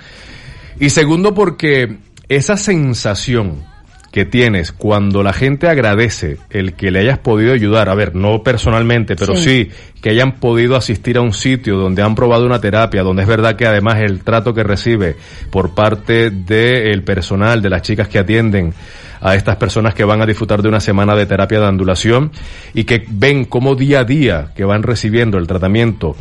Y 0.80 0.92
segundo 0.92 1.34
porque 1.34 1.98
esa 2.30 2.58
sensación 2.58 3.64
que 4.12 4.26
tienes 4.26 4.72
cuando 4.72 5.22
la 5.22 5.34
gente 5.34 5.68
agradece 5.68 6.38
el 6.50 6.74
que 6.74 6.90
le 6.90 7.00
hayas 7.00 7.20
podido 7.20 7.54
ayudar, 7.54 7.90
a 7.90 7.96
ver, 7.96 8.16
no 8.16 8.42
personalmente, 8.42 9.16
pero 9.16 9.36
sí. 9.36 9.70
que 10.02 10.10
hayan 10.10 10.40
podido 10.40 10.76
asistir 10.76 11.18
a 11.18 11.22
un 11.22 11.34
sitio 11.34 11.78
donde 11.78 12.02
han 12.02 12.16
probado 12.16 12.46
una 12.46 12.60
terapia, 12.60 13.04
donde 13.04 13.24
es 13.24 13.28
verdad 13.28 13.56
que 13.56 13.68
además 13.68 14.00
el 14.00 14.22
trato 14.24 14.54
que 14.54 14.64
recibe 14.64 15.16
por 15.52 15.76
parte 15.76 16.32
del 16.32 17.04
personal, 17.04 17.62
de 17.62 17.70
las 17.70 17.84
chicas 17.84 18.08
que 18.08 18.20
atienden 18.20 18.74
a 19.22 19.36
estas 19.36 19.58
personas 19.58 19.94
que 19.94 20.04
van 20.04 20.22
a 20.22 20.26
disfrutar 20.26 20.62
de 20.62 20.70
una 20.70 20.80
semana 20.80 21.16
de 21.16 21.26
terapia 21.26 21.60
de 21.60 21.68
ondulación 21.68 22.32
y 22.74 22.86
que 22.86 23.06
ven 23.10 23.46
cómo 23.46 23.76
día 23.76 24.00
a 24.00 24.04
día 24.06 24.52
que 24.56 24.64
van 24.64 24.82
recibiendo 24.82 25.38
el 25.38 25.46
tratamiento 25.46 26.16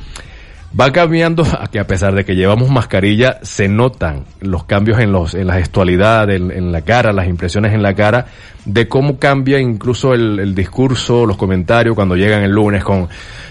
va 0.79 0.93
cambiando 0.93 1.45
a 1.59 1.69
que 1.69 1.79
a 1.79 1.87
pesar 1.87 2.15
de 2.15 2.25
que 2.25 2.35
llevamos 2.35 2.71
mascarilla 2.71 3.39
se 3.43 3.69
notan 3.69 4.25
los 4.41 4.65
cambios 4.65 4.99
en 5.01 5.13
los 5.13 5.35
en 5.35 5.47
la 5.47 5.55
gestualidad 5.55 6.31
en, 6.31 6.73
la 6.73 6.83
cara 6.83 7.13
las 7.13 7.27
impresiones 7.27 7.73
en 7.73 7.83
la 7.83 7.95
cara 7.95 8.27
de 8.65 8.87
cómo 8.87 9.19
cambia 9.19 9.59
incluso 9.59 10.13
el, 10.13 10.39
el, 10.39 10.55
discurso 10.55 11.25
los 11.25 11.39
comentarios 11.39 11.95
cuando 11.95 12.17
llegan 12.17 12.43
el 12.43 12.51
lunes 12.51 12.85
con 12.85 13.09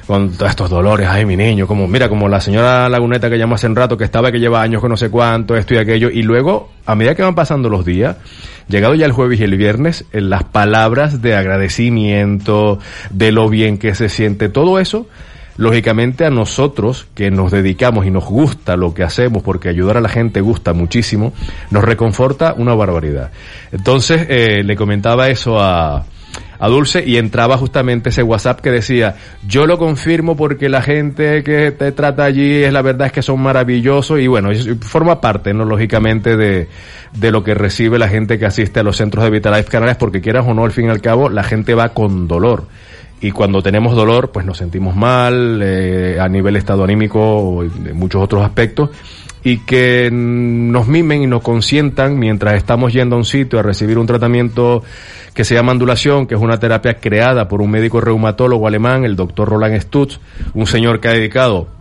con 0.07 0.32
todos 0.32 0.49
estos 0.49 0.70
dolores. 0.70 1.07
Ay 1.09 1.26
mi 1.26 1.36
niño 1.36 1.68
como 1.68 1.88
mira 1.88 2.07
como 2.07 2.30
la 2.30 2.39
señora 2.39 2.88
Laguneta 2.88 3.30
que 3.30 3.38
llamó 3.38 3.55
hace 3.55 3.68
un 3.68 3.76
rato 3.76 3.97
que 3.97 4.05
estaba 4.05 4.32
que 4.32 4.39
lleva 4.39 4.61
años 4.61 4.82
con 4.82 4.89
no 4.89 4.97
sé 4.97 5.09
cuánto 5.09 5.55
esto 5.55 5.74
y 5.74 5.78
aquello. 5.78 6.09
Y 6.09 6.24
luego 6.24 6.72
a 6.86 6.95
medida 6.95 7.13
que 7.13 7.24
van 7.24 7.36
pasando 7.36 7.70
los 7.70 7.86
días 7.86 8.15
llegado 8.70 8.95
ya 8.95 9.05
el 9.05 9.11
jueves 9.11 9.39
y 9.41 9.43
el 9.43 9.57
viernes 9.57 10.05
en 10.13 10.30
las 10.30 10.45
palabras 10.45 11.22
de 11.22 11.36
agradecimiento 11.36 12.80
de 13.09 13.32
lo 13.34 13.49
bien 13.49 13.78
que 13.78 13.93
se 13.95 14.07
siente 14.07 14.49
todo 14.49 14.80
eso 14.80 15.07
lógicamente 15.58 16.26
a 16.26 16.30
nosotros 16.30 17.08
que 17.14 17.32
nos 17.32 17.51
dedicamos 17.51 18.05
y 18.05 18.12
nos 18.12 18.26
gusta 18.26 18.78
lo 18.78 18.93
que 18.93 19.03
hacemos, 19.03 19.43
porque 19.43 19.70
ayudar 19.70 19.97
a 19.97 20.01
la 20.01 20.10
gente 20.10 20.41
gusta 20.41 20.74
muchísimo, 20.74 21.34
nos 21.72 21.84
reconforta 21.84 22.53
una 22.58 22.74
barbaridad. 22.76 23.32
Entonces, 23.72 24.26
eh, 24.30 24.64
le 24.64 24.76
comentaba 24.76 25.30
eso 25.30 25.60
a, 25.60 26.05
a 26.60 26.68
Dulce 26.68 27.03
y 27.05 27.18
entraba 27.18 27.58
justamente 27.58 28.10
ese 28.10 28.24
WhatsApp 28.24 28.62
que 28.62 28.72
decía, 28.72 29.16
yo 29.47 29.66
lo 29.66 29.78
confirmo 29.78 30.36
porque 30.36 30.70
la 30.70 30.82
gente 30.82 31.43
que 31.43 31.72
te 31.72 31.91
trata 31.91 32.24
allí 32.24 32.64
es 32.64 32.74
la 32.74 32.82
verdad 32.82 33.08
es 33.08 33.14
que 33.14 33.22
son 33.22 33.41
maravillosos 33.41 34.20
y 34.20 34.28
bueno, 34.28 34.49
forma 34.82 35.22
parte, 35.22 35.53
¿no? 35.53 35.66
Lógicamente 35.66 36.36
de, 36.36 36.68
de 37.14 37.32
lo 37.32 37.43
que 37.43 37.53
recibe 37.53 37.99
la 37.99 38.10
gente 38.10 38.39
que 38.39 38.45
asiste 38.45 38.80
a 38.80 38.84
los 38.84 38.97
centros 38.97 39.24
de 39.24 39.32
Vitalife 39.32 39.70
Canarias 39.70 39.97
porque 39.97 40.22
quieras 40.22 40.45
o 40.47 40.53
no, 40.53 40.66
al 40.66 40.72
fin 40.72 40.88
y 40.88 40.89
al 40.89 41.01
cabo, 41.01 41.30
la 41.30 41.43
gente 41.43 41.74
va 41.74 41.89
con 41.89 42.28
dolor 42.28 42.68
y 43.22 43.32
cuando 43.32 43.61
tenemos 43.61 43.95
dolor 43.95 44.32
pues 44.32 44.45
nos 44.45 44.57
sentimos 44.57 44.95
mal 44.95 45.59
eh, 45.63 46.18
a 46.20 46.28
nivel 46.28 46.55
estado 46.55 46.84
anímico 46.84 47.20
o 47.20 47.63
de 47.63 47.93
muchos 47.93 48.22
otros 48.22 48.43
aspectos 48.43 48.91
y 49.43 49.59
que 49.59 50.09
nos 50.11 50.88
mimen 50.88 51.24
y 51.24 51.28
nos 51.28 51.41
consientan 51.41 52.20
mientras 52.20 52.55
estamos 52.55 52.91
yendo 52.91 53.15
a 53.15 53.20
un 53.20 53.26
sitio 53.26 53.59
a 53.59 53.63
recibir 53.63 53.97
un 53.97 54.05
tratamiento 54.05 54.84
que 55.34 55.45
se 55.45 55.53
llama 55.53 55.72
ondulación, 55.72 56.28
que 56.28 56.36
es 56.36 56.41
una 56.41 56.59
terapia 56.59 56.95
creada 56.95 57.47
por 57.47 57.61
un 57.61 57.72
médico 57.72 58.01
reumatólogo 58.01 58.68
alemán, 58.68 59.05
el 59.05 59.15
doctor 59.15 59.47
Roland 59.47 59.80
Stutz, 59.80 60.20
un 60.53 60.68
señor 60.68 60.99
que 60.99 61.07
ha 61.07 61.13
dedicado 61.13 61.76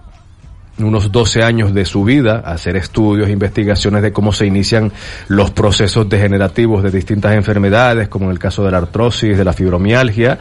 unos 0.78 1.10
12 1.10 1.42
años 1.42 1.72
de 1.72 1.84
su 1.84 2.04
vida, 2.04 2.42
hacer 2.44 2.76
estudios, 2.76 3.30
investigaciones 3.30 4.02
de 4.02 4.12
cómo 4.12 4.32
se 4.32 4.46
inician 4.46 4.92
los 5.28 5.50
procesos 5.50 6.08
degenerativos 6.08 6.82
de 6.82 6.90
distintas 6.90 7.34
enfermedades, 7.34 8.08
como 8.08 8.26
en 8.26 8.32
el 8.32 8.38
caso 8.38 8.64
de 8.64 8.70
la 8.70 8.78
artrosis, 8.78 9.38
de 9.38 9.44
la 9.44 9.52
fibromialgia, 9.52 10.38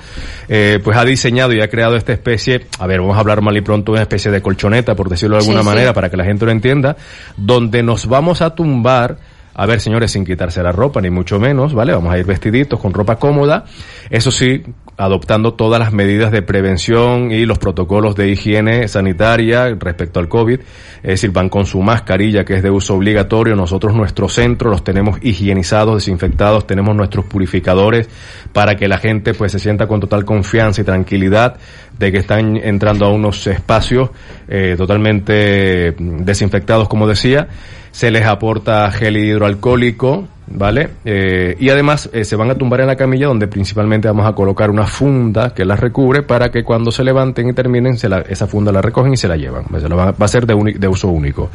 eh, 0.48 0.80
pues 0.84 0.98
ha 0.98 1.06
diseñado 1.06 1.54
y 1.54 1.62
ha 1.62 1.70
creado 1.70 1.96
esta 1.96 2.14
especie, 2.14 2.68
a 2.80 2.88
ver, 2.88 3.00
vamos 3.00 3.16
a 3.16 3.20
hablar 3.20 3.42
mal 3.42 3.56
y 3.56 3.62
pronto, 3.62 3.94
una 3.94 4.02
especie 4.02 4.32
de 4.32 4.42
colchoneta, 4.42 4.96
por 4.96 5.10
decirlo 5.10 5.38
de 5.38 5.44
alguna 5.44 5.62
sí, 5.62 5.66
manera, 5.66 5.90
sí. 5.90 5.96
para 5.96 6.10
que 6.10 6.18
la 6.18 6.26
gente 6.26 6.46
lo 6.46 6.52
entienda, 6.52 6.98
donde 7.38 7.84
nos 7.84 8.08
vamos 8.08 8.42
a 8.42 8.56
tumbar 8.56 9.18
a 9.58 9.66
ver, 9.66 9.80
señores, 9.80 10.12
sin 10.12 10.26
quitarse 10.26 10.62
la 10.62 10.74
ropa, 10.74 11.00
ni 11.00 11.10
mucho 11.10 11.40
menos, 11.40 11.74
¿vale? 11.74 11.94
Vamos 11.94 12.14
a 12.14 12.18
ir 12.18 12.26
vestiditos 12.26 12.78
con 12.78 12.94
ropa 12.94 13.16
cómoda. 13.16 13.64
Eso 14.10 14.30
sí, 14.30 14.64
adoptando 14.98 15.54
todas 15.54 15.80
las 15.80 15.94
medidas 15.94 16.32
de 16.34 16.42
prevención 16.42 17.32
y 17.32 17.46
los 17.46 17.58
protocolos 17.58 18.16
de 18.16 18.30
higiene 18.30 18.90
sanitaria 18.90 19.74
respecto 19.80 20.20
al 20.20 20.28
COVID. 20.28 20.60
Es 21.04 21.10
decir, 21.10 21.32
van 21.32 21.48
con 21.48 21.66
su 21.66 21.82
mascarilla 21.82 22.44
que 22.44 22.56
es 22.56 22.64
de 22.64 22.70
uso 22.70 22.96
obligatorio. 22.96 23.56
Nosotros 23.56 23.96
nuestros 23.96 24.34
centros 24.34 24.72
los 24.72 24.84
tenemos 24.84 25.20
higienizados, 25.22 25.96
desinfectados, 25.96 26.68
tenemos 26.68 26.94
nuestros 26.94 27.24
purificadores 27.24 28.10
para 28.52 28.76
que 28.76 28.90
la 28.90 28.98
gente 28.98 29.34
pues 29.34 29.54
se 29.54 29.60
sienta 29.60 29.88
con 29.88 30.02
total 30.02 30.26
confianza 30.26 30.82
y 30.82 30.84
tranquilidad 30.84 31.56
de 31.98 32.12
que 32.12 32.18
están 32.18 32.58
entrando 32.58 33.06
a 33.06 33.10
unos 33.10 33.48
espacios 33.48 34.10
eh, 34.50 34.76
totalmente 34.78 35.96
desinfectados, 35.98 36.90
como 36.90 37.08
decía 37.08 37.48
se 37.96 38.12
les 38.12 38.26
aporta 38.26 38.92
gel 38.92 39.16
hidroalcohólico, 39.16 40.28
¿vale? 40.48 40.90
Eh, 41.06 41.56
y 41.58 41.70
además 41.70 42.10
eh, 42.12 42.26
se 42.26 42.36
van 42.36 42.52
a 42.52 42.56
tumbar 42.56 42.82
en 42.82 42.88
la 42.88 42.98
camilla 42.98 43.28
donde 43.28 43.48
principalmente 43.48 44.10
vamos 44.10 44.28
a 44.28 44.34
colocar 44.34 44.70
una 44.70 44.86
funda 44.86 45.54
que 45.54 45.64
las 45.64 45.80
recubre 45.80 46.22
para 46.22 46.52
que 46.52 46.66
cuando 46.66 46.92
se 46.92 47.06
levanten 47.06 47.48
y 47.48 47.54
terminen, 47.54 47.98
se 47.98 48.10
la, 48.10 48.20
esa 48.20 48.48
funda 48.48 48.74
la 48.74 48.82
recogen 48.82 49.14
y 49.14 49.18
se 49.18 49.30
la 49.30 49.38
llevan. 49.38 49.64
Pues 49.70 49.86
va, 49.86 50.14
a 50.20 50.28
ser 50.28 50.46
de, 50.46 50.76
de 50.78 50.88
uso 50.90 51.08
único. 51.08 51.50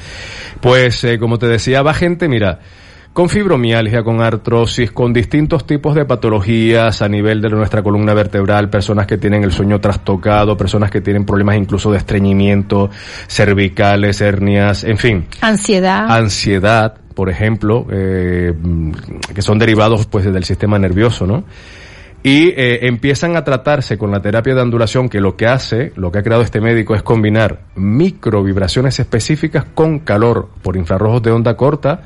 Pues, 0.62 1.05
eh, 1.05 1.18
como 1.18 1.38
te 1.38 1.47
decía, 1.47 1.82
va 1.82 1.93
gente, 1.93 2.26
mira, 2.26 2.61
con 3.12 3.28
fibromialgia, 3.28 4.02
con 4.02 4.20
artrosis, 4.20 4.92
con 4.92 5.12
distintos 5.12 5.66
tipos 5.66 5.94
de 5.94 6.04
patologías 6.04 7.02
a 7.02 7.08
nivel 7.08 7.40
de 7.40 7.50
nuestra 7.50 7.82
columna 7.82 8.14
vertebral, 8.14 8.70
personas 8.70 9.06
que 9.06 9.18
tienen 9.18 9.42
el 9.42 9.52
sueño 9.52 9.80
trastocado, 9.80 10.56
personas 10.56 10.90
que 10.90 11.00
tienen 11.00 11.26
problemas 11.26 11.56
incluso 11.56 11.90
de 11.90 11.98
estreñimiento, 11.98 12.90
cervicales, 13.26 14.20
hernias, 14.20 14.84
en 14.84 14.96
fin. 14.96 15.26
Ansiedad. 15.40 16.11
Ansiedad, 16.11 16.94
por 17.14 17.28
ejemplo, 17.30 17.86
eh, 17.90 18.54
que 19.34 19.42
son 19.42 19.58
derivados 19.58 20.06
pues 20.06 20.32
del 20.32 20.44
sistema 20.44 20.78
nervioso, 20.78 21.26
¿no? 21.26 21.44
y 22.22 22.48
eh, 22.48 22.86
empiezan 22.86 23.36
a 23.36 23.44
tratarse 23.44 23.96
con 23.96 24.11
la 24.11 24.20
terapia 24.20 24.54
de 24.54 24.61
ondulación 24.61 25.08
que 25.08 25.20
lo 25.20 25.36
que 25.36 25.46
hace, 25.46 25.92
lo 25.96 26.12
que 26.12 26.18
ha 26.18 26.22
creado 26.22 26.42
este 26.42 26.61
médico 26.61 26.94
es 26.94 27.02
combinar 27.02 27.61
microvibraciones 27.76 29.00
específicas 29.00 29.64
con 29.74 30.00
calor 30.00 30.50
por 30.62 30.76
infrarrojos 30.76 31.22
de 31.22 31.30
onda 31.30 31.56
corta 31.56 32.02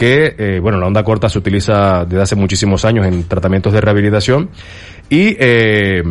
que, 0.00 0.34
eh, 0.38 0.60
bueno, 0.60 0.78
la 0.78 0.86
onda 0.86 1.04
corta 1.04 1.28
se 1.28 1.38
utiliza 1.38 2.06
desde 2.06 2.22
hace 2.22 2.34
muchísimos 2.34 2.86
años 2.86 3.06
en 3.06 3.24
tratamientos 3.24 3.70
de 3.74 3.82
rehabilitación 3.82 4.48
y, 5.10 5.36
eh, 5.38 6.02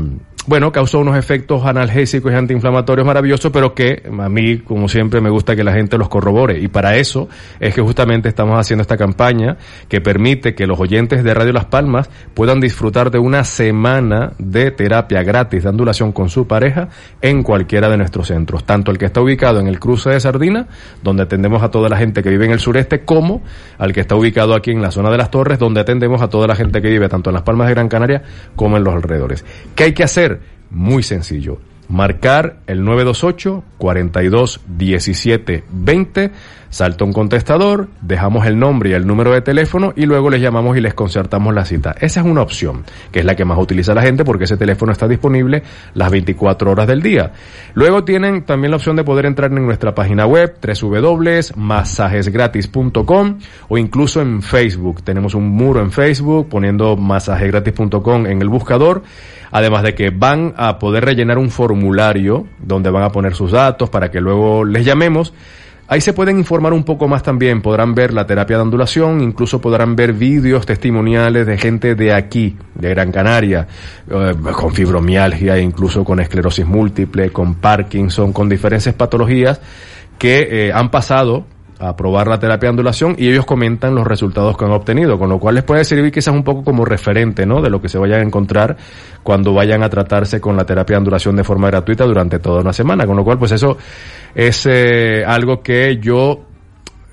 bueno, 0.47 0.71
causó 0.71 0.99
unos 0.99 1.17
efectos 1.17 1.65
analgésicos 1.65 2.31
y 2.31 2.35
antiinflamatorios 2.35 3.05
maravillosos, 3.05 3.51
pero 3.51 3.73
que 3.73 4.03
a 4.17 4.29
mí, 4.29 4.59
como 4.59 4.87
siempre, 4.87 5.21
me 5.21 5.29
gusta 5.29 5.55
que 5.55 5.63
la 5.63 5.73
gente 5.73 5.97
los 5.97 6.09
corrobore. 6.09 6.59
Y 6.59 6.67
para 6.69 6.95
eso 6.95 7.29
es 7.59 7.75
que 7.75 7.81
justamente 7.81 8.29
estamos 8.29 8.59
haciendo 8.59 8.81
esta 8.81 8.97
campaña 8.97 9.57
que 9.87 10.01
permite 10.01 10.55
que 10.55 10.65
los 10.65 10.79
oyentes 10.79 11.23
de 11.23 11.33
Radio 11.33 11.53
Las 11.53 11.65
Palmas 11.65 12.09
puedan 12.33 12.59
disfrutar 12.59 13.11
de 13.11 13.19
una 13.19 13.43
semana 13.43 14.33
de 14.37 14.71
terapia 14.71 15.23
gratis 15.23 15.63
de 15.63 15.69
ondulación 15.69 16.11
con 16.11 16.29
su 16.29 16.47
pareja 16.47 16.89
en 17.21 17.43
cualquiera 17.43 17.89
de 17.89 17.97
nuestros 17.97 18.27
centros, 18.27 18.63
tanto 18.63 18.91
el 18.91 18.97
que 18.97 19.05
está 19.05 19.21
ubicado 19.21 19.59
en 19.59 19.67
el 19.67 19.79
cruce 19.79 20.09
de 20.09 20.19
Sardina, 20.19 20.67
donde 21.03 21.23
atendemos 21.23 21.61
a 21.63 21.69
toda 21.69 21.89
la 21.89 21.97
gente 21.97 22.23
que 22.23 22.29
vive 22.29 22.45
en 22.45 22.51
el 22.51 22.59
sureste, 22.59 23.01
como 23.01 23.43
al 23.77 23.93
que 23.93 24.01
está 24.01 24.15
ubicado 24.15 24.55
aquí 24.55 24.71
en 24.71 24.81
la 24.81 24.91
zona 24.91 25.11
de 25.11 25.17
las 25.17 25.31
Torres, 25.31 25.59
donde 25.59 25.81
atendemos 25.81 26.21
a 26.21 26.29
toda 26.29 26.47
la 26.47 26.55
gente 26.55 26.81
que 26.81 26.89
vive 26.89 27.09
tanto 27.09 27.29
en 27.29 27.35
Las 27.35 27.43
Palmas 27.43 27.67
de 27.67 27.73
Gran 27.73 27.89
Canaria 27.89 28.23
como 28.55 28.77
en 28.77 28.83
los 28.83 28.93
alrededores. 28.93 29.45
¿Qué 29.75 29.85
hay 29.85 29.93
que 29.93 30.03
hacer? 30.03 30.28
Muy 30.69 31.03
sencillo. 31.03 31.59
marcar 31.89 32.57
el 32.67 32.85
928 32.85 33.63
42 33.79 34.61
17 34.67 35.63
20, 35.71 36.31
salta 36.69 37.03
un 37.03 37.13
contestador, 37.13 37.87
dejamos 38.01 38.45
el 38.45 38.59
nombre 38.59 38.91
y 38.91 38.93
el 38.93 39.07
número 39.07 39.31
de 39.31 39.41
teléfono 39.41 39.91
y 39.95 40.05
luego 40.05 40.29
les 40.29 40.39
llamamos 40.39 40.77
y 40.77 40.81
les 40.81 40.93
concertamos 40.93 41.55
la 41.55 41.65
cita. 41.65 41.95
Esa 41.99 42.19
es 42.19 42.27
una 42.27 42.43
opción, 42.43 42.83
que 43.11 43.17
es 43.19 43.25
la 43.25 43.35
que 43.35 43.43
más 43.43 43.57
utiliza 43.57 43.95
la 43.95 44.03
gente 44.03 44.23
porque 44.23 44.43
ese 44.43 44.55
teléfono 44.55 44.91
está 44.91 45.07
disponible 45.07 45.63
las 45.95 46.11
24 46.11 46.69
horas 46.71 46.85
del 46.87 47.01
día. 47.01 47.31
Luego 47.73 48.03
tienen 48.03 48.43
también 48.43 48.69
la 48.69 48.77
opción 48.77 48.95
de 48.95 49.03
poder 49.03 49.25
entrar 49.25 49.51
en 49.51 49.65
nuestra 49.65 49.95
página 49.95 50.27
web 50.27 50.57
www.masajesgratis.com 50.61 53.39
o 53.67 53.77
incluso 53.79 54.21
en 54.21 54.43
Facebook. 54.43 55.01
Tenemos 55.03 55.33
un 55.33 55.49
muro 55.49 55.81
en 55.81 55.91
Facebook 55.91 56.49
poniendo 56.49 56.95
masajesgratis.com 56.95 58.27
en 58.27 58.43
el 58.43 58.49
buscador. 58.49 59.01
Además 59.51 59.83
de 59.83 59.95
que 59.95 60.09
van 60.09 60.53
a 60.57 60.79
poder 60.79 61.05
rellenar 61.05 61.37
un 61.37 61.49
formulario 61.49 62.47
donde 62.59 62.89
van 62.89 63.03
a 63.03 63.11
poner 63.11 63.35
sus 63.35 63.51
datos 63.51 63.89
para 63.89 64.11
que 64.11 64.21
luego 64.21 64.63
les 64.63 64.85
llamemos. 64.85 65.33
Ahí 65.87 66.01
se 66.01 66.13
pueden 66.13 66.37
informar 66.37 66.71
un 66.73 66.83
poco 66.83 67.07
más 67.07 67.23
también, 67.23 67.63
podrán 67.63 67.95
ver 67.95 68.13
la 68.13 68.27
terapia 68.27 68.57
de 68.57 68.61
ondulación, 68.61 69.21
incluso 69.21 69.59
podrán 69.59 69.95
ver 69.95 70.13
vídeos 70.13 70.67
testimoniales 70.67 71.47
de 71.47 71.57
gente 71.57 71.95
de 71.95 72.13
aquí, 72.13 72.55
de 72.75 72.89
Gran 72.89 73.11
Canaria, 73.11 73.67
eh, 74.07 74.35
con 74.53 74.71
fibromialgia, 74.71 75.57
incluso 75.57 76.03
con 76.03 76.19
esclerosis 76.19 76.67
múltiple, 76.67 77.31
con 77.31 77.55
Parkinson, 77.55 78.33
con 78.33 78.47
diferentes 78.47 78.93
patologías 78.93 79.59
que 80.19 80.67
eh, 80.67 80.71
han 80.71 80.91
pasado 80.91 81.45
a 81.79 81.95
probar 81.95 82.27
la 82.27 82.37
terapia 82.39 82.67
de 82.67 82.71
ondulación 82.71 83.15
y 83.17 83.29
ellos 83.29 83.45
comentan 83.45 83.95
los 83.95 84.05
resultados 84.05 84.57
que 84.57 84.65
han 84.65 84.71
obtenido, 84.71 85.17
con 85.17 85.29
lo 85.29 85.39
cual 85.39 85.55
les 85.55 85.63
puede 85.63 85.85
servir 85.85 86.11
quizás 86.11 86.33
un 86.33 86.43
poco 86.43 86.63
como 86.63 86.83
referente, 86.83 87.45
¿no? 87.45 87.61
De 87.61 87.69
lo 87.69 87.81
que 87.81 87.87
se 87.87 87.97
vayan 87.97 88.19
a 88.19 88.23
encontrar 88.23 88.75
cuando 89.23 89.53
vayan 89.53 89.81
a 89.81 89.89
tratarse 89.89 90.41
con 90.41 90.57
la 90.57 90.65
terapia 90.65 90.95
de 90.95 90.97
ondulación 90.97 91.37
de 91.37 91.45
forma 91.45 91.67
gratuita 91.67 92.05
durante 92.05 92.39
toda 92.39 92.61
una 92.61 92.73
semana, 92.73 93.05
con 93.07 93.15
lo 93.15 93.23
cual 93.23 93.39
pues 93.39 93.53
eso 93.53 93.77
es 94.35 94.65
eh, 94.69 95.23
algo 95.25 95.61
que 95.61 95.97
yo 96.01 96.41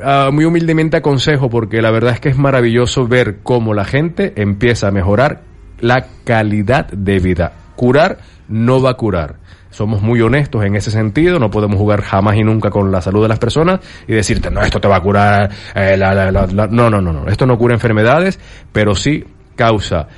ah, 0.00 0.30
muy 0.32 0.44
humildemente 0.44 0.96
aconsejo 0.96 1.48
porque 1.48 1.80
la 1.80 1.92
verdad 1.92 2.14
es 2.14 2.20
que 2.20 2.30
es 2.30 2.36
maravilloso 2.36 3.06
ver 3.06 3.38
cómo 3.44 3.72
la 3.72 3.84
gente 3.84 4.32
empieza 4.34 4.88
a 4.88 4.90
mejorar 4.90 5.42
la 5.78 6.06
calidad 6.24 6.88
de 6.88 7.20
vida. 7.20 7.52
Curar 7.76 8.18
no 8.48 8.80
va 8.82 8.90
a 8.90 8.94
curar 8.94 9.36
somos 9.70 10.00
muy 10.00 10.22
honestos 10.22 10.64
en 10.64 10.74
ese 10.74 10.90
sentido, 10.90 11.38
no 11.38 11.50
podemos 11.50 11.76
jugar 11.76 12.00
jamás 12.00 12.36
y 12.36 12.42
nunca 12.42 12.70
con 12.70 12.90
la 12.90 13.02
salud 13.02 13.20
de 13.22 13.28
las 13.28 13.38
personas 13.38 13.80
y 14.08 14.14
decirte, 14.14 14.50
no, 14.50 14.62
esto 14.62 14.80
te 14.80 14.88
va 14.88 14.96
a 14.96 15.00
curar, 15.02 15.50
eh, 15.74 15.96
la, 15.98 16.14
la, 16.14 16.30
la, 16.30 16.46
no, 16.66 16.88
no, 16.88 17.02
no, 17.02 17.12
no, 17.12 17.26
esto 17.28 17.44
no 17.44 17.58
cura 17.58 17.74
enfermedades, 17.74 18.40
pero 18.72 18.94
sí 18.94 19.22
causa 19.54 20.08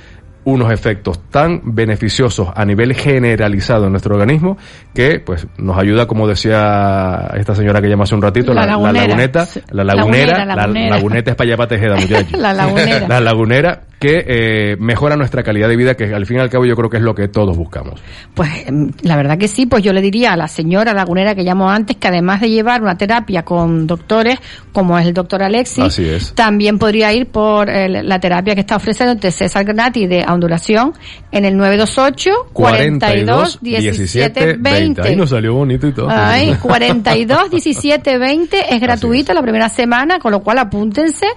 unos 0.45 0.71
efectos 0.71 1.29
tan 1.29 1.61
beneficiosos 1.75 2.47
a 2.55 2.63
nivel 2.63 2.95
generalizado 2.95 3.85
en 3.85 3.91
nuestro 3.91 4.15
organismo 4.15 4.57
que 4.95 5.19
pues 5.19 5.45
nos 5.57 5.77
ayuda 5.77 6.07
como 6.07 6.27
decía 6.27 7.29
esta 7.35 7.53
señora 7.53 7.81
que 7.81 7.89
llama 7.89 8.05
hace 8.05 8.15
un 8.15 8.21
ratito 8.21 8.53
la, 8.53 8.61
La 8.61 8.67
la 8.67 8.71
lagunera. 8.77 9.07
laguneta 9.07 9.47
la 9.71 9.83
lagunera 9.83 10.25
Lagunera, 10.25 10.45
la, 10.45 10.55
lagunera. 10.55 10.95
laguneta 10.95 11.31
es 11.31 11.35
para 11.35 11.47
allá 11.49 11.57
para 11.57 11.67
Tejeda 11.67 11.95
muchachos 11.97 12.31
La 12.39 12.53
lagunera. 12.53 13.07
la 13.09 13.19
lagunera 13.19 13.81
que 13.99 14.23
eh, 14.27 14.77
mejora 14.79 15.15
nuestra 15.17 15.43
calidad 15.43 15.67
de 15.67 15.75
vida 15.75 15.95
que 15.95 16.05
al 16.05 16.25
fin 16.25 16.37
y 16.37 16.39
al 16.39 16.49
cabo 16.49 16.65
yo 16.65 16.75
creo 16.75 16.89
que 16.89 16.97
es 16.97 17.03
lo 17.03 17.13
que 17.13 17.27
todos 17.27 17.57
buscamos. 17.57 18.01
Pues 18.33 18.49
em, 18.67 18.91
la 19.01 19.17
verdad 19.17 19.37
que 19.37 19.47
sí, 19.47 19.65
pues 19.65 19.83
yo 19.83 19.91
le 19.91 20.01
diría 20.01 20.33
a 20.33 20.37
la 20.37 20.47
señora 20.47 20.93
lagunera 20.93 21.35
que 21.35 21.43
llamó 21.43 21.69
antes 21.69 21.97
que 21.97 22.07
además 22.07 22.39
de 22.41 22.49
llevar 22.49 22.81
una 22.81 22.97
terapia 22.97 23.43
con 23.43 23.87
doctores 23.87 24.39
como 24.71 24.97
es 24.97 25.05
el 25.05 25.13
doctor 25.13 25.43
Alexis, 25.43 26.33
también 26.33 26.79
podría 26.79 27.11
ir 27.13 27.27
por 27.27 27.67
la 27.69 28.19
terapia 28.19 28.55
que 28.55 28.61
está 28.61 28.77
ofreciendo 28.77 29.15
de 29.15 29.31
César 29.31 29.65
Granati 29.65 30.07
de 30.07 30.23
ondulación 30.27 30.93
en 31.31 31.45
el 31.45 31.57
928 31.57 32.49
42 32.53 33.59
17 33.61 34.57
20. 34.59 35.01
ahí 35.01 35.15
nos 35.15 35.31
salió 35.31 35.53
bonito 35.53 35.87
y 35.87 35.93
todo. 35.93 36.07
Ay, 36.09 36.55
42 36.61 37.49
17 37.49 38.17
20 38.17 38.75
es 38.75 38.81
gratuita 38.81 39.33
la 39.33 39.41
primera 39.41 39.69
semana, 39.69 40.19
con 40.19 40.31
lo 40.31 40.39
cual 40.41 40.59
apúntense 40.59 41.27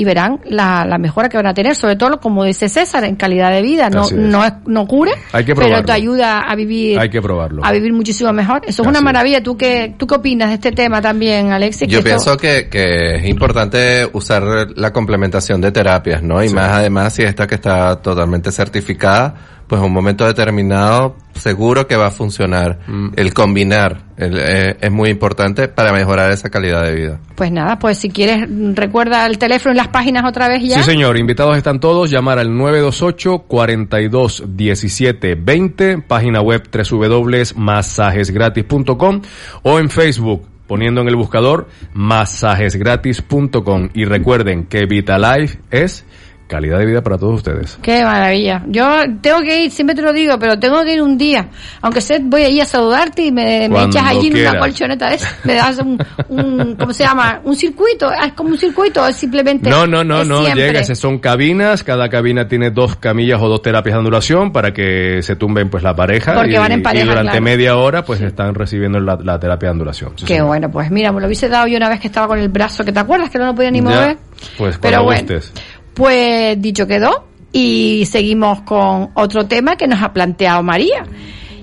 y 0.00 0.04
verán 0.04 0.40
la, 0.46 0.86
la 0.86 0.96
mejora 0.96 1.28
que 1.28 1.36
van 1.36 1.46
a 1.46 1.52
tener, 1.52 1.76
sobre 1.76 1.94
todo 1.96 2.18
como 2.20 2.44
dice 2.44 2.70
César, 2.70 3.04
en 3.04 3.16
calidad 3.16 3.50
de 3.52 3.60
vida. 3.60 3.90
No, 3.90 4.04
es. 4.04 4.12
no, 4.12 4.42
es- 4.44 4.54
no 4.66 4.86
cure, 4.86 5.12
Hay 5.32 5.44
que 5.44 5.54
pero 5.54 5.84
te 5.84 5.92
ayuda 5.92 6.40
a 6.40 6.54
vivir 6.54 6.98
hay 6.98 7.10
que 7.10 7.20
probarlo 7.20 7.62
a 7.62 7.70
vivir 7.72 7.92
muchísimo 7.92 8.32
mejor. 8.32 8.62
Eso 8.66 8.80
es 8.82 8.88
una 8.88 9.02
maravilla. 9.02 9.42
¿Tú 9.42 9.58
qué, 9.58 9.94
¿Tú 9.98 10.06
qué 10.06 10.14
opinas 10.14 10.48
de 10.48 10.54
este 10.54 10.72
tema 10.72 11.02
también, 11.02 11.52
Alexis? 11.52 11.86
Yo 11.86 12.02
Que 12.02 12.08
esto- 12.10 12.34
pienso 12.34 12.36
que, 12.38 12.68
que 12.70 13.16
es 13.16 13.24
importante 13.26 14.08
usar 14.14 14.68
la 14.74 14.90
complementación 14.92 15.60
de 15.60 15.70
terapias, 15.70 16.22
¿no? 16.22 16.42
Y 16.42 16.48
más 16.48 16.70
además 16.72 17.12
si 17.12 17.22
esta 17.22 17.46
que 17.46 17.56
está 17.56 17.96
totalmente 18.00 18.50
certificada, 18.52 19.34
pues 19.70 19.80
en 19.80 19.86
un 19.86 19.92
momento 19.92 20.26
determinado 20.26 21.14
seguro 21.32 21.86
que 21.86 21.94
va 21.94 22.08
a 22.08 22.10
funcionar. 22.10 22.80
Mm. 22.88 23.10
El 23.14 23.32
combinar 23.32 24.02
el- 24.16 24.36
eh, 24.36 24.76
es 24.80 24.90
muy 24.90 25.10
importante 25.10 25.68
para 25.68 25.92
mejorar 25.92 26.32
esa 26.32 26.50
calidad 26.50 26.82
de 26.82 26.92
vida. 26.92 27.20
Pues 27.36 27.52
nada, 27.52 27.78
pues 27.78 27.96
si 27.98 28.10
quieres, 28.10 28.48
recuerda 28.74 29.24
el 29.26 29.38
teléfono 29.38 29.72
y 29.72 29.76
las 29.76 29.86
páginas 29.86 30.24
otra 30.24 30.48
vez 30.48 30.60
ya. 30.64 30.78
Sí, 30.78 30.82
señor. 30.90 31.16
Invitados 31.16 31.56
están 31.56 31.78
todos. 31.78 32.10
Llamar 32.10 32.40
al 32.40 32.52
928 32.52 33.44
42 33.46 34.42
17 34.48 35.36
20, 35.36 35.98
página 35.98 36.40
web 36.40 36.68
www.masajesgratis.com 36.68 39.22
o 39.62 39.78
en 39.78 39.88
Facebook 39.88 40.48
poniendo 40.66 41.00
en 41.02 41.06
el 41.08 41.14
buscador 41.14 41.68
masajesgratis.com 41.94 43.90
y 43.94 44.04
recuerden 44.04 44.66
que 44.66 44.86
Vitalife 44.86 45.60
es 45.70 46.04
calidad 46.50 46.78
de 46.78 46.86
vida 46.86 47.00
para 47.00 47.16
todos 47.16 47.36
ustedes. 47.36 47.78
Qué 47.80 48.02
maravilla. 48.02 48.62
Yo 48.66 48.84
tengo 49.22 49.40
que 49.40 49.64
ir, 49.64 49.70
siempre 49.70 49.94
te 49.94 50.02
lo 50.02 50.12
digo, 50.12 50.36
pero 50.38 50.58
tengo 50.58 50.82
que 50.82 50.94
ir 50.94 51.00
un 51.00 51.16
día. 51.16 51.48
Aunque 51.80 52.00
sé, 52.00 52.20
voy 52.20 52.42
allí 52.42 52.60
a 52.60 52.64
saludarte 52.64 53.26
y 53.26 53.32
me, 53.32 53.66
echas 53.66 54.04
allí 54.04 54.26
en 54.28 54.36
una 54.40 54.58
colchoneta 54.58 55.14
esa. 55.14 55.28
Me 55.44 55.54
das 55.54 55.78
un, 55.78 55.96
un, 56.28 56.74
¿cómo 56.74 56.92
se 56.92 57.04
llama? 57.04 57.40
Un 57.44 57.54
circuito. 57.54 58.10
Es 58.12 58.32
como 58.32 58.50
un 58.50 58.58
circuito, 58.58 59.06
es 59.06 59.16
simplemente. 59.16 59.70
No, 59.70 59.86
no, 59.86 60.02
no, 60.02 60.24
no, 60.24 60.42
siempre. 60.42 60.72
llega, 60.72 60.84
son 60.94 61.18
cabinas, 61.20 61.84
cada 61.84 62.08
cabina 62.08 62.48
tiene 62.48 62.70
dos 62.70 62.96
camillas 62.96 63.40
o 63.40 63.48
dos 63.48 63.62
terapias 63.62 63.94
de 63.94 63.98
ondulación 63.98 64.52
para 64.52 64.72
que 64.72 65.22
se 65.22 65.36
tumben 65.36 65.70
pues 65.70 65.84
la 65.84 65.94
pareja 65.94 66.34
Porque 66.34 66.54
y, 66.54 66.58
van 66.58 66.72
en 66.72 66.82
pareja, 66.82 67.04
y 67.04 67.08
durante 67.08 67.30
claro. 67.30 67.44
media 67.44 67.76
hora 67.76 68.04
pues 68.04 68.20
están 68.20 68.54
recibiendo 68.56 68.98
la, 68.98 69.16
la 69.22 69.38
terapia 69.38 69.68
de 69.68 69.72
ondulación. 69.72 70.12
Sí, 70.16 70.24
Qué 70.26 70.34
señor. 70.34 70.48
bueno, 70.48 70.70
pues 70.70 70.90
mira, 70.90 71.12
me 71.12 71.20
lo 71.20 71.26
hubiese 71.26 71.48
dado 71.48 71.68
yo 71.68 71.76
una 71.76 71.88
vez 71.88 72.00
que 72.00 72.08
estaba 72.08 72.26
con 72.26 72.40
el 72.40 72.48
brazo, 72.48 72.84
que 72.84 72.92
te 72.92 72.98
acuerdas 72.98 73.30
que 73.30 73.38
no 73.38 73.46
lo 73.46 73.54
podía 73.54 73.70
ni 73.70 73.78
Ya, 73.78 73.84
mover. 73.84 74.18
Pues 74.58 74.78
Pero 74.78 75.04
bueno. 75.04 75.20
gustes. 75.20 75.52
Pues 76.00 76.58
dicho 76.62 76.86
quedó 76.86 77.26
y 77.52 78.06
seguimos 78.10 78.62
con 78.62 79.10
otro 79.12 79.46
tema 79.46 79.76
que 79.76 79.86
nos 79.86 80.00
ha 80.02 80.14
planteado 80.14 80.62
María. 80.62 81.04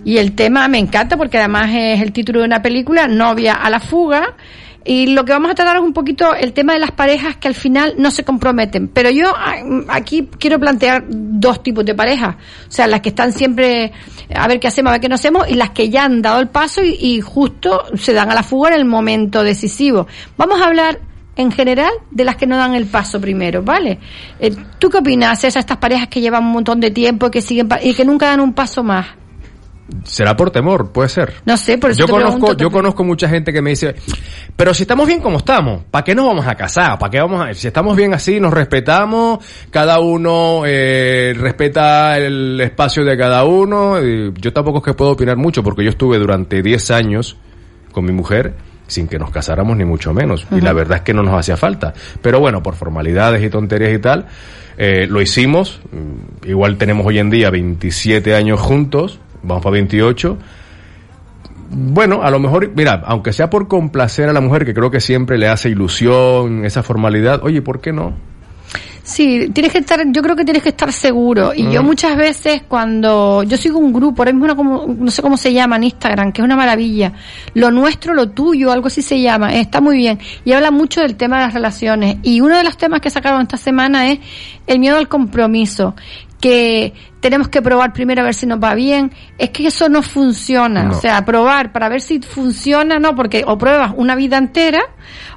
Y 0.05 0.19
el 0.19 0.33
tema 0.35 0.67
me 0.67 0.77
encanta 0.77 1.17
porque 1.17 1.39
además 1.39 1.71
es 1.73 2.03
el 2.03 2.11
título 2.11 2.41
de 2.41 2.45
una 2.45 2.61
película, 2.61 3.07
Novia 3.07 3.53
a 3.53 3.67
la 3.71 3.79
fuga. 3.79 4.35
Y 4.85 5.07
lo 5.07 5.25
que 5.25 5.31
vamos 5.31 5.49
a 5.49 5.55
tratar 5.55 5.77
es 5.77 5.81
un 5.81 5.91
poquito 5.91 6.35
el 6.35 6.53
tema 6.53 6.73
de 6.73 6.79
las 6.79 6.91
parejas 6.91 7.37
que 7.37 7.47
al 7.47 7.55
final 7.55 7.95
no 7.97 8.11
se 8.11 8.23
comprometen. 8.23 8.89
Pero 8.89 9.09
yo 9.09 9.33
ah, 9.35 9.55
aquí 9.89 10.29
quiero 10.37 10.59
plantear 10.59 11.05
dos 11.09 11.63
tipos 11.63 11.83
de 11.83 11.95
parejas. 11.95 12.35
O 12.35 12.71
sea, 12.71 12.85
las 12.85 13.01
que 13.01 13.09
están 13.09 13.33
siempre 13.33 13.91
a 14.35 14.47
ver 14.47 14.59
qué 14.59 14.67
hacemos, 14.67 14.91
a 14.91 14.93
ver 14.93 15.01
qué 15.01 15.09
no 15.09 15.15
hacemos, 15.15 15.49
y 15.49 15.55
las 15.55 15.71
que 15.71 15.89
ya 15.89 16.05
han 16.05 16.21
dado 16.21 16.39
el 16.41 16.49
paso 16.49 16.83
y, 16.83 16.95
y 17.01 17.21
justo 17.21 17.85
se 17.95 18.13
dan 18.13 18.29
a 18.29 18.35
la 18.35 18.43
fuga 18.43 18.69
en 18.69 18.75
el 18.75 18.85
momento 18.85 19.41
decisivo. 19.41 20.05
Vamos 20.37 20.61
a 20.61 20.65
hablar 20.65 20.99
en 21.37 21.51
general 21.51 21.91
de 22.11 22.25
las 22.25 22.35
que 22.35 22.47
no 22.47 22.57
dan 22.57 22.75
el 22.75 22.87
paso 22.87 23.21
primero, 23.21 23.61
¿vale? 23.61 23.99
Eh, 24.39 24.55
¿Tú 24.79 24.89
qué 24.89 24.97
opinas, 24.97 25.39
César, 25.39 25.61
estas 25.61 25.77
parejas 25.77 26.07
que 26.07 26.19
llevan 26.19 26.43
un 26.43 26.51
montón 26.51 26.79
de 26.79 26.91
tiempo 26.91 27.27
y 27.27 27.31
que 27.31 27.41
siguen 27.41 27.69
y 27.81 27.93
que 27.93 28.03
nunca 28.03 28.27
dan 28.27 28.41
un 28.41 28.53
paso 28.53 28.83
más? 28.83 29.05
Será 30.03 30.35
por 30.35 30.51
temor, 30.51 30.91
puede 30.91 31.07
ser. 31.07 31.35
No 31.45 31.55
sé, 31.55 31.77
por 31.77 31.91
eso 31.91 31.99
yo 32.01 32.05
te 32.07 32.11
conozco, 32.11 32.39
pregunto 32.39 32.61
yo 32.61 32.69
conozco 32.69 33.05
mucha 33.05 33.29
gente 33.29 33.53
que 33.53 33.61
me 33.61 33.69
dice, 33.69 33.95
pero 34.53 34.73
si 34.73 34.83
estamos 34.83 35.07
bien 35.07 35.21
como 35.21 35.37
estamos, 35.37 35.83
¿para 35.89 36.03
qué 36.03 36.13
nos 36.13 36.25
vamos 36.25 36.45
a 36.45 36.55
casar? 36.55 36.99
¿Para 36.99 37.09
qué 37.09 37.21
vamos 37.21 37.39
a, 37.39 37.53
si 37.53 37.67
estamos 37.67 37.95
bien 37.95 38.13
así, 38.13 38.39
nos 38.41 38.53
respetamos, 38.53 39.39
cada 39.71 40.01
uno 40.01 40.63
eh, 40.65 41.33
respeta 41.37 42.17
el 42.17 42.59
espacio 42.59 43.05
de 43.05 43.17
cada 43.17 43.45
uno. 43.45 44.03
y 44.03 44.33
yo 44.35 44.51
tampoco 44.51 44.79
es 44.79 44.83
que 44.83 44.93
puedo 44.93 45.11
opinar 45.11 45.37
mucho 45.37 45.63
porque 45.63 45.85
yo 45.85 45.91
estuve 45.91 46.17
durante 46.17 46.61
10 46.61 46.91
años 46.91 47.37
con 47.93 48.03
mi 48.03 48.11
mujer 48.11 48.55
sin 48.87 49.07
que 49.07 49.19
nos 49.19 49.31
casáramos 49.31 49.77
ni 49.77 49.85
mucho 49.85 50.13
menos. 50.13 50.47
Y 50.51 50.61
la 50.61 50.73
verdad 50.73 50.97
es 50.97 51.03
que 51.03 51.13
no 51.13 51.23
nos 51.23 51.35
hacía 51.35 51.57
falta. 51.57 51.93
Pero 52.21 52.39
bueno, 52.39 52.63
por 52.63 52.75
formalidades 52.75 53.43
y 53.43 53.49
tonterías 53.49 53.93
y 53.93 53.99
tal, 53.99 54.25
eh, 54.77 55.07
lo 55.07 55.21
hicimos. 55.21 55.81
Mm, 55.91 56.49
Igual 56.49 56.77
tenemos 56.77 57.05
hoy 57.05 57.19
en 57.19 57.29
día 57.29 57.49
27 57.49 58.33
años 58.33 58.59
juntos, 58.59 59.19
vamos 59.43 59.63
para 59.63 59.73
28. 59.73 60.37
Bueno, 61.69 62.21
a 62.23 62.31
lo 62.31 62.39
mejor, 62.39 62.71
mira, 62.73 63.03
aunque 63.05 63.33
sea 63.33 63.49
por 63.49 63.67
complacer 63.67 64.29
a 64.29 64.33
la 64.33 64.39
mujer, 64.39 64.65
que 64.65 64.73
creo 64.73 64.89
que 64.89 65.01
siempre 65.01 65.37
le 65.37 65.49
hace 65.49 65.69
ilusión, 65.69 66.63
esa 66.63 66.81
formalidad, 66.81 67.43
oye, 67.43 67.61
¿por 67.61 67.81
qué 67.81 67.91
no? 67.91 68.13
Sí, 69.07 69.47
tienes 69.53 69.71
que 69.71 69.77
estar, 69.77 70.03
yo 70.11 70.21
creo 70.21 70.35
que 70.35 70.43
tienes 70.43 70.61
que 70.61 70.67
estar 70.67 70.91
seguro. 70.91 71.53
Y 71.55 71.63
Mm. 71.63 71.71
yo 71.71 71.81
muchas 71.81 72.17
veces 72.17 72.63
cuando, 72.67 73.41
yo 73.43 73.55
sigo 73.55 73.79
un 73.79 73.93
grupo, 73.93 74.21
ahora 74.21 74.33
mismo 74.33 74.47
no, 74.47 74.55
como, 74.57 74.85
no 74.85 75.09
sé 75.11 75.21
cómo 75.21 75.37
se 75.37 75.53
llama 75.53 75.77
en 75.77 75.85
Instagram, 75.85 76.33
que 76.33 76.41
es 76.41 76.45
una 76.45 76.57
maravilla. 76.57 77.13
Lo 77.53 77.71
nuestro, 77.71 78.13
lo 78.13 78.27
tuyo, 78.31 78.69
algo 78.69 78.87
así 78.87 79.01
se 79.01 79.21
llama, 79.21 79.53
está 79.55 79.79
muy 79.79 79.95
bien. 79.95 80.19
Y 80.43 80.51
habla 80.51 80.71
mucho 80.71 80.99
del 80.99 81.15
tema 81.15 81.37
de 81.37 81.45
las 81.45 81.53
relaciones. 81.53 82.17
Y 82.21 82.41
uno 82.41 82.57
de 82.57 82.65
los 82.65 82.75
temas 82.75 82.99
que 82.99 83.09
sacaron 83.09 83.43
esta 83.43 83.55
semana 83.55 84.11
es 84.11 84.19
el 84.67 84.79
miedo 84.79 84.97
al 84.97 85.07
compromiso. 85.07 85.95
Que 86.39 86.93
tenemos 87.19 87.47
que 87.47 87.63
probar 87.63 87.93
primero 87.93 88.21
a 88.21 88.25
ver 88.25 88.33
si 88.35 88.45
nos 88.45 88.59
va 88.63 88.75
bien. 88.75 89.11
Es 89.39 89.49
que 89.49 89.65
eso 89.67 89.89
no 89.89 90.03
funciona. 90.03 90.83
No. 90.83 90.95
O 90.95 91.01
sea, 91.01 91.25
probar 91.25 91.71
para 91.71 91.89
ver 91.89 91.99
si 92.01 92.19
funciona, 92.19 92.99
no, 92.99 93.15
porque 93.15 93.43
o 93.45 93.57
pruebas 93.57 93.93
una 93.97 94.15
vida 94.15 94.37
entera 94.37 94.81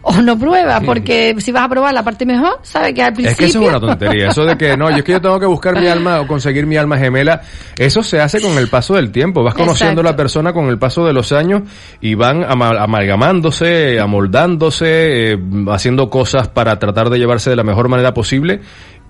o 0.02 0.20
no 0.20 0.38
pruebas, 0.38 0.82
porque 0.84 1.34
si 1.38 1.52
vas 1.52 1.64
a 1.64 1.68
probar 1.68 1.94
la 1.94 2.02
parte 2.02 2.26
mejor, 2.26 2.58
sabes 2.62 2.92
que 2.94 3.02
al 3.02 3.10
Es 3.10 3.14
principio... 3.14 3.38
que 3.38 3.44
eso 3.46 3.62
es 3.62 3.68
una 3.68 3.80
tontería. 3.80 4.28
Eso 4.28 4.44
de 4.44 4.56
que 4.58 4.76
no, 4.76 4.90
yo 4.90 4.96
es 4.98 5.04
que 5.04 5.12
yo 5.12 5.20
tengo 5.22 5.40
que 5.40 5.46
buscar 5.46 5.78
mi 5.80 5.86
alma 5.86 6.20
o 6.20 6.26
conseguir 6.26 6.66
mi 6.66 6.76
alma 6.76 6.98
gemela. 6.98 7.40
Eso 7.78 8.02
se 8.02 8.20
hace 8.20 8.40
con 8.42 8.52
el 8.58 8.68
paso 8.68 8.94
del 8.94 9.10
tiempo. 9.10 9.42
Vas 9.42 9.54
conociendo 9.54 10.02
a 10.02 10.04
la 10.04 10.16
persona 10.16 10.52
con 10.52 10.66
el 10.66 10.78
paso 10.78 11.06
de 11.06 11.12
los 11.14 11.32
años 11.32 11.62
y 12.02 12.14
van 12.14 12.44
ama- 12.44 12.76
amalgamándose, 12.78 13.98
amoldándose, 14.00 15.32
eh, 15.32 15.38
haciendo 15.70 16.10
cosas 16.10 16.48
para 16.48 16.78
tratar 16.78 17.10
de 17.10 17.18
llevarse 17.18 17.50
de 17.50 17.56
la 17.56 17.64
mejor 17.64 17.88
manera 17.88 18.12
posible. 18.14 18.60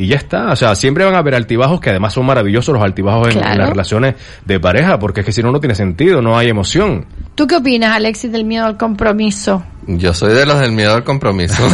Y 0.00 0.06
ya 0.06 0.16
está. 0.16 0.50
O 0.50 0.56
sea, 0.56 0.74
siempre 0.74 1.04
van 1.04 1.14
a 1.14 1.18
haber 1.18 1.34
altibajos 1.34 1.78
que 1.78 1.90
además 1.90 2.14
son 2.14 2.24
maravillosos 2.24 2.72
los 2.72 2.82
altibajos 2.82 3.34
en- 3.36 3.40
las 3.58 3.68
relaciones 3.68 4.14
de 4.46 4.58
pareja, 4.58 4.98
porque 4.98 5.20
es 5.20 5.26
que 5.26 5.32
si 5.32 5.42
no, 5.42 5.52
no 5.52 5.60
tiene 5.60 5.74
sentido, 5.74 6.22
no 6.22 6.38
hay 6.38 6.48
emoción. 6.48 7.04
¿Tú 7.34 7.46
qué 7.46 7.56
opinas, 7.56 7.94
Alexis, 7.94 8.32
del 8.32 8.44
miedo 8.44 8.64
al 8.64 8.78
compromiso? 8.78 9.62
Yo 9.86 10.14
soy 10.14 10.32
de 10.32 10.46
los 10.46 10.58
del 10.58 10.72
miedo 10.72 10.94
al 10.94 11.04
compromiso. 11.04 11.54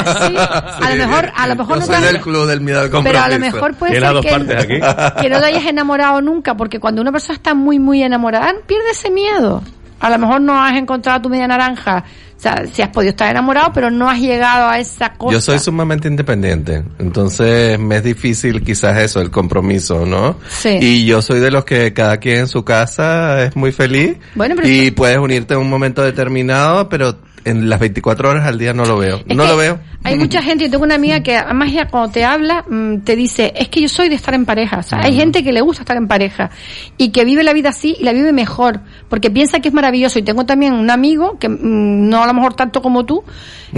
A 0.00 0.90
lo 0.90 0.96
mejor, 0.96 1.30
a 1.36 1.46
lo 1.46 1.56
mejor 1.56 1.74
Yo 1.76 1.80
no 1.80 1.86
soy 1.86 1.96
te 1.96 2.12
del 2.12 2.20
club 2.20 2.46
del 2.46 2.60
miedo 2.60 2.80
al 2.80 2.86
Pero 2.90 3.02
compromiso. 3.02 3.24
a 3.24 3.28
lo 3.28 3.38
mejor 3.40 3.74
puede 3.74 3.92
ser 3.92 4.02
que, 4.02 4.08
dos 4.14 4.26
partes 4.26 4.56
aquí. 4.64 5.20
que 5.22 5.28
no 5.30 5.40
te 5.40 5.44
hayas 5.46 5.66
enamorado 5.66 6.20
nunca, 6.20 6.56
porque 6.56 6.80
cuando 6.80 7.02
una 7.02 7.12
persona 7.12 7.34
está 7.34 7.54
muy, 7.54 7.78
muy 7.78 8.02
enamorada, 8.02 8.52
pierde 8.66 8.90
ese 8.92 9.10
miedo. 9.10 9.62
A 10.00 10.10
lo 10.10 10.18
mejor 10.18 10.40
no 10.40 10.62
has 10.62 10.76
encontrado 10.76 11.22
tu 11.22 11.28
media 11.28 11.48
naranja. 11.48 12.04
O 12.36 12.40
sea, 12.44 12.66
si 12.70 12.82
has 12.82 12.88
podido 12.88 13.10
estar 13.10 13.30
enamorado, 13.30 13.72
pero 13.72 13.90
no 13.90 14.10
has 14.10 14.18
llegado 14.18 14.68
a 14.68 14.78
esa 14.78 15.14
cosa. 15.14 15.32
Yo 15.32 15.40
soy 15.40 15.58
sumamente 15.58 16.08
independiente, 16.08 16.82
entonces 16.98 17.78
me 17.78 17.96
es 17.96 18.04
difícil 18.04 18.62
quizás 18.62 18.98
eso, 18.98 19.20
el 19.20 19.30
compromiso, 19.30 20.04
¿no? 20.04 20.36
Sí. 20.48 20.76
Y 20.80 21.06
yo 21.06 21.22
soy 21.22 21.40
de 21.40 21.50
los 21.50 21.64
que 21.64 21.94
cada 21.94 22.18
quien 22.18 22.40
en 22.40 22.48
su 22.48 22.64
casa 22.64 23.44
es 23.44 23.56
muy 23.56 23.72
feliz 23.72 24.16
Bueno, 24.34 24.56
pero 24.56 24.68
y 24.68 24.90
puedes 24.90 25.16
unirte 25.16 25.54
en 25.54 25.60
un 25.60 25.70
momento 25.70 26.02
determinado, 26.02 26.88
pero 26.88 27.16
en 27.44 27.68
las 27.68 27.80
24 27.80 28.30
horas 28.30 28.46
al 28.46 28.58
día 28.58 28.72
no 28.72 28.84
lo 28.84 28.98
veo. 28.98 29.22
Es 29.26 29.36
no 29.36 29.46
lo 29.46 29.56
veo. 29.56 29.78
Hay 30.02 30.18
mucha 30.18 30.42
gente, 30.42 30.64
yo 30.64 30.70
tengo 30.70 30.84
una 30.84 30.96
amiga 30.96 31.20
que 31.20 31.36
además 31.36 31.70
ella 31.70 31.88
cuando 31.88 32.10
te 32.10 32.24
habla 32.24 32.64
mm, 32.68 32.98
te 32.98 33.16
dice, 33.16 33.52
es 33.56 33.68
que 33.68 33.80
yo 33.80 33.88
soy 33.88 34.08
de 34.08 34.14
estar 34.14 34.34
en 34.34 34.44
pareja. 34.44 34.78
O 34.78 34.82
sea, 34.82 35.00
hay 35.00 35.14
gente 35.16 35.42
que 35.42 35.52
le 35.52 35.60
gusta 35.60 35.82
estar 35.82 35.96
en 35.96 36.08
pareja 36.08 36.50
y 36.96 37.10
que 37.10 37.24
vive 37.24 37.42
la 37.42 37.52
vida 37.52 37.70
así 37.70 37.96
y 37.98 38.04
la 38.04 38.12
vive 38.12 38.32
mejor 38.32 38.80
porque 39.08 39.30
piensa 39.30 39.60
que 39.60 39.68
es 39.68 39.74
maravilloso. 39.74 40.18
Y 40.18 40.22
tengo 40.22 40.44
también 40.44 40.74
un 40.74 40.90
amigo 40.90 41.38
que 41.38 41.48
mm, 41.48 42.08
no 42.08 42.22
a 42.22 42.26
lo 42.26 42.34
mejor 42.34 42.54
tanto 42.54 42.82
como 42.82 43.04
tú, 43.04 43.24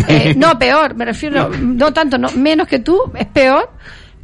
eh, 0.09 0.35
no 0.39 0.59
peor, 0.59 0.95
me 0.95 1.05
refiero, 1.05 1.49
no 1.49 1.93
tanto, 1.93 2.19
no 2.19 2.31
menos 2.33 2.67
que 2.67 2.79
tú, 2.79 3.01
es 3.15 3.27
peor. 3.27 3.71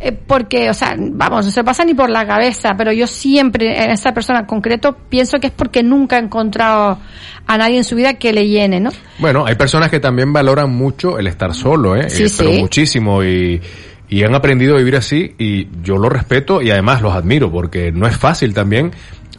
Eh, 0.03 0.13
Porque, 0.13 0.69
o 0.69 0.75
sea, 0.75 0.95
vamos, 0.99 1.47
no 1.47 1.51
se 1.53 1.63
pasa 1.65 1.85
ni 1.85 1.95
por 1.95 2.11
la 2.11 2.27
cabeza, 2.27 2.71
pero 2.77 2.93
yo 2.93 3.07
siempre, 3.07 3.85
en 3.85 3.91
esa 3.91 4.13
persona 4.13 4.41
en 4.41 4.47
concreto, 4.47 4.97
pienso 5.09 5.39
que 5.39 5.47
es 5.49 5.53
porque 5.53 5.83
nunca 5.83 6.17
ha 6.17 6.19
encontrado 6.19 6.99
a 7.47 7.59
nadie 7.59 7.77
en 7.79 7.85
su 7.85 7.95
vida 7.97 8.15
que 8.15 8.33
le 8.33 8.47
llene, 8.49 8.81
¿no? 8.81 8.91
Bueno, 9.19 9.45
hay 9.47 9.55
personas 9.55 9.91
que 9.91 10.01
también 10.01 10.33
valoran 10.33 10.71
mucho 10.71 11.19
el 11.19 11.27
estar 11.27 11.55
solo, 11.55 11.97
¿eh? 11.97 12.11
Sí, 12.11 12.25
Eh, 12.25 12.29
pero 12.37 12.51
sí. 12.53 12.59
muchísimo 12.61 13.23
y, 13.25 13.61
y 14.09 14.23
han 14.25 14.35
aprendido 14.35 14.75
a 14.75 14.79
vivir 14.79 14.97
así 14.97 15.35
y 15.39 15.69
yo 15.83 15.97
lo 15.97 16.09
respeto 16.09 16.61
y 16.63 16.71
además 16.71 17.01
los 17.03 17.15
admiro 17.15 17.51
porque 17.51 17.93
no 17.93 18.07
es 18.07 18.17
fácil 18.17 18.53
también 18.55 18.93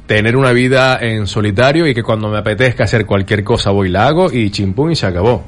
tener 0.07 0.35
una 0.35 0.52
vida 0.52 0.98
en 1.02 1.27
solitario 1.27 1.88
y 1.88 1.94
que 1.94 2.03
cuando 2.03 2.30
me 2.30 2.38
apetezca 2.38 2.84
hacer 2.84 3.06
cualquier 3.06 3.44
cosa 3.44 3.72
voy 3.72 3.88
y 3.88 3.91
la 3.91 4.07
hago 4.07 4.31
y 4.31 4.49
chimpún 4.49 4.91
y 4.91 4.95
se 4.95 5.06
acabó. 5.06 5.44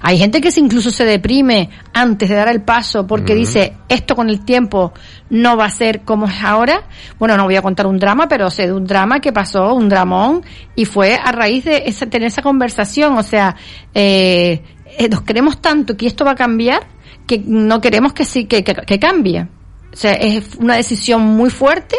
Hay 0.00 0.18
gente 0.18 0.40
que 0.40 0.50
se 0.50 0.60
incluso 0.60 0.90
se 0.90 1.04
deprime 1.04 1.70
antes 1.92 2.28
de 2.28 2.34
dar 2.34 2.48
el 2.48 2.62
paso 2.62 3.06
porque 3.06 3.34
dice, 3.34 3.74
esto 3.88 4.14
con 4.14 4.28
el 4.28 4.44
tiempo 4.44 4.92
no 5.30 5.56
va 5.56 5.66
a 5.66 5.70
ser 5.70 6.02
como 6.02 6.26
es 6.26 6.42
ahora. 6.42 6.84
Bueno, 7.18 7.36
no 7.36 7.44
voy 7.44 7.56
a 7.56 7.62
contar 7.62 7.86
un 7.86 7.98
drama, 7.98 8.28
pero 8.28 8.50
sé 8.50 8.66
de 8.66 8.72
un 8.72 8.86
drama 8.86 9.20
que 9.20 9.32
pasó, 9.32 9.74
un 9.74 9.88
dramón, 9.88 10.42
y 10.74 10.84
fue 10.84 11.14
a 11.14 11.32
raíz 11.32 11.64
de 11.64 11.84
esa, 11.86 12.06
tener 12.06 12.28
esa 12.28 12.42
conversación. 12.42 13.16
O 13.16 13.22
sea, 13.22 13.56
eh, 13.94 14.62
eh, 14.98 15.08
nos 15.08 15.22
queremos 15.22 15.60
tanto 15.60 15.96
que 15.96 16.06
esto 16.06 16.24
va 16.24 16.32
a 16.32 16.36
cambiar 16.36 16.86
que 17.26 17.42
no 17.44 17.80
queremos 17.80 18.12
que 18.12 18.24
sí, 18.24 18.44
que, 18.44 18.62
que, 18.62 18.74
que 18.74 18.98
cambie. 18.98 19.46
O 19.92 19.96
sea, 19.96 20.12
es 20.12 20.56
una 20.58 20.76
decisión 20.76 21.22
muy 21.22 21.50
fuerte 21.50 21.96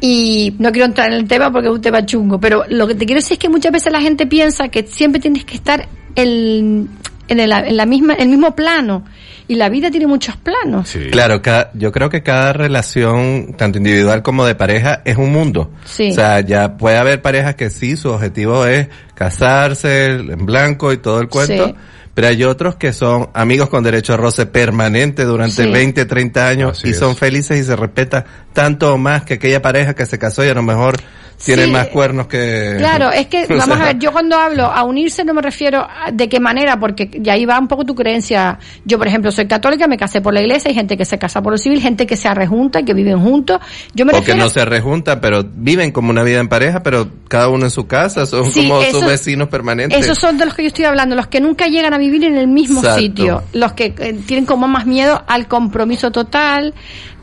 y 0.00 0.54
no 0.58 0.70
quiero 0.70 0.86
entrar 0.86 1.12
en 1.12 1.18
el 1.18 1.28
tema 1.28 1.50
porque 1.50 1.68
es 1.68 1.74
un 1.74 1.80
tema 1.80 2.06
chungo, 2.06 2.38
pero 2.38 2.64
lo 2.68 2.86
que 2.86 2.94
te 2.94 3.06
quiero 3.06 3.18
decir 3.18 3.34
es 3.34 3.38
que 3.38 3.48
muchas 3.48 3.72
veces 3.72 3.92
la 3.92 4.00
gente 4.00 4.26
piensa 4.26 4.68
que 4.68 4.86
siempre 4.86 5.20
tienes 5.20 5.44
que 5.44 5.56
estar 5.56 5.88
el- 6.14 6.88
en, 7.28 7.40
el, 7.40 7.52
en 7.52 7.76
la 7.76 7.86
misma, 7.86 8.14
el 8.14 8.28
mismo 8.28 8.54
plano. 8.56 9.04
Y 9.50 9.54
la 9.54 9.70
vida 9.70 9.90
tiene 9.90 10.06
muchos 10.06 10.36
planos. 10.36 10.94
Claro, 11.10 11.40
cada- 11.40 11.70
yo 11.72 11.90
creo 11.90 12.10
que 12.10 12.22
cada 12.22 12.52
relación, 12.52 13.54
tanto 13.56 13.78
individual 13.78 14.22
como 14.22 14.44
de 14.44 14.54
pareja, 14.54 15.00
es 15.06 15.16
un 15.16 15.32
mundo. 15.32 15.70
Sí. 15.86 16.10
O 16.10 16.14
sea, 16.14 16.40
ya 16.40 16.76
puede 16.76 16.98
haber 16.98 17.22
parejas 17.22 17.54
que 17.54 17.70
sí, 17.70 17.96
su 17.96 18.10
objetivo 18.10 18.66
es 18.66 18.88
casarse 19.14 20.06
en 20.10 20.44
blanco 20.46 20.92
y 20.92 20.98
todo 20.98 21.20
el 21.20 21.28
cuento. 21.28 21.68
Sí. 21.68 21.74
Pero 22.14 22.28
hay 22.28 22.42
otros 22.44 22.74
que 22.76 22.92
son 22.92 23.28
amigos 23.32 23.68
con 23.68 23.84
derecho 23.84 24.12
a 24.14 24.16
roce 24.16 24.44
permanente 24.46 25.24
durante 25.24 25.64
Sí. 25.64 25.70
20, 25.70 26.04
30 26.04 26.48
años 26.48 26.84
y 26.84 26.92
son 26.92 27.14
felices 27.16 27.58
y 27.60 27.64
se 27.64 27.76
respeta 27.76 28.24
tanto 28.52 28.92
o 28.92 28.98
más 28.98 29.22
que 29.22 29.34
aquella 29.34 29.62
pareja 29.62 29.94
que 29.94 30.04
se 30.04 30.18
casó 30.18 30.44
y 30.44 30.48
a 30.48 30.54
lo 30.54 30.62
mejor 30.62 30.96
tiene 31.44 31.64
Sí. 31.66 31.70
más 31.70 31.86
cuernos 31.88 32.26
que... 32.26 32.74
Claro, 32.78 33.10
es 33.10 33.26
que, 33.28 33.46
vamos 33.48 33.64
sea, 33.66 33.76
a 33.76 33.86
ver, 33.86 33.98
yo 33.98 34.12
cuando 34.12 34.36
hablo 34.36 34.64
a 34.64 34.82
unirse 34.82 35.24
no 35.24 35.34
me 35.34 35.42
refiero 35.42 35.80
a 35.88 36.10
de 36.12 36.28
qué 36.28 36.40
manera, 36.40 36.78
porque 36.80 37.08
ya 37.20 37.34
ahí 37.34 37.44
va 37.46 37.58
un 37.58 37.68
poco 37.68 37.84
tu 37.84 37.94
creencia. 37.94 38.58
Yo, 38.84 38.98
por 38.98 39.06
ejemplo, 39.08 39.30
soy 39.30 39.46
católica, 39.46 39.86
me 39.86 39.96
casé 39.96 40.20
por 40.20 40.34
la 40.34 40.40
iglesia, 40.40 40.68
hay 40.70 40.74
gente 40.74 40.96
que 40.96 41.04
se 41.04 41.18
casa 41.18 41.40
por 41.42 41.52
lo 41.52 41.58
civil, 41.58 41.80
gente 41.80 42.06
que 42.06 42.16
se 42.16 42.28
arrejunta 42.28 42.80
y 42.80 42.84
que 42.84 42.94
viven 42.94 43.20
juntos. 43.20 43.60
Yo 43.94 44.04
me 44.04 44.10
o 44.12 44.14
que 44.16 44.20
refiero 44.20 44.40
no 44.42 44.48
se 44.50 44.64
rejuntan, 44.64 45.20
pero 45.20 45.44
viven 45.44 45.92
como 45.92 46.10
una 46.10 46.22
vida 46.22 46.40
en 46.40 46.48
pareja, 46.48 46.82
pero 46.82 47.08
cada 47.28 47.48
uno 47.48 47.64
en 47.66 47.70
su 47.70 47.86
casa, 47.86 48.26
son 48.26 48.50
Sí, 48.50 48.66
como 48.68 48.82
esos- 48.82 49.00
sus 49.00 49.08
vecinos 49.08 49.48
permanentes. 49.48 49.98
Esos 49.98 50.18
son 50.18 50.38
de 50.38 50.44
los 50.46 50.54
que 50.54 50.62
yo 50.62 50.68
estoy 50.68 50.86
hablando, 50.86 51.14
los 51.14 51.28
que 51.28 51.40
nunca 51.40 51.66
llegan 51.66 51.94
a 51.94 51.98
vivir 51.98 52.24
en 52.24 52.36
el 52.36 52.48
mismo 52.48 52.80
Exacto. 52.80 53.00
sitio, 53.00 53.42
los 53.52 53.72
que 53.74 53.94
eh, 53.98 54.18
tienen 54.26 54.44
como 54.46 54.66
más 54.68 54.86
miedo 54.86 55.22
al 55.26 55.46
compromiso 55.46 56.10
total, 56.10 56.74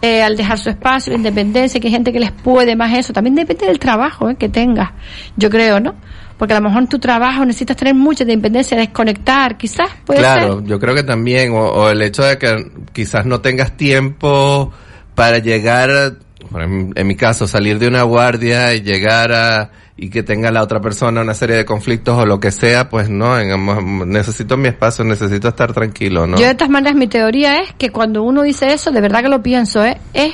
eh, 0.05 0.23
al 0.23 0.37
dejar 0.37 0.59
su 0.59 0.69
espacio, 0.69 1.11
la 1.11 1.17
independencia, 1.17 1.79
que 1.79 1.87
hay 1.87 1.93
gente 1.93 2.13
que 2.13 2.19
les 2.19 2.31
puede 2.31 2.75
más 2.75 2.95
eso. 2.97 3.13
También 3.13 3.35
depende 3.35 3.65
del 3.65 3.79
trabajo 3.79 4.29
eh, 4.29 4.35
que 4.35 4.49
tengas, 4.49 4.91
yo 5.35 5.49
creo, 5.49 5.79
¿no? 5.79 5.95
Porque 6.37 6.53
a 6.53 6.59
lo 6.59 6.67
mejor 6.67 6.83
en 6.83 6.89
tu 6.89 6.99
trabajo 6.99 7.45
necesitas 7.45 7.77
tener 7.77 7.95
mucha 7.95 8.23
independencia, 8.23 8.77
desconectar, 8.77 9.57
quizás 9.57 9.89
puede 10.05 10.19
claro, 10.19 10.61
yo 10.63 10.79
creo 10.79 10.93
que 10.93 11.03
también, 11.03 11.53
o, 11.53 11.65
o 11.65 11.89
el 11.89 12.01
hecho 12.01 12.23
de 12.23 12.37
que 12.37 12.71
quizás 12.93 13.25
no 13.25 13.41
tengas 13.41 13.77
tiempo 13.77 14.71
para 15.15 15.39
llegar, 15.39 16.17
en 16.53 17.07
mi 17.07 17.15
caso, 17.15 17.47
salir 17.47 17.79
de 17.79 17.87
una 17.87 18.03
guardia 18.03 18.73
y 18.73 18.81
llegar 18.81 19.31
a, 19.31 19.71
y 19.97 20.09
que 20.09 20.23
tenga 20.23 20.51
la 20.51 20.61
otra 20.61 20.81
persona 20.81 21.21
una 21.21 21.33
serie 21.33 21.55
de 21.55 21.63
conflictos 21.65 22.17
o 22.17 22.25
lo 22.25 22.39
que 22.39 22.51
sea, 22.51 22.89
pues 22.89 23.09
no, 23.09 23.39
en- 23.39 24.09
necesito 24.09 24.57
mi 24.57 24.67
espacio, 24.67 25.05
necesito 25.05 25.47
estar 25.47 25.71
tranquilo, 25.73 26.27
¿no? 26.27 26.37
Yo 26.37 26.47
de 26.47 26.55
todas 26.55 26.69
maneras 26.69 26.95
mi 26.97 27.07
teoría 27.07 27.61
es 27.61 27.73
que 27.77 27.91
cuando 27.91 28.23
uno 28.23 28.41
dice 28.43 28.73
eso, 28.73 28.91
de 28.91 28.99
verdad 29.01 29.21
que 29.21 29.29
lo 29.29 29.41
pienso, 29.41 29.85
¿eh? 29.85 29.97
es 30.13 30.33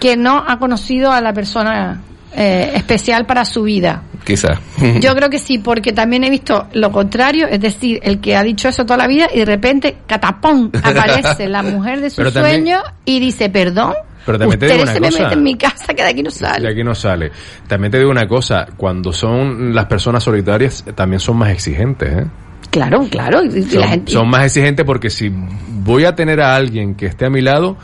que 0.00 0.16
no 0.16 0.44
ha 0.46 0.58
conocido 0.58 1.12
a 1.12 1.20
la 1.20 1.32
persona 1.32 2.00
eh, 2.34 2.72
especial 2.74 3.26
para 3.26 3.44
su 3.44 3.62
vida. 3.62 4.02
Quizás. 4.24 4.58
Yo 5.00 5.14
creo 5.14 5.30
que 5.30 5.38
sí, 5.38 5.58
porque 5.58 5.92
también 5.92 6.24
he 6.24 6.30
visto 6.30 6.66
lo 6.72 6.90
contrario, 6.90 7.46
es 7.48 7.60
decir, 7.60 8.00
el 8.02 8.20
que 8.20 8.34
ha 8.36 8.42
dicho 8.42 8.68
eso 8.68 8.84
toda 8.84 8.96
la 8.98 9.06
vida 9.06 9.28
y 9.32 9.38
de 9.38 9.44
repente, 9.44 9.98
catapón, 10.06 10.70
aparece 10.82 11.48
la 11.48 11.62
mujer 11.64 12.00
de 12.00 12.10
su 12.10 12.16
Pero 12.16 12.32
también- 12.32 12.62
sueño 12.64 12.82
y 13.04 13.20
dice, 13.20 13.50
perdón, 13.50 13.94
Pero 14.26 14.38
también 14.38 14.58
te 14.58 14.66
digo 14.66 14.82
una 14.82 14.92
se 14.92 15.00
me 15.00 15.08
cosa. 15.08 15.22
meten 15.24 15.38
en 15.38 15.44
mi 15.44 15.56
casa 15.56 15.86
que 15.94 16.02
de 16.02 16.08
aquí 16.08 16.22
no 16.22 16.30
De 16.30 16.36
sale. 16.36 16.68
aquí 16.68 16.84
no 16.84 16.94
sale. 16.94 17.32
También 17.66 17.90
te 17.90 17.98
digo 17.98 18.10
una 18.10 18.28
cosa, 18.28 18.66
cuando 18.76 19.12
son 19.12 19.74
las 19.74 19.86
personas 19.86 20.22
solitarias, 20.22 20.84
eh, 20.86 20.92
también 20.92 21.20
son 21.20 21.36
más 21.38 21.50
exigentes, 21.50 22.08
¿eh? 22.10 22.26
Claro, 22.70 23.04
claro. 23.10 23.42
y 23.42 23.48
la 23.62 23.68
Son, 23.80 23.82
gente- 23.88 24.12
son 24.12 24.28
más 24.28 24.44
exigentes 24.44 24.84
porque 24.86 25.10
si 25.10 25.32
voy 25.32 26.04
a 26.04 26.14
tener 26.14 26.40
a 26.40 26.54
alguien 26.54 26.94
que 26.94 27.06
esté 27.06 27.24
a 27.24 27.30
mi 27.30 27.40
lado, 27.40 27.76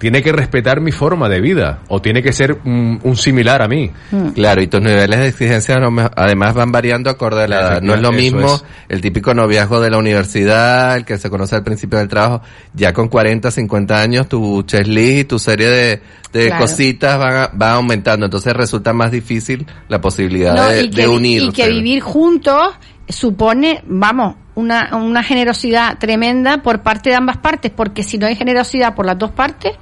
tiene 0.00 0.22
que 0.22 0.32
respetar 0.32 0.80
mi 0.80 0.90
forma 0.92 1.28
de 1.28 1.40
vida 1.40 1.80
o 1.88 2.00
tiene 2.02 2.22
que 2.22 2.32
ser 2.32 2.58
un, 2.64 2.98
un 3.04 3.16
similar 3.16 3.60
a 3.62 3.68
mí. 3.68 3.90
Claro, 4.34 4.62
y 4.62 4.66
tus 4.66 4.80
niveles 4.80 5.20
de 5.20 5.28
exigencia 5.28 5.78
no 5.78 5.90
me- 5.90 6.08
además 6.16 6.54
van 6.54 6.72
variando 6.72 7.10
acorde 7.10 7.44
a 7.44 7.46
la 7.48 7.60
edad. 7.60 7.82
No 7.82 7.94
es 7.94 8.00
lo 8.00 8.10
mismo 8.10 8.54
es. 8.56 8.64
el 8.88 9.00
típico 9.02 9.34
noviazgo 9.34 9.78
de 9.80 9.90
la 9.90 9.98
universidad, 9.98 10.96
el 10.96 11.04
que 11.04 11.18
se 11.18 11.28
conoce 11.30 11.54
al 11.54 11.62
principio 11.62 11.98
del 11.98 12.08
trabajo. 12.08 12.40
Ya 12.74 12.92
con 12.94 13.08
40, 13.08 13.50
50 13.50 14.00
años, 14.00 14.28
tu 14.28 14.62
checklist 14.62 15.18
y 15.20 15.24
tu 15.24 15.38
serie 15.38 15.68
de, 15.68 16.02
de 16.32 16.46
Claro. 16.46 16.62
cositas 16.62 17.18
van, 17.18 17.36
a- 17.36 17.46
va 17.48 17.72
aumentando. 17.74 18.24
Entonces 18.26 18.54
resulta 18.54 18.92
más 18.94 19.10
difícil 19.12 19.66
la 19.88 20.00
posibilidad 20.00 20.54
No, 20.56 20.66
de, 20.68 20.82
y, 20.84 20.90
que, 20.90 21.02
de 21.02 21.08
vi- 21.08 21.14
unirse. 21.14 21.46
y 21.48 21.52
que 21.52 21.68
vivir 21.68 22.00
juntos 22.00 22.72
supone, 23.10 23.82
vamos, 23.86 24.36
una, 24.54 24.96
una 24.96 25.22
generosidad 25.22 25.98
tremenda 25.98 26.62
por 26.62 26.82
parte 26.82 27.10
de 27.10 27.16
ambas 27.16 27.38
partes, 27.38 27.70
porque 27.74 28.02
si 28.02 28.18
no 28.18 28.26
hay 28.26 28.36
generosidad 28.36 28.94
por 28.94 29.06
las 29.06 29.18
dos 29.18 29.30
partes, 29.30 29.72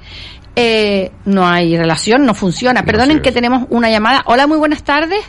eh, 0.57 1.13
no 1.25 1.47
hay 1.47 1.77
relación, 1.77 2.27
no 2.27 2.35
funciona. 2.35 2.83
Perdonen 2.83 3.21
que 3.21 3.33
tenemos 3.33 3.67
una 3.71 3.91
llamada. 3.91 4.23
Hola, 4.27 4.47
muy 4.47 4.59
buenas 4.59 4.83
tardes. 4.83 5.25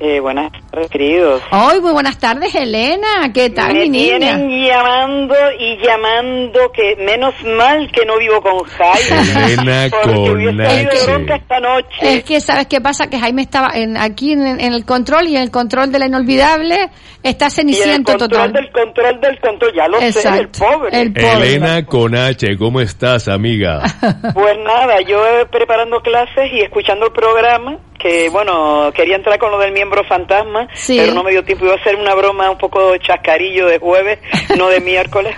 Eh, 0.00 0.18
buenas 0.18 0.50
queridos. 0.90 1.42
Hoy, 1.52 1.80
muy 1.80 1.92
buenas 1.92 2.18
tardes, 2.18 2.52
Elena. 2.56 3.30
¿Qué 3.32 3.50
tal, 3.50 3.72
Me 3.72 3.82
mi 3.82 3.90
niña? 3.90 4.18
tienen 4.36 4.66
llamando 4.66 5.34
y 5.60 5.76
llamando 5.80 6.72
que 6.72 6.96
menos 6.96 7.34
mal 7.44 7.88
que 7.92 8.04
no 8.04 8.18
vivo 8.18 8.40
con 8.42 8.64
Jaime. 8.64 9.52
Elena 9.52 9.90
Conache. 9.90 11.06
bronca 11.06 11.36
esta 11.36 11.60
noche. 11.60 11.86
Es 12.00 12.24
que, 12.24 12.40
¿sabes 12.40 12.66
qué 12.66 12.80
pasa? 12.80 13.06
Que 13.08 13.20
Jaime 13.20 13.42
estaba 13.42 13.68
en, 13.74 13.96
aquí 13.96 14.32
en, 14.32 14.44
en 14.44 14.72
el 14.72 14.84
control 14.84 15.28
y 15.28 15.36
en 15.36 15.42
el 15.42 15.52
control 15.52 15.92
de 15.92 15.98
la 16.00 16.06
inolvidable 16.06 16.90
está 17.22 17.44
y 17.44 17.60
en 17.60 17.68
el 17.68 17.74
ceniciento 17.74 18.12
control 18.18 18.30
total. 18.30 18.52
del 18.54 18.72
control 18.72 19.20
del 19.20 19.40
control, 19.40 19.72
ya 19.76 19.86
lo 19.86 20.00
sé, 20.00 20.28
el 20.36 20.48
pobre. 20.48 21.00
El 21.00 21.12
pobre. 21.12 21.54
Elena 21.54 21.86
Conache, 21.86 22.56
¿cómo 22.58 22.80
estás, 22.80 23.28
amiga? 23.28 23.82
Pues 24.34 24.56
nada, 24.64 25.00
yo 25.06 25.20
preparando 25.50 26.00
clases 26.00 26.50
y 26.52 26.60
escuchando 26.60 27.06
el 27.06 27.12
programa, 27.12 27.76
que 27.98 28.28
bueno, 28.30 28.90
quería 28.94 29.16
entrar 29.16 29.38
con 29.38 29.50
lo 29.52 29.58
del 29.58 29.72
miembro 29.82 30.04
fantasma, 30.04 30.68
Sí. 30.74 30.96
pero 31.00 31.12
no 31.12 31.24
me 31.24 31.32
dio 31.32 31.42
tiempo, 31.44 31.64
iba 31.64 31.74
a 31.74 31.76
hacer 31.78 31.96
una 31.96 32.14
broma 32.14 32.48
un 32.50 32.58
poco 32.58 32.96
chascarillo 32.98 33.66
de 33.66 33.78
jueves, 33.78 34.18
no 34.56 34.68
de 34.68 34.80
miércoles, 34.80 35.34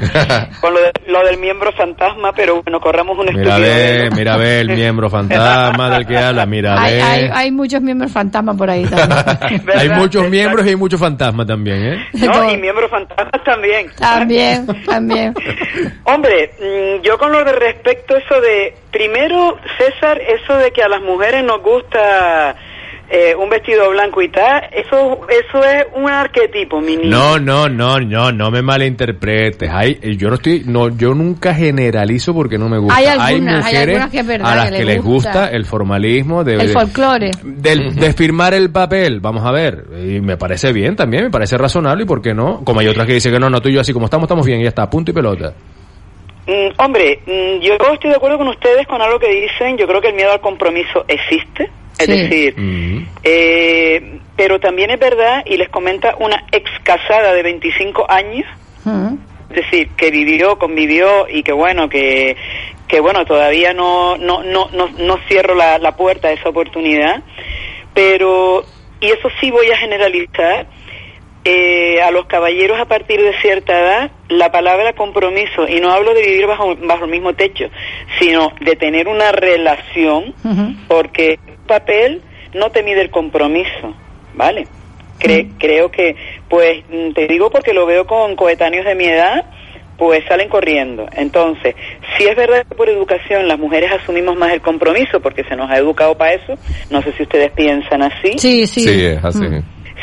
con 0.61 0.75
lo, 0.75 0.81
de- 0.81 0.93
lo 1.07 1.25
del 1.25 1.39
miembro 1.39 1.73
fantasma, 1.73 2.33
pero 2.33 2.63
bueno, 2.63 2.79
corramos 2.81 3.17
un 3.19 3.27
Mira 3.27 3.55
a 3.55 3.59
estúpido 3.59 3.61
ver, 3.75 4.03
velo. 4.03 4.17
mira 4.17 4.35
a 4.35 4.37
ver 4.37 4.59
el 4.61 4.69
miembro 4.77 5.09
fantasma 5.11 5.91
del 5.91 6.07
que 6.07 6.19
habla, 6.19 6.45
mira 6.47 6.75
a 6.75 6.83
Hay, 6.83 7.01
hay, 7.01 7.23
ver. 7.23 7.31
hay 7.35 7.51
muchos 7.53 7.81
miembros 7.81 8.13
fantasmas 8.13 8.57
por 8.57 8.69
ahí 8.69 8.85
también. 8.85 9.65
Hay 9.77 9.89
muchos 9.89 10.29
miembros 10.29 10.67
y 10.67 10.71
hay 10.71 10.77
muchos 10.77 11.01
fantasmas 11.01 11.47
también, 11.47 11.85
¿eh? 11.95 12.07
No, 12.15 12.51
y 12.51 12.57
miembros 12.59 12.91
fantasmas 12.91 13.43
también. 13.45 13.87
También, 13.99 14.67
también. 14.85 15.35
Hombre, 16.05 16.51
mm, 16.61 17.03
yo 17.03 17.19
con 17.19 17.33
lo 17.33 17.45
de 17.45 17.53
respecto 17.53 18.17
eso 18.17 18.41
de, 18.41 18.75
primero, 18.91 19.57
César, 19.79 20.21
eso 20.21 20.57
de 20.59 20.71
que 20.71 20.83
a 20.83 20.89
las 20.89 21.01
mujeres 21.03 21.45
nos 21.45 21.63
gusta 21.63 22.55
eh, 23.11 23.35
un 23.37 23.49
vestido 23.51 23.91
blanco 23.91 24.23
y 24.23 24.29
tal, 24.31 24.63
eso, 24.73 25.21
eso 25.29 25.65
es 25.65 25.85
un 25.95 26.09
arquetipo, 26.09 26.81
mi 26.81 26.97
niño. 26.97 27.11
No, 27.11 27.39
no, 27.39 27.69
no, 27.69 28.01
no, 28.01 28.33
no 28.33 28.51
me 28.51 28.63
malinterpretes. 28.63 29.71
Hay, 29.71 29.99
yo 30.17 30.29
no 30.29 30.35
estoy, 30.37 30.63
no, 30.67 30.89
yo 30.97 31.15
nunca 31.15 31.55
generalizo 31.55 32.33
porque 32.35 32.59
no 32.59 32.69
me 32.69 32.79
gusta. 32.79 32.97
Hay 32.97 33.07
algunas, 33.07 33.65
hay 33.67 33.73
mujeres 33.73 33.89
algunas 33.89 34.11
que 34.11 34.19
es 34.21 34.27
verdad 34.27 34.53
a 34.53 34.57
las 34.57 34.71
que 34.71 34.79
que, 34.79 34.85
les 34.85 34.95
les 34.97 35.05
gusta. 35.05 35.31
gusta 35.31 35.49
el 35.51 35.65
formalismo 35.65 36.45
de, 36.45 36.55
El 36.55 36.67
de- 36.69 36.73
folclore. 36.73 37.31
del- 37.43 37.95
de 37.95 38.13
firmar 38.15 38.55
el 38.55 38.71
papel. 38.71 39.21
Vamos 39.21 39.45
a 39.45 39.53
ver, 39.53 39.85
y 40.05 40.21
me 40.21 40.37
parece 40.37 40.73
bien 40.73 40.97
también, 40.97 41.25
me 41.25 41.31
parece 41.31 41.57
razonable 41.59 42.05
y 42.05 42.07
por 42.07 42.23
qué 42.23 42.33
no. 42.35 42.65
Como 42.65 42.81
hay 42.81 42.89
otras 42.89 43.07
que 43.07 43.15
dicen 43.15 43.33
que 43.33 43.39
no, 43.41 43.51
no 43.51 43.61
tú 43.61 43.69
y 43.69 43.75
yo 43.75 43.81
así 43.81 43.93
como 43.93 44.07
estamos, 44.07 44.25
estamos 44.25 44.47
bien 44.47 44.61
y 44.61 44.63
ya 44.65 44.71
está, 44.71 44.89
punto 44.89 45.11
y 45.11 45.15
pelota. 45.15 45.53
Mm, 46.47 46.69
hombre, 46.79 47.21
mm, 47.27 47.61
yo 47.61 47.75
estoy 47.75 48.11
de 48.11 48.17
acuerdo 48.17 48.37
con 48.39 48.49
ustedes 48.49 48.87
con 48.87 49.01
algo 49.01 49.19
que 49.19 49.29
dicen, 49.29 49.79
yo 49.79 49.87
creo 49.87 50.01
que 50.01 50.09
el 50.09 50.15
miedo 50.15 50.33
al 50.33 50.41
compromiso 50.41 51.05
existe, 51.09 51.71
es 51.99 52.07
Sí. 52.07 52.13
decir, 52.13 52.55
eh, 53.23 54.19
pero 54.37 54.61
también 54.61 54.91
es 54.91 54.99
verdad, 54.99 55.43
y 55.47 55.57
les 55.57 55.69
comenta 55.71 56.17
una 56.19 56.45
ex 56.53 56.71
casada 56.83 57.33
de 57.33 57.43
25 57.43 58.07
años, 58.11 58.47
es 59.51 59.57
decir, 59.57 59.89
que 59.97 60.11
vivió, 60.11 60.59
convivió 60.59 61.27
y 61.29 61.43
que 61.43 61.53
bueno, 61.53 61.89
que, 61.89 62.37
que 62.89 63.01
bueno, 63.01 63.25
todavía 63.25 63.73
no, 63.73 64.19
no, 64.19 64.43
no, 64.43 64.69
no, 64.73 64.89
no 64.99 65.19
cierro 65.29 65.55
la, 65.55 65.79
la 65.79 65.97
puerta 65.97 66.29
a 66.29 66.33
esa 66.33 66.51
oportunidad, 66.51 67.23
pero, 67.95 68.65
y 69.01 69.07
eso 69.07 69.29
sí 69.41 69.51
voy 69.51 69.71
a 69.71 69.77
generalizar, 69.79 70.67
eh, 71.45 72.01
a 72.03 72.11
los 72.11 72.27
caballeros 72.27 72.79
a 72.81 72.87
partir 72.87 73.21
de 73.23 73.33
cierta 73.41 73.79
edad, 73.79 74.11
la 74.29 74.51
palabra 74.51 74.95
compromiso, 74.95 75.69
y 75.69 75.81
no 75.81 75.91
hablo 75.93 76.15
de 76.15 76.23
vivir 76.23 76.47
bajo, 76.47 76.75
bajo 76.77 77.05
el 77.05 77.11
mismo 77.11 77.35
techo, 77.35 77.67
sino 78.19 78.53
de 78.61 78.77
tener 78.77 79.09
una 79.09 79.31
relación, 79.33 80.35
porque 80.89 81.39
el 81.47 81.55
papel 81.67 82.23
no 82.55 82.71
te 82.71 82.83
mide 82.83 83.03
el 83.03 83.11
compromiso, 83.11 83.95
¿vale? 84.35 84.67
Cre- 85.21 85.49
Creo 85.59 85.91
que, 85.91 86.17
pues, 86.49 86.83
mm, 86.89 87.13
te 87.13 87.27
digo 87.27 87.51
porque 87.51 87.73
lo 87.75 87.85
veo 87.87 88.07
con 88.07 88.37
coetáneos 88.37 88.85
de 88.87 88.95
mi 88.95 89.05
edad, 89.05 89.45
pues 89.99 90.25
salen 90.27 90.49
corriendo. 90.49 91.07
Entonces, 91.13 91.77
si 92.19 92.25
es 92.25 92.35
verdad 92.37 92.67
que 92.69 92.75
por 92.75 92.89
educación 92.89 93.47
las 93.47 93.59
mujeres 93.59 93.93
asumimos 93.93 94.37
más 94.37 94.53
el 94.53 94.61
compromiso, 94.61 95.21
porque 95.21 95.45
se 95.45 95.55
nos 95.57 95.71
ha 95.71 95.77
educado 95.77 96.17
para 96.17 96.35
eso, 96.35 96.55
no 96.91 97.01
sé 97.03 97.13
si 97.13 97.23
ustedes 97.23 97.53
piensan 97.53 98.03
así. 98.03 98.33
Sí, 98.39 98.67
sí. 98.67 98.81
Sí, 98.81 99.05
es 99.05 99.25
así. 99.25 99.45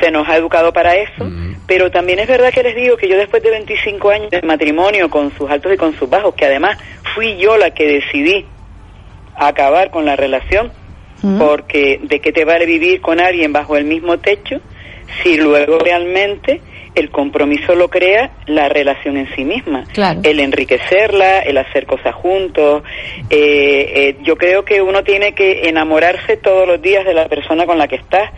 Se 0.02 0.12
nos 0.12 0.28
ha 0.28 0.36
educado 0.36 0.74
para 0.74 0.96
eso, 0.96 1.30
pero 1.68 1.92
también 1.92 2.20
es 2.20 2.28
verdad 2.28 2.52
que 2.52 2.64
les 2.64 2.76
digo 2.76 2.98
que 2.98 3.08
yo 3.08 3.18
después 3.18 3.42
de 3.44 3.52
25 3.52 4.10
años 4.10 4.32
de 4.32 4.42
matrimonio 4.42 5.10
con 5.10 5.32
sus 5.38 5.50
altos 5.50 5.74
y 5.74 5.78
con 5.78 5.98
sus 5.98 6.10
bajos, 6.10 6.34
que 6.36 6.46
además 6.46 6.78
fui 7.16 7.38
yo 7.38 7.58
la 7.58 7.72
que 7.72 7.86
decidí 7.88 8.46
acabar 9.36 9.92
con 9.92 10.06
la 10.06 10.16
relación, 10.16 10.72
porque 11.38 12.00
de 12.02 12.20
qué 12.20 12.32
te 12.32 12.46
vale 12.46 12.66
vivir 12.66 13.00
con 13.00 13.20
alguien 13.20 13.54
bajo 13.54 13.78
el 13.78 13.86
mismo 13.86 14.18
techo 14.18 14.60
si 15.22 15.38
luego 15.38 15.78
realmente 15.78 16.62
el 16.96 17.10
compromiso 17.10 17.76
lo 17.76 17.90
crea 17.90 18.32
la 18.48 18.68
relación 18.68 19.18
en 19.18 19.34
sí 19.36 19.46
misma. 19.46 19.86
Claro. 19.94 20.22
El 20.24 20.40
enriquecerla, 20.40 21.40
el 21.40 21.58
hacer 21.58 21.86
cosas 21.86 22.14
juntos. 22.16 22.84
eh, 23.30 23.92
eh, 23.96 24.18
yo 24.24 24.36
creo 24.36 24.66
que 24.66 24.82
uno 24.82 25.04
tiene 25.04 25.34
que 25.34 25.70
enamorarse 25.70 26.38
todos 26.38 26.68
los 26.68 26.82
días 26.82 27.06
de 27.06 27.14
la 27.14 27.28
persona 27.28 27.66
con 27.66 27.78
la 27.78 27.88
que 27.88 27.96
está. 27.96 28.32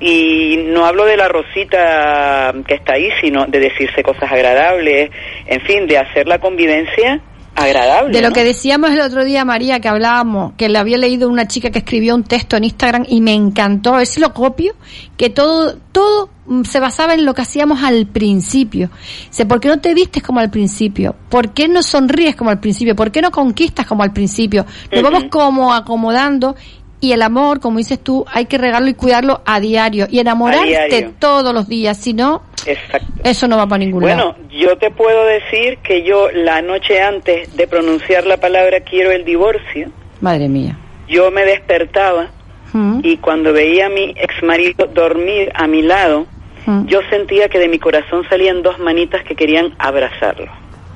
Y 0.00 0.58
no 0.66 0.86
hablo 0.86 1.04
de 1.04 1.16
la 1.16 1.28
rosita 1.28 2.54
que 2.66 2.74
está 2.74 2.94
ahí, 2.94 3.08
sino 3.20 3.46
de 3.46 3.58
decirse 3.58 4.02
cosas 4.02 4.30
agradables, 4.30 5.10
en 5.46 5.60
fin, 5.62 5.86
de 5.86 5.98
hacer 5.98 6.28
la 6.28 6.38
convivencia 6.38 7.20
agradable. 7.58 8.12
De 8.12 8.22
lo 8.22 8.28
¿no? 8.28 8.34
que 8.34 8.44
decíamos 8.44 8.90
el 8.90 9.00
otro 9.00 9.24
día, 9.24 9.44
María, 9.44 9.80
que 9.80 9.88
hablábamos, 9.88 10.52
que 10.56 10.68
le 10.68 10.78
había 10.78 10.98
leído 10.98 11.28
una 11.28 11.46
chica 11.46 11.70
que 11.70 11.80
escribió 11.80 12.14
un 12.14 12.24
texto 12.24 12.56
en 12.56 12.64
Instagram 12.64 13.06
y 13.08 13.20
me 13.20 13.34
encantó, 13.34 13.94
a 13.94 13.98
ver 13.98 14.06
si 14.06 14.20
lo 14.20 14.32
copio, 14.32 14.74
que 15.16 15.30
todo, 15.30 15.76
todo 15.92 16.30
mm, 16.46 16.62
se 16.62 16.80
basaba 16.80 17.14
en 17.14 17.24
lo 17.24 17.34
que 17.34 17.42
hacíamos 17.42 17.82
al 17.82 18.06
principio. 18.06 18.90
Dice, 19.28 19.46
¿por 19.46 19.60
qué 19.60 19.68
no 19.68 19.80
te 19.80 19.94
vistes 19.94 20.22
como 20.22 20.40
al 20.40 20.50
principio? 20.50 21.14
¿Por 21.28 21.52
qué 21.52 21.68
no 21.68 21.82
sonríes 21.82 22.36
como 22.36 22.50
al 22.50 22.60
principio? 22.60 22.94
¿Por 22.94 23.10
qué 23.10 23.20
no 23.20 23.30
conquistas 23.30 23.86
como 23.86 24.02
al 24.02 24.12
principio? 24.12 24.64
Nos 24.92 25.02
vamos 25.02 25.24
como 25.30 25.74
acomodando 25.74 26.54
y 27.00 27.12
el 27.12 27.22
amor, 27.22 27.60
como 27.60 27.78
dices 27.78 27.98
tú, 28.02 28.24
hay 28.32 28.46
que 28.46 28.58
regarlo 28.58 28.88
y 28.88 28.94
cuidarlo 28.94 29.40
a 29.46 29.60
diario 29.60 30.06
y 30.10 30.18
enamorarte 30.18 30.66
diario. 30.68 31.12
todos 31.18 31.54
los 31.54 31.68
días, 31.68 31.96
si 31.96 32.12
no, 32.14 32.42
Exacto. 32.66 33.06
eso 33.24 33.46
no 33.48 33.56
va 33.56 33.66
para 33.66 33.78
ningún 33.78 34.04
lado. 34.04 34.34
Bueno, 34.36 34.48
yo 34.50 34.76
te 34.78 34.90
puedo 34.90 35.24
decir 35.26 35.78
que 35.78 36.02
yo 36.02 36.30
la 36.32 36.60
noche 36.62 37.00
antes 37.00 37.56
de 37.56 37.66
pronunciar 37.68 38.26
la 38.26 38.36
palabra 38.38 38.80
quiero 38.80 39.12
el 39.12 39.24
divorcio, 39.24 39.90
Madre 40.20 40.48
mía. 40.48 40.76
yo 41.08 41.30
me 41.30 41.44
despertaba 41.44 42.30
Mm, 42.72 43.00
y 43.02 43.16
cuando 43.16 43.52
veía 43.54 43.86
a 43.86 43.88
mi 43.88 44.10
ex 44.16 44.42
marido 44.42 44.86
dormir 44.88 45.50
a 45.54 45.66
mi 45.66 45.80
lado, 45.80 46.26
mm. 46.66 46.84
yo 46.86 47.00
sentía 47.08 47.48
que 47.48 47.58
de 47.58 47.66
mi 47.66 47.78
corazón 47.78 48.24
salían 48.28 48.62
dos 48.62 48.78
manitas 48.78 49.24
que 49.24 49.34
querían 49.34 49.74
abrazarlo. 49.78 50.52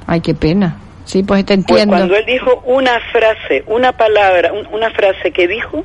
Ay, 0.06 0.20
qué 0.20 0.34
pena. 0.34 0.76
Sí, 1.04 1.22
pues 1.22 1.44
te 1.44 1.56
Pues 1.56 1.58
entiendo. 1.70 1.96
cuando 1.96 2.16
él 2.16 2.24
dijo 2.26 2.62
una 2.66 2.98
frase, 3.12 3.64
una 3.66 3.92
palabra, 3.92 4.52
un- 4.52 4.66
una 4.72 4.90
frase 4.90 5.30
que 5.32 5.46
dijo, 5.48 5.84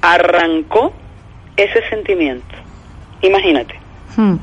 arrancó 0.00 0.92
ese 1.56 1.80
sentimiento. 1.88 2.54
Imagínate. 3.22 3.74
Mm. 4.16 4.36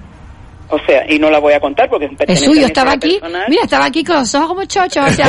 O 0.73 0.79
sea, 0.85 1.03
y 1.11 1.19
no 1.19 1.29
la 1.29 1.39
voy 1.39 1.51
a 1.53 1.59
contar 1.59 1.89
porque 1.89 2.05
es 2.05 2.11
un 2.11 2.17
Es 2.27 2.39
suyo, 2.45 2.65
estaba 2.65 2.93
aquí. 2.93 3.17
personal. 3.19 3.45
Mira, 3.49 3.63
estaba 3.63 3.85
aquí 3.85 4.03
con 4.05 4.15
los 4.17 4.33
ojos 4.35 4.47
como 4.47 4.63
chochos. 4.65 5.03
O 5.05 5.09
sea, 5.13 5.25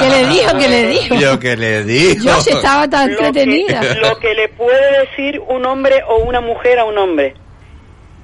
que 0.00 0.08
le 0.08 0.28
dijo, 0.28 0.58
que 0.58 0.68
le 0.68 0.86
dijo. 0.88 1.14
Yo 1.14 1.38
que 1.38 1.56
le 1.56 1.84
digo. 1.84 2.24
Yo 2.24 2.40
sí 2.40 2.50
estaba 2.50 2.88
tan 2.88 3.12
Lo 3.12 3.18
que- 3.18 3.26
entretenida. 3.26 3.80
Lo 4.02 4.18
que 4.18 4.34
le 4.34 4.48
puede 4.48 5.00
decir 5.06 5.40
un 5.48 5.64
hombre 5.64 6.02
o 6.08 6.24
una 6.24 6.40
mujer 6.40 6.78
a 6.80 6.84
un 6.84 6.98
hombre. 6.98 7.34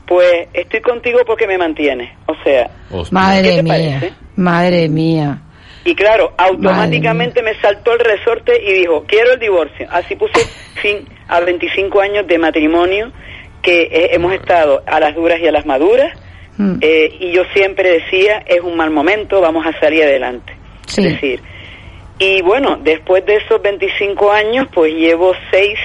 Pues 0.07 0.49
estoy 0.55 0.81
contigo 0.81 1.21
porque 1.27 1.47
me 1.47 1.57
mantiene. 1.59 2.17
O 2.27 2.35
sea, 2.43 2.69
¿qué 2.91 3.05
Madre 3.13 3.57
te 3.57 3.63
mía. 3.63 3.73
parece? 3.75 4.13
Madre 4.37 4.89
mía. 4.89 5.39
Y 5.85 5.95
claro, 5.95 6.35
automáticamente 6.37 7.43
me 7.43 7.55
saltó 7.61 7.93
el 7.93 8.01
resorte 8.01 8.61
y 8.63 8.73
dijo, 8.81 9.05
quiero 9.07 9.33
el 9.33 9.41
divorcio. 9.41 9.87
Así 9.91 10.17
puse 10.17 10.45
fin 10.81 11.09
a 11.29 11.41
25 11.41 12.01
años 12.01 12.27
de 12.27 12.39
matrimonio 12.39 13.13
que 13.63 13.83
eh, 13.83 14.11
hemos 14.13 14.33
estado 14.33 14.83
a 14.87 15.01
las 15.01 15.15
duras 15.15 15.41
y 15.41 15.47
a 15.47 15.53
las 15.53 15.67
maduras. 15.67 16.17
Mm. 16.57 16.79
eh, 16.81 17.17
y 17.21 17.31
yo 17.33 17.45
siempre 17.55 17.89
decía, 18.01 18.43
es 18.45 18.61
un 18.63 18.77
mal 18.77 18.91
momento, 18.91 19.41
vamos 19.41 19.65
a 19.65 19.79
salir 19.79 20.03
adelante. 20.03 20.53
Sí. 20.87 21.07
Es 21.07 21.13
decir, 21.13 21.41
y 22.19 22.43
bueno, 22.43 22.77
después 22.83 23.25
de 23.25 23.37
esos 23.37 23.63
25 23.63 24.33
años, 24.33 24.67
pues 24.75 24.93
llevo 24.93 25.35
seis 25.53 25.79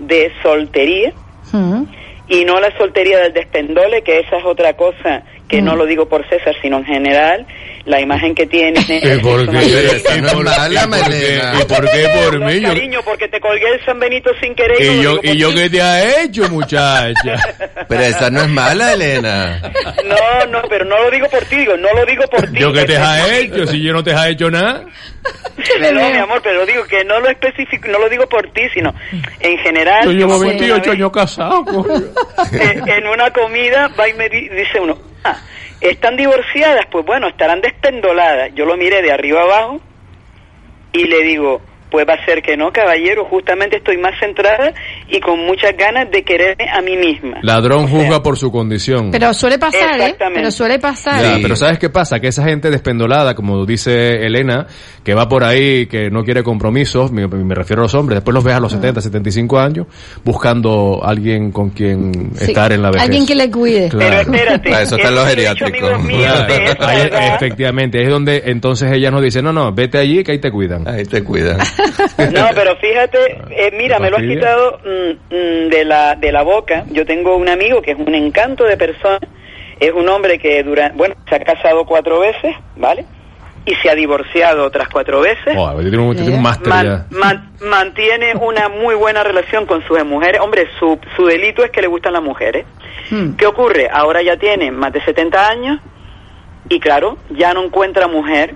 de 0.00 0.32
soltería 0.42 1.12
Mm. 1.52 1.84
y 2.28 2.44
no 2.44 2.60
la 2.60 2.76
soltería 2.76 3.18
del 3.18 3.32
despendole, 3.32 4.02
que 4.02 4.20
esa 4.20 4.38
es 4.38 4.44
otra 4.44 4.74
cosa 4.74 5.22
que 5.50 5.60
no 5.60 5.74
lo 5.76 5.84
digo 5.86 6.08
por 6.08 6.26
César, 6.28 6.54
sino 6.62 6.78
en 6.78 6.84
general, 6.84 7.46
la 7.86 8.00
imagen 8.00 8.34
que 8.34 8.46
tiene... 8.46 8.78
¿Y 8.88 9.18
por 9.20 9.50
qué? 9.50 9.58
es 9.58 10.04
¿Y 10.16 10.22
por- 10.22 10.44
mala, 10.44 10.68
y 10.68 10.76
por 10.76 10.80
qué? 10.80 10.86
Malena. 10.86 11.52
¿Y 11.60 11.64
por 11.64 11.90
qué 11.90 12.08
por 12.24 12.40
No, 12.40 12.46
mí? 12.46 12.60
Yo- 12.60 12.68
cariño, 12.68 13.00
porque 13.04 13.28
te 13.28 13.40
colgué 13.40 13.66
el 13.74 13.84
San 13.84 13.98
Benito 13.98 14.30
sin 14.40 14.54
querer. 14.54 14.80
¿Y 14.80 14.96
no 14.96 15.02
yo, 15.02 15.20
y 15.22 15.36
yo 15.36 15.54
qué 15.54 15.68
te 15.68 15.82
ha 15.82 16.22
hecho, 16.22 16.48
muchacha? 16.50 17.34
Pero 17.88 18.02
esa 18.02 18.30
no 18.30 18.42
es 18.42 18.48
mala, 18.48 18.92
Elena. 18.92 19.60
No, 20.06 20.46
no, 20.50 20.62
pero 20.68 20.84
no 20.84 21.02
lo 21.02 21.10
digo 21.10 21.26
por 21.28 21.44
ti, 21.46 21.56
digo, 21.56 21.76
no 21.76 21.92
lo 21.94 22.04
digo 22.06 22.22
por 22.30 22.42
ti. 22.50 22.58
¿Yo 22.60 22.72
qué 22.72 22.84
te 22.84 22.96
ha 22.96 23.36
hecho? 23.38 23.66
Si 23.66 23.82
yo 23.82 23.92
no 23.92 24.04
te 24.04 24.12
ha 24.14 24.28
hecho 24.28 24.48
nada. 24.50 24.84
No, 25.92 26.10
mi 26.10 26.16
amor, 26.16 26.40
pero 26.42 26.64
digo 26.66 26.84
que 26.84 27.04
no 27.04 27.18
lo 27.20 27.28
especifico, 27.28 27.88
no 27.88 27.98
lo 27.98 28.08
digo 28.08 28.26
por 28.28 28.46
ti, 28.52 28.62
sino 28.72 28.94
en 29.40 29.58
general. 29.58 30.04
Yo 30.04 30.12
llevo 30.12 30.34
acuerdo 30.34 30.52
una 30.52 30.58
28 30.58 30.80
vez, 30.82 30.88
años 30.98 31.12
casado. 31.12 31.64
eh, 32.52 32.80
en 32.86 33.06
una 33.06 33.30
comida 33.32 33.88
va 33.98 34.08
y 34.08 34.14
me 34.14 34.28
di- 34.28 34.48
dice 34.48 34.78
uno, 34.80 34.96
¿están 35.80 36.16
divorciadas? 36.16 36.86
Pues 36.90 37.04
bueno, 37.04 37.28
estarán 37.28 37.60
despendoladas. 37.60 38.54
Yo 38.54 38.64
lo 38.64 38.76
miré 38.76 39.02
de 39.02 39.12
arriba 39.12 39.42
abajo 39.42 39.80
y 40.92 41.04
le 41.04 41.22
digo, 41.22 41.62
pues 41.90 42.06
va 42.08 42.14
a 42.14 42.24
ser 42.24 42.42
que 42.42 42.56
no, 42.56 42.72
caballero, 42.72 43.24
justamente 43.24 43.76
estoy 43.78 43.96
más 43.98 44.12
centrada 44.20 44.72
y 45.08 45.20
con 45.20 45.44
muchas 45.46 45.76
ganas 45.76 46.10
de 46.10 46.22
quererme 46.22 46.66
a 46.72 46.80
mí 46.80 46.96
misma. 46.96 47.38
Ladrón 47.42 47.88
juzga 47.88 48.22
por 48.22 48.36
su 48.36 48.50
condición. 48.52 49.10
Pero 49.10 49.32
suele 49.34 49.58
pasar, 49.58 49.82
¿eh? 50.00 50.04
Exactamente. 50.04 50.40
Pero 50.40 50.50
suele 50.50 50.78
pasar. 50.78 51.22
Ya, 51.22 51.38
pero 51.42 51.56
¿sabes 51.56 51.78
qué 51.78 51.90
pasa? 51.90 52.20
Que 52.20 52.28
esa 52.28 52.44
gente 52.44 52.70
despendolada, 52.70 53.34
como 53.34 53.64
dice 53.66 54.24
Elena, 54.26 54.66
que 55.04 55.14
va 55.14 55.28
por 55.28 55.44
ahí, 55.44 55.86
que 55.86 56.10
no 56.10 56.22
quiere 56.24 56.42
compromisos, 56.42 57.10
me, 57.12 57.26
me 57.26 57.54
refiero 57.54 57.82
a 57.82 57.84
los 57.84 57.94
hombres, 57.94 58.16
después 58.16 58.34
los 58.34 58.44
ves 58.44 58.54
a 58.54 58.60
los 58.60 58.72
70, 58.72 59.00
75 59.00 59.58
años, 59.58 59.86
buscando 60.24 61.00
alguien 61.02 61.50
con 61.52 61.70
quien 61.70 62.30
Sí. 62.34 62.44
estar 62.50 62.72
en 62.72 62.82
la 62.82 62.90
vejez. 62.90 63.02
Alguien 63.04 63.26
que 63.26 63.34
le 63.34 63.50
cuide. 63.50 63.88
Claro. 63.88 64.08
Pero 64.08 64.20
espérate, 64.20 64.70
Para 64.70 64.82
eso 64.82 64.96
están 64.96 65.14
los 65.14 65.26
geriátricos. 65.28 65.80
Claro, 65.80 65.98
ahí- 66.80 67.00
edad, 67.00 67.34
efectivamente, 67.36 68.02
es 68.02 68.08
donde 68.08 68.42
entonces 68.46 68.92
ella 68.92 69.10
nos 69.10 69.22
dice, 69.22 69.42
no, 69.42 69.52
no, 69.52 69.72
vete 69.72 69.98
allí 69.98 70.22
que 70.22 70.32
ahí 70.32 70.38
te 70.38 70.50
cuidan. 70.50 70.86
Ahí 70.88 71.04
te 71.04 71.22
cuidan. 71.24 71.58
No, 72.32 72.48
pero 72.54 72.76
fíjate, 72.76 73.40
eh, 73.50 73.70
mira, 73.76 73.98
me 73.98 74.10
lo 74.10 74.16
has 74.16 74.22
quitado 74.22 74.78
mm, 74.84 75.34
mm, 75.34 75.68
de 75.70 75.84
la 75.84 76.14
de 76.16 76.32
la 76.32 76.42
boca. 76.42 76.84
Yo 76.90 77.04
tengo 77.06 77.36
un 77.36 77.48
amigo 77.48 77.80
que 77.82 77.92
es 77.92 77.98
un 77.98 78.14
encanto 78.14 78.64
de 78.64 78.76
persona. 78.76 79.18
Es 79.78 79.92
un 79.92 80.08
hombre 80.08 80.38
que 80.38 80.62
dura, 80.62 80.92
bueno, 80.94 81.14
se 81.28 81.34
ha 81.36 81.40
casado 81.40 81.86
cuatro 81.86 82.20
veces, 82.20 82.54
¿vale? 82.76 83.06
Y 83.64 83.74
se 83.76 83.88
ha 83.90 83.94
divorciado 83.94 84.64
otras 84.66 84.88
cuatro 84.88 85.20
veces. 85.20 85.54
Oh, 85.56 85.74
tiene 85.80 85.98
un, 85.98 86.14
tiene 86.16 86.34
un 86.34 86.42
máster 86.42 86.68
Man- 86.68 86.86
ya. 86.86 87.06
man- 87.18 87.52
mantiene 87.62 88.34
una 88.36 88.68
muy 88.68 88.94
buena 88.94 89.22
relación 89.22 89.64
con 89.66 89.82
sus 89.86 90.02
mujeres. 90.04 90.40
Hombre, 90.42 90.66
su, 90.78 90.98
su 91.16 91.24
delito 91.26 91.64
es 91.64 91.70
que 91.70 91.80
le 91.80 91.86
gustan 91.86 92.12
las 92.12 92.22
mujeres. 92.22 92.66
Hmm. 93.10 93.32
¿Qué 93.36 93.46
ocurre? 93.46 93.88
Ahora 93.90 94.22
ya 94.22 94.36
tiene 94.36 94.70
más 94.70 94.92
de 94.92 95.02
70 95.02 95.48
años 95.48 95.78
y 96.68 96.78
claro, 96.78 97.16
ya 97.30 97.54
no 97.54 97.64
encuentra 97.64 98.06
mujer. 98.06 98.54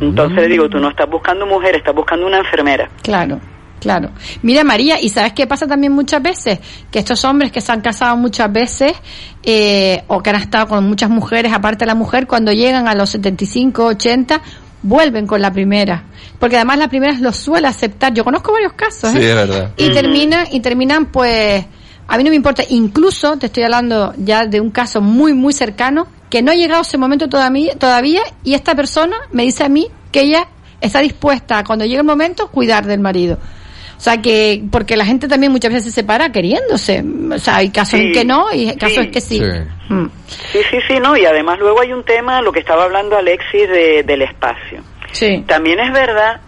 Entonces 0.00 0.36
le 0.38 0.48
digo, 0.48 0.68
tú 0.68 0.78
no 0.78 0.90
estás 0.90 1.08
buscando 1.08 1.46
mujer, 1.46 1.76
estás 1.76 1.94
buscando 1.94 2.26
una 2.26 2.38
enfermera. 2.38 2.88
Claro, 3.02 3.40
claro. 3.80 4.10
Mira, 4.42 4.64
María, 4.64 5.00
¿y 5.00 5.08
sabes 5.08 5.32
qué 5.32 5.46
pasa 5.46 5.66
también 5.66 5.92
muchas 5.92 6.22
veces? 6.22 6.58
Que 6.90 6.98
estos 7.00 7.24
hombres 7.24 7.50
que 7.52 7.60
se 7.60 7.72
han 7.72 7.80
casado 7.80 8.16
muchas 8.16 8.52
veces, 8.52 8.92
eh, 9.42 10.02
o 10.08 10.22
que 10.22 10.30
han 10.30 10.36
estado 10.36 10.66
con 10.68 10.84
muchas 10.84 11.10
mujeres, 11.10 11.52
aparte 11.52 11.84
de 11.84 11.86
la 11.86 11.94
mujer, 11.94 12.26
cuando 12.26 12.52
llegan 12.52 12.86
a 12.88 12.94
los 12.94 13.10
75, 13.10 13.84
80, 13.86 14.40
vuelven 14.82 15.26
con 15.26 15.42
la 15.42 15.52
primera. 15.52 16.04
Porque 16.38 16.56
además 16.56 16.78
la 16.78 16.88
primera 16.88 17.12
los 17.20 17.36
suele 17.36 17.66
aceptar. 17.66 18.14
Yo 18.14 18.22
conozco 18.24 18.52
varios 18.52 18.72
casos, 18.74 19.10
Sí, 19.10 19.18
¿eh? 19.18 19.30
es 19.30 19.34
verdad. 19.34 19.72
Y 19.76 19.90
terminan, 19.90 20.46
y 20.52 20.60
terminan 20.60 21.06
pues, 21.06 21.64
a 22.08 22.16
mí 22.16 22.24
no 22.24 22.30
me 22.30 22.36
importa, 22.36 22.62
incluso 22.70 23.36
te 23.36 23.46
estoy 23.46 23.64
hablando 23.64 24.14
ya 24.16 24.46
de 24.46 24.60
un 24.60 24.70
caso 24.70 25.02
muy, 25.02 25.34
muy 25.34 25.52
cercano, 25.52 26.08
que 26.30 26.42
no 26.42 26.50
ha 26.50 26.54
llegado 26.54 26.80
ese 26.80 26.96
momento 26.96 27.28
todavía, 27.28 27.74
todavía, 27.76 28.22
y 28.42 28.54
esta 28.54 28.74
persona 28.74 29.16
me 29.30 29.42
dice 29.42 29.64
a 29.64 29.68
mí 29.68 29.88
que 30.10 30.22
ella 30.22 30.48
está 30.80 31.00
dispuesta, 31.00 31.62
cuando 31.64 31.84
llegue 31.84 31.98
el 31.98 32.04
momento, 32.04 32.48
cuidar 32.48 32.86
del 32.86 33.00
marido. 33.00 33.38
O 33.98 34.00
sea 34.00 34.22
que, 34.22 34.62
porque 34.70 34.96
la 34.96 35.04
gente 35.04 35.28
también 35.28 35.52
muchas 35.52 35.72
veces 35.72 35.92
se 35.92 36.00
separa 36.00 36.30
queriéndose. 36.30 37.04
O 37.32 37.38
sea, 37.38 37.56
hay 37.56 37.70
casos 37.70 37.98
en 37.98 38.12
que 38.12 38.24
no 38.24 38.46
y 38.54 38.72
casos 38.76 38.94
sí. 38.94 39.00
en 39.00 39.10
que 39.10 39.20
sí. 39.20 39.40
Sí. 39.40 39.92
Mm. 39.92 40.10
Sí, 40.52 40.58
sí, 40.70 40.78
sí, 40.86 40.94
no, 41.02 41.16
y 41.16 41.26
además 41.26 41.58
luego 41.58 41.80
hay 41.80 41.92
un 41.92 42.04
tema, 42.04 42.40
lo 42.40 42.52
que 42.52 42.60
estaba 42.60 42.84
hablando 42.84 43.16
Alexis, 43.16 43.68
de, 43.68 44.04
del 44.04 44.22
espacio. 44.22 44.82
Sí. 45.10 45.42
También 45.46 45.80
es 45.80 45.92
verdad 45.92 46.40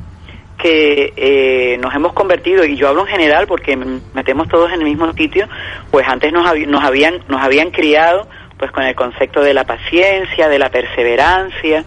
que 0.63 1.13
eh, 1.17 1.79
nos 1.79 1.95
hemos 1.95 2.13
convertido, 2.13 2.65
y 2.65 2.77
yo 2.77 2.89
hablo 2.89 3.03
en 3.03 3.09
general 3.09 3.47
porque 3.47 3.77
metemos 3.77 4.49
todos 4.49 4.73
en 4.73 4.81
el 4.81 4.85
mismo 4.85 5.13
sitio, 5.13 5.49
pues 5.91 6.07
antes 6.09 6.33
nos, 6.33 6.45
nos, 6.67 6.85
habían, 6.85 7.23
nos 7.29 7.43
habían 7.43 7.71
criado 7.71 8.29
pues 8.59 8.71
con 8.73 8.85
el 8.85 8.95
concepto 8.95 9.41
de 9.41 9.55
la 9.55 9.65
paciencia, 9.65 10.49
de 10.49 10.59
la 10.59 10.71
perseverancia, 10.71 11.85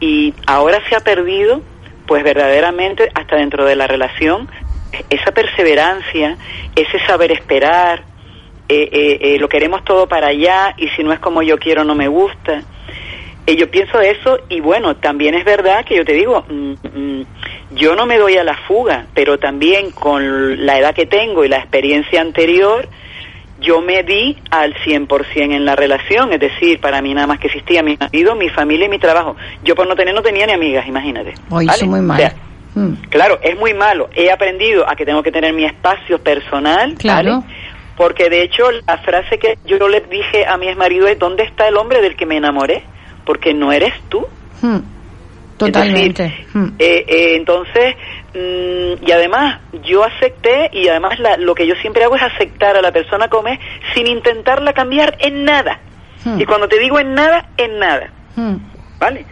y 0.00 0.34
ahora 0.46 0.80
se 0.88 0.96
ha 0.96 1.00
perdido 1.00 1.62
pues 2.06 2.24
verdaderamente 2.24 3.10
hasta 3.14 3.36
dentro 3.36 3.64
de 3.64 3.76
la 3.76 3.86
relación 3.86 4.48
esa 5.08 5.32
perseverancia, 5.32 6.36
ese 6.76 6.98
saber 7.06 7.32
esperar, 7.32 8.02
eh, 8.68 8.88
eh, 8.92 9.18
eh, 9.20 9.38
lo 9.38 9.48
queremos 9.48 9.84
todo 9.84 10.06
para 10.06 10.28
allá 10.28 10.74
y 10.76 10.88
si 10.88 11.02
no 11.02 11.12
es 11.12 11.20
como 11.20 11.42
yo 11.42 11.58
quiero 11.58 11.84
no 11.84 11.94
me 11.94 12.08
gusta. 12.08 12.62
Eh, 13.46 13.56
yo 13.56 13.70
pienso 13.70 14.00
eso 14.00 14.38
y 14.48 14.60
bueno, 14.60 14.96
también 14.96 15.34
es 15.34 15.44
verdad 15.44 15.84
que 15.84 15.96
yo 15.96 16.04
te 16.04 16.12
digo, 16.12 16.44
mm, 16.48 16.72
mm, 16.82 17.26
yo 17.74 17.94
no 17.96 18.06
me 18.06 18.18
doy 18.18 18.36
a 18.36 18.44
la 18.44 18.56
fuga, 18.66 19.06
pero 19.14 19.38
también 19.38 19.90
con 19.90 20.64
la 20.66 20.78
edad 20.78 20.94
que 20.94 21.06
tengo 21.06 21.44
y 21.44 21.48
la 21.48 21.58
experiencia 21.58 22.20
anterior, 22.20 22.88
yo 23.60 23.80
me 23.80 24.02
di 24.02 24.36
al 24.50 24.74
100% 24.74 25.54
en 25.54 25.64
la 25.64 25.76
relación, 25.76 26.32
es 26.32 26.40
decir, 26.40 26.80
para 26.80 27.00
mí 27.00 27.14
nada 27.14 27.26
más 27.26 27.38
que 27.38 27.46
existía 27.46 27.82
mi 27.82 27.96
marido, 27.96 28.34
mi 28.34 28.48
familia 28.48 28.86
y 28.86 28.88
mi 28.88 28.98
trabajo. 28.98 29.36
Yo 29.62 29.74
por 29.74 29.86
no 29.86 29.94
tener 29.94 30.14
no 30.14 30.22
tenía 30.22 30.46
ni 30.46 30.52
amigas, 30.52 30.86
imagínate. 30.86 31.34
Hoy 31.48 31.66
¿vale? 31.66 31.84
muy 31.84 32.00
O 32.00 32.02
mal. 32.02 32.18
sea, 32.18 32.34
Claro, 33.10 33.38
es 33.42 33.58
muy 33.58 33.74
malo. 33.74 34.08
He 34.14 34.30
aprendido 34.30 34.88
a 34.88 34.96
que 34.96 35.04
tengo 35.04 35.22
que 35.22 35.30
tener 35.30 35.52
mi 35.52 35.64
espacio 35.64 36.18
personal, 36.22 36.94
Claro. 36.94 37.40
¿vale? 37.40 37.54
Porque 37.96 38.30
de 38.30 38.42
hecho 38.42 38.64
la 38.86 38.96
frase 38.98 39.38
que 39.38 39.58
yo 39.66 39.86
le 39.88 40.00
dije 40.00 40.46
a 40.46 40.56
mi 40.56 40.68
exmarido 40.68 41.06
es 41.06 41.18
¿dónde 41.18 41.42
está 41.44 41.68
el 41.68 41.76
hombre 41.76 42.00
del 42.00 42.16
que 42.16 42.24
me 42.24 42.38
enamoré? 42.38 42.82
Porque 43.26 43.52
no 43.52 43.70
eres 43.72 43.92
tú. 44.08 44.26
Mm. 44.62 44.78
Totalmente. 45.66 46.46
Mm. 46.54 46.66
Eh, 46.78 47.04
eh, 47.06 47.36
entonces, 47.36 47.94
mm, 48.34 49.06
y 49.06 49.12
además, 49.12 49.60
yo 49.84 50.04
acepté, 50.04 50.70
y 50.72 50.88
además 50.88 51.18
la- 51.18 51.36
lo 51.36 51.54
que 51.54 51.66
yo 51.66 51.74
siempre 51.76 52.04
hago 52.04 52.16
es 52.16 52.22
aceptar 52.22 52.76
a 52.76 52.82
la 52.82 52.92
persona 52.92 53.28
como 53.28 53.48
es, 53.48 53.58
sin 53.94 54.06
intentarla 54.06 54.72
cambiar 54.72 55.16
en 55.20 55.44
nada. 55.44 55.80
Hmm. 56.24 56.40
Y 56.40 56.44
cuando 56.44 56.68
te 56.68 56.78
digo 56.78 56.98
en 57.00 57.14
nada, 57.14 57.48
en 57.56 57.78
nada. 57.78 58.10
Mm. 58.36 58.56
¿Vale? 58.98 59.26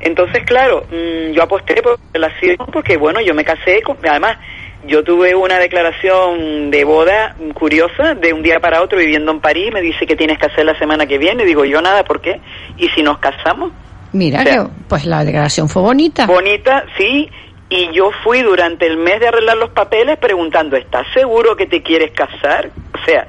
Entonces, 0.00 0.44
claro, 0.44 0.84
mm, 0.90 1.32
yo 1.32 1.42
aposté 1.42 1.82
por 1.82 1.98
relación 2.12 2.56
porque, 2.72 2.96
bueno, 2.96 3.20
yo 3.20 3.34
me 3.34 3.44
casé, 3.44 3.82
con, 3.82 3.98
además, 4.08 4.38
yo 4.86 5.04
tuve 5.04 5.34
una 5.34 5.58
declaración 5.58 6.70
de 6.70 6.84
boda 6.84 7.36
mm, 7.38 7.50
curiosa 7.50 8.14
de 8.14 8.32
un 8.32 8.42
día 8.42 8.60
para 8.60 8.82
otro 8.82 8.98
viviendo 8.98 9.30
en 9.30 9.40
París, 9.40 9.70
me 9.72 9.82
dice 9.82 10.06
que 10.06 10.16
tienes 10.16 10.38
que 10.38 10.46
hacer 10.46 10.64
la 10.64 10.78
semana 10.78 11.04
que 11.04 11.18
viene, 11.18 11.44
digo 11.44 11.66
yo 11.66 11.82
nada, 11.82 12.04
¿por 12.04 12.22
qué? 12.22 12.40
¿Y 12.78 12.88
si 12.88 13.02
nos 13.02 13.18
casamos? 13.18 13.72
Mira, 14.12 14.40
O 14.40 14.42
sea, 14.42 14.52
que, 14.64 14.68
pues 14.88 15.06
la 15.06 15.24
declaración 15.24 15.68
fue 15.68 15.82
bonita. 15.82 16.26
Bonita, 16.26 16.84
sí, 16.98 17.28
y 17.68 17.92
yo 17.92 18.10
fui 18.24 18.42
durante 18.42 18.86
el 18.86 18.96
mes 18.96 19.20
de 19.20 19.28
arreglar 19.28 19.56
los 19.56 19.70
papeles 19.70 20.18
preguntando, 20.18 20.76
¿estás 20.76 21.06
seguro 21.14 21.56
que 21.56 21.66
te 21.66 21.82
quieres 21.82 22.10
casar? 22.12 22.70
O 22.94 23.04
sea, 23.04 23.26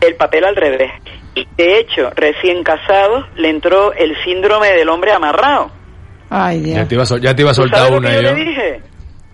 el 0.00 0.14
papel 0.16 0.44
al 0.44 0.54
revés. 0.56 0.92
Y 1.34 1.46
de 1.56 1.78
hecho, 1.78 2.10
recién 2.16 2.62
casados 2.64 3.26
le 3.36 3.50
entró 3.50 3.92
el 3.92 4.16
síndrome 4.24 4.68
del 4.72 4.88
hombre 4.88 5.12
amarrado. 5.12 5.70
Ay, 6.28 6.60
Dios. 6.60 6.76
Ya 6.76 6.86
te 6.88 6.94
iba 6.94 7.02
a, 7.02 7.06
sol- 7.06 7.20
ya 7.20 7.34
te 7.34 7.42
iba 7.42 7.50
a 7.50 7.54
¿Tú 7.54 7.62
soltar 7.62 7.78
sabes 7.80 7.92
lo 7.92 7.98
una 7.98 8.08
que 8.10 8.14
yo 8.16 8.22
yo. 8.22 8.32
le 8.34 8.44
dije? 8.44 8.80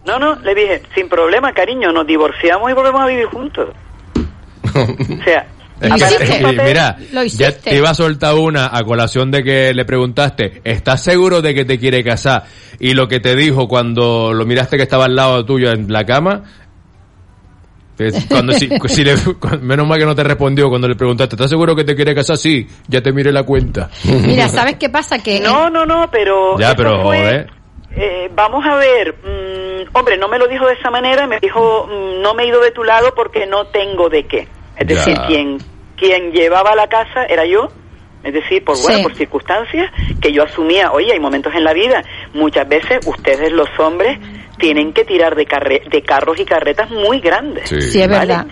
No, 0.06 0.18
no, 0.18 0.34
le 0.36 0.54
dije, 0.54 0.82
sin 0.94 1.08
problema, 1.08 1.52
cariño, 1.52 1.92
nos 1.92 2.06
divorciamos 2.06 2.70
y 2.70 2.74
volvemos 2.74 3.00
a 3.02 3.06
vivir 3.06 3.26
juntos. 3.26 3.68
o 4.74 5.24
sea, 5.24 5.46
Papel- 5.80 6.62
mira, 6.64 6.96
Lo 7.12 7.20
ya 7.22 7.48
hiciste. 7.48 7.70
te 7.70 7.76
iba 7.76 7.90
a 7.90 7.94
soltar 7.94 8.34
una 8.34 8.70
a 8.72 8.82
colación 8.84 9.30
de 9.30 9.42
que 9.44 9.74
le 9.74 9.84
preguntaste, 9.84 10.60
¿estás 10.64 11.02
seguro 11.02 11.42
de 11.42 11.54
que 11.54 11.64
te 11.64 11.78
quiere 11.78 12.02
casar? 12.02 12.44
Y 12.80 12.94
lo 12.94 13.08
que 13.08 13.20
te 13.20 13.36
dijo 13.36 13.68
cuando 13.68 14.32
lo 14.32 14.46
miraste 14.46 14.76
que 14.76 14.82
estaba 14.84 15.04
al 15.04 15.14
lado 15.16 15.44
tuyo 15.44 15.70
en 15.72 15.92
la 15.92 16.04
cama, 16.04 16.42
cuando 18.28 18.52
si, 18.52 18.68
si 18.88 19.04
le- 19.04 19.16
menos 19.62 19.86
mal 19.86 19.98
que 19.98 20.04
no 20.06 20.14
te 20.14 20.22
respondió 20.24 20.68
cuando 20.68 20.88
le 20.88 20.94
preguntaste, 20.96 21.34
¿estás 21.36 21.50
seguro 21.50 21.74
que 21.74 21.84
te 21.84 21.94
quiere 21.94 22.14
casar? 22.14 22.36
Sí, 22.36 22.66
ya 22.88 23.00
te 23.00 23.12
miré 23.12 23.32
la 23.32 23.42
cuenta. 23.44 23.90
Mira, 24.04 24.48
¿sabes 24.50 24.76
qué 24.76 24.88
pasa? 24.88 25.18
Que 25.22 25.40
No, 25.40 25.70
no, 25.70 25.84
no, 25.86 26.08
pero... 26.10 26.58
Ya, 26.58 26.68
eso 26.68 26.76
pero 26.76 27.02
fue- 27.02 27.18
joder. 27.18 27.50
Eh, 27.98 28.30
vamos 28.34 28.62
a 28.66 28.76
ver, 28.76 29.14
mm, 29.24 29.96
hombre, 29.96 30.18
no 30.18 30.28
me 30.28 30.38
lo 30.38 30.46
dijo 30.48 30.66
de 30.66 30.74
esa 30.74 30.90
manera, 30.90 31.26
me 31.26 31.38
dijo, 31.40 31.86
mm, 31.86 32.20
no 32.20 32.34
me 32.34 32.42
he 32.42 32.48
ido 32.48 32.60
de 32.60 32.70
tu 32.70 32.84
lado 32.84 33.14
porque 33.16 33.46
no 33.46 33.68
tengo 33.68 34.10
de 34.10 34.24
qué. 34.26 34.46
Es 34.76 34.86
Ya. 34.86 34.94
decir, 34.94 35.16
quien, 35.26 35.58
quien 35.96 36.32
llevaba 36.32 36.74
la 36.74 36.86
casa 36.88 37.24
era 37.28 37.44
yo, 37.46 37.68
es 38.22 38.32
decir, 38.34 38.64
por 38.64 38.76
bueno, 38.82 38.98
Sí. 38.98 39.02
por 39.04 39.14
circunstancias 39.14 39.90
que 40.20 40.32
yo 40.32 40.42
asumía, 40.42 40.90
oye, 40.92 41.12
hay 41.12 41.20
momentos 41.20 41.54
en 41.54 41.64
la 41.64 41.72
vida, 41.72 42.02
muchas 42.34 42.68
veces 42.68 42.98
ustedes 43.06 43.52
los 43.52 43.68
hombres 43.78 44.18
tienen 44.58 44.92
que 44.92 45.04
tirar 45.04 45.34
de, 45.36 45.46
carre- 45.46 45.82
de 45.90 46.02
carros 46.02 46.38
y 46.40 46.44
carretas 46.44 46.90
muy 46.90 47.20
grandes. 47.20 47.68
Sí, 47.68 48.00
es 48.00 48.08
¿vale? 48.08 48.26
verdad. 48.26 48.46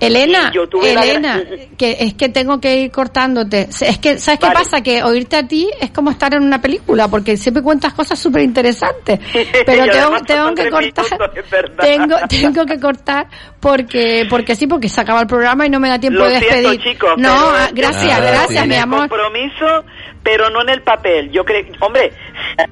Elena, 0.00 0.50
yo 0.52 0.68
tuve 0.68 0.92
Elena, 0.92 1.40
que 1.78 1.96
es 2.00 2.14
que 2.14 2.28
tengo 2.28 2.60
que 2.60 2.80
ir 2.80 2.90
cortándote. 2.90 3.68
Es 3.70 3.98
que, 3.98 4.18
¿sabes 4.18 4.40
qué 4.40 4.46
pasa? 4.52 4.82
Que 4.82 5.02
oírte 5.02 5.36
a 5.36 5.46
ti 5.46 5.70
es 5.80 5.90
como 5.92 6.10
estar 6.10 6.34
en 6.34 6.42
una 6.42 6.60
película, 6.60 7.06
porque 7.08 7.36
siempre 7.36 7.62
cuentas 7.62 7.94
cosas 7.94 8.18
súper 8.18 8.42
interesantes. 8.42 9.20
Pero 9.64 9.86
tengo, 9.86 10.20
tengo 10.26 10.54
que 10.54 10.68
cortar, 10.68 11.04
minutos, 11.04 11.30
es 11.36 11.50
verdad. 11.50 11.84
tengo, 11.84 12.16
tengo 12.28 12.66
que 12.66 12.80
cortar 12.80 13.28
porque, 13.64 14.26
porque 14.28 14.54
sí, 14.54 14.66
porque 14.66 14.90
se 14.90 15.00
acaba 15.00 15.22
el 15.22 15.26
programa 15.26 15.64
y 15.66 15.70
no 15.70 15.80
me 15.80 15.88
da 15.88 15.98
tiempo 15.98 16.18
Lo 16.18 16.26
de 16.28 16.38
siento, 16.38 16.68
despedir. 16.68 16.80
chicos. 16.82 17.14
no, 17.16 17.34
pero 17.34 17.56
ah, 17.56 17.68
gracias, 17.72 18.18
creo 18.20 18.30
gracias, 18.30 18.66
mi 18.66 18.74
amor. 18.76 19.08
compromiso, 19.08 19.84
pero 20.22 20.50
no 20.50 20.60
en 20.60 20.68
el 20.68 20.82
papel. 20.82 21.30
Yo 21.30 21.44
creo, 21.46 21.64
hombre, 21.80 22.12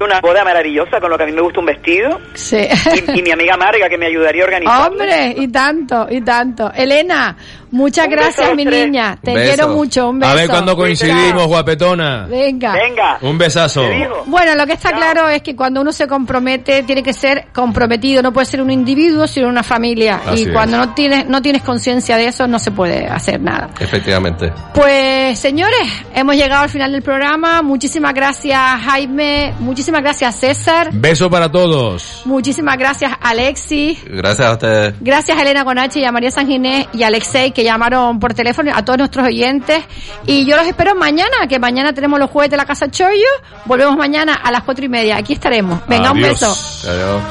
una 0.01 0.20
boda 0.20 0.44
maravillosa 0.44 1.01
con 1.01 1.09
lo 1.10 1.16
que 1.16 1.24
a 1.24 1.27
mí 1.27 1.32
me 1.32 1.40
gusta 1.40 1.60
un 1.60 1.66
vestido. 1.66 2.20
Sí. 2.35 2.69
Y, 3.14 3.19
y 3.20 3.23
mi 3.23 3.31
amiga 3.31 3.56
Marga 3.56 3.89
que 3.89 3.97
me 3.97 4.06
ayudaría 4.06 4.43
a 4.43 4.44
organizar. 4.44 4.90
Hombre, 4.90 5.35
y 5.39 5.48
tanto, 5.48 6.06
y 6.10 6.20
tanto. 6.20 6.70
Elena, 6.74 7.36
muchas 7.73 8.09
gracias, 8.09 8.55
mi 8.55 8.65
niña. 8.65 9.19
Te 9.23 9.35
beso. 9.35 9.47
quiero 9.47 9.69
mucho. 9.74 10.11
Un 10.11 10.20
beso. 10.20 10.32
A 10.32 10.35
ver 10.35 10.49
cuándo 10.49 10.77
coincidimos, 10.77 11.47
guapetona. 11.47 12.27
Venga. 12.27 12.73
Venga. 12.73 13.19
Un 13.23 13.36
besazo. 13.36 13.82
Bueno, 14.27 14.55
lo 14.55 14.66
que 14.66 14.74
está 14.74 14.93
claro 14.93 15.28
es 15.28 15.43
que 15.43 15.57
cuando 15.57 15.81
uno 15.81 15.93
se 15.93 16.07
compromete, 16.07 16.82
tiene 16.85 17.03
que 17.03 17.12
ser 17.12 17.47
comprometido, 17.53 18.23
no 18.23 18.32
puede 18.32 18.47
ser 18.47 18.62
un 18.62 18.70
individuo, 18.70 19.27
sino 19.27 19.49
una 19.49 19.62
familia. 19.62 20.20
Así 20.27 20.44
y 20.44 20.47
es. 20.47 20.53
cuando 20.53 20.77
no 20.77 20.94
tienes, 20.94 21.27
no 21.27 21.43
tienes 21.43 21.62
conciencia 21.62 22.16
de 22.16 22.27
eso, 22.27 22.47
no 22.47 22.59
se 22.59 22.70
puede 22.70 23.07
hacer 23.07 23.40
nada. 23.40 23.70
Efectivamente. 23.81 24.53
Pues, 24.74 25.39
señores, 25.39 25.89
hemos 26.15 26.36
llegado 26.36 26.62
al 26.62 26.70
final 26.70 26.93
del 26.93 27.03
programa. 27.03 27.62
Muchísimas 27.62 28.15
gracias, 28.15 28.59
Jaime. 28.85 29.55
Muchísimas 29.59 30.03
gracias, 30.03 30.36
César. 30.36 30.90
Beso 30.93 31.31
para 31.31 31.51
todos. 31.51 32.23
Muchísimas 32.24 32.77
gracias, 32.78 33.12
Alexis. 33.20 33.99
Gracias 34.05 34.47
a 34.47 34.53
ustedes. 34.53 34.94
Gracias 35.01 35.39
Elena 35.40 35.62
Gonache 35.62 36.01
y 36.01 36.05
a 36.05 36.12
María 36.12 36.31
San 36.31 36.47
Ginés 36.47 36.86
y 36.93 37.03
a 37.03 37.09
Alexei 37.09 37.53
que 37.53 37.61
llamaron 37.64 38.18
por 38.20 38.34
teléfono, 38.34 38.72
a 38.74 38.84
todos 38.84 38.98
nuestros 38.98 39.26
oyentes. 39.26 39.84
Y 40.26 40.47
yo 40.47 40.56
los 40.56 40.66
espero 40.66 40.94
mañana, 40.94 41.47
que 41.48 41.59
mañana 41.59 41.93
tenemos 41.93 42.18
los 42.18 42.30
jueves 42.30 42.51
de 42.51 42.56
la 42.56 42.64
Casa 42.64 42.90
Chollo. 42.90 43.26
Volvemos 43.64 43.97
mañana 43.97 44.34
a 44.34 44.51
las 44.51 44.62
cuatro 44.62 44.84
y 44.84 44.89
media. 44.89 45.16
Aquí 45.16 45.32
estaremos. 45.34 45.80
Venga, 45.86 46.12
un 46.12 46.20
beso. 46.20 46.55
Adiós. 46.89 47.22